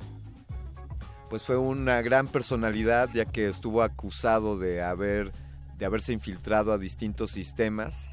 pues 1.28 1.44
fue 1.44 1.56
una 1.56 2.00
gran 2.00 2.28
personalidad 2.28 3.10
ya 3.12 3.24
que 3.24 3.48
estuvo 3.48 3.82
acusado 3.82 4.56
de 4.56 4.84
haber 4.84 5.32
de 5.78 5.84
haberse 5.84 6.12
infiltrado 6.12 6.72
a 6.72 6.78
distintos 6.78 7.32
sistemas 7.32 8.08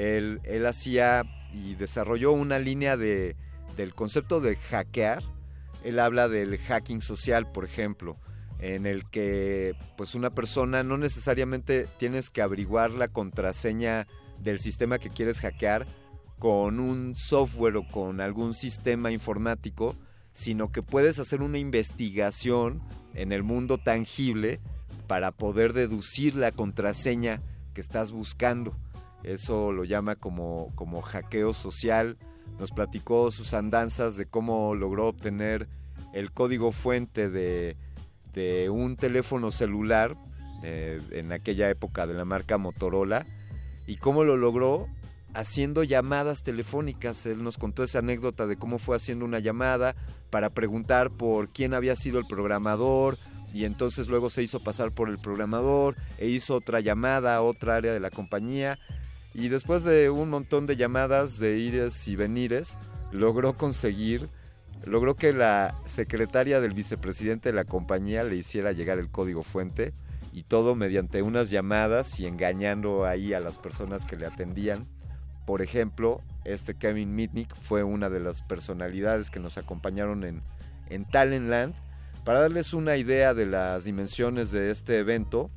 él, 0.00 0.66
hacía 0.66 1.24
y 1.52 1.74
desarrolló 1.74 2.32
una 2.32 2.58
línea 2.58 2.96
de, 2.96 3.36
del 3.76 3.94
concepto 3.94 4.40
de 4.40 4.56
hackear. 4.56 5.22
Él 5.84 5.98
habla 5.98 6.28
del 6.28 6.58
hacking 6.58 7.02
social, 7.02 7.50
por 7.50 7.64
ejemplo, 7.64 8.16
en 8.58 8.86
el 8.86 9.08
que 9.08 9.74
pues 9.96 10.14
una 10.14 10.30
persona 10.30 10.82
no 10.82 10.98
necesariamente 10.98 11.86
tienes 11.98 12.30
que 12.30 12.42
averiguar 12.42 12.90
la 12.90 13.08
contraseña 13.08 14.06
del 14.38 14.58
sistema 14.58 14.98
que 14.98 15.10
quieres 15.10 15.40
hackear 15.40 15.86
con 16.38 16.80
un 16.80 17.14
software 17.16 17.76
o 17.76 17.86
con 17.86 18.20
algún 18.20 18.54
sistema 18.54 19.10
informático, 19.10 19.96
sino 20.32 20.72
que 20.72 20.82
puedes 20.82 21.18
hacer 21.18 21.42
una 21.42 21.58
investigación 21.58 22.80
en 23.14 23.32
el 23.32 23.42
mundo 23.42 23.78
tangible 23.78 24.60
para 25.06 25.32
poder 25.32 25.72
deducir 25.72 26.36
la 26.36 26.52
contraseña 26.52 27.42
que 27.74 27.80
estás 27.80 28.12
buscando. 28.12 28.74
Eso 29.22 29.72
lo 29.72 29.84
llama 29.84 30.16
como, 30.16 30.72
como 30.74 31.02
hackeo 31.02 31.52
social. 31.52 32.16
Nos 32.58 32.72
platicó 32.72 33.30
sus 33.30 33.54
andanzas 33.54 34.16
de 34.16 34.26
cómo 34.26 34.74
logró 34.74 35.08
obtener 35.08 35.68
el 36.12 36.32
código 36.32 36.72
fuente 36.72 37.30
de, 37.30 37.76
de 38.32 38.70
un 38.70 38.96
teléfono 38.96 39.50
celular 39.50 40.16
eh, 40.62 41.00
en 41.12 41.32
aquella 41.32 41.70
época 41.70 42.06
de 42.06 42.14
la 42.14 42.24
marca 42.24 42.58
Motorola 42.58 43.26
y 43.86 43.96
cómo 43.96 44.24
lo 44.24 44.36
logró 44.36 44.88
haciendo 45.34 45.84
llamadas 45.84 46.42
telefónicas. 46.42 47.24
Él 47.26 47.42
nos 47.42 47.56
contó 47.56 47.82
esa 47.82 48.00
anécdota 48.00 48.46
de 48.46 48.56
cómo 48.56 48.78
fue 48.78 48.96
haciendo 48.96 49.24
una 49.24 49.38
llamada 49.38 49.94
para 50.30 50.50
preguntar 50.50 51.10
por 51.10 51.48
quién 51.48 51.74
había 51.74 51.96
sido 51.96 52.18
el 52.18 52.26
programador 52.26 53.18
y 53.52 53.64
entonces 53.64 54.08
luego 54.08 54.30
se 54.30 54.42
hizo 54.42 54.60
pasar 54.60 54.92
por 54.92 55.08
el 55.08 55.18
programador 55.18 55.96
e 56.18 56.28
hizo 56.28 56.54
otra 56.54 56.80
llamada 56.80 57.34
a 57.34 57.42
otra 57.42 57.76
área 57.76 57.92
de 57.92 58.00
la 58.00 58.10
compañía 58.10 58.78
y 59.34 59.48
después 59.48 59.84
de 59.84 60.10
un 60.10 60.30
montón 60.30 60.66
de 60.66 60.76
llamadas 60.76 61.38
de 61.38 61.58
ires 61.58 62.08
y 62.08 62.16
venires 62.16 62.76
logró 63.12 63.56
conseguir 63.56 64.28
logró 64.84 65.14
que 65.14 65.32
la 65.32 65.74
secretaria 65.84 66.60
del 66.60 66.72
vicepresidente 66.72 67.50
de 67.50 67.54
la 67.54 67.64
compañía 67.64 68.24
le 68.24 68.36
hiciera 68.36 68.72
llegar 68.72 68.98
el 68.98 69.10
código 69.10 69.42
fuente 69.42 69.92
y 70.32 70.44
todo 70.44 70.74
mediante 70.74 71.22
unas 71.22 71.50
llamadas 71.50 72.20
y 72.20 72.26
engañando 72.26 73.04
ahí 73.04 73.34
a 73.34 73.40
las 73.40 73.58
personas 73.58 74.04
que 74.04 74.16
le 74.16 74.26
atendían. 74.26 74.86
Por 75.46 75.62
ejemplo, 75.62 76.22
este 76.44 76.74
Kevin 76.74 77.14
Mitnick 77.14 77.54
fue 77.56 77.82
una 77.82 78.08
de 78.08 78.20
las 78.20 78.42
personalidades 78.42 79.30
que 79.30 79.40
nos 79.40 79.58
acompañaron 79.58 80.24
en, 80.24 80.42
en 80.88 81.04
Talentland. 81.04 81.74
Para 82.24 82.40
darles 82.40 82.72
una 82.72 82.96
idea 82.96 83.34
de 83.34 83.46
las 83.46 83.84
dimensiones 83.84 84.50
de 84.50 84.70
este 84.70 84.98
evento, 84.98 85.50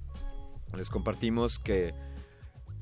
les 0.75 0.89
compartimos 0.89 1.59
que 1.59 1.93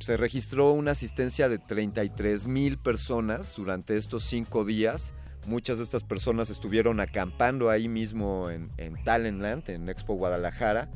se 0.01 0.17
registró 0.17 0.71
una 0.71 0.91
asistencia 0.91 1.49
de 1.49 1.57
33 1.59 2.47
mil 2.47 2.77
personas 2.77 3.55
durante 3.55 3.97
estos 3.97 4.23
cinco 4.23 4.65
días. 4.65 5.13
Muchas 5.47 5.77
de 5.77 5.83
estas 5.83 6.03
personas 6.03 6.49
estuvieron 6.49 6.99
acampando 6.99 7.69
ahí 7.69 7.87
mismo 7.87 8.49
en, 8.49 8.71
en 8.77 9.01
Talentland, 9.03 9.69
en 9.69 9.89
Expo 9.89 10.13
Guadalajara. 10.15 10.89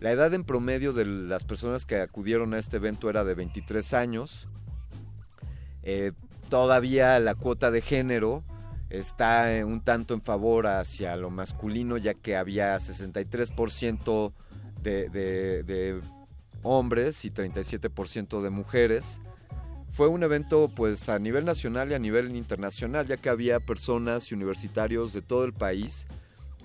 La 0.00 0.10
edad 0.10 0.34
en 0.34 0.44
promedio 0.44 0.92
de 0.92 1.06
las 1.06 1.44
personas 1.44 1.86
que 1.86 2.00
acudieron 2.00 2.52
a 2.52 2.58
este 2.58 2.76
evento 2.76 3.08
era 3.08 3.24
de 3.24 3.34
23 3.34 3.94
años. 3.94 4.48
Eh, 5.82 6.12
todavía 6.48 7.18
la 7.20 7.34
cuota 7.34 7.70
de 7.70 7.80
género 7.80 8.44
está 8.90 9.56
eh, 9.56 9.64
un 9.64 9.80
tanto 9.80 10.14
en 10.14 10.20
favor 10.20 10.66
hacia 10.66 11.16
lo 11.16 11.30
masculino, 11.30 11.96
ya 11.96 12.14
que 12.14 12.36
había 12.36 12.76
63% 12.76 14.32
de, 14.82 16.00
hombres 16.66 17.24
y 17.24 17.30
37% 17.30 18.42
de 18.42 18.50
mujeres. 18.50 19.20
Fue 19.88 20.08
un 20.08 20.22
evento 20.22 20.68
pues 20.74 21.08
a 21.08 21.18
nivel 21.18 21.44
nacional 21.44 21.90
y 21.90 21.94
a 21.94 21.98
nivel 21.98 22.36
internacional, 22.36 23.06
ya 23.06 23.16
que 23.16 23.30
había 23.30 23.60
personas 23.60 24.30
y 24.30 24.34
universitarios 24.34 25.12
de 25.12 25.22
todo 25.22 25.44
el 25.44 25.52
país, 25.52 26.06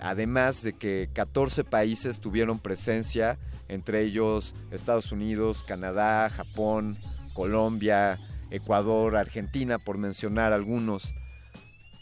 además 0.00 0.62
de 0.62 0.74
que 0.74 1.08
14 1.12 1.64
países 1.64 2.20
tuvieron 2.20 2.58
presencia, 2.58 3.38
entre 3.68 4.02
ellos 4.02 4.54
Estados 4.70 5.12
Unidos, 5.12 5.64
Canadá, 5.64 6.28
Japón, 6.28 6.98
Colombia, 7.32 8.18
Ecuador, 8.50 9.16
Argentina, 9.16 9.78
por 9.78 9.96
mencionar 9.96 10.52
algunos. 10.52 11.14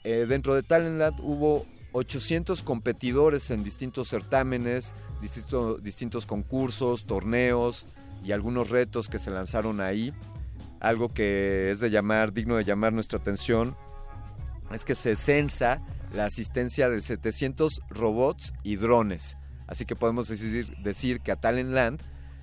Eh, 0.03 0.27
dentro 0.29 0.55
de 0.55 0.63
Talentland 0.63 1.21
hubo 1.21 1.65
800 1.93 2.63
competidores 2.63 3.51
en 3.51 3.63
distintos 3.63 4.09
certámenes, 4.09 4.95
distinto, 5.21 5.79
distintos 5.79 6.27
concursos, 6.27 7.07
torneos 7.07 7.87
y 8.25 8.33
algunos 8.33 8.71
retos 8.71 9.09
que 9.09 9.19
se 9.19 9.31
lanzaron 9.31 9.81
ahí. 9.81 10.13
Algo 10.81 11.09
que 11.09 11.71
es 11.71 11.81
de 11.81 11.91
llamar, 11.91 12.33
digno 12.33 12.57
de 12.57 12.65
llamar 12.65 12.93
nuestra 12.93 13.19
atención, 13.19 13.77
es 14.73 14.85
que 14.85 14.95
se 14.95 15.17
censa 15.17 15.83
la 16.13 16.27
asistencia 16.27 16.89
de 16.89 17.01
700 17.01 17.83
robots 17.91 18.53
y 18.63 18.77
drones. 18.77 19.37
Así 19.67 19.85
que 19.85 19.95
podemos 19.95 20.29
decir, 20.29 20.77
decir 20.83 21.21
que 21.21 21.33
a 21.33 21.37
Talentland 21.37 22.01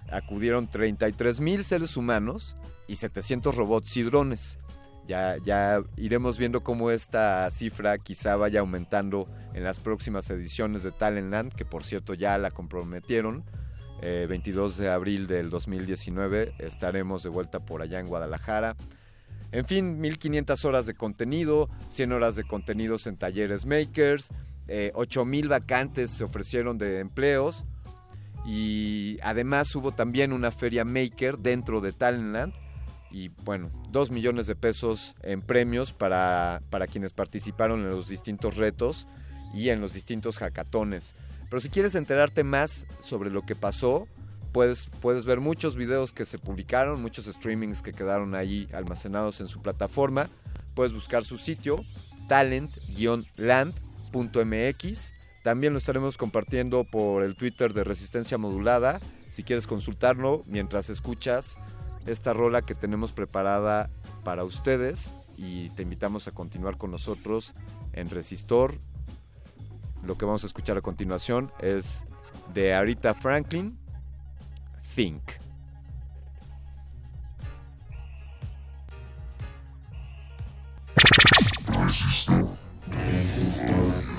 acudieron 0.10 0.70
33 0.70 1.42
mil 1.42 1.64
seres 1.64 1.98
humanos 1.98 2.56
y 2.88 2.96
700 2.96 3.56
robots 3.56 3.98
y 3.98 4.04
drones. 4.04 4.58
Ya, 5.08 5.82
iremos 5.96 6.38
viendo 6.38 6.64
cómo 6.64 6.92
esta 6.92 7.50
cifra 7.50 7.98
quizá 7.98 8.36
vaya 8.36 8.60
aumentando 8.60 9.30
en 9.54 9.64
las 9.64 9.80
próximas 9.80 10.30
ediciones 10.30 10.84
de 10.84 10.92
Talentland, 10.92 11.54
que 11.54 11.64
por 11.64 11.86
cierto 11.86 12.14
ya 12.14 12.38
la 12.38 12.52
comprometieron. 12.52 13.46
Eh, 14.02 14.28
22 14.28 14.78
de 14.78 14.90
abril 14.90 15.26
del 15.26 15.50
2019 15.50 16.56
estaremos 16.60 17.24
de 17.24 17.30
vuelta 17.30 17.62
por 17.62 17.82
allá 17.82 18.00
en 18.00 18.08
Guadalajara. 18.08 18.76
En 19.54 19.66
fin, 19.66 20.00
1500 20.00 20.66
horas 20.66 20.86
de 20.86 20.94
contenido, 20.94 21.70
100 21.90 22.12
horas 22.12 22.36
de 22.36 22.44
contenidos 22.44 23.08
en 23.08 23.16
talleres 23.16 23.66
makers, 23.66 24.34
eh, 24.68 24.92
8000 24.94 25.48
vacantes 25.48 26.12
se 26.12 26.26
ofrecieron 26.26 26.78
de 26.78 27.00
empleos 27.00 27.66
y 28.46 29.20
además 29.24 29.74
hubo 29.74 29.94
también 29.94 30.34
una 30.34 30.52
feria 30.52 30.84
maker 30.84 31.38
dentro 31.38 31.80
de 31.80 31.94
Talentland 31.94 32.54
y 33.12 33.30
bueno, 33.30 33.72
2 33.92 34.12
millones 34.12 34.48
de 34.48 34.56
pesos 34.56 35.16
en 35.24 35.42
premios 35.42 35.94
para, 35.94 36.62
para 36.70 36.88
quienes 36.88 37.14
participaron 37.14 37.82
en 37.82 37.90
los 37.90 38.08
distintos 38.08 38.58
retos 38.58 39.08
y 39.54 39.70
en 39.70 39.82
los 39.82 39.94
distintos 39.94 40.38
hackatones. 40.38 41.14
Pero 41.50 41.60
si 41.62 41.70
quieres 41.70 41.96
enterarte 41.96 42.44
más 42.44 42.88
sobre 43.00 43.30
lo 43.30 43.44
que 43.44 43.56
pasó, 43.56 44.08
puedes, 44.52 44.90
puedes 45.02 45.26
ver 45.26 45.40
muchos 45.40 45.76
videos 45.76 46.12
que 46.12 46.26
se 46.26 46.40
publicaron, 46.40 47.02
muchos 47.02 47.26
streamings 47.26 47.82
que 47.82 47.94
quedaron 47.94 48.36
ahí 48.36 48.68
almacenados 48.74 49.40
en 49.40 49.48
su 49.48 49.62
plataforma. 49.62 50.30
Puedes 50.76 50.92
buscar 50.94 51.24
su 51.24 51.38
sitio, 51.38 51.86
talent-land.mx. 52.28 55.14
También 55.44 55.72
lo 55.72 55.80
estaremos 55.80 56.18
compartiendo 56.18 56.84
por 56.84 57.24
el 57.24 57.38
Twitter 57.38 57.74
de 57.74 57.86
Resistencia 57.86 58.38
Modulada. 58.38 59.00
Si 59.30 59.44
quieres 59.44 59.66
consultarlo 59.66 60.44
mientras 60.46 60.90
escuchas 60.90 61.58
esta 62.08 62.34
rola 62.34 62.62
que 62.62 62.76
tenemos 62.76 63.12
preparada 63.12 63.90
para 64.24 64.44
ustedes 64.44 65.14
y 65.38 65.70
te 65.72 65.84
invitamos 65.84 66.28
a 66.28 66.32
continuar 66.32 66.78
con 66.78 66.92
nosotros 66.92 67.54
en 67.94 68.10
Resistor. 68.10 68.76
Lo 70.04 70.18
que 70.18 70.26
vamos 70.26 70.44
a 70.44 70.48
escuchar 70.48 70.78
a 70.78 70.82
continuación 70.82 71.52
es 71.60 72.06
de 72.54 72.74
Arita 72.74 73.14
Franklin, 73.14 73.78
Think. 74.96 75.22
Resistor. 81.68 82.48
Resistor. 82.90 84.17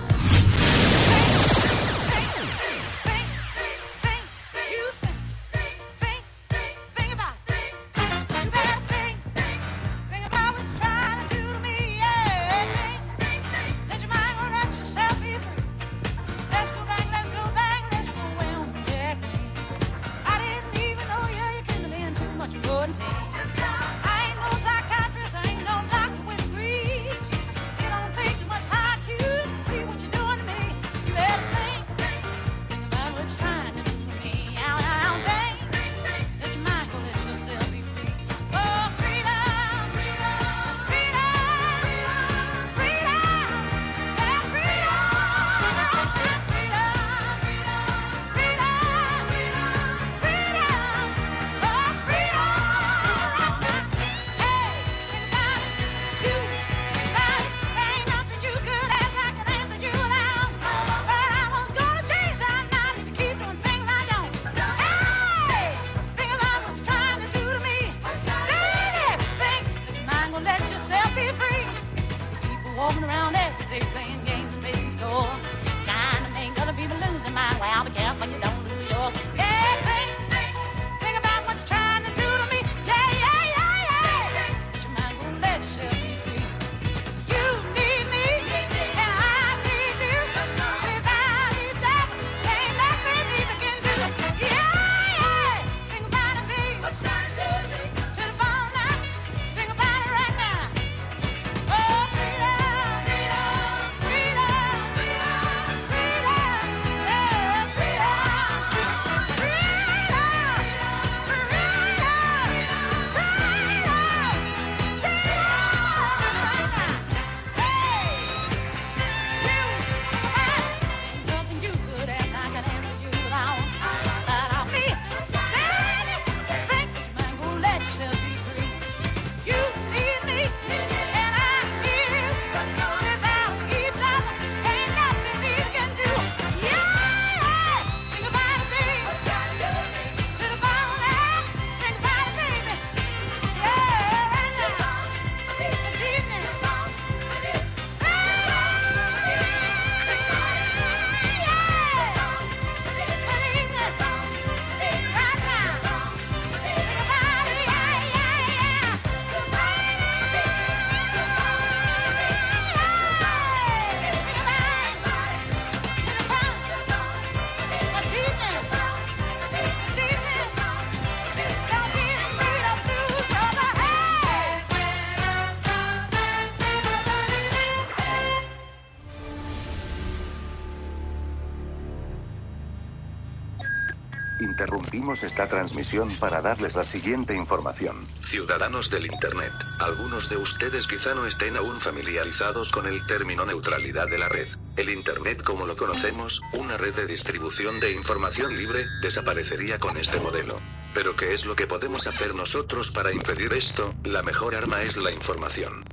Esta 185.23 185.49
transmisión 185.49 186.11
para 186.19 186.41
darles 186.41 186.75
la 186.75 186.85
siguiente 186.85 187.35
información. 187.35 188.07
Ciudadanos 188.23 188.91
del 188.91 189.07
Internet, 189.07 189.53
algunos 189.81 190.29
de 190.29 190.37
ustedes 190.37 190.87
quizá 190.87 191.15
no 191.15 191.27
estén 191.27 191.57
aún 191.57 191.81
familiarizados 191.81 192.71
con 192.73 192.87
el 192.87 193.05
término 193.07 193.45
neutralidad 193.47 194.07
de 194.09 194.19
la 194.19 194.29
red. 194.29 194.49
El 194.77 194.91
Internet 194.91 195.43
como 195.43 195.67
lo 195.67 195.77
conocemos, 195.77 196.41
una 196.53 196.77
red 196.77 196.95
de 196.95 197.07
distribución 197.07 197.81
de 197.81 197.93
información 197.93 198.57
libre, 198.57 198.87
desaparecería 199.03 199.79
con 199.79 199.97
este 199.97 200.21
modelo. 200.21 200.59
Pero 200.95 201.17
¿qué 201.17 201.35
es 201.35 201.47
lo 201.47 201.57
que 201.57 201.67
podemos 201.67 202.07
hacer 202.07 202.35
nosotros 202.35 202.91
para 202.91 203.13
impedir 203.13 203.53
esto? 203.55 203.95
La 204.05 204.23
mejor 204.23 204.55
arma 204.55 204.83
es 204.83 204.97
la 204.97 205.11
información. 205.11 205.85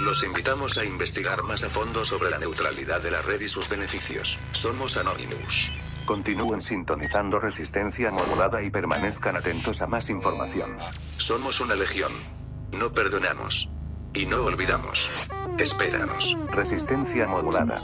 Los 0.00 0.24
invitamos 0.24 0.76
a 0.76 0.84
investigar 0.84 1.42
más 1.44 1.62
a 1.62 1.70
fondo 1.70 2.04
sobre 2.04 2.30
la 2.30 2.38
neutralidad 2.38 3.00
de 3.00 3.12
la 3.12 3.22
red 3.22 3.40
y 3.40 3.48
sus 3.48 3.68
beneficios. 3.68 4.36
Somos 4.52 4.96
Anonymous. 4.96 5.70
Continúen 6.06 6.60
sintonizando 6.60 7.38
resistencia 7.40 8.10
modulada 8.10 8.62
y 8.62 8.70
permanezcan 8.70 9.36
atentos 9.36 9.80
a 9.80 9.86
más 9.86 10.10
información. 10.10 10.76
Somos 11.16 11.60
una 11.60 11.74
legión. 11.74 12.12
No 12.72 12.92
perdonamos. 12.92 13.70
Y 14.12 14.26
no 14.26 14.44
olvidamos. 14.44 15.08
Espéranos. 15.58 16.36
Resistencia 16.50 17.26
modulada. 17.26 17.80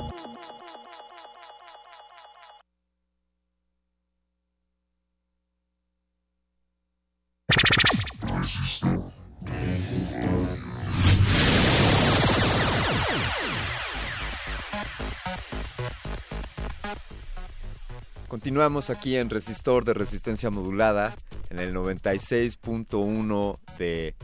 Continuamos 18.51 18.91
aquí 18.91 19.17
en 19.17 19.31
Resistor 19.31 19.85
de 19.85 19.95
Resistencia 19.95 20.51
Modulada, 20.51 21.15
en 21.51 21.61
el 21.61 21.73
96.1 21.73 23.59
de 23.79 24.17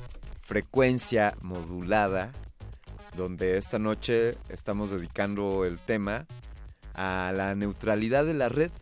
frecuencia 0.42 1.36
modulada, 1.42 2.32
donde 3.16 3.56
esta 3.56 3.78
noche 3.78 4.34
estamos 4.48 4.90
dedicando 4.90 5.64
el 5.64 5.78
tema 5.78 6.26
a 6.94 7.32
la 7.36 7.54
neutralidad 7.54 8.24
de 8.24 8.34
la 8.34 8.48
red. 8.48 8.72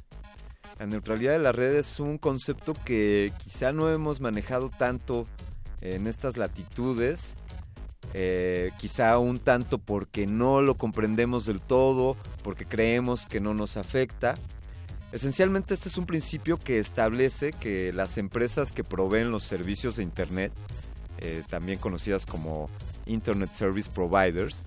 La 0.79 0.87
neutralidad 0.87 1.33
de 1.33 1.41
la 1.41 1.53
red 1.53 1.75
es 1.75 2.01
un 2.01 2.17
concepto 2.17 2.73
que 2.83 3.31
quizá 3.37 3.71
no 3.71 3.91
hemos 3.91 4.23
manejado 4.23 4.71
tanto 4.71 5.27
en 5.83 6.07
estas 6.07 6.39
latitudes, 6.39 7.35
eh, 8.15 8.71
quizá 8.79 9.19
un 9.19 9.39
tanto 9.39 9.77
porque 9.77 10.27
no 10.27 10.63
lo 10.63 10.77
comprendemos 10.77 11.45
del 11.45 11.61
todo, 11.61 12.17
porque 12.43 12.65
creemos 12.65 13.27
que 13.27 13.41
no 13.41 13.53
nos 13.53 13.77
afecta. 13.77 14.37
Esencialmente 15.15 15.75
este 15.75 15.89
es 15.89 15.97
un 15.97 16.07
principio 16.07 16.59
que 16.59 16.81
establece 16.81 17.53
que 17.53 17.93
las 17.93 18.19
empresas 18.19 18.73
que 18.73 18.83
proveen 18.83 19.31
los 19.31 19.45
servicios 19.45 19.95
de 19.95 20.03
Internet, 20.03 20.53
eh, 21.19 21.45
también 21.49 21.79
conocidas 21.79 22.27
como 22.27 22.69
Internet 23.07 23.51
Service 23.55 23.89
Providers, 23.95 24.65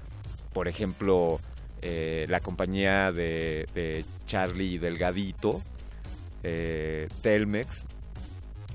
por 0.54 0.70
ejemplo, 0.70 1.42
eh, 1.82 2.28
la 2.30 2.40
compañía 2.40 3.12
de, 3.12 4.06
Charlie 4.26 4.78
Delgadito, 4.78 5.62
eh, 6.44 7.10
Telmex 7.22 7.86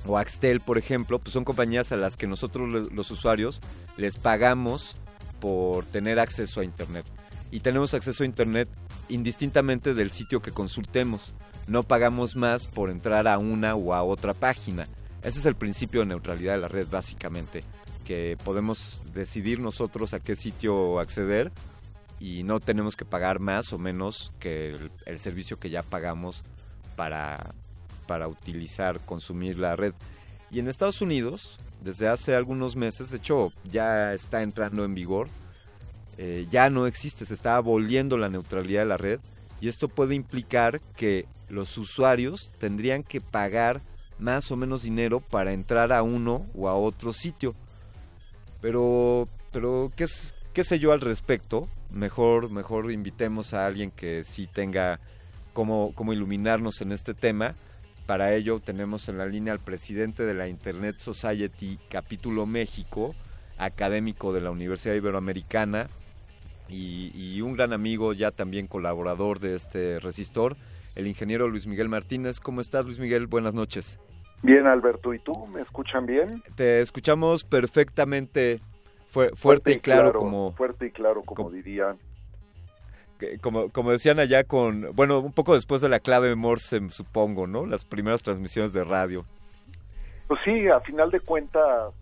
o 0.07 0.19
Axtel, 0.19 0.61
por 0.61 0.77
ejemplo, 0.77 1.21
pues 1.21 1.33
son 1.33 1.45
compañías 1.45 1.91
a 1.91 1.97
las 1.97 2.19
que 2.19 2.27
nosotros 2.27 2.93
los 2.93 3.11
usuarios 3.11 3.63
les 3.97 4.19
pagamos 4.19 4.95
por 5.41 5.87
tener 5.87 6.21
acceso 6.21 6.61
a 6.61 6.65
Internet. 6.65 7.07
Y 7.51 7.61
tenemos 7.61 7.95
acceso 7.95 8.25
a 8.25 8.27
Internet 8.27 8.69
indistintamente 9.09 9.95
del 9.95 10.11
sitio 10.11 10.43
que 10.43 10.51
consultemos. 10.51 11.33
No 11.69 11.83
pagamos 11.83 12.37
más 12.37 12.67
por 12.67 12.91
entrar 12.91 13.29
a 13.29 13.39
una 13.39 13.75
o 13.75 13.95
a 13.95 14.03
otra 14.03 14.35
página. 14.35 14.87
Ese 15.23 15.39
es 15.39 15.47
el 15.47 15.55
principio 15.55 16.01
de 16.01 16.07
neutralidad 16.07 16.55
de 16.55 16.61
la 16.61 16.69
red, 16.69 16.87
básicamente. 16.91 17.63
Que 18.05 18.37
podemos 18.45 19.01
decidir 19.15 19.61
nosotros 19.61 20.13
a 20.13 20.21
qué 20.21 20.35
sitio 20.35 20.99
acceder 20.99 21.53
y 22.19 22.43
no 22.43 22.61
tenemos 22.61 22.97
que 22.97 23.05
pagar 23.05 23.41
más 23.41 23.73
o 23.73 23.79
menos 23.79 24.33
que 24.39 24.77
el, 25.07 25.19
servicio 25.19 25.59
que 25.59 25.71
ya 25.71 25.83
pagamos 25.83 26.43
para, 26.97 27.55
para 28.07 28.29
utilizar, 28.29 29.01
consumir 29.01 29.59
la 29.59 29.77
red. 29.77 29.95
Y 30.51 30.61
en 30.61 30.69
Estados 30.69 31.01
Unidos, 31.01 31.59
desde 31.83 32.09
hace 32.09 32.35
algunos 32.35 32.77
meses, 32.77 33.11
de 33.11 33.17
hecho 33.17 33.53
ya 33.65 34.13
está 34.15 34.43
entrando 34.43 34.85
en 34.85 34.95
vigor, 34.95 35.29
eh, 36.19 36.47
ya 36.51 36.71
no 36.71 36.87
existe, 36.87 37.25
se 37.25 37.35
está 37.35 37.57
aboliendo 37.57 38.19
la 38.19 38.29
neutralidad 38.29 38.83
de 38.83 38.87
la 38.87 38.97
red 38.97 39.21
y 39.63 39.69
esto 39.69 39.87
puede 39.87 40.17
implicar 40.17 40.81
que 40.97 41.25
los 41.49 41.79
usuarios 41.79 42.51
tendrían 42.59 43.05
que 43.05 43.21
pagar 43.21 43.81
más 44.19 44.51
o 44.51 44.57
menos 44.57 44.83
dinero 44.83 45.21
para 45.21 45.53
entrar 45.53 45.93
a 45.93 46.03
uno 46.03 46.45
o 46.57 46.69
a 46.69 46.75
otro 46.75 47.13
sitio. 47.13 47.55
Pero, 48.61 49.29
pero 49.53 49.93
¿qué, 49.95 50.65
sé 50.65 50.79
yo 50.81 50.91
al 50.91 51.01
respecto? 51.01 51.69
Mejor, 51.93 52.51
mejor 52.51 52.91
invitemos 52.91 53.55
a 53.55 53.65
alguien 53.65 53.93
que 53.93 54.25
sí 54.25 54.49
tenga 54.53 54.99
cómo, 55.53 55.93
cómo 55.95 56.13
iluminarnos 56.13 56.81
en 56.81 56.91
este 56.91 57.15
tema. 57.15 57.55
Para 58.05 58.35
ello 58.35 58.59
tenemos 58.59 59.09
en 59.09 59.17
la 59.17 59.27
línea 59.27 59.53
al 59.53 59.61
presidente 59.61 60.25
de 60.25 60.35
la 60.35 60.49
Internet 60.49 60.99
Society 60.99 61.79
Capítulo 61.89 62.47
México, 62.47 63.15
académico 63.59 64.33
de 64.33 64.41
la 64.41 64.51
Universidad 64.51 64.97
Iberoamericana 64.97 65.89
y, 66.69 67.13
y, 67.15 67.41
un 67.43 67.55
gran 67.55 67.73
amigo, 67.73 68.13
ya 68.13 68.31
también 68.31 68.67
colaborador 68.67 69.41
de 69.41 69.55
este 69.55 70.01
resistor, 70.01 70.57
el 70.97 71.07
ingeniero 71.07 71.49
Luis 71.49 71.67
Miguel 71.67 71.89
Martínez. 71.89 72.41
¿Cómo 72.41 72.61
estás, 72.61 72.85
Luis 72.85 72.99
Miguel? 72.99 73.27
Buenas 73.27 73.55
noches. 73.55 73.99
Bien, 74.43 74.67
Alberto. 74.67 75.15
¿Y 75.15 75.19
tú? 75.19 75.47
¿Me 75.47 75.63
escuchan 75.63 76.07
bien? 76.07 76.43
Te 76.57 76.81
escuchamos 76.81 77.45
perfectamente 77.45 78.61
fu 79.07 79.21
fuerte, 79.21 79.37
fuerte, 79.37 79.73
y 79.73 79.81
claro, 79.81 80.03
claro, 80.03 80.19
como... 80.19 80.53
Fuerte 80.53 80.87
y 80.87 80.91
claro, 80.91 81.23
como, 81.23 81.37
como 81.37 81.51
dirían. 81.51 81.99
Como, 83.41 83.69
como 83.69 83.93
decían 83.93 84.19
allá 84.19 84.43
con, 84.43 84.89
bueno, 84.95 85.21
un 85.21 85.33
poco 85.33 85.55
después 85.55 85.81
de 85.81 85.89
la 85.89 86.01
clave 86.01 86.35
Morse, 86.35 86.81
supongo, 86.89 87.47
¿no? 87.47 87.67
Las 87.67 87.85
primeras 87.85 88.23
transmisiones 88.25 88.73
de 88.73 88.83
radio. 88.83 89.25
Pues 90.27 90.41
sí, 90.45 90.67
a 90.67 90.81
final 90.81 91.13
de 91.13 91.21
cuentas 91.21 91.93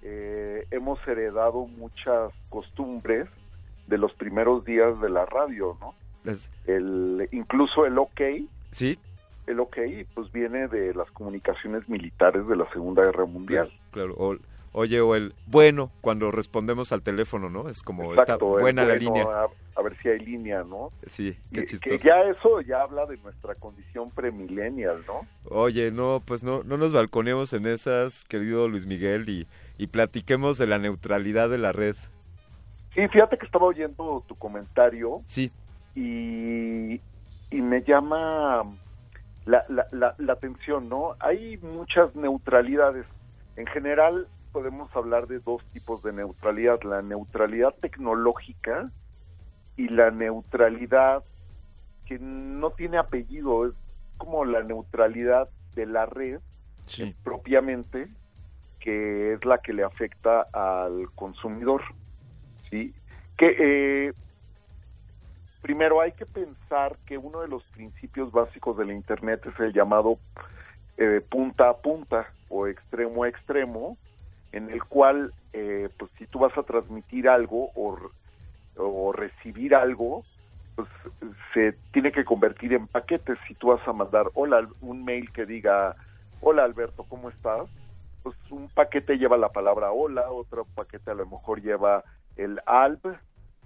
eh, 0.00 0.66
hemos 0.70 1.06
heredado 1.06 1.66
muchas 1.66 2.32
costumbres 2.48 3.28
de 3.86 3.98
los 3.98 4.12
primeros 4.14 4.64
días 4.64 5.00
de 5.00 5.10
la 5.10 5.26
radio, 5.26 5.76
¿no? 5.80 5.94
Es... 6.30 6.50
El, 6.66 7.28
incluso 7.32 7.86
el 7.86 7.98
OK. 7.98 8.20
Sí. 8.70 8.98
El 9.46 9.60
OK, 9.60 9.76
pues 10.14 10.30
viene 10.32 10.68
de 10.68 10.94
las 10.94 11.10
comunicaciones 11.10 11.88
militares 11.88 12.46
de 12.46 12.56
la 12.56 12.70
Segunda 12.72 13.02
Guerra 13.02 13.24
Mundial. 13.24 13.72
Claro, 13.90 14.14
claro. 14.14 14.32
O, 14.32 14.36
oye, 14.72 15.00
o 15.00 15.14
el 15.14 15.34
bueno 15.46 15.90
cuando 16.00 16.30
respondemos 16.30 16.92
al 16.92 17.02
teléfono, 17.02 17.50
¿no? 17.50 17.68
Es 17.68 17.82
como 17.82 18.12
Exacto, 18.12 18.32
está 18.32 18.44
buena 18.44 18.82
bueno, 18.82 18.84
la 18.86 18.94
línea. 18.96 19.24
A, 19.24 19.48
a, 19.74 19.82
ver 19.82 19.96
si 20.00 20.08
hay 20.08 20.20
línea, 20.20 20.62
¿no? 20.62 20.90
Sí, 21.06 21.36
qué 21.52 21.64
chistoso. 21.64 21.90
Que 21.90 21.98
ya 21.98 22.20
eso 22.22 22.60
ya 22.60 22.82
habla 22.82 23.04
de 23.06 23.16
nuestra 23.18 23.54
condición 23.56 24.10
premillennial, 24.10 25.02
¿no? 25.06 25.22
Oye, 25.44 25.90
no, 25.90 26.22
pues 26.24 26.44
no, 26.44 26.62
no 26.62 26.76
nos 26.76 26.92
balconemos 26.92 27.52
en 27.52 27.66
esas, 27.66 28.24
querido 28.24 28.68
Luis 28.68 28.86
Miguel, 28.86 29.28
y, 29.28 29.46
y 29.76 29.88
platiquemos 29.88 30.56
de 30.56 30.68
la 30.68 30.78
neutralidad 30.78 31.50
de 31.50 31.58
la 31.58 31.72
red. 31.72 31.96
Sí, 32.94 33.08
fíjate 33.08 33.38
que 33.38 33.46
estaba 33.46 33.66
oyendo 33.66 34.22
tu 34.26 34.34
comentario. 34.34 35.20
Sí. 35.26 35.50
Y, 35.94 37.00
y 37.50 37.60
me 37.60 37.82
llama 37.82 38.62
la, 39.44 39.64
la, 39.68 39.86
la, 39.92 40.14
la, 40.18 40.32
atención, 40.32 40.88
¿no? 40.88 41.14
Hay 41.20 41.58
muchas 41.58 42.14
neutralidades. 42.14 43.06
En 43.56 43.66
general 43.66 44.26
podemos 44.52 44.94
hablar 44.94 45.26
de 45.26 45.38
dos 45.40 45.64
tipos 45.72 46.02
de 46.02 46.12
neutralidad, 46.12 46.82
la 46.82 47.02
neutralidad 47.02 47.74
tecnológica 47.80 48.90
y 49.76 49.88
la 49.88 50.10
neutralidad 50.10 51.22
que 52.06 52.18
no 52.18 52.70
tiene 52.70 52.98
apellido, 52.98 53.66
es 53.66 53.72
como 54.18 54.44
la 54.44 54.62
neutralidad 54.62 55.48
de 55.74 55.86
la 55.86 56.06
red 56.06 56.40
sí. 56.86 57.14
propiamente, 57.24 58.08
que 58.80 59.32
es 59.34 59.44
la 59.44 59.58
que 59.58 59.72
le 59.72 59.84
afecta 59.84 60.42
al 60.52 61.10
consumidor. 61.14 61.82
¿Sí? 62.72 62.94
Que 63.36 63.56
eh, 63.58 64.12
primero 65.60 66.00
hay 66.00 66.12
que 66.12 66.26
pensar 66.26 66.96
que 67.06 67.18
uno 67.18 67.42
de 67.42 67.48
los 67.48 67.62
principios 67.64 68.32
básicos 68.32 68.76
de 68.78 68.86
la 68.86 68.94
Internet 68.94 69.44
es 69.46 69.60
el 69.60 69.72
llamado 69.72 70.18
eh, 70.96 71.20
punta 71.28 71.68
a 71.68 71.76
punta 71.76 72.26
o 72.48 72.66
extremo 72.66 73.24
a 73.24 73.28
extremo, 73.28 73.96
en 74.52 74.70
el 74.70 74.82
cual, 74.84 75.32
eh, 75.52 75.88
pues 75.98 76.10
si 76.12 76.26
tú 76.26 76.40
vas 76.40 76.56
a 76.56 76.62
transmitir 76.62 77.28
algo 77.28 77.70
o, 77.74 79.12
recibir 79.12 79.74
algo, 79.74 80.24
pues 80.74 80.88
se 81.52 81.72
tiene 81.92 82.10
que 82.10 82.24
convertir 82.24 82.72
en 82.72 82.86
paquetes. 82.86 83.38
Si 83.46 83.54
tú 83.54 83.68
vas 83.68 83.86
a 83.86 83.92
mandar 83.92 84.26
hola, 84.32 84.66
un 84.80 85.04
mail 85.04 85.30
que 85.30 85.44
diga, 85.44 85.94
hola 86.40 86.64
Alberto, 86.64 87.04
¿cómo 87.04 87.28
estás? 87.28 87.68
Pues 88.22 88.34
un 88.50 88.68
paquete 88.68 89.18
lleva 89.18 89.36
la 89.36 89.50
palabra 89.50 89.92
hola, 89.92 90.30
otro 90.30 90.64
paquete 90.74 91.10
a 91.10 91.14
lo 91.14 91.26
mejor 91.26 91.60
lleva 91.60 92.02
el 92.36 92.60
ALB 92.66 93.16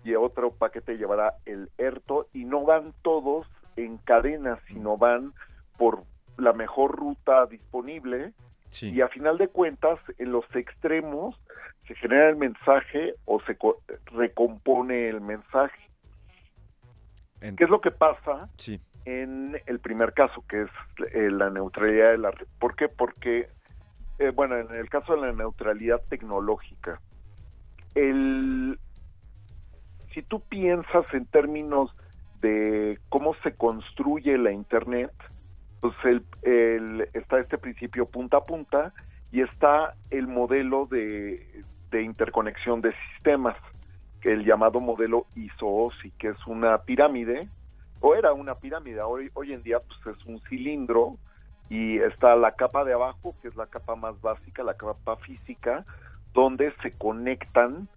y 0.04 0.14
otro 0.14 0.50
paquete 0.52 0.96
llevará 0.98 1.34
el 1.46 1.70
ERTO 1.78 2.28
y 2.32 2.44
no 2.44 2.64
van 2.64 2.92
todos 3.02 3.46
en 3.76 3.98
cadena, 3.98 4.58
sino 4.68 4.96
van 4.96 5.32
por 5.76 6.04
la 6.38 6.52
mejor 6.52 6.94
ruta 6.96 7.46
disponible 7.46 8.32
y 8.80 9.00
a 9.00 9.08
final 9.08 9.38
de 9.38 9.48
cuentas 9.48 9.98
en 10.18 10.32
los 10.32 10.44
extremos 10.54 11.40
se 11.86 11.94
genera 11.94 12.28
el 12.28 12.36
mensaje 12.36 13.14
o 13.24 13.40
se 13.42 13.56
co- 13.56 13.80
recompone 14.06 15.08
el 15.08 15.20
mensaje. 15.20 15.80
¿Qué 17.40 17.64
es 17.64 17.70
lo 17.70 17.80
que 17.80 17.90
pasa 17.90 18.48
Sí. 18.56 18.80
en 19.04 19.60
el 19.66 19.78
primer 19.78 20.12
caso, 20.14 20.42
que 20.48 20.62
es 20.62 20.70
eh, 21.14 21.30
la 21.30 21.48
neutralidad 21.50 22.10
de 22.12 22.18
la 22.18 22.30
red? 22.32 22.46
¿Por 22.58 22.74
qué? 22.76 22.88
Porque, 22.88 23.48
eh, 24.18 24.30
bueno, 24.30 24.56
en 24.58 24.74
el 24.74 24.88
caso 24.90 25.14
de 25.14 25.20
la 25.22 25.32
neutralidad 25.32 26.00
tecnológica, 26.08 27.00
el, 27.96 28.78
si 30.14 30.22
tú 30.22 30.40
piensas 30.40 31.04
en 31.12 31.26
términos 31.26 31.90
de 32.40 33.00
cómo 33.08 33.34
se 33.42 33.56
construye 33.56 34.38
la 34.38 34.52
Internet, 34.52 35.10
pues 35.80 35.94
el, 36.04 37.08
está 37.12 37.40
este 37.40 37.58
principio 37.58 38.06
punta 38.06 38.36
a 38.36 38.44
punta 38.44 38.92
y 39.32 39.40
está 39.40 39.94
el 40.10 40.28
modelo 40.28 40.86
de, 40.86 41.64
de 41.90 42.02
interconexión 42.02 42.80
de 42.80 42.92
sistemas, 43.12 43.56
que 44.20 44.32
el 44.32 44.44
llamado 44.44 44.80
modelo 44.80 45.26
ISO-OSI, 45.34 46.10
que 46.12 46.28
es 46.28 46.46
una 46.46 46.78
pirámide, 46.78 47.48
o 48.00 48.14
era 48.14 48.32
una 48.32 48.54
pirámide, 48.54 49.00
hoy, 49.00 49.30
hoy 49.34 49.52
en 49.52 49.62
día 49.62 49.78
pues 49.80 50.16
es 50.16 50.24
un 50.26 50.38
cilindro 50.42 51.16
y 51.70 51.98
está 51.98 52.36
la 52.36 52.52
capa 52.52 52.84
de 52.84 52.92
abajo, 52.92 53.34
que 53.40 53.48
es 53.48 53.56
la 53.56 53.66
capa 53.66 53.96
más 53.96 54.20
básica, 54.20 54.62
la 54.62 54.74
capa 54.74 55.16
física, 55.16 55.84
donde 56.36 56.70
se 56.82 56.92
conectan 56.92 57.88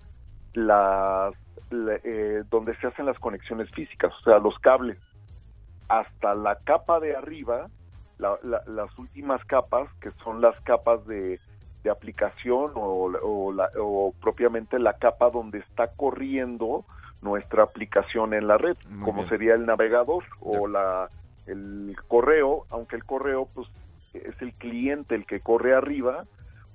las, 0.54 1.34
la- 1.70 2.00
eh, 2.04 2.44
donde 2.50 2.74
se 2.78 2.88
hacen 2.88 3.06
las 3.06 3.20
conexiones 3.20 3.70
físicas, 3.72 4.12
o 4.16 4.22
sea, 4.24 4.40
los 4.40 4.58
cables, 4.60 4.98
hasta 5.90 6.34
la 6.36 6.56
capa 6.56 7.00
de 7.02 7.16
arriba, 7.16 7.68
la- 8.18 8.40
la- 8.44 8.64
las 8.66 8.98
últimas 8.98 9.44
capas, 9.46 9.90
que 10.00 10.12
son 10.24 10.40
las 10.42 10.56
capas 10.62 11.06
de, 11.06 11.40
de 11.84 11.90
aplicación 11.90 12.72
o, 12.76 13.12
o 13.22 13.52
la- 13.52 13.70
o 13.78 14.14
propiamente 14.22 14.80
la 14.80 14.94
capa 14.94 15.30
donde 15.30 15.60
está 15.60 15.88
corriendo 15.96 16.86
nuestra 17.22 17.64
aplicación 17.64 18.34
en 18.34 18.48
la 18.48 18.58
red, 18.58 18.78
Muy 18.88 19.04
como 19.04 19.18
bien. 19.24 19.30
sería 19.30 19.54
el 19.56 19.66
navegador 19.66 20.24
o 20.40 20.68
la 20.68 21.10
el 21.46 21.96
correo, 22.08 22.66
aunque 22.70 22.96
el 22.96 23.04
correo 23.04 23.48
pues 23.54 23.68
es 24.14 24.40
el 24.42 24.54
cliente 24.54 25.16
el 25.16 25.26
que 25.26 25.42
corre 25.42 25.74
arriba, 25.74 26.26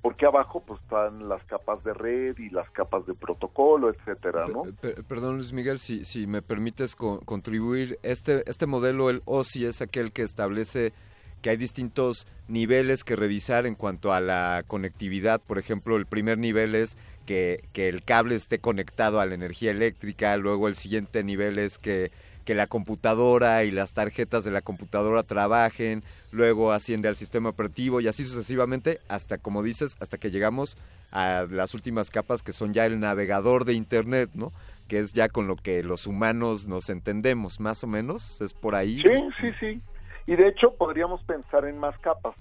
porque 0.04 0.26
abajo 0.26 0.62
pues 0.66 0.82
están 0.82 1.30
las 1.30 1.42
capas 1.44 1.82
de 1.82 1.94
red 1.94 2.36
y 2.36 2.50
las 2.50 2.68
capas 2.68 3.06
de 3.06 3.14
protocolo, 3.14 3.88
etcétera, 3.88 4.46
¿no? 4.48 4.64
Per- 4.82 5.02
perdón, 5.04 5.36
Luis 5.38 5.54
Miguel, 5.54 5.78
si, 5.78 6.04
si 6.04 6.26
me 6.26 6.42
permites 6.42 6.94
co- 6.94 7.20
contribuir, 7.24 7.96
este, 8.02 8.42
este 8.44 8.66
modelo, 8.66 9.08
el 9.08 9.22
OSI, 9.24 9.64
es 9.64 9.80
aquel 9.80 10.12
que 10.12 10.20
establece 10.20 10.92
que 11.40 11.48
hay 11.48 11.56
distintos 11.56 12.26
niveles 12.48 13.02
que 13.02 13.16
revisar 13.16 13.64
en 13.64 13.76
cuanto 13.76 14.12
a 14.12 14.20
la 14.20 14.62
conectividad. 14.66 15.40
Por 15.40 15.56
ejemplo, 15.56 15.96
el 15.96 16.04
primer 16.04 16.36
nivel 16.36 16.74
es 16.74 16.98
que, 17.24 17.64
que 17.72 17.88
el 17.88 18.02
cable 18.04 18.34
esté 18.34 18.58
conectado 18.58 19.20
a 19.20 19.24
la 19.26 19.34
energía 19.34 19.70
eléctrica, 19.70 20.36
luego 20.36 20.68
el 20.68 20.74
siguiente 20.74 21.24
nivel 21.24 21.58
es 21.58 21.78
que, 21.78 22.10
que 22.44 22.54
la 22.54 22.66
computadora 22.66 23.64
y 23.64 23.70
las 23.70 23.92
tarjetas 23.92 24.44
de 24.44 24.50
la 24.50 24.60
computadora 24.60 25.22
trabajen, 25.22 26.02
luego 26.32 26.72
asciende 26.72 27.08
al 27.08 27.16
sistema 27.16 27.48
operativo 27.50 28.00
y 28.00 28.08
así 28.08 28.24
sucesivamente 28.24 29.00
hasta, 29.08 29.38
como 29.38 29.62
dices, 29.62 29.96
hasta 30.00 30.18
que 30.18 30.30
llegamos 30.30 30.76
a 31.10 31.46
las 31.50 31.74
últimas 31.74 32.10
capas 32.10 32.42
que 32.42 32.52
son 32.52 32.74
ya 32.74 32.86
el 32.86 33.00
navegador 33.00 33.64
de 33.64 33.74
Internet, 33.74 34.30
¿no? 34.34 34.50
Que 34.88 34.98
es 34.98 35.12
ya 35.12 35.28
con 35.28 35.46
lo 35.46 35.56
que 35.56 35.82
los 35.82 36.06
humanos 36.06 36.66
nos 36.66 36.90
entendemos, 36.90 37.60
más 37.60 37.82
o 37.84 37.86
menos, 37.86 38.40
es 38.40 38.52
por 38.52 38.74
ahí. 38.74 39.00
Sí, 39.00 39.14
sí, 39.40 39.52
sí. 39.60 39.80
Y 40.26 40.36
de 40.36 40.48
hecho 40.48 40.74
podríamos 40.74 41.22
pensar 41.24 41.64
en 41.66 41.78
más 41.78 41.98
capas. 41.98 42.34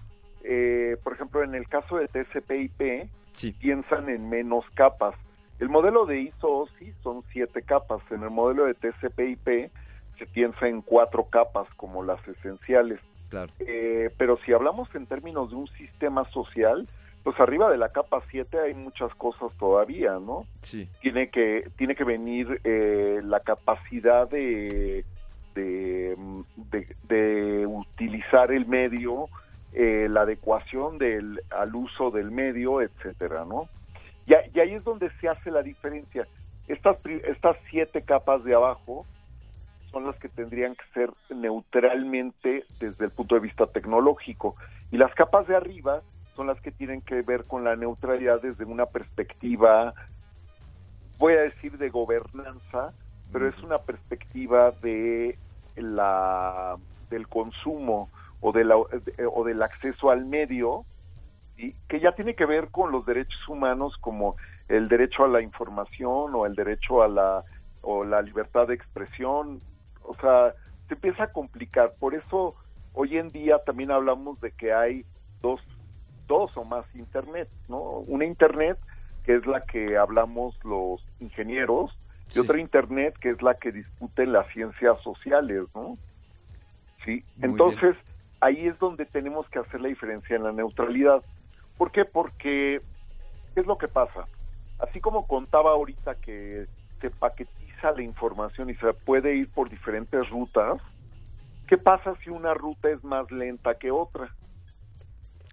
Eh, 0.44 0.98
por 1.04 1.14
ejemplo, 1.14 1.44
en 1.44 1.56
el 1.56 1.68
caso 1.68 1.98
de 1.98 2.08
TCP/IP, 2.08 3.10
piensan 3.60 4.10
en 4.10 4.30
menos 4.30 4.66
capas. 4.74 5.16
El 5.60 5.70
modelo 5.70 6.06
de 6.06 6.20
ISO-OSI 6.22 6.94
son 7.02 7.24
siete 7.32 7.62
capas. 7.62 8.02
En 8.12 8.24
el 8.24 8.30
modelo 8.30 8.66
de 8.66 8.74
TCP/IP 8.74 9.72
se 10.18 10.26
piensa 10.26 10.68
en 10.68 10.82
cuatro 10.82 11.26
capas 11.26 11.68
como 11.76 12.04
las 12.04 12.26
esenciales. 12.28 13.00
Claro. 13.30 13.52
Eh, 13.60 14.10
pero 14.18 14.38
si 14.46 14.54
hablamos 14.54 14.94
en 14.96 15.06
términos 15.08 15.50
de 15.50 15.56
un 15.56 15.68
sistema 15.68 16.24
social, 16.30 16.88
pues 17.24 17.40
arriba 17.40 17.72
de 17.72 17.78
la 17.78 17.90
capa 17.90 18.22
7 18.30 18.60
hay 18.60 18.74
muchas 18.74 19.14
cosas 19.16 19.54
todavía, 19.58 20.14
¿no? 20.20 20.46
Sí. 20.62 20.88
Tiene 21.02 21.30
que, 21.30 21.70
tiene 21.78 21.96
que 21.96 22.04
venir 22.04 22.60
eh, 22.64 23.22
la 23.24 23.40
capacidad 23.40 24.30
de, 24.30 25.06
de, 25.56 26.16
de- 26.72 26.96
de 27.08 27.66
utilizar 27.66 28.52
el 28.52 28.66
medio, 28.68 29.28
eh, 29.74 30.08
la 30.10 30.22
adecuación 30.22 30.98
del, 30.98 31.42
al 31.50 31.74
uso 31.76 32.12
del 32.12 32.30
medio, 32.30 32.82
etcétera, 32.82 33.46
¿no? 33.46 33.68
Y, 34.28 34.34
y 34.56 34.60
ahí 34.60 34.74
es 34.74 34.84
donde 34.84 35.10
se 35.20 35.28
hace 35.30 35.50
la 35.50 35.62
diferencia. 35.64 36.28
Estas, 36.68 36.98
estas 37.06 37.58
siete 37.70 38.02
capas 38.04 38.44
de 38.44 38.54
abajo 38.54 39.06
son 39.94 40.08
las 40.08 40.18
que 40.18 40.28
tendrían 40.28 40.76
que 40.76 40.86
ser 40.94 41.14
neutralmente 41.30 42.66
desde 42.80 43.06
el 43.06 43.12
punto 43.12 43.36
de 43.36 43.42
vista 43.42 43.68
tecnológico. 43.68 44.56
Y 44.92 44.98
las 44.98 45.14
capas 45.14 45.48
de 45.48 45.56
arriba 45.56 46.02
son 46.36 46.48
las 46.48 46.60
que 46.60 46.72
tienen 46.72 47.02
que 47.02 47.22
ver 47.22 47.46
con 47.46 47.64
la 47.64 47.76
neutralidad 47.76 48.42
desde 48.42 48.66
una 48.66 48.88
perspectiva, 48.88 49.94
voy 51.20 51.34
a 51.34 51.42
decir, 51.42 51.78
de 51.78 51.90
gobernanza, 51.90 52.92
pero 53.32 53.48
es 53.48 53.58
una 53.62 53.78
perspectiva 53.78 54.72
de 54.72 55.38
la 55.76 56.76
del 57.12 57.28
consumo 57.28 58.10
o, 58.42 58.52
de 58.52 58.64
la, 58.64 58.76
o 58.76 59.44
del 59.44 59.62
acceso 59.62 60.10
al 60.10 60.26
medio, 60.26 60.86
y 61.56 61.74
que 61.88 62.00
ya 62.00 62.14
tiene 62.14 62.34
que 62.34 62.48
ver 62.48 62.70
con 62.70 62.92
los 62.92 63.06
derechos 63.06 63.48
humanos 63.48 63.96
como 64.02 64.36
el 64.70 64.88
derecho 64.88 65.24
a 65.24 65.28
la 65.28 65.42
información 65.42 66.34
o 66.34 66.48
el 66.48 66.56
derecho 66.56 67.04
a 67.04 67.08
la 67.08 67.44
o 67.84 68.06
la 68.06 68.22
libertad 68.22 68.68
de 68.68 68.74
expresión, 68.74 69.62
o 70.04 70.16
sea, 70.16 70.54
se 70.88 70.94
empieza 70.94 71.24
a 71.24 71.32
complicar. 71.32 71.94
Por 72.00 72.16
eso 72.16 72.54
hoy 72.94 73.18
en 73.18 73.30
día 73.30 73.58
también 73.66 73.92
hablamos 73.92 74.40
de 74.42 74.52
que 74.52 74.74
hay 74.74 75.06
dos, 75.42 75.62
dos 76.28 76.56
o 76.58 76.64
más 76.64 76.86
internet, 76.96 77.50
¿no? 77.68 77.80
Una 77.82 78.26
internet 78.26 78.78
que 79.24 79.36
es 79.36 79.46
la 79.46 79.62
que 79.62 79.98
hablamos 79.98 80.64
los 80.64 81.06
ingenieros 81.20 81.98
y 82.36 82.40
otra 82.40 82.60
internet 82.60 83.16
que 83.20 83.30
es 83.30 83.42
la 83.42 83.54
que 83.54 83.72
discuten 83.72 84.34
las 84.34 84.48
ciencias 84.52 85.00
sociales, 85.02 85.64
¿no? 85.76 85.98
Sí, 87.06 87.24
Muy 87.38 87.50
entonces 87.50 87.96
ahí 88.40 88.68
es 88.68 88.80
donde 88.80 89.06
tenemos 89.06 89.48
que 89.50 89.60
hacer 89.60 89.82
la 89.82 89.88
diferencia 89.88 90.36
en 90.36 90.44
la 90.44 90.52
neutralidad. 90.52 91.22
¿Por 91.78 91.92
qué? 91.92 92.06
Porque, 92.06 92.82
¿qué 93.54 93.60
es 93.60 93.66
lo 93.66 93.78
que 93.78 93.88
pasa? 93.88 94.26
Así 94.80 95.00
como 95.00 95.26
contaba 95.28 95.72
ahorita 95.72 96.16
que 96.16 96.66
se 97.00 97.10
paquetiza 97.10 97.63
la 97.92 98.02
información 98.04 98.70
y 98.70 98.76
se 98.76 98.94
puede 98.94 99.36
ir 99.36 99.52
por 99.52 99.70
diferentes 99.70 100.30
rutas, 100.30 100.82
¿qué 101.68 101.78
pasa 101.78 102.16
si 102.24 102.30
una 102.30 102.54
ruta 102.54 102.90
es 102.90 103.04
más 103.04 103.30
lenta 103.32 103.76
que 103.76 103.92
otra? 103.92 104.34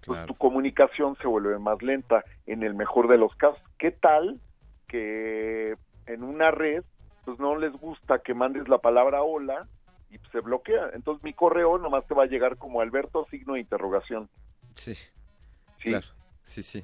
Pues 0.05 0.25
tu 0.25 0.35
comunicación 0.35 1.15
se 1.21 1.27
vuelve 1.27 1.59
más 1.59 1.81
lenta 1.81 2.25
en 2.47 2.63
el 2.63 2.73
mejor 2.73 3.07
de 3.07 3.17
los 3.17 3.35
casos. 3.35 3.61
¿Qué 3.77 3.91
tal 3.91 4.39
que 4.87 5.75
en 6.07 6.23
una 6.23 6.49
red 6.51 6.83
pues 7.23 7.37
no 7.39 7.55
les 7.55 7.71
gusta 7.73 8.19
que 8.19 8.33
mandes 8.33 8.67
la 8.67 8.79
palabra 8.79 9.21
hola 9.21 9.67
y 10.09 10.17
se 10.31 10.39
bloquea? 10.39 10.89
Entonces 10.93 11.23
mi 11.23 11.33
correo 11.33 11.77
nomás 11.77 12.05
te 12.07 12.15
va 12.15 12.23
a 12.23 12.27
llegar 12.27 12.57
como 12.57 12.81
Alberto 12.81 13.27
signo 13.29 13.53
de 13.53 13.59
interrogación. 13.59 14.27
Sí. 14.75 14.95
Sí. 14.95 15.89
Claro. 15.89 16.07
Sí, 16.43 16.63
sí. 16.63 16.83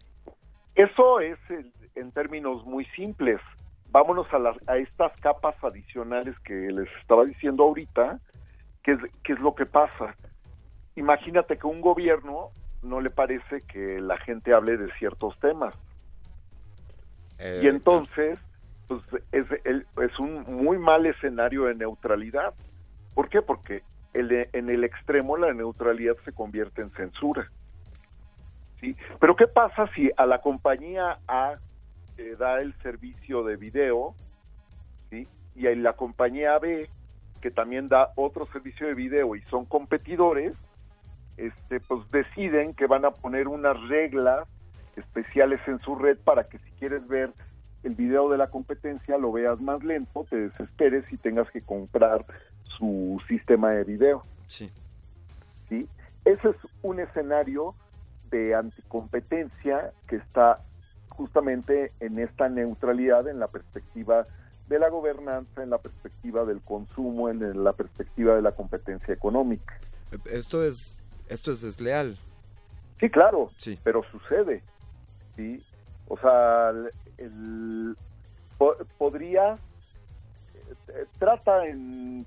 Eso 0.76 1.20
es 1.20 1.40
el- 1.50 1.74
en 1.96 2.12
términos 2.12 2.64
muy 2.66 2.86
simples. 2.96 3.42
Vámonos 3.90 4.28
a, 4.34 4.72
a 4.72 4.78
estas 4.78 5.12
capas 5.20 5.56
adicionales 5.64 6.36
que 6.44 6.54
les 6.54 6.90
estaba 7.02 7.26
diciendo 7.26 7.64
ahorita, 7.64 8.20
¿qué 8.84 8.94
es, 8.94 9.00
es 9.24 9.40
lo 9.40 9.56
que 9.56 9.66
pasa? 9.66 10.16
Imagínate 10.96 11.58
que 11.58 11.68
un 11.68 11.82
gobierno 11.82 12.50
no 12.82 13.02
le 13.02 13.10
parece 13.10 13.62
que 13.64 14.00
la 14.02 14.18
gente 14.18 14.54
hable 14.54 14.78
de 14.78 14.92
ciertos 14.94 15.38
temas. 15.40 15.74
Eh, 17.40 17.62
y 17.64 17.68
entonces, 17.68 18.40
pues 18.88 19.02
es, 19.32 19.46
el- 19.64 19.86
es 19.98 20.20
un 20.20 20.44
muy 20.44 20.78
mal 20.78 21.06
escenario 21.06 21.66
de 21.66 21.76
neutralidad. 21.76 22.54
¿Por 23.14 23.30
qué? 23.30 23.42
Porque 23.42 23.84
el 24.14 24.50
en 24.54 24.70
el 24.70 24.84
extremo 24.84 25.38
la 25.38 25.54
neutralidad 25.54 26.16
se 26.26 26.34
convierte 26.34 26.82
en 26.82 26.92
censura. 26.92 27.48
¿sí? 28.80 28.96
Pero 29.20 29.36
¿qué 29.36 29.48
pasa 29.48 29.90
si 29.96 30.12
a 30.18 30.26
la 30.26 30.40
compañía 30.40 31.20
A 31.28 31.60
eh, 32.18 32.36
da 32.38 32.60
el 32.62 32.74
servicio 32.82 33.44
de 33.44 33.56
video 33.56 34.16
¿sí? 35.10 35.28
y 35.56 35.64
la 35.76 35.94
compañía 35.94 36.58
B 36.60 36.90
que 37.42 37.52
también 37.52 37.88
da 37.88 38.12
otro 38.16 38.48
servicio 38.48 38.88
de 38.88 38.96
video 38.96 39.36
y 39.36 39.42
son 39.44 39.66
competidores, 39.66 40.56
este, 41.38 41.80
pues 41.80 42.10
deciden 42.12 42.74
que 42.74 42.88
van 42.88 43.06
a 43.06 43.12
poner 43.12 43.48
unas 43.48 43.80
reglas 43.88 44.48
especiales 44.96 45.60
en 45.68 45.80
su 45.80 45.96
red 45.96 46.18
para 46.24 46.46
que 46.46 46.58
si 46.58 46.72
quieres 46.80 47.08
ver 47.08 47.32
el 47.84 47.94
video 47.94 48.30
de 48.30 48.38
la 48.38 48.48
competencia 48.48 49.18
lo 49.18 49.32
veas 49.32 49.62
más 49.62 49.84
lento, 49.84 50.26
te 50.28 50.50
desesperes 50.50 51.06
y 51.12 51.18
tengas 51.18 51.50
que 51.52 51.62
comprar 51.62 52.26
su 52.64 53.22
sistema 53.28 53.72
de 53.72 53.84
video. 53.84 54.24
Sí. 54.48 54.72
¿sí? 55.70 55.88
ese 56.26 56.50
es 56.50 56.56
un 56.82 57.00
escenario 57.00 57.74
de 58.30 58.56
anticompetencia 58.56 59.92
que 60.08 60.18
está 60.18 60.60
justamente 61.18 61.92
en 62.00 62.20
esta 62.20 62.48
neutralidad, 62.48 63.28
en 63.28 63.40
la 63.40 63.48
perspectiva 63.48 64.26
de 64.70 64.80
la 64.80 64.90
gobernanza, 64.90 65.64
en 65.64 65.70
la 65.72 65.78
perspectiva 65.80 66.46
del 66.46 66.62
consumo, 66.62 67.30
en 67.30 67.64
la 67.64 67.74
perspectiva 67.74 68.36
de 68.36 68.42
la 68.42 68.52
competencia 68.52 69.14
económica. 69.14 69.78
Esto 70.26 70.64
es, 70.64 71.00
esto 71.30 71.52
es 71.52 71.62
desleal. 71.62 72.18
Sí, 73.00 73.10
claro, 73.10 73.50
sí. 73.58 73.78
pero 73.84 74.04
sucede. 74.04 74.62
Sí, 75.36 75.62
o 76.08 76.18
sea, 76.18 76.72
el, 77.18 77.96
po- 78.58 78.76
podría 78.98 79.58
eh, 80.90 81.06
trata 81.20 81.66
en, 81.68 82.26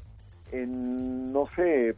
en 0.53 1.33
no 1.33 1.47
sé 1.57 1.97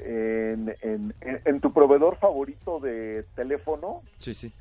en, 0.00 0.74
en, 0.82 1.14
en- 1.20 1.40
en 1.44 1.60
tu 1.60 1.72
proveedor 1.72 2.16
favorito 2.18 2.78
de 2.80 3.24
teléfono 3.34 4.02
Sí, 4.18 4.34
sí. 4.34 4.52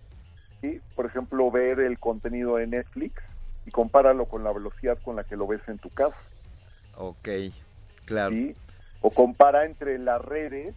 ¿Sí? 0.61 0.81
por 0.95 1.05
ejemplo 1.05 1.49
ver 1.51 1.79
el 1.79 1.99
contenido 1.99 2.55
de 2.57 2.67
Netflix 2.67 3.21
y 3.65 3.71
compáralo 3.71 4.25
con 4.25 4.43
la 4.43 4.51
velocidad 4.53 4.97
con 5.03 5.15
la 5.15 5.23
que 5.23 5.35
lo 5.35 5.47
ves 5.47 5.61
en 5.67 5.77
tu 5.79 5.89
casa 5.89 6.17
Ok, 6.95 7.27
claro. 8.05 8.31
¿sí? 8.31 8.55
o 9.01 9.09
compara 9.11 9.65
entre 9.65 9.97
las 9.99 10.21
redes 10.21 10.75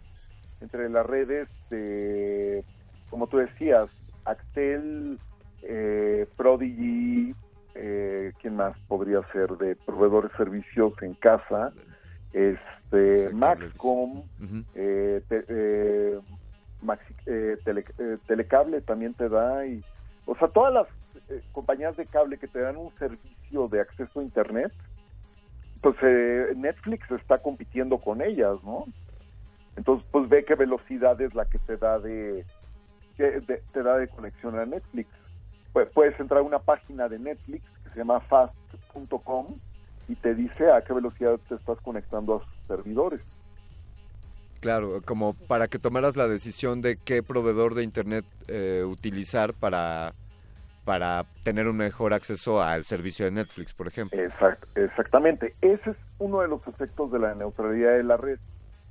entre 0.61 0.89
las 0.89 1.05
redes 1.05 1.47
de 1.69 2.63
como 3.09 3.27
tú 3.27 3.37
decías 3.37 3.89
Axtel 4.25 5.19
eh, 5.63 6.27
Prodigy 6.37 7.33
eh, 7.73 8.33
quién 8.39 8.55
más 8.57 8.75
podría 8.87 9.21
ser 9.31 9.49
de 9.57 9.75
proveedores 9.75 10.31
de 10.31 10.37
servicios 10.37 10.93
en 11.01 11.15
casa 11.15 11.73
este 12.31 13.29
Maxcom 13.33 14.19
Ujú. 14.39 14.63
eh, 14.75 15.21
te- 15.27 15.45
eh, 15.47 16.19
Maxi- 16.81 17.15
eh, 17.25 17.57
eh, 17.65 18.17
Telecable 18.27 18.81
también 18.81 19.13
te 19.13 19.29
da 19.29 19.65
y 19.65 19.83
o 20.25 20.35
sea 20.35 20.47
todas 20.47 20.73
las 20.73 20.87
eh, 21.29 21.41
compañías 21.51 21.95
de 21.97 22.05
cable 22.05 22.37
que 22.37 22.47
te 22.47 22.59
dan 22.61 22.77
un 22.77 22.91
servicio 22.97 23.67
de 23.67 23.81
acceso 23.81 24.19
a 24.19 24.23
internet 24.23 24.73
pues 25.81 25.95
Netflix 26.55 27.09
está 27.11 27.39
compitiendo 27.39 27.97
con 27.99 28.21
ellas 28.21 28.57
no 28.63 28.85
entonces 29.75 30.07
pues 30.11 30.27
ve 30.29 30.43
qué 30.45 30.55
velocidad 30.55 31.19
es 31.21 31.33
la 31.33 31.45
que 31.45 31.59
te 31.59 31.77
da 31.77 31.99
de 31.99 32.45
que 33.17 33.41
te 33.71 33.83
da 33.83 33.97
de 33.97 34.07
conexión 34.07 34.57
a 34.57 34.65
Netflix. 34.65 35.09
Pu- 35.73 35.89
puedes 35.93 36.19
entrar 36.19 36.39
a 36.39 36.43
una 36.43 36.59
página 36.59 37.07
de 37.09 37.19
Netflix 37.19 37.63
que 37.83 37.89
se 37.91 37.99
llama 37.99 38.19
fast.com 38.21 39.59
y 40.07 40.15
te 40.15 40.33
dice 40.35 40.71
a 40.71 40.81
qué 40.81 40.93
velocidad 40.93 41.39
te 41.47 41.55
estás 41.55 41.79
conectando 41.81 42.35
a 42.35 42.39
sus 42.39 42.67
servidores 42.67 43.21
Claro, 44.61 45.01
como 45.03 45.33
para 45.33 45.67
que 45.67 45.79
tomaras 45.79 46.15
la 46.15 46.27
decisión 46.27 46.81
de 46.81 46.95
qué 46.97 47.23
proveedor 47.23 47.73
de 47.75 47.83
internet 47.83 48.23
eh, 48.47 48.83
utilizar 48.87 49.53
para, 49.55 50.13
para 50.85 51.25
tener 51.43 51.67
un 51.67 51.77
mejor 51.77 52.13
acceso 52.13 52.61
al 52.61 52.85
servicio 52.85 53.25
de 53.25 53.31
Netflix, 53.31 53.73
por 53.73 53.87
ejemplo. 53.87 54.19
Exact- 54.21 54.67
exactamente. 54.75 55.55
Ese 55.61 55.89
es 55.91 55.97
uno 56.19 56.41
de 56.41 56.47
los 56.47 56.67
efectos 56.67 57.11
de 57.11 57.17
la 57.19 57.33
neutralidad 57.33 57.93
de 57.97 58.03
la 58.03 58.17
red. 58.17 58.37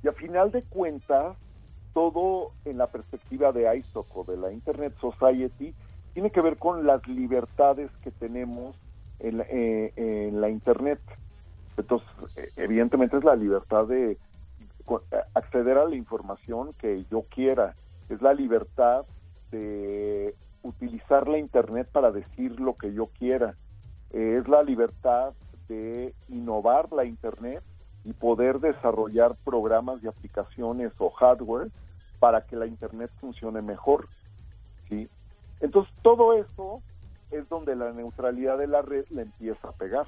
Y 0.03 0.09
a 0.09 0.11
final 0.11 0.51
de 0.51 0.61
cuentas, 0.63 1.37
todo 1.93 2.51
en 2.65 2.77
la 2.77 2.87
perspectiva 2.87 3.53
de 3.53 3.73
ISOC 3.77 4.17
o 4.17 4.23
de 4.29 4.35
la 4.37 4.51
Internet 4.51 4.93
Society 4.99 5.73
tiene 6.13 6.31
que 6.31 6.41
ver 6.41 6.57
con 6.57 6.85
las 6.85 7.07
libertades 7.07 7.89
que 8.03 8.11
tenemos 8.11 8.75
en, 9.19 9.37
la- 9.37 9.45
eh, 9.49 9.93
en 9.95 10.41
la 10.41 10.49
Internet. 10.49 10.99
Entonces, 11.77 12.09
eh, 12.35 12.49
evidentemente 12.57 13.15
es 13.17 13.23
la 13.23 13.37
libertad 13.37 13.85
de 13.87 14.17
acceder 15.33 15.77
a 15.77 15.85
la 15.85 15.95
información 15.95 16.71
que 16.79 17.05
yo 17.09 17.21
quiera. 17.23 17.73
Es 18.09 18.21
la 18.21 18.33
libertad 18.33 19.05
de 19.51 20.35
utilizar 20.63 21.27
la 21.27 21.37
Internet 21.37 21.89
para 21.91 22.11
decir 22.11 22.59
lo 22.59 22.75
que 22.75 22.93
yo 22.93 23.07
quiera. 23.07 23.55
Eh, 24.11 24.39
es 24.41 24.47
la 24.47 24.63
libertad 24.63 25.33
de 25.67 26.13
innovar 26.29 26.91
la 26.91 27.05
Internet 27.05 27.63
y 28.03 28.13
poder 28.13 28.59
desarrollar 28.59 29.33
programas 29.45 30.03
y 30.03 30.07
aplicaciones 30.07 30.91
o 30.99 31.09
hardware 31.09 31.69
para 32.19 32.41
que 32.41 32.55
la 32.55 32.67
Internet 32.67 33.09
funcione 33.19 33.61
mejor. 33.61 34.07
¿sí? 34.89 35.07
Entonces, 35.61 35.93
todo 36.01 36.33
eso 36.33 36.81
es 37.31 37.47
donde 37.47 37.75
la 37.75 37.91
neutralidad 37.93 38.57
de 38.57 38.67
la 38.67 38.81
red 38.81 39.05
le 39.09 39.23
empieza 39.23 39.69
a 39.69 39.71
pegar. 39.71 40.07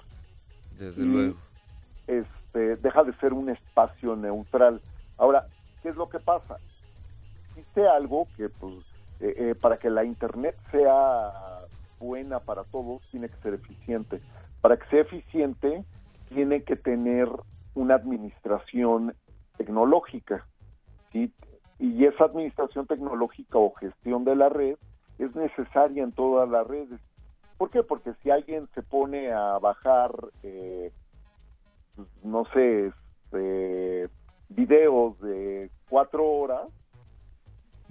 Desde 0.77 1.03
Y, 1.03 1.05
luego. 1.05 1.35
Este, 2.07 2.75
deja 2.77 3.03
de 3.03 3.14
ser 3.14 3.33
un 3.33 3.49
espacio 3.49 4.15
neutral. 4.15 4.82
Ahora, 5.17 5.45
¿qué 5.82 5.90
es 5.90 5.95
lo 5.95 6.09
que 6.09 6.19
pasa? 6.19 6.57
Existe 7.49 7.88
algo 7.88 8.27
que, 8.35 8.49
pues, 8.49 8.73
eh, 9.19 9.33
eh, 9.38 9.56
para 9.56 9.77
que 9.77 9.90
la 9.90 10.03
Internet 10.03 10.56
sea 10.72 11.32
buena 11.99 12.40
para 12.40 12.64
todos, 12.65 13.01
tiene 13.09 13.30
que 13.30 13.38
ser 13.38 13.53
eficiente. 13.53 14.22
Para 14.61 14.77
que 14.77 14.85
sea 14.90 15.01
eficiente, 15.01 15.83
tiene 16.30 16.64
que 16.64 16.75
tener 16.75 17.27
una 17.75 17.95
administración 17.95 19.15
tecnológica. 19.57 20.45
Y 21.14 22.06
esa 22.06 22.25
administración 22.25 22.88
tecnológica 22.88 23.57
o 23.57 23.73
gestión 23.73 24.23
de 24.23 24.35
la 24.35 24.49
red 24.49 24.77
es 25.19 25.35
necesaria 25.35 26.03
en 26.03 26.11
todas 26.11 26.49
las 26.49 26.65
redes. 26.65 26.99
¿Por 27.57 27.69
qué? 27.69 27.83
Porque 27.83 28.14
si 28.22 28.30
alguien 28.30 28.67
se 28.73 28.82
pone 28.82 29.32
a 29.32 29.57
bajar, 29.59 30.11
eh, 30.43 30.91
pues, 31.95 32.07
no 32.23 32.45
sé, 32.53 32.88
este, 32.88 34.09
videos 34.49 35.19
de 35.22 35.69
cuatro 35.89 36.25
horas, 36.25 36.67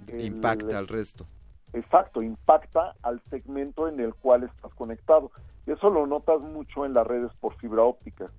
el- 0.07 0.25
Impacta 0.25 0.77
al 0.77 0.87
resto. 0.87 1.25
Exacto, 1.73 2.21
impacta 2.21 2.93
al 3.01 3.21
segmento 3.29 3.87
en 3.87 3.99
el 3.99 4.13
cual 4.13 4.43
estás 4.43 4.73
conectado. 4.75 5.31
Y 5.65 5.71
eso 5.71 5.89
lo 5.89 6.05
notas 6.05 6.41
mucho 6.41 6.85
en 6.85 6.93
las 6.93 7.07
redes 7.07 7.31
por 7.39 7.55
fibra 7.55 7.83
óptica, 7.83 8.29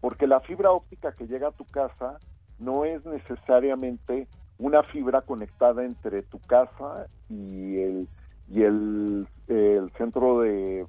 porque 0.00 0.26
la 0.26 0.40
fibra 0.40 0.70
óptica 0.70 1.12
que 1.12 1.26
llega 1.26 1.48
a 1.48 1.52
tu 1.52 1.64
casa 1.64 2.18
no 2.58 2.84
es 2.84 3.04
necesariamente 3.04 4.28
una 4.58 4.82
fibra 4.82 5.22
conectada 5.22 5.84
entre 5.84 6.22
tu 6.22 6.38
casa 6.40 7.06
y 7.28 7.78
el 7.78 8.08
y 8.50 8.62
el, 8.62 9.28
el 9.48 9.92
centro 9.98 10.40
de, 10.40 10.86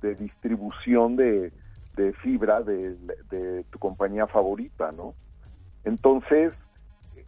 de 0.00 0.14
distribución 0.14 1.16
de, 1.16 1.52
de 1.96 2.12
fibra 2.14 2.62
de, 2.62 2.96
de 3.30 3.64
tu 3.70 3.78
compañía 3.78 4.26
favorita, 4.26 4.92
¿no? 4.92 5.14
Entonces, 5.84 6.52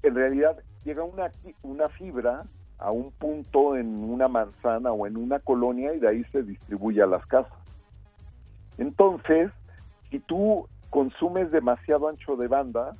en 0.02 0.14
realidad 0.14 0.56
llega 0.84 1.04
una, 1.04 1.30
una 1.62 1.88
fibra 1.88 2.44
a 2.78 2.90
un 2.90 3.10
punto 3.12 3.76
en 3.76 3.88
una 4.10 4.28
manzana 4.28 4.92
o 4.92 5.06
en 5.06 5.16
una 5.16 5.38
colonia 5.38 5.94
y 5.94 5.98
de 5.98 6.08
ahí 6.08 6.24
se 6.24 6.42
distribuye 6.42 7.02
a 7.02 7.06
las 7.06 7.24
casas. 7.26 7.58
Entonces, 8.78 9.50
si 10.10 10.18
tú 10.20 10.68
consumes 10.90 11.50
demasiado 11.50 12.08
ancho 12.08 12.36
de 12.36 12.48
banda, 12.48 12.94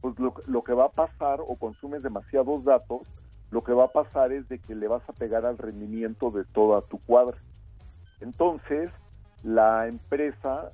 pues 0.00 0.18
lo, 0.18 0.34
lo 0.46 0.62
que 0.62 0.72
va 0.72 0.86
a 0.86 0.90
pasar 0.90 1.40
o 1.40 1.56
consumes 1.56 2.02
demasiados 2.02 2.64
datos, 2.64 3.02
lo 3.50 3.64
que 3.64 3.72
va 3.72 3.84
a 3.84 3.88
pasar 3.88 4.32
es 4.32 4.48
de 4.48 4.58
que 4.58 4.74
le 4.74 4.88
vas 4.88 5.02
a 5.08 5.12
pegar 5.12 5.44
al 5.46 5.58
rendimiento 5.58 6.30
de 6.30 6.44
toda 6.44 6.82
tu 6.82 6.98
cuadra. 6.98 7.36
Entonces, 8.20 8.90
la 9.42 9.88
empresa, 9.88 10.70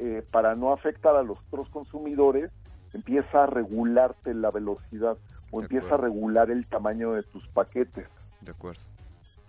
eh, 0.00 0.24
para 0.30 0.54
no 0.56 0.72
afectar 0.72 1.14
a 1.14 1.22
los 1.22 1.38
otros 1.50 1.68
consumidores, 1.68 2.50
empieza 2.94 3.44
a 3.44 3.46
regularte 3.46 4.34
la 4.34 4.50
velocidad 4.50 5.16
o 5.50 5.58
De 5.60 5.64
empieza 5.66 5.86
acuerdo. 5.86 6.04
a 6.04 6.08
regular 6.08 6.50
el 6.50 6.66
tamaño 6.66 7.12
de 7.12 7.22
tus 7.22 7.46
paquetes. 7.48 8.06
De 8.40 8.50
acuerdo. 8.52 8.80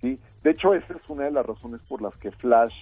¿sí? 0.01 0.19
De 0.43 0.51
hecho, 0.51 0.73
esa 0.73 0.93
es 0.93 1.09
una 1.09 1.23
de 1.25 1.31
las 1.31 1.45
razones 1.45 1.81
por 1.87 2.01
las 2.01 2.15
que 2.17 2.31
Flash 2.31 2.73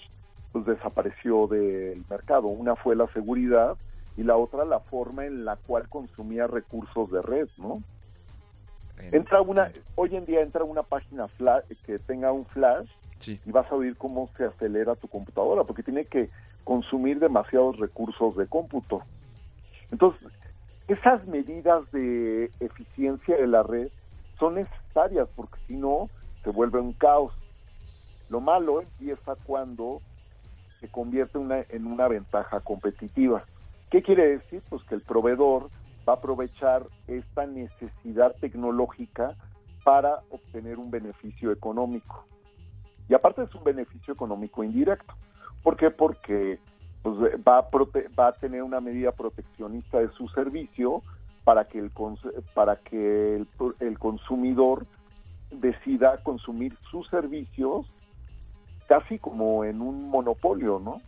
pues, 0.51 0.65
desapareció 0.65 1.47
del 1.47 2.03
mercado. 2.09 2.47
Una 2.47 2.75
fue 2.75 2.95
la 2.95 3.07
seguridad 3.13 3.77
y 4.17 4.23
la 4.23 4.35
otra 4.35 4.65
la 4.65 4.79
forma 4.79 5.25
en 5.25 5.45
la 5.45 5.55
cual 5.55 5.87
consumía 5.87 6.47
recursos 6.47 7.11
de 7.11 7.21
red, 7.21 7.47
¿no? 7.57 7.81
Entra 9.11 9.39
una, 9.41 9.71
hoy 9.95 10.15
en 10.17 10.25
día 10.25 10.41
entra 10.41 10.65
una 10.65 10.83
página 10.83 11.27
flash, 11.29 11.63
que 11.85 11.99
tenga 11.99 12.31
un 12.33 12.45
flash 12.45 12.89
Sí. 13.19 13.37
y 13.45 13.51
vas 13.51 13.69
a 13.71 13.75
oír 13.75 13.95
cómo 13.97 14.29
se 14.37 14.45
acelera 14.45 14.95
tu 14.95 15.07
computadora, 15.09 15.63
porque 15.65 15.83
tiene 15.83 16.05
que 16.05 16.29
consumir 16.69 17.17
demasiados 17.17 17.79
recursos 17.79 18.35
de 18.35 18.45
cómputo. 18.45 19.01
Entonces, 19.89 20.31
esas 20.87 21.25
medidas 21.25 21.89
de 21.91 22.51
eficiencia 22.59 23.35
de 23.37 23.47
la 23.47 23.63
red 23.63 23.87
son 24.37 24.53
necesarias, 24.53 25.27
porque 25.35 25.57
si 25.65 25.75
no, 25.75 26.11
se 26.43 26.51
vuelve 26.51 26.79
un 26.79 26.93
caos. 26.93 27.33
Lo 28.29 28.39
malo 28.39 28.81
empieza 28.81 29.33
cuando 29.47 29.99
se 30.79 30.87
convierte 30.91 31.39
una- 31.39 31.65
en 31.69 31.87
una 31.87 32.07
ventaja 32.07 32.59
competitiva. 32.59 33.43
¿Qué 33.89 34.03
quiere 34.03 34.37
decir? 34.37 34.61
Pues 34.69 34.83
que 34.83 34.93
el 34.93 35.01
proveedor 35.01 35.71
va 36.07 36.13
a 36.13 36.17
aprovechar 36.17 36.85
esta 37.07 37.47
necesidad 37.47 38.35
tecnológica 38.39 39.33
para 39.83 40.19
obtener 40.29 40.77
un 40.77 40.91
beneficio 40.91 41.51
económico. 41.51 42.25
Y 43.07 43.15
aparte 43.15 43.41
es 43.41 43.55
un 43.55 43.63
beneficio 43.63 44.13
económico 44.13 44.63
indirecto. 44.63 45.15
¿Por 45.63 45.77
qué? 45.77 45.91
Porque 45.91 46.59
pues, 47.01 47.15
va, 47.47 47.59
a 47.59 47.69
prote- 47.69 48.07
va 48.17 48.27
a 48.27 48.33
tener 48.33 48.63
una 48.63 48.79
medida 48.79 49.11
proteccionista 49.11 49.99
de 49.99 50.09
su 50.09 50.27
servicio 50.29 51.01
para 51.43 51.65
que 51.65 51.79
el, 51.79 51.91
para 52.53 52.75
que 52.77 53.43
el 53.79 53.99
consumidor 53.99 54.85
decida 55.51 56.17
consumir 56.23 56.75
sus 56.91 57.07
servicios 57.09 57.87
casi 58.87 59.19
como 59.19 59.63
en 59.63 59.81
un 59.81 60.09
monopolio, 60.09 60.79
¿no? 60.79 61.01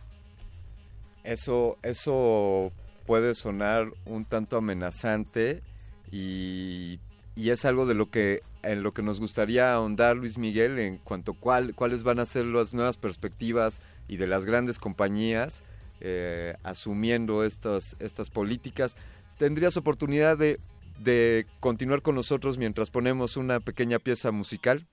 Eso, 1.24 1.76
eso 1.82 2.72
puede 3.06 3.34
sonar 3.34 3.86
un 4.06 4.24
tanto 4.24 4.56
amenazante 4.56 5.62
y, 6.10 6.98
y, 7.36 7.50
es 7.50 7.64
algo 7.64 7.86
de 7.86 7.94
lo 7.94 8.10
que 8.10 8.40
en 8.62 8.82
lo 8.82 8.92
que 8.92 9.02
nos 9.02 9.18
gustaría 9.18 9.74
ahondar 9.74 10.16
Luis 10.16 10.38
Miguel 10.38 10.78
en 10.78 10.98
cuanto 10.98 11.32
a 11.32 11.36
cuál, 11.38 11.74
cuáles 11.74 12.04
van 12.04 12.20
a 12.20 12.26
ser 12.26 12.46
las 12.46 12.72
nuevas 12.74 12.96
perspectivas 12.96 13.80
y 14.06 14.18
de 14.18 14.28
las 14.28 14.46
grandes 14.46 14.78
compañías 14.78 15.64
eh, 16.00 16.54
asumiendo 16.62 17.44
estas, 17.44 17.96
estas 17.98 18.30
políticas. 18.30 18.96
¿Tendrías 19.38 19.76
oportunidad 19.76 20.38
de, 20.38 20.60
de 21.00 21.46
continuar 21.60 22.02
con 22.02 22.14
nosotros 22.14 22.58
mientras 22.58 22.90
ponemos 22.90 23.36
una 23.36 23.58
pequeña 23.60 23.98
pieza 23.98 24.30
musical? 24.30 24.86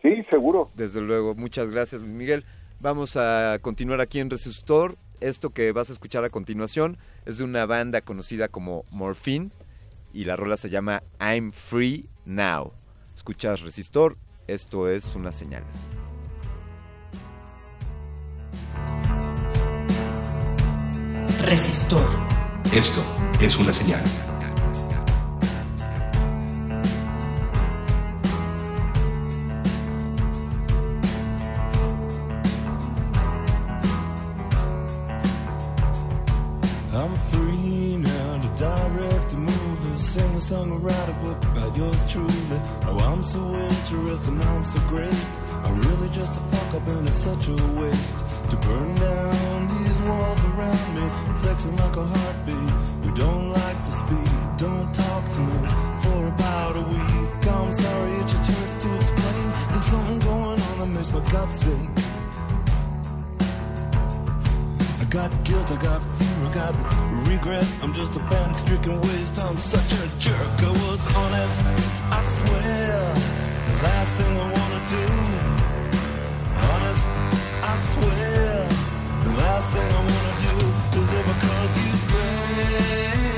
Sí, 0.00 0.24
seguro. 0.28 0.68
Desde 0.74 1.00
luego, 1.00 1.34
muchas 1.34 1.70
gracias 1.70 2.02
Luis 2.02 2.12
Miguel. 2.12 2.44
Vamos 2.80 3.16
a 3.16 3.58
continuar 3.62 4.00
aquí 4.00 4.18
en 4.18 4.30
Resistor. 4.30 4.96
Esto 5.20 5.50
que 5.50 5.70
vas 5.70 5.88
a 5.88 5.92
escuchar 5.92 6.24
a 6.24 6.30
continuación 6.30 6.98
es 7.26 7.38
de 7.38 7.44
una 7.44 7.64
banda 7.66 8.00
conocida 8.00 8.48
como 8.48 8.84
Morphine 8.90 9.50
y 10.12 10.24
la 10.24 10.36
rola 10.36 10.56
se 10.56 10.70
llama 10.70 11.02
I'm 11.20 11.52
Free 11.52 12.08
Now. 12.24 12.72
Escuchas 13.14 13.60
Resistor, 13.60 14.16
esto 14.46 14.88
es 14.88 15.14
una 15.14 15.32
señal. 15.32 15.64
Resistor. 21.44 22.06
Esto 22.72 23.02
es 23.40 23.58
una 23.58 23.72
señal. 23.72 24.02
Song, 40.42 40.72
or 40.72 40.78
write 40.78 41.08
a 41.08 41.12
book 41.22 41.38
about 41.54 41.76
yours 41.76 42.02
truly. 42.10 42.58
Oh, 42.90 42.98
I'm 43.10 43.22
so 43.22 43.38
interesting, 43.38 44.40
I'm 44.42 44.64
so 44.64 44.80
great. 44.88 45.24
I'm 45.62 45.80
really 45.80 46.08
just 46.08 46.32
a 46.34 46.42
fuck 46.50 46.74
up 46.74 46.88
and 46.88 47.06
it's 47.06 47.16
such 47.16 47.46
a 47.46 47.56
waste 47.78 48.16
to 48.50 48.56
burn 48.56 48.90
down 48.96 49.58
these 49.74 49.98
walls 50.02 50.42
around 50.50 50.86
me, 50.96 51.04
flexing 51.40 51.76
like 51.76 51.96
a 51.96 52.06
heartbeat. 52.14 52.70
We 53.04 53.10
don't 53.14 53.52
like 53.52 53.78
to 53.86 53.92
speak, 54.02 54.30
don't 54.58 54.90
talk 54.92 55.22
to 55.36 55.40
me 55.40 55.68
for 56.02 56.20
about 56.34 56.74
a 56.76 56.84
week. 56.90 57.42
I'm 57.46 57.72
sorry, 57.72 58.12
it 58.20 58.26
just 58.26 58.46
hurts 58.50 58.76
to 58.82 58.88
explain. 58.96 59.46
There's 59.70 59.86
something 59.94 60.18
going 60.26 60.60
on 60.68 60.74
that 60.80 60.90
makes 60.96 61.12
my 61.12 61.22
gut 61.30 61.50
sick. 61.54 61.88
I 65.02 65.04
got 65.08 65.30
guilt, 65.44 65.70
I 65.70 65.78
got 65.88 66.00
fear, 66.18 66.31
I 66.44 66.52
got 66.52 66.74
regret. 67.28 67.66
I'm 67.82 67.92
just 67.92 68.16
a 68.16 68.20
panic 68.20 68.58
stricken 68.58 69.00
waste. 69.00 69.38
I'm 69.38 69.56
such 69.56 69.92
a 69.94 70.04
jerk. 70.18 70.62
I 70.62 70.70
was 70.70 71.02
honest, 71.16 71.58
I 72.10 72.20
swear. 72.36 73.14
The 73.68 73.76
last 73.86 74.16
thing 74.16 74.32
I 74.36 74.46
wanna 74.58 74.82
do. 74.96 75.06
Honest, 76.72 77.08
I 77.62 77.74
swear. 77.90 78.68
The 79.24 79.32
last 79.42 79.68
thing 79.74 79.88
I 80.00 80.02
wanna 80.12 80.34
do 80.46 80.54
is 81.00 81.08
ever 81.20 81.36
cause 81.46 81.74
you 81.84 81.92
pain. 82.10 83.31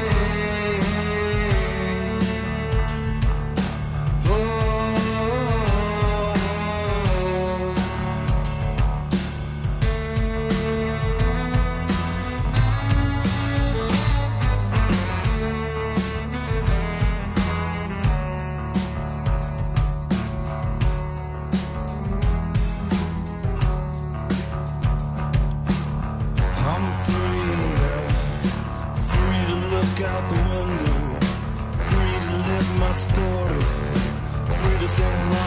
Free 34.87 35.03
to 35.03 35.44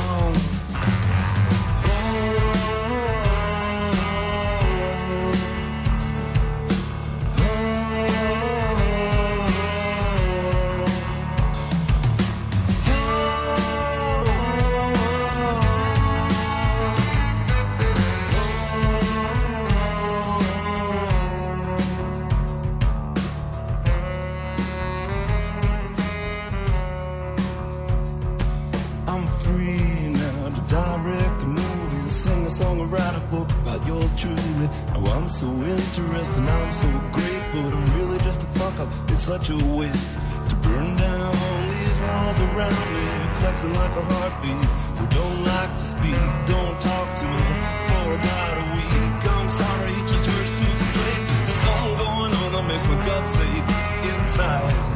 up. 38.80 38.90
It's 39.10 39.24
such 39.24 39.50
a 39.50 39.58
waste 39.78 40.10
to 40.50 40.56
burn 40.58 40.96
down 40.98 41.34
these 41.74 42.00
walls 42.06 42.40
around 42.48 42.88
me, 42.94 43.06
flexing 43.40 43.74
like 43.74 43.96
a 43.98 44.04
heartbeat. 44.14 44.66
We 45.00 45.06
don't 45.18 45.40
like 45.44 45.72
to 45.82 45.86
speak, 45.96 46.22
don't 46.46 46.78
talk 46.82 47.08
to 47.22 47.26
me 47.26 47.48
for 47.90 48.08
about 48.20 48.56
a 48.58 48.66
week. 48.78 49.20
I'm 49.36 49.50
sorry, 49.50 49.92
it 49.92 50.08
just 50.08 50.26
hurts 50.30 50.54
to 50.60 50.66
explain. 50.74 51.22
There's 51.46 51.62
something 51.66 51.96
going 52.06 52.34
on 52.42 52.50
that 52.54 52.66
makes 52.70 52.86
my 52.86 52.98
gut 53.06 53.26
ache 53.50 53.72
inside. 54.14 54.87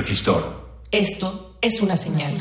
Resistor. 0.00 0.42
Esto 0.90 1.49
es 1.62 1.80
una 1.82 1.96
señal. 1.96 2.34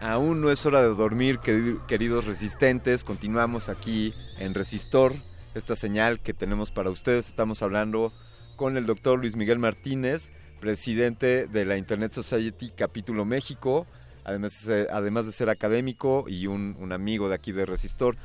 Aún 0.00 0.40
no 0.40 0.50
es 0.50 0.64
hora 0.66 0.82
de 0.82 0.88
dormir, 0.88 1.38
queri- 1.38 1.84
queridos 1.86 2.26
resistentes. 2.26 3.02
Continuamos 3.02 3.68
aquí 3.68 4.14
en 4.38 4.54
Resistor, 4.54 5.14
esta 5.54 5.74
señal 5.74 6.20
que 6.20 6.34
tenemos 6.34 6.70
para 6.70 6.90
ustedes. 6.90 7.28
Estamos 7.28 7.62
hablando 7.62 8.12
con 8.56 8.76
el 8.76 8.86
doctor 8.86 9.18
Luis 9.18 9.36
Miguel 9.36 9.58
Martínez, 9.58 10.30
presidente 10.60 11.46
de 11.46 11.64
la 11.64 11.76
Internet 11.78 12.12
Society 12.12 12.70
Capítulo 12.76 13.24
México, 13.24 13.86
además, 14.24 14.52
de 14.52 14.58
ser- 14.58 14.88
además 14.92 15.26
de 15.26 15.32
ser 15.32 15.48
académico 15.48 16.26
y 16.28 16.46
un, 16.46 16.76
un 16.78 16.92
amigo 16.92 17.28
de 17.28 17.34
aquí 17.34 17.52
de 17.52 17.64
Resistor. 17.66 18.16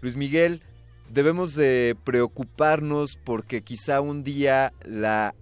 Luis 0.00 0.16
Miguel, 0.16 0.62
debemos 1.10 1.54
de 1.54 1.94
preocuparnos 2.04 3.16
porque 3.22 3.62
quizá 3.62 4.00
un 4.00 4.24
día 4.24 4.72
la 4.82 5.34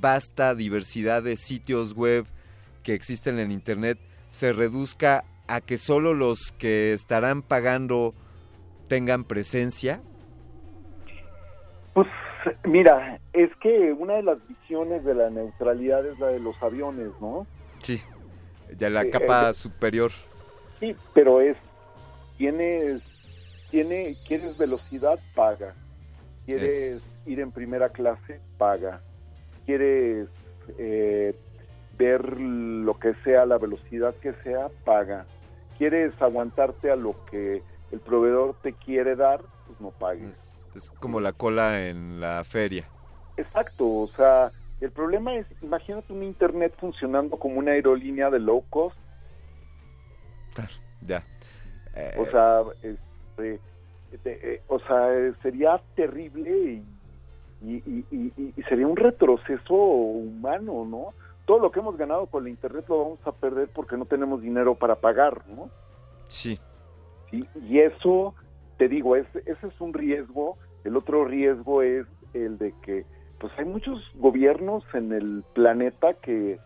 vasta 0.00 0.54
diversidad 0.54 1.22
de 1.22 1.36
sitios 1.36 1.94
web 1.94 2.26
que 2.82 2.94
existen 2.94 3.38
en 3.38 3.50
Internet 3.50 3.98
se 4.30 4.52
reduzca 4.52 5.24
a 5.46 5.60
que 5.60 5.78
solo 5.78 6.14
los 6.14 6.52
que 6.58 6.92
estarán 6.92 7.42
pagando 7.42 8.14
tengan 8.88 9.24
presencia? 9.24 10.00
Pues 11.92 12.08
mira, 12.64 13.20
es 13.32 13.50
que 13.60 13.92
una 13.92 14.14
de 14.14 14.22
las 14.22 14.38
visiones 14.48 15.04
de 15.04 15.14
la 15.14 15.30
neutralidad 15.30 16.04
es 16.06 16.18
la 16.18 16.28
de 16.28 16.40
los 16.40 16.60
aviones, 16.62 17.08
¿no? 17.20 17.46
Sí. 17.78 18.00
Ya 18.76 18.90
la 18.90 19.02
Eh, 19.02 19.10
capa 19.10 19.50
eh, 19.50 19.54
superior. 19.54 20.10
Sí, 20.80 20.96
pero 21.14 21.40
es, 21.40 21.56
tienes, 22.36 23.02
tiene, 23.70 24.16
quieres 24.26 24.58
velocidad, 24.58 25.18
paga. 25.34 25.74
Quieres 26.44 27.02
ir 27.24 27.40
en 27.40 27.52
primera 27.52 27.88
clase, 27.88 28.40
paga. 28.58 29.00
Quieres 29.66 30.28
eh, 30.78 31.34
ver 31.98 32.38
lo 32.40 32.98
que 32.98 33.14
sea, 33.24 33.46
la 33.46 33.58
velocidad 33.58 34.14
que 34.16 34.34
sea, 34.42 34.68
paga. 34.84 35.26
Quieres 35.78 36.12
aguantarte 36.20 36.90
a 36.90 36.96
lo 36.96 37.24
que 37.26 37.62
el 37.90 38.00
proveedor 38.00 38.56
te 38.62 38.72
quiere 38.72 39.16
dar, 39.16 39.42
pues 39.66 39.80
no 39.80 39.90
pagues. 39.90 40.64
Es 40.74 40.90
como 40.90 41.20
la 41.20 41.32
cola 41.32 41.88
en 41.88 42.20
la 42.20 42.42
feria. 42.44 42.88
Exacto, 43.36 43.86
o 43.86 44.08
sea, 44.16 44.50
el 44.80 44.90
problema 44.90 45.34
es, 45.34 45.46
imagínate 45.62 46.12
un 46.12 46.22
internet 46.22 46.74
funcionando 46.78 47.38
como 47.38 47.58
una 47.58 47.72
aerolínea 47.72 48.30
de 48.30 48.40
low 48.40 48.64
cost, 48.70 48.96
Ya. 51.06 51.22
Eh, 51.94 52.14
o 52.18 52.26
sea, 52.30 52.62
este, 52.82 54.54
eh, 54.54 54.62
o 54.68 54.78
sea, 54.80 55.12
eh, 55.12 55.32
sería 55.42 55.80
terrible 55.94 56.50
y, 56.50 56.84
y- 57.64 58.04
y- 58.10 58.32
y- 58.36 58.52
y 58.56 58.62
sería 58.64 58.86
un 58.86 58.96
retroceso 58.96 59.74
humano, 59.74 60.84
¿no? 60.84 61.14
Todo 61.46 61.58
lo 61.58 61.70
que 61.70 61.80
hemos 61.80 61.96
ganado 61.96 62.26
con 62.26 62.44
la 62.44 62.50
internet 62.50 62.84
lo 62.88 62.98
vamos 63.04 63.18
a 63.26 63.32
perder 63.32 63.68
porque 63.74 63.96
no 63.96 64.06
tenemos 64.06 64.40
dinero 64.40 64.74
para 64.74 64.96
pagar, 64.96 65.42
¿no? 65.48 65.68
Sí. 66.26 66.58
Sí, 67.30 67.46
y 67.68 67.80
eso, 67.80 68.34
te 68.78 68.88
digo, 68.88 69.16
es, 69.16 69.26
ese 69.46 69.66
es 69.66 69.80
un 69.80 69.92
riesgo. 69.92 70.56
El 70.84 70.96
otro 70.96 71.24
riesgo 71.24 71.82
es 71.82 72.06
el 72.32 72.58
de 72.58 72.72
que, 72.82 73.04
pues 73.38 73.52
hay 73.58 73.64
muchos 73.64 74.00
gobiernos 74.14 74.84
en 74.94 75.12
el 75.12 75.44
planeta 75.54 76.14
que 76.14 76.58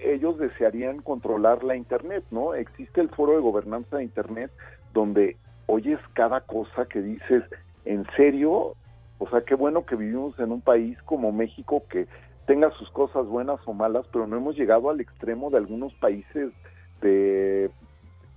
ellos 0.00 0.38
desearían 0.38 1.00
controlar 1.00 1.64
la 1.64 1.76
Internet, 1.76 2.24
¿no? 2.30 2.54
Existe 2.54 3.00
el 3.00 3.08
foro 3.08 3.32
de 3.32 3.40
gobernanza 3.40 3.96
de 3.98 4.04
Internet 4.04 4.50
donde 4.92 5.36
oyes 5.66 5.98
cada 6.14 6.40
cosa 6.42 6.86
que 6.86 7.00
dices, 7.02 7.42
¿en 7.84 8.04
serio? 8.16 8.74
O 9.18 9.28
sea, 9.28 9.40
qué 9.42 9.54
bueno 9.54 9.86
que 9.86 9.96
vivimos 9.96 10.38
en 10.38 10.52
un 10.52 10.60
país 10.60 10.98
como 11.04 11.32
México 11.32 11.82
que 11.88 12.06
tenga 12.46 12.70
sus 12.72 12.90
cosas 12.90 13.26
buenas 13.26 13.58
o 13.66 13.72
malas, 13.72 14.06
pero 14.12 14.26
no 14.26 14.36
hemos 14.36 14.56
llegado 14.56 14.90
al 14.90 15.00
extremo 15.00 15.50
de 15.50 15.58
algunos 15.58 15.92
países 15.94 16.52
de, 17.00 17.70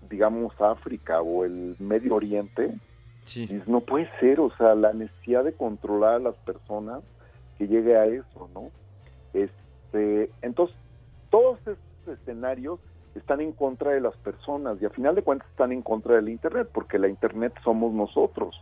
digamos, 0.10 0.54
África 0.60 1.22
o 1.22 1.46
el 1.46 1.76
Medio 1.80 2.16
Oriente. 2.16 2.74
Dices, 3.26 3.68
No 3.68 3.82
puede 3.82 4.10
ser, 4.20 4.40
o 4.40 4.52
sea, 4.58 4.74
la 4.74 4.94
necesidad 4.94 5.44
de 5.44 5.54
controlar 5.54 6.16
a 6.16 6.20
las 6.20 6.36
personas 6.38 7.02
que 7.58 7.68
llegue 7.68 7.96
a 7.96 8.06
eso, 8.06 8.50
¿no? 8.54 8.72
Este, 9.34 10.32
entonces, 10.42 10.76
todos 11.30 11.60
estos 11.60 12.20
escenarios 12.20 12.80
están 13.16 13.42
en 13.42 13.52
contra 13.52 13.92
de 13.92 14.02
las 14.02 14.16
personas 14.18 14.82
y 14.82 14.86
a 14.86 14.90
final 14.90 15.14
de 15.14 15.22
cuentas 15.22 15.48
están 15.50 15.72
en 15.72 15.82
contra 15.82 16.16
del 16.16 16.30
Internet, 16.30 16.70
porque 16.74 16.98
la 16.98 17.08
Internet 17.08 17.54
somos 17.64 17.94
nosotros, 17.94 18.60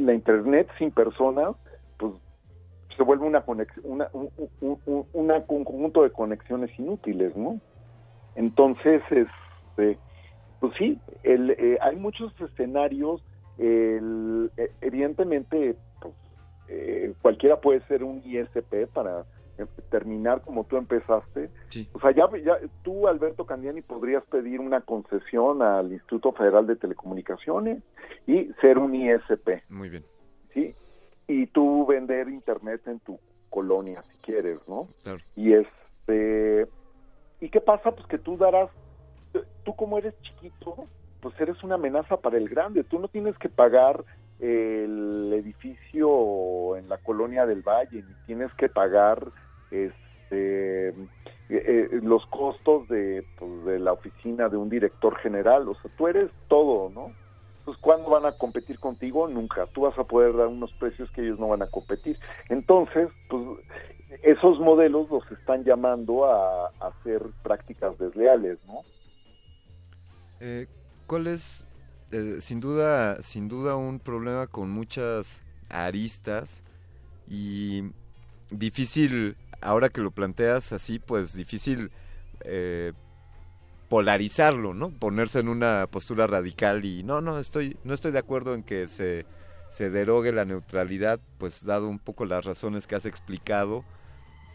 La 0.00 0.14
Internet 0.14 0.68
sin 0.78 0.90
personas, 0.90 1.56
pues 1.96 2.12
se 2.96 3.02
vuelve 3.02 3.26
una 3.26 3.44
conex- 3.44 3.80
una, 3.84 4.08
un, 4.12 4.30
un- 4.60 4.80
un- 5.12 5.42
conjunto 5.46 6.02
de 6.02 6.10
conexiones 6.10 6.76
inútiles, 6.78 7.36
¿no? 7.36 7.60
Entonces, 8.34 9.02
este, 9.10 9.98
pues 10.60 10.72
sí, 10.78 11.00
el, 11.22 11.50
eh, 11.50 11.78
hay 11.80 11.96
muchos 11.96 12.32
escenarios, 12.40 13.22
el- 13.58 14.50
eh, 14.56 14.70
evidentemente, 14.80 15.76
pues, 16.00 16.14
eh, 16.68 17.14
cualquiera 17.22 17.60
puede 17.60 17.80
ser 17.82 18.04
un 18.04 18.22
ISP 18.24 18.86
para 18.92 19.24
terminar 19.90 20.42
como 20.42 20.64
tú 20.64 20.76
empezaste. 20.76 21.50
O 21.92 22.00
sea, 22.00 22.10
ya, 22.12 22.28
ya 22.44 22.58
tú, 22.82 23.08
Alberto 23.08 23.44
Candiani, 23.46 23.82
podrías 23.82 24.24
pedir 24.24 24.60
una 24.60 24.80
concesión 24.80 25.62
al 25.62 25.92
Instituto 25.92 26.32
Federal 26.32 26.66
de 26.66 26.76
Telecomunicaciones 26.76 27.82
y 28.26 28.52
ser 28.60 28.78
un 28.78 28.94
ISP. 28.94 29.62
Muy 29.68 29.88
bien. 29.88 30.04
¿sí? 30.54 30.74
Y 31.26 31.46
tú 31.48 31.86
vender 31.86 32.28
internet 32.28 32.86
en 32.86 33.00
tu 33.00 33.18
colonia, 33.50 34.02
si 34.12 34.18
quieres, 34.18 34.58
¿no? 34.68 34.88
Claro. 35.02 35.18
Y 35.36 35.52
este, 35.52 36.66
¿y 37.40 37.48
qué 37.48 37.60
pasa? 37.60 37.92
Pues 37.92 38.06
que 38.06 38.18
tú 38.18 38.36
darás, 38.36 38.70
tú 39.64 39.74
como 39.74 39.98
eres 39.98 40.14
chiquito, 40.22 40.86
pues 41.20 41.38
eres 41.40 41.62
una 41.62 41.74
amenaza 41.74 42.16
para 42.18 42.36
el 42.36 42.48
grande. 42.48 42.84
Tú 42.84 42.98
no 42.98 43.08
tienes 43.08 43.36
que 43.38 43.48
pagar 43.48 44.04
el 44.40 45.32
edificio 45.32 46.76
en 46.76 46.88
la 46.88 46.98
colonia 46.98 47.44
del 47.44 47.62
Valle, 47.62 48.02
ni 48.02 48.14
tienes 48.26 48.52
que 48.54 48.68
pagar 48.68 49.32
este 49.70 50.94
eh, 51.50 51.88
eh, 51.92 52.00
los 52.02 52.26
costos 52.26 52.86
de, 52.88 53.24
pues, 53.38 53.64
de 53.64 53.78
la 53.78 53.94
oficina 53.94 54.50
de 54.50 54.58
un 54.58 54.68
director 54.68 55.16
general. 55.16 55.66
O 55.68 55.74
sea, 55.76 55.90
tú 55.96 56.06
eres 56.06 56.30
todo, 56.48 56.90
¿no? 56.90 57.12
Pues 57.64 57.78
¿cuándo 57.78 58.10
van 58.10 58.26
a 58.26 58.32
competir 58.32 58.78
contigo? 58.78 59.26
Nunca. 59.28 59.66
Tú 59.68 59.82
vas 59.82 59.98
a 59.98 60.04
poder 60.04 60.36
dar 60.36 60.48
unos 60.48 60.72
precios 60.74 61.10
que 61.12 61.22
ellos 61.22 61.38
no 61.38 61.48
van 61.48 61.62
a 61.62 61.66
competir. 61.66 62.18
Entonces, 62.50 63.08
pues 63.30 63.42
esos 64.22 64.58
modelos 64.58 65.08
los 65.10 65.30
están 65.32 65.64
llamando 65.64 66.26
a, 66.26 66.70
hacer 66.80 67.22
prácticas 67.42 67.98
desleales, 67.98 68.58
¿no? 68.66 68.80
Eh, 70.40 70.66
¿Cuál 71.06 71.28
es, 71.28 71.66
sin 72.40 72.60
duda, 72.60 73.22
sin 73.22 73.48
duda, 73.48 73.76
un 73.76 74.00
problema 74.00 74.46
con 74.46 74.70
muchas 74.70 75.42
aristas 75.70 76.62
y 77.26 77.84
difícil, 78.50 79.36
ahora 79.60 79.88
que 79.88 80.00
lo 80.00 80.10
planteas 80.10 80.72
así, 80.72 80.98
pues 80.98 81.34
difícil 81.34 81.90
eh, 82.44 82.92
polarizarlo, 83.88 84.74
¿no? 84.74 84.90
Ponerse 84.90 85.40
en 85.40 85.48
una 85.48 85.86
postura 85.86 86.26
radical 86.26 86.84
y 86.84 87.02
no, 87.02 87.20
no 87.20 87.38
estoy, 87.38 87.76
no 87.84 87.94
estoy 87.94 88.12
de 88.12 88.18
acuerdo 88.18 88.54
en 88.54 88.62
que 88.62 88.86
se, 88.86 89.24
se 89.70 89.90
derogue 89.90 90.32
la 90.32 90.44
neutralidad, 90.44 91.20
pues 91.38 91.64
dado 91.64 91.88
un 91.88 91.98
poco 91.98 92.24
las 92.24 92.44
razones 92.44 92.86
que 92.86 92.96
has 92.96 93.06
explicado. 93.06 93.84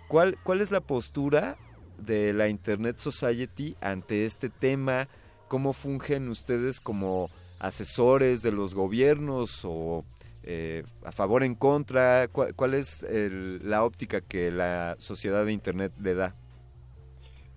¿Cuál, 0.07 0.37
cuál 0.43 0.61
es 0.61 0.71
la 0.71 0.81
postura 0.81 1.57
de 1.97 2.33
la 2.33 2.47
Internet 2.47 2.97
Society 2.99 3.75
ante 3.81 4.25
este 4.25 4.49
tema? 4.49 5.07
¿Cómo 5.47 5.73
fungen 5.73 6.29
ustedes 6.29 6.79
como 6.79 7.29
asesores 7.59 8.41
de 8.41 8.51
los 8.51 8.75
gobiernos 8.75 9.61
o 9.63 10.03
eh, 10.43 10.83
a 11.03 11.11
favor 11.11 11.43
en 11.43 11.55
contra? 11.55 12.27
¿Cuál, 12.29 12.53
cuál 12.55 12.73
es 12.73 13.03
el- 13.03 13.67
la 13.69 13.83
óptica 13.83 14.21
que 14.21 14.51
la 14.51 14.95
sociedad 14.97 15.45
de 15.45 15.51
Internet 15.53 15.93
le 16.01 16.13
da? 16.15 16.35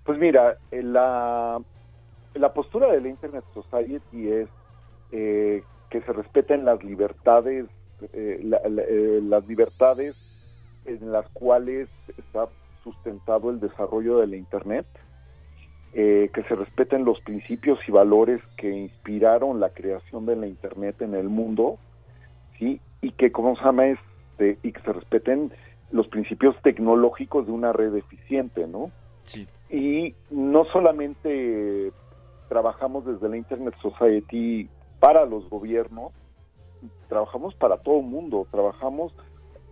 Pues 0.04 0.18
mira, 0.18 0.56
eh, 0.70 0.82
la, 0.82 1.60
la 2.34 2.52
postura 2.54 2.90
de 2.92 3.00
la 3.00 3.08
Internet 3.08 3.44
Society 3.54 4.28
es 4.30 4.48
eh, 5.12 5.62
que 5.90 6.00
se 6.02 6.12
respeten 6.12 6.64
las 6.64 6.82
libertades, 6.84 7.66
eh, 8.12 8.40
eh, 8.42 9.20
las 9.22 9.46
libertades 9.46 10.14
en 10.84 11.10
las 11.12 11.28
cuales 11.30 11.88
está 12.16 12.48
sustentado 12.84 13.50
el 13.50 13.58
desarrollo 13.58 14.18
de 14.18 14.28
la 14.28 14.36
Internet, 14.36 14.86
eh, 15.92 16.30
que 16.32 16.42
se 16.44 16.54
respeten 16.54 17.04
los 17.04 17.20
principios 17.22 17.78
y 17.88 17.90
valores 17.92 18.40
que 18.56 18.70
inspiraron 18.70 19.58
la 19.58 19.70
creación 19.70 20.26
de 20.26 20.36
la 20.36 20.46
Internet 20.46 21.00
en 21.02 21.14
el 21.14 21.28
mundo, 21.28 21.78
sí, 22.58 22.80
y 23.00 23.12
que 23.12 23.32
cómo 23.32 23.56
se 23.56 23.64
llama 23.64 23.86
este, 23.86 24.58
y 24.62 24.72
que 24.72 24.80
se 24.80 24.92
respeten 24.92 25.52
los 25.90 26.08
principios 26.08 26.56
tecnológicos 26.62 27.46
de 27.46 27.52
una 27.52 27.72
red 27.72 27.94
eficiente, 27.94 28.66
¿no? 28.66 28.90
Sí. 29.24 29.48
y 29.68 30.14
no 30.30 30.64
solamente 30.66 31.90
trabajamos 32.48 33.04
desde 33.04 33.28
la 33.28 33.36
Internet 33.36 33.74
Society 33.82 34.70
para 35.00 35.24
los 35.24 35.50
gobiernos, 35.50 36.12
trabajamos 37.08 37.52
para 37.56 37.78
todo 37.78 37.98
el 37.98 38.06
mundo, 38.06 38.46
trabajamos 38.52 39.12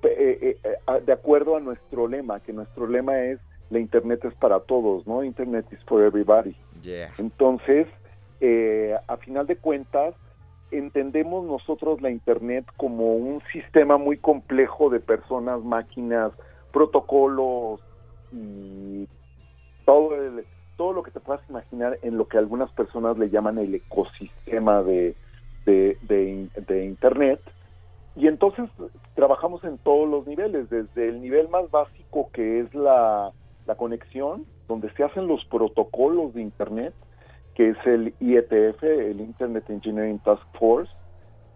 eh, 0.02 0.38
eh, 0.42 0.58
eh, 0.64 1.00
de 1.06 1.12
acuerdo 1.12 1.56
a 1.56 1.60
nuestro 1.60 2.08
lema, 2.08 2.40
que 2.40 2.52
nuestro 2.52 2.88
lema 2.88 3.16
es 3.20 3.38
la 3.70 3.78
Internet 3.78 4.24
es 4.24 4.34
para 4.34 4.60
todos, 4.60 5.06
¿no? 5.06 5.24
Internet 5.24 5.66
is 5.72 5.82
for 5.84 6.02
everybody. 6.02 6.54
Entonces, 7.18 7.86
eh, 8.40 8.94
a 9.06 9.16
final 9.16 9.46
de 9.46 9.56
cuentas, 9.56 10.14
entendemos 10.70 11.44
nosotros 11.44 12.00
la 12.02 12.10
Internet 12.10 12.66
como 12.76 13.14
un 13.14 13.42
sistema 13.52 13.98
muy 13.98 14.18
complejo 14.18 14.90
de 14.90 15.00
personas, 15.00 15.62
máquinas, 15.62 16.32
protocolos 16.72 17.80
y 18.32 19.08
todo 19.84 20.10
todo 20.76 20.92
lo 20.92 21.02
que 21.04 21.12
te 21.12 21.20
puedas 21.20 21.48
imaginar 21.48 21.98
en 22.02 22.18
lo 22.18 22.26
que 22.26 22.36
algunas 22.36 22.70
personas 22.72 23.16
le 23.16 23.30
llaman 23.30 23.58
el 23.58 23.76
ecosistema 23.76 24.82
de, 24.82 25.14
de 25.64 26.84
Internet. 26.84 27.40
Y 28.16 28.26
entonces 28.26 28.68
trabajamos 29.14 29.62
en 29.64 29.78
todos 29.78 30.08
los 30.08 30.26
niveles, 30.26 30.68
desde 30.70 31.08
el 31.08 31.20
nivel 31.20 31.48
más 31.48 31.70
básico 31.70 32.30
que 32.32 32.60
es 32.60 32.74
la, 32.74 33.32
la 33.66 33.74
conexión, 33.76 34.46
donde 34.68 34.90
se 34.92 35.04
hacen 35.04 35.26
los 35.26 35.44
protocolos 35.46 36.34
de 36.34 36.42
Internet, 36.42 36.94
que 37.54 37.70
es 37.70 37.76
el 37.86 38.14
IETF, 38.20 38.82
el 38.82 39.20
Internet 39.20 39.70
Engineering 39.70 40.18
Task 40.18 40.42
Force. 40.58 40.92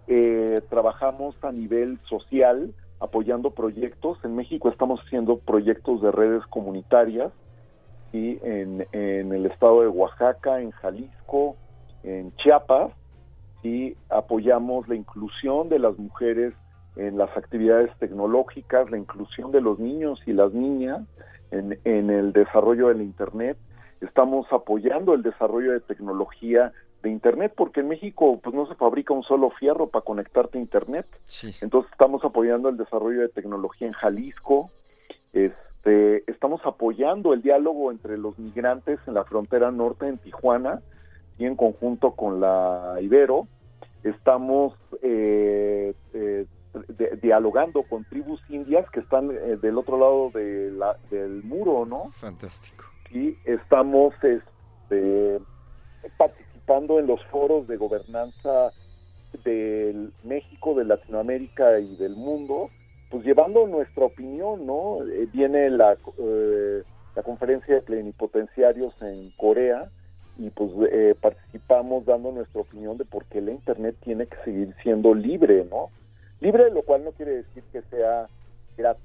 Eh, 0.06 0.60
trabajamos 0.70 1.34
a 1.42 1.52
nivel 1.52 1.98
social, 2.08 2.72
apoyando 3.00 3.50
proyectos. 3.50 4.18
En 4.24 4.36
México 4.36 4.68
estamos 4.68 5.00
haciendo 5.04 5.38
proyectos 5.38 6.00
de 6.00 6.12
redes 6.12 6.46
comunitarias, 6.46 7.32
¿sí? 8.12 8.38
en, 8.42 8.86
el 8.92 9.46
estado 9.46 9.82
de 9.82 9.88
Oaxaca, 9.88 10.60
en 10.60 10.70
Jalisco, 10.70 11.56
en 12.04 12.34
Chiapas, 12.36 12.92
y 13.62 13.96
apoyamos 14.08 14.88
la 14.88 14.94
inclusión 14.94 15.68
de 15.68 15.80
las 15.80 15.98
mujeres 15.98 16.54
en 16.96 17.18
las 17.18 17.36
actividades 17.36 17.90
tecnológicas, 17.98 18.90
la 18.90 18.98
inclusión 18.98 19.50
de 19.50 19.60
los 19.60 19.78
niños 19.78 20.20
y 20.26 20.32
las 20.32 20.52
niñas 20.52 21.02
en 21.50 22.10
el 22.10 22.32
desarrollo 22.32 22.88
del 22.88 23.02
Internet. 23.02 23.56
Estamos 24.00 24.46
apoyando 24.52 25.14
el 25.14 25.22
desarrollo 25.22 25.72
de 25.72 25.80
tecnología 25.80 26.72
de 27.02 27.10
Internet 27.10 27.52
porque 27.56 27.80
en 27.80 27.88
México 27.88 28.40
pues 28.42 28.54
no 28.54 28.66
se 28.66 28.74
fabrica 28.74 29.12
un 29.14 29.22
solo 29.22 29.50
fierro 29.50 29.88
para 29.88 30.04
conectarte 30.04 30.58
a 30.58 30.60
Internet. 30.60 31.06
Entonces 31.62 31.90
estamos 31.92 32.24
apoyando 32.24 32.68
el 32.68 32.76
desarrollo 32.76 33.20
de 33.20 33.28
tecnología 33.28 33.86
en 33.86 33.92
Jalisco. 33.94 34.70
Este, 35.32 36.28
estamos 36.30 36.60
apoyando 36.64 37.32
el 37.32 37.42
diálogo 37.42 37.90
entre 37.92 38.18
los 38.18 38.38
migrantes 38.38 38.98
en 39.06 39.14
la 39.14 39.24
frontera 39.24 39.70
norte 39.70 40.08
en 40.08 40.18
Tijuana 40.18 40.80
y 41.38 41.44
en 41.46 41.54
conjunto 41.56 42.12
con 42.12 42.40
la 42.40 42.96
Ibero. 43.00 43.46
Estamos 44.02 44.74
eh, 45.02 45.94
eh, 46.14 46.46
de- 46.88 47.16
dialogando 47.22 47.82
con 47.84 48.04
tribus 48.04 48.40
indias 48.48 48.88
que 48.90 49.00
están 49.00 49.30
eh, 49.30 49.56
del 49.60 49.78
otro 49.78 49.98
lado 49.98 50.30
de 50.30 50.70
la- 50.72 50.96
del 51.10 51.42
muro, 51.44 51.84
¿no? 51.86 52.10
Fantástico. 52.12 52.84
Y 53.10 53.36
estamos 53.44 54.14
este, 54.22 55.38
participando 56.16 56.98
en 56.98 57.06
los 57.06 57.24
foros 57.26 57.66
de 57.68 57.76
gobernanza 57.76 58.72
del 59.44 60.12
México, 60.24 60.74
de 60.74 60.84
Latinoamérica 60.84 61.78
y 61.78 61.96
del 61.96 62.16
mundo, 62.16 62.70
pues 63.10 63.24
llevando 63.24 63.66
nuestra 63.66 64.04
opinión, 64.04 64.66
¿no? 64.66 64.98
Eh, 65.02 65.28
viene 65.32 65.70
la, 65.70 65.96
eh, 66.18 66.82
la 67.16 67.22
conferencia 67.22 67.74
de 67.74 67.82
plenipotenciarios 67.82 68.94
en 69.02 69.30
Corea 69.36 69.88
y 70.38 70.50
pues 70.50 70.70
eh, 70.92 71.14
participamos 71.20 72.06
dando 72.06 72.30
nuestra 72.30 72.60
opinión 72.60 72.96
de 72.96 73.04
por 73.04 73.24
qué 73.26 73.40
la 73.40 73.50
Internet 73.50 73.96
tiene 74.04 74.26
que 74.26 74.36
seguir 74.44 74.74
siendo 74.82 75.14
libre, 75.14 75.66
¿no? 75.70 75.90
Libre, 76.40 76.70
lo 76.70 76.82
cual 76.82 77.04
no 77.04 77.12
quiere 77.12 77.36
decir 77.38 77.64
que 77.72 77.82
sea 77.90 78.28
gratis, 78.76 79.02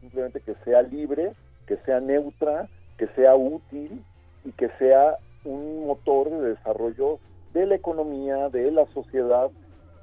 simplemente 0.00 0.40
que 0.40 0.54
sea 0.64 0.80
libre, 0.82 1.32
que 1.66 1.76
sea 1.84 2.00
neutra, 2.00 2.68
que 3.00 3.08
sea 3.14 3.34
útil 3.34 4.04
y 4.44 4.52
que 4.52 4.68
sea 4.78 5.16
un 5.44 5.86
motor 5.86 6.28
de 6.28 6.50
desarrollo 6.50 7.18
de 7.54 7.64
la 7.64 7.74
economía, 7.76 8.50
de 8.50 8.70
la 8.70 8.84
sociedad. 8.92 9.46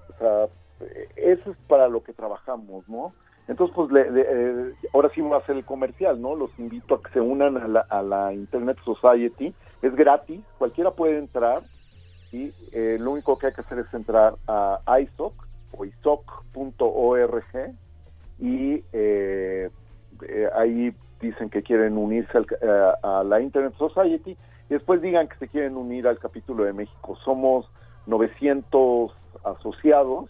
O 0.09 0.13
sea, 0.17 0.45
eh, 0.79 1.07
eso 1.15 1.51
es 1.51 1.57
para 1.67 1.87
lo 1.89 2.01
que 2.01 2.13
trabajamos, 2.13 2.89
¿no? 2.89 3.13
Entonces, 3.47 3.75
pues, 3.75 3.91
le- 3.91 4.09
le- 4.09 4.25
eh, 4.27 4.73
ahora 4.93 5.11
sí 5.13 5.21
va 5.21 5.37
a 5.37 5.45
ser 5.45 5.57
el 5.57 5.63
comercial, 5.63 6.19
¿no? 6.19 6.35
Los 6.35 6.49
invito 6.57 6.95
a 6.95 7.01
que 7.03 7.11
se 7.11 7.21
unan 7.21 7.55
a 7.57 7.67
la, 7.67 7.81
a 7.81 8.01
la 8.01 8.33
Internet 8.33 8.77
Society. 8.83 9.53
Es 9.83 9.95
gratis, 9.95 10.43
cualquiera 10.57 10.89
puede 10.89 11.19
entrar 11.19 11.61
y 12.31 12.51
eh, 12.71 12.97
lo 12.99 13.11
único 13.11 13.37
que 13.37 13.45
hay 13.47 13.53
que 13.53 13.61
hacer 13.61 13.77
es 13.77 13.93
entrar 13.93 14.35
a 14.47 14.81
ISOC 15.01 15.35
o 15.77 15.85
isoc.org 15.85 17.45
y 18.39 18.83
eh, 18.91 19.69
eh, 20.27 20.49
ahí 20.55 20.93
dicen 21.21 21.49
que 21.49 21.63
quieren 21.63 21.97
unirse 21.97 22.37
al- 22.37 22.47
eh, 22.61 22.91
a 23.03 23.23
la 23.23 23.41
Internet 23.41 23.73
Society 23.77 24.31
y 24.69 24.73
después 24.73 25.01
digan 25.01 25.27
que 25.27 25.37
se 25.37 25.47
quieren 25.47 25.75
unir 25.77 26.07
al 26.07 26.19
capítulo 26.19 26.63
de 26.63 26.73
México. 26.73 27.15
Somos 27.23 27.69
900 28.05 29.11
asociados 29.43 30.29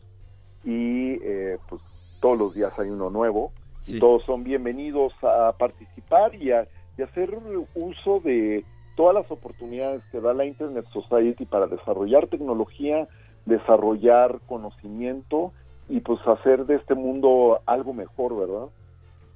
y 0.64 1.14
eh, 1.24 1.58
pues 1.70 1.82
todos 2.20 2.38
los 2.38 2.54
días 2.54 2.72
hay 2.78 2.90
uno 2.90 3.10
nuevo 3.10 3.52
y 3.82 4.00
todos 4.00 4.24
son 4.26 4.44
bienvenidos 4.44 5.14
a 5.22 5.54
participar 5.58 6.36
y 6.36 6.52
a, 6.52 6.68
y 6.98 7.02
hacer 7.04 7.38
uso 7.76 8.20
de 8.24 8.66
todas 8.96 9.14
las 9.14 9.30
oportunidades 9.32 10.02
que 10.12 10.20
da 10.20 10.34
la 10.34 10.46
Internet 10.46 10.86
Society 10.92 11.46
para 11.46 11.68
desarrollar 11.68 12.28
tecnología, 12.28 13.08
desarrollar 13.46 14.40
conocimiento 14.48 15.54
y 15.90 16.00
pues 16.02 16.20
hacer 16.28 16.66
de 16.66 16.76
este 16.76 16.96
mundo 16.96 17.62
algo 17.66 17.94
mejor, 17.94 18.36
¿verdad? 18.38 18.68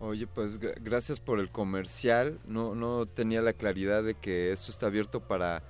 Oye, 0.02 0.26
pues 0.26 0.60
gra- 0.60 0.74
gracias 0.82 1.20
por 1.20 1.40
el 1.40 1.52
comercial. 1.52 2.40
No, 2.46 2.74
no 2.74 3.06
tenía 3.06 3.42
la 3.42 3.54
claridad 3.54 4.04
de 4.04 4.16
que 4.16 4.52
esto 4.52 4.72
está 4.72 4.88
abierto 4.88 5.20
para, 5.22 5.62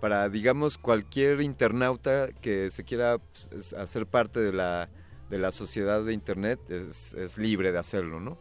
para 0.00 0.28
digamos, 0.28 0.76
cualquier 0.76 1.40
internauta 1.40 2.28
que 2.40 2.70
se 2.72 2.84
quiera 2.84 3.18
pues, 3.18 3.48
es- 3.52 3.72
hacer 3.74 4.06
parte 4.06 4.40
de 4.40 4.52
la, 4.52 4.88
de 5.30 5.38
la 5.38 5.52
sociedad 5.52 6.02
de 6.04 6.12
Internet, 6.12 6.58
es, 6.68 7.14
es 7.14 7.38
libre 7.38 7.70
de 7.70 7.78
hacerlo, 7.78 8.18
¿no? 8.18 8.36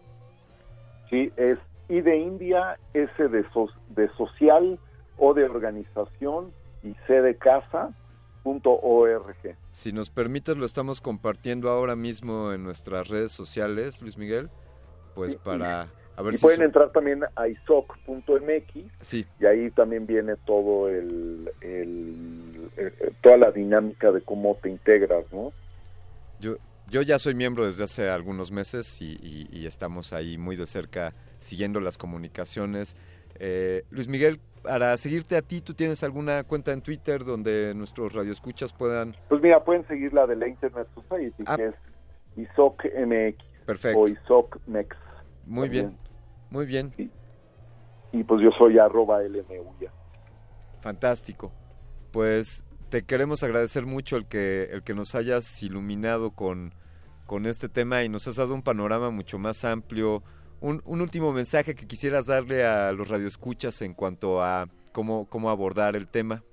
Sí, 1.11 1.32
es 1.38 1.59
I 1.90 2.01
de 2.01 2.17
India, 2.17 2.80
S 2.95 3.27
de, 3.30 3.48
so- 3.53 3.69
de 3.90 4.09
social, 4.17 4.80
O 5.17 5.33
de 5.33 5.45
organización 5.45 6.51
y 6.83 6.93
C 7.07 7.22
de 7.22 7.38
casa, 7.38 7.95
punto 8.43 8.77
org. 8.82 9.35
Si 9.72 9.93
nos 9.93 10.09
permites, 10.09 10.57
lo 10.57 10.65
estamos 10.65 10.99
compartiendo 11.01 11.69
ahora 11.69 11.95
mismo 11.95 12.51
en 12.51 12.64
nuestras 12.64 13.07
redes 13.07 13.32
sociales, 13.32 14.01
Luis 14.01 14.17
Miguel, 14.17 14.49
pues 15.16 15.35
para 15.35 15.88
a 16.18 16.22
ver 16.22 16.34
y 16.34 16.38
si... 16.38 16.42
pueden 16.44 16.60
su- 16.60 16.66
entrar 16.66 16.92
también 16.92 17.24
a 17.35 17.48
isoc.mx 17.48 18.92
Sí. 19.02 19.26
y 19.40 19.45
ahí 19.45 19.72
también 19.72 20.06
viene 20.06 20.35
todo 20.45 20.90
el, 20.90 21.52
el- 21.61 22.69
eh, 22.77 23.11
toda 23.22 23.38
la 23.38 23.52
dinámica 23.52 24.11
de 24.11 24.22
cómo 24.22 24.56
te 24.61 24.69
integras, 24.69 25.26
¿no? 25.32 25.52
Yo, 26.40 26.56
yo 26.90 27.02
ya 27.02 27.18
soy 27.19 27.34
miembro 27.34 27.66
desde 27.66 27.84
hace 27.85 28.10
algunos 28.10 28.52
meses 28.52 29.02
y, 29.02 29.14
y- 29.22 29.48
y 29.52 29.66
estamos 29.66 30.14
ahí 30.14 30.38
muy 30.38 30.56
de 30.56 30.66
cerca 30.68 31.14
siguiendo 31.40 31.80
las 31.80 31.98
comunicaciones. 31.98 32.95
Eh, 33.40 33.84
Luis 33.90 34.08
Miguel, 34.08 34.40
para 34.64 34.95
seguirte 34.98 35.35
a 35.38 35.42
ti, 35.42 35.61
¿tú 35.61 35.74
tienes 35.74 36.03
alguna 36.03 36.44
cuenta 36.44 36.72
en 36.74 36.82
Twitter 36.82 37.24
donde 37.26 37.74
nuestros 37.76 38.14
radioescuchas 38.14 38.74
puedan... 38.74 39.16
Pues 39.30 39.42
mira, 39.42 39.64
pueden 39.64 39.85
seguir 39.88 40.14
la 40.14 40.26
de 40.26 40.35
la 40.38 40.48
Internet 40.48 40.88
Society, 40.95 41.44
que 41.56 41.66
es 41.68 41.76
ISOCMX 42.38 43.38
Ah. 43.40 43.66
Perfecto. 43.66 44.00
o 44.00 44.08
ISOCMEX. 44.08 44.95
Muy 45.45 45.67
también. 45.67 45.88
bien, 45.90 45.99
muy 46.49 46.65
bien. 46.65 46.93
Y 48.11 48.24
pues 48.24 48.41
yo 48.41 48.49
soy 48.57 48.77
arroba 48.80 49.22
LMUya. 49.24 49.91
Fantástico. 50.82 51.51
Pues 52.11 52.64
te 52.90 53.03
queremos 53.03 53.43
agradecer 53.43 53.85
mucho 53.85 54.15
el 54.15 54.25
que, 54.27 54.64
el 54.72 54.83
que 54.83 54.93
nos 54.93 55.15
hayas 55.15 55.61
iluminado 55.64 56.32
con, 56.32 56.74
con 57.25 57.45
este 57.45 57.67
tema 57.69 58.03
y 58.03 58.09
nos 58.09 58.27
has 58.27 58.38
dado 58.38 58.53
un 58.53 58.61
panorama 58.61 59.09
mucho 59.09 59.38
más 59.38 59.65
amplio. 59.65 60.24
Un, 60.61 60.82
un 60.85 61.01
último 61.01 61.33
mensaje 61.33 61.75
que 61.75 61.85
quisieras 61.88 62.27
darle 62.27 62.64
a 62.65 62.91
los 62.93 63.09
radioescuchas 63.09 63.82
en 63.82 63.93
cuanto 63.93 64.41
a 64.41 64.67
cómo, 64.93 65.27
cómo 65.30 65.49
abordar 65.49 65.95
el 65.95 66.07
tema. 66.07 66.43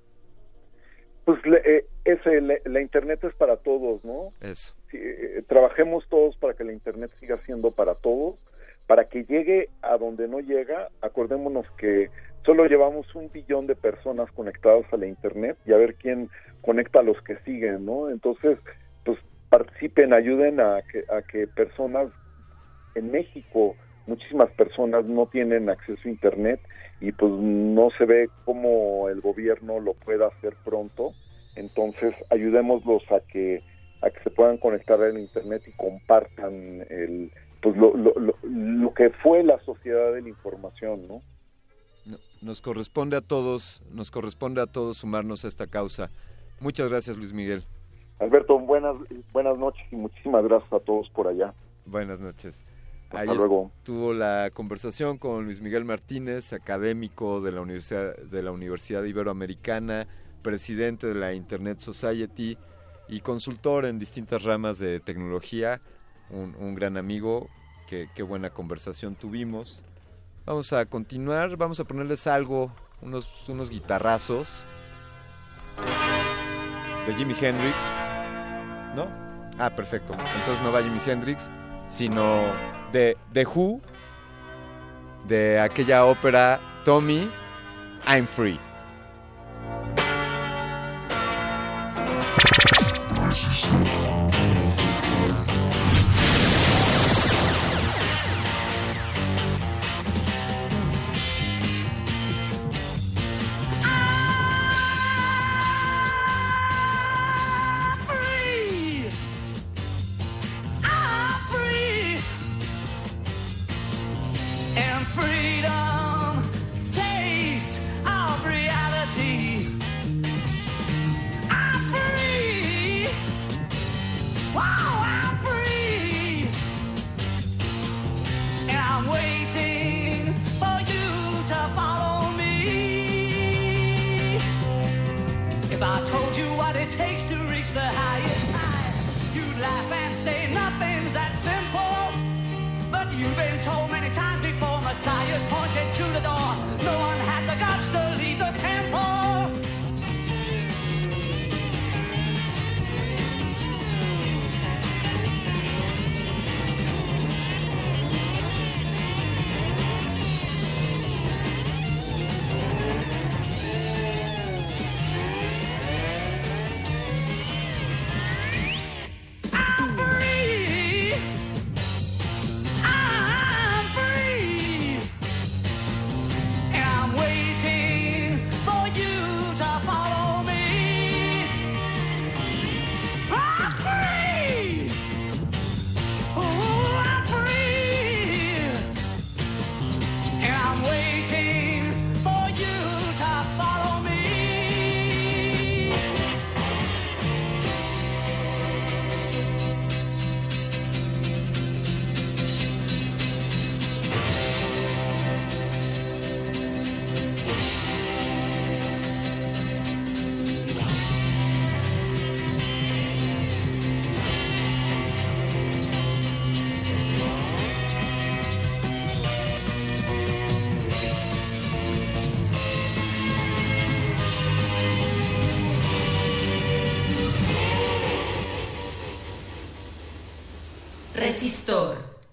Pues 1.25 1.39
le- 1.45 1.61
eh, 1.77 1.85
ese, 2.03 2.41
la 2.41 2.81
Internet 2.81 3.23
es 3.23 3.33
para 3.35 3.55
todos, 3.55 4.03
¿no? 4.03 4.33
Eso. 4.41 4.75
Sí, 4.91 4.97
eh, 4.99 5.41
trabajemos 5.47 6.03
todos 6.09 6.35
para 6.37 6.53
que 6.53 6.65
la 6.65 6.73
Internet 6.73 7.11
siga 7.21 7.39
siendo 7.45 7.71
para 7.71 7.95
todos, 7.95 8.35
para 8.87 9.05
que 9.05 9.23
llegue 9.23 9.69
a 9.81 9.97
donde 9.97 10.27
no 10.27 10.39
llega. 10.39 10.89
Acordémonos 11.01 11.65
que 11.77 12.09
solo 12.45 12.65
llevamos 12.65 13.13
un 13.15 13.31
billón 13.31 13.67
de 13.67 13.75
personas 13.75 14.31
conectadas 14.31 14.85
a 14.91 14.97
la 14.97 15.07
Internet 15.07 15.57
y 15.65 15.73
a 15.73 15.77
ver 15.77 15.95
quién 15.95 16.29
conecta 16.61 16.99
a 16.99 17.03
los 17.03 17.21
que 17.21 17.37
siguen, 17.39 17.85
¿no? 17.85 18.09
Entonces, 18.09 18.57
pues 19.05 19.17
participen, 19.49 20.13
ayuden 20.13 20.59
a 20.59 20.81
que, 20.81 21.05
a 21.11 21.21
que 21.21 21.47
personas 21.47 22.09
en 22.95 23.11
México, 23.11 23.75
muchísimas 24.07 24.51
personas 24.51 25.05
no 25.05 25.27
tienen 25.27 25.69
acceso 25.69 26.01
a 26.05 26.11
Internet 26.11 26.59
y 26.99 27.11
pues 27.11 27.31
no 27.31 27.89
se 27.97 28.05
ve 28.05 28.29
cómo 28.45 29.09
el 29.09 29.21
gobierno 29.21 29.79
lo 29.79 29.93
pueda 29.93 30.27
hacer 30.27 30.55
pronto. 30.63 31.13
Entonces, 31.55 32.13
ayudémoslos 32.29 33.03
a 33.11 33.19
que 33.21 33.61
a 34.01 34.09
que 34.09 34.19
se 34.21 34.29
puedan 34.31 34.57
conectar 34.57 35.01
al 35.01 35.17
internet 35.17 35.61
y 35.65 35.71
compartan 35.73 36.85
el 36.89 37.31
pues 37.63 37.75
lo, 37.77 37.95
lo, 37.97 38.13
lo, 38.19 38.35
lo 38.43 38.93
que 38.93 39.09
fue 39.09 39.41
la 39.43 39.57
sociedad 39.63 40.13
de 40.13 40.21
la 40.21 40.29
información, 40.29 41.07
¿no? 41.07 41.21
No- 42.05 42.17
Nos 42.41 42.61
corresponde 42.61 43.15
a 43.17 43.21
todos, 43.21 43.81
nos 43.91 44.11
corresponde 44.11 44.61
a 44.61 44.67
todos 44.67 44.97
sumarnos 44.97 45.45
a 45.45 45.47
esta 45.47 45.65
causa. 45.67 46.09
Muchas 46.59 46.89
gracias, 46.89 47.17
Luis 47.17 47.33
Miguel. 47.33 47.63
Alberto, 48.19 48.59
buenas 48.59 48.95
buenas 49.31 49.57
noches 49.57 49.81
y 49.91 49.95
muchísimas 49.95 50.43
gracias 50.43 50.71
a 50.73 50.79
todos 50.81 51.09
por 51.09 51.27
allá. 51.27 51.53
Buenas 51.85 52.19
noches. 52.19 52.65
Hasta 53.05 53.19
Ahí 53.21 53.27
luego. 53.27 53.71
estuvo 53.77 54.13
la 54.13 54.49
conversación 54.53 55.17
con 55.17 55.45
Luis 55.45 55.61
Miguel 55.61 55.85
Martínez, 55.85 56.51
académico 56.53 57.41
de 57.41 57.51
la 57.51 57.61
Universidad, 57.61 58.15
de 58.17 58.43
la 58.43 58.51
Universidad 58.51 59.03
Iberoamericana, 59.03 60.07
presidente 60.41 61.07
de 61.07 61.15
la 61.15 61.33
Internet 61.33 61.79
Society 61.79 62.57
y 63.07 63.19
consultor 63.21 63.85
en 63.85 63.99
distintas 63.99 64.43
ramas 64.43 64.79
de 64.79 64.99
tecnología. 64.99 65.79
Un, 66.29 66.75
gran 66.75 66.97
amigo, 66.97 67.49
qué 67.87 68.23
buena 68.23 68.49
conversación 68.49 69.15
tuvimos. 69.15 69.83
Vamos 70.45 70.73
a 70.73 70.85
continuar, 70.85 71.55
vamos 71.55 71.79
a 71.79 71.85
ponerles 71.85 72.27
algo, 72.27 72.69
unos, 73.01 73.47
unos 73.47 73.69
guitarrazos 73.69 74.65
de 77.07 77.13
Jimi 77.15 77.33
Hendrix. 77.39 77.75
¿No? 78.93 79.07
Ah, 79.57 79.69
perfecto. 79.73 80.13
Entonces 80.13 80.61
no 80.61 80.73
va 80.73 80.83
Jimi 80.83 80.99
Hendrix, 81.05 81.49
sino 81.87 82.41
de 82.91 83.17
Who, 83.55 83.79
de 85.29 85.61
aquella 85.61 86.05
ópera 86.05 86.59
Tommy, 86.83 87.29
I'm 88.05 88.27
free. 88.27 88.59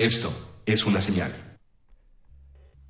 Esto 0.01 0.33
es 0.65 0.87
una 0.87 0.99
señal. 0.99 1.31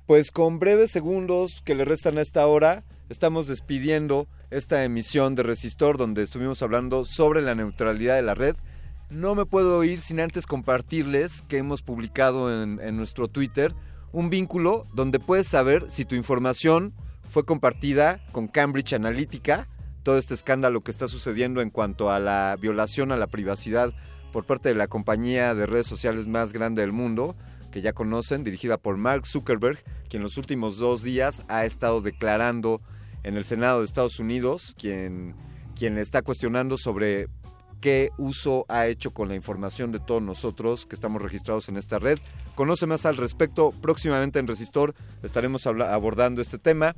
Pues 0.07 0.31
con 0.31 0.59
breves 0.59 0.91
segundos 0.91 1.61
que 1.65 1.75
le 1.75 1.83
restan 1.83 2.17
a 2.17 2.21
esta 2.21 2.47
hora, 2.47 2.85
estamos 3.09 3.47
despidiendo 3.47 4.29
esta 4.49 4.85
emisión 4.85 5.35
de 5.35 5.43
Resistor 5.43 5.97
donde 5.97 6.23
estuvimos 6.23 6.61
hablando 6.61 7.03
sobre 7.03 7.41
la 7.41 7.53
neutralidad 7.53 8.15
de 8.15 8.21
la 8.21 8.33
red. 8.33 8.55
No 9.09 9.35
me 9.35 9.45
puedo 9.45 9.83
ir 9.83 9.99
sin 9.99 10.21
antes 10.21 10.45
compartirles 10.47 11.41
que 11.49 11.57
hemos 11.57 11.81
publicado 11.81 12.63
en, 12.63 12.79
en 12.79 12.95
nuestro 12.95 13.27
Twitter 13.27 13.75
un 14.13 14.29
vínculo 14.29 14.85
donde 14.93 15.19
puedes 15.19 15.47
saber 15.47 15.91
si 15.91 16.05
tu 16.05 16.15
información 16.15 16.93
fue 17.29 17.43
compartida 17.43 18.25
con 18.31 18.47
Cambridge 18.47 18.93
Analytica, 18.93 19.67
todo 20.03 20.17
este 20.17 20.33
escándalo 20.33 20.79
que 20.79 20.91
está 20.91 21.09
sucediendo 21.09 21.59
en 21.59 21.71
cuanto 21.71 22.09
a 22.09 22.21
la 22.21 22.55
violación 22.57 23.11
a 23.11 23.17
la 23.17 23.27
privacidad 23.27 23.93
por 24.31 24.45
parte 24.45 24.69
de 24.69 24.75
la 24.75 24.87
compañía 24.87 25.53
de 25.53 25.65
redes 25.65 25.87
sociales 25.87 26.27
más 26.27 26.53
grande 26.53 26.81
del 26.81 26.91
mundo, 26.91 27.35
que 27.71 27.81
ya 27.81 27.93
conocen, 27.93 28.43
dirigida 28.43 28.77
por 28.77 28.97
Mark 28.97 29.25
Zuckerberg, 29.25 29.79
quien 30.09 30.23
los 30.23 30.37
últimos 30.37 30.77
dos 30.77 31.03
días 31.03 31.43
ha 31.47 31.65
estado 31.65 32.01
declarando 32.01 32.81
en 33.23 33.37
el 33.37 33.45
Senado 33.45 33.79
de 33.79 33.85
Estados 33.85 34.19
Unidos, 34.19 34.75
quien, 34.77 35.35
quien 35.75 35.97
está 35.97 36.21
cuestionando 36.21 36.77
sobre 36.77 37.27
qué 37.81 38.11
uso 38.17 38.65
ha 38.69 38.87
hecho 38.87 39.11
con 39.11 39.27
la 39.27 39.35
información 39.35 39.91
de 39.91 39.99
todos 39.99 40.21
nosotros 40.21 40.85
que 40.85 40.95
estamos 40.95 41.21
registrados 41.21 41.67
en 41.67 41.77
esta 41.77 41.99
red. 41.99 42.19
Conoce 42.55 42.85
más 42.85 43.05
al 43.05 43.17
respecto, 43.17 43.71
próximamente 43.81 44.39
en 44.39 44.47
Resistor 44.47 44.93
estaremos 45.23 45.65
abordando 45.65 46.41
este 46.41 46.59
tema. 46.59 46.95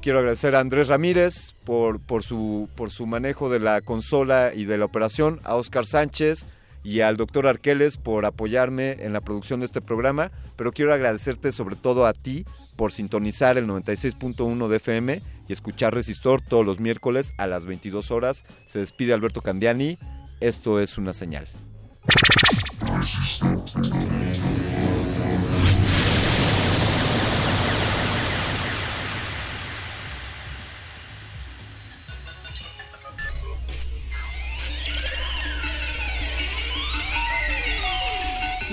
Quiero 0.00 0.20
agradecer 0.20 0.54
a 0.54 0.60
Andrés 0.60 0.88
Ramírez 0.88 1.54
por, 1.64 2.00
por, 2.00 2.22
su, 2.22 2.68
por 2.76 2.90
su 2.90 3.06
manejo 3.06 3.50
de 3.50 3.58
la 3.58 3.80
consola 3.80 4.52
y 4.54 4.64
de 4.64 4.78
la 4.78 4.84
operación, 4.84 5.40
a 5.44 5.56
Oscar 5.56 5.86
Sánchez 5.86 6.46
y 6.84 7.00
al 7.00 7.16
doctor 7.16 7.46
Arqueles 7.46 7.96
por 7.96 8.24
apoyarme 8.24 8.92
en 9.00 9.12
la 9.12 9.20
producción 9.20 9.60
de 9.60 9.66
este 9.66 9.80
programa, 9.80 10.30
pero 10.56 10.72
quiero 10.72 10.94
agradecerte 10.94 11.52
sobre 11.52 11.76
todo 11.76 12.06
a 12.06 12.12
ti 12.12 12.44
por 12.76 12.92
sintonizar 12.92 13.58
el 13.58 13.66
96.1 13.66 14.68
de 14.68 14.76
FM 14.76 15.22
y 15.48 15.52
escuchar 15.52 15.94
Resistor 15.94 16.42
todos 16.42 16.64
los 16.64 16.78
miércoles 16.78 17.32
a 17.36 17.48
las 17.48 17.66
22 17.66 18.12
horas. 18.12 18.44
Se 18.66 18.78
despide 18.78 19.12
Alberto 19.12 19.42
Candiani. 19.42 19.98
Esto 20.40 20.78
es 20.78 20.96
una 20.96 21.12
señal. 21.12 21.48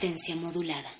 resistencia 0.00 0.34
modulada. 0.34 0.99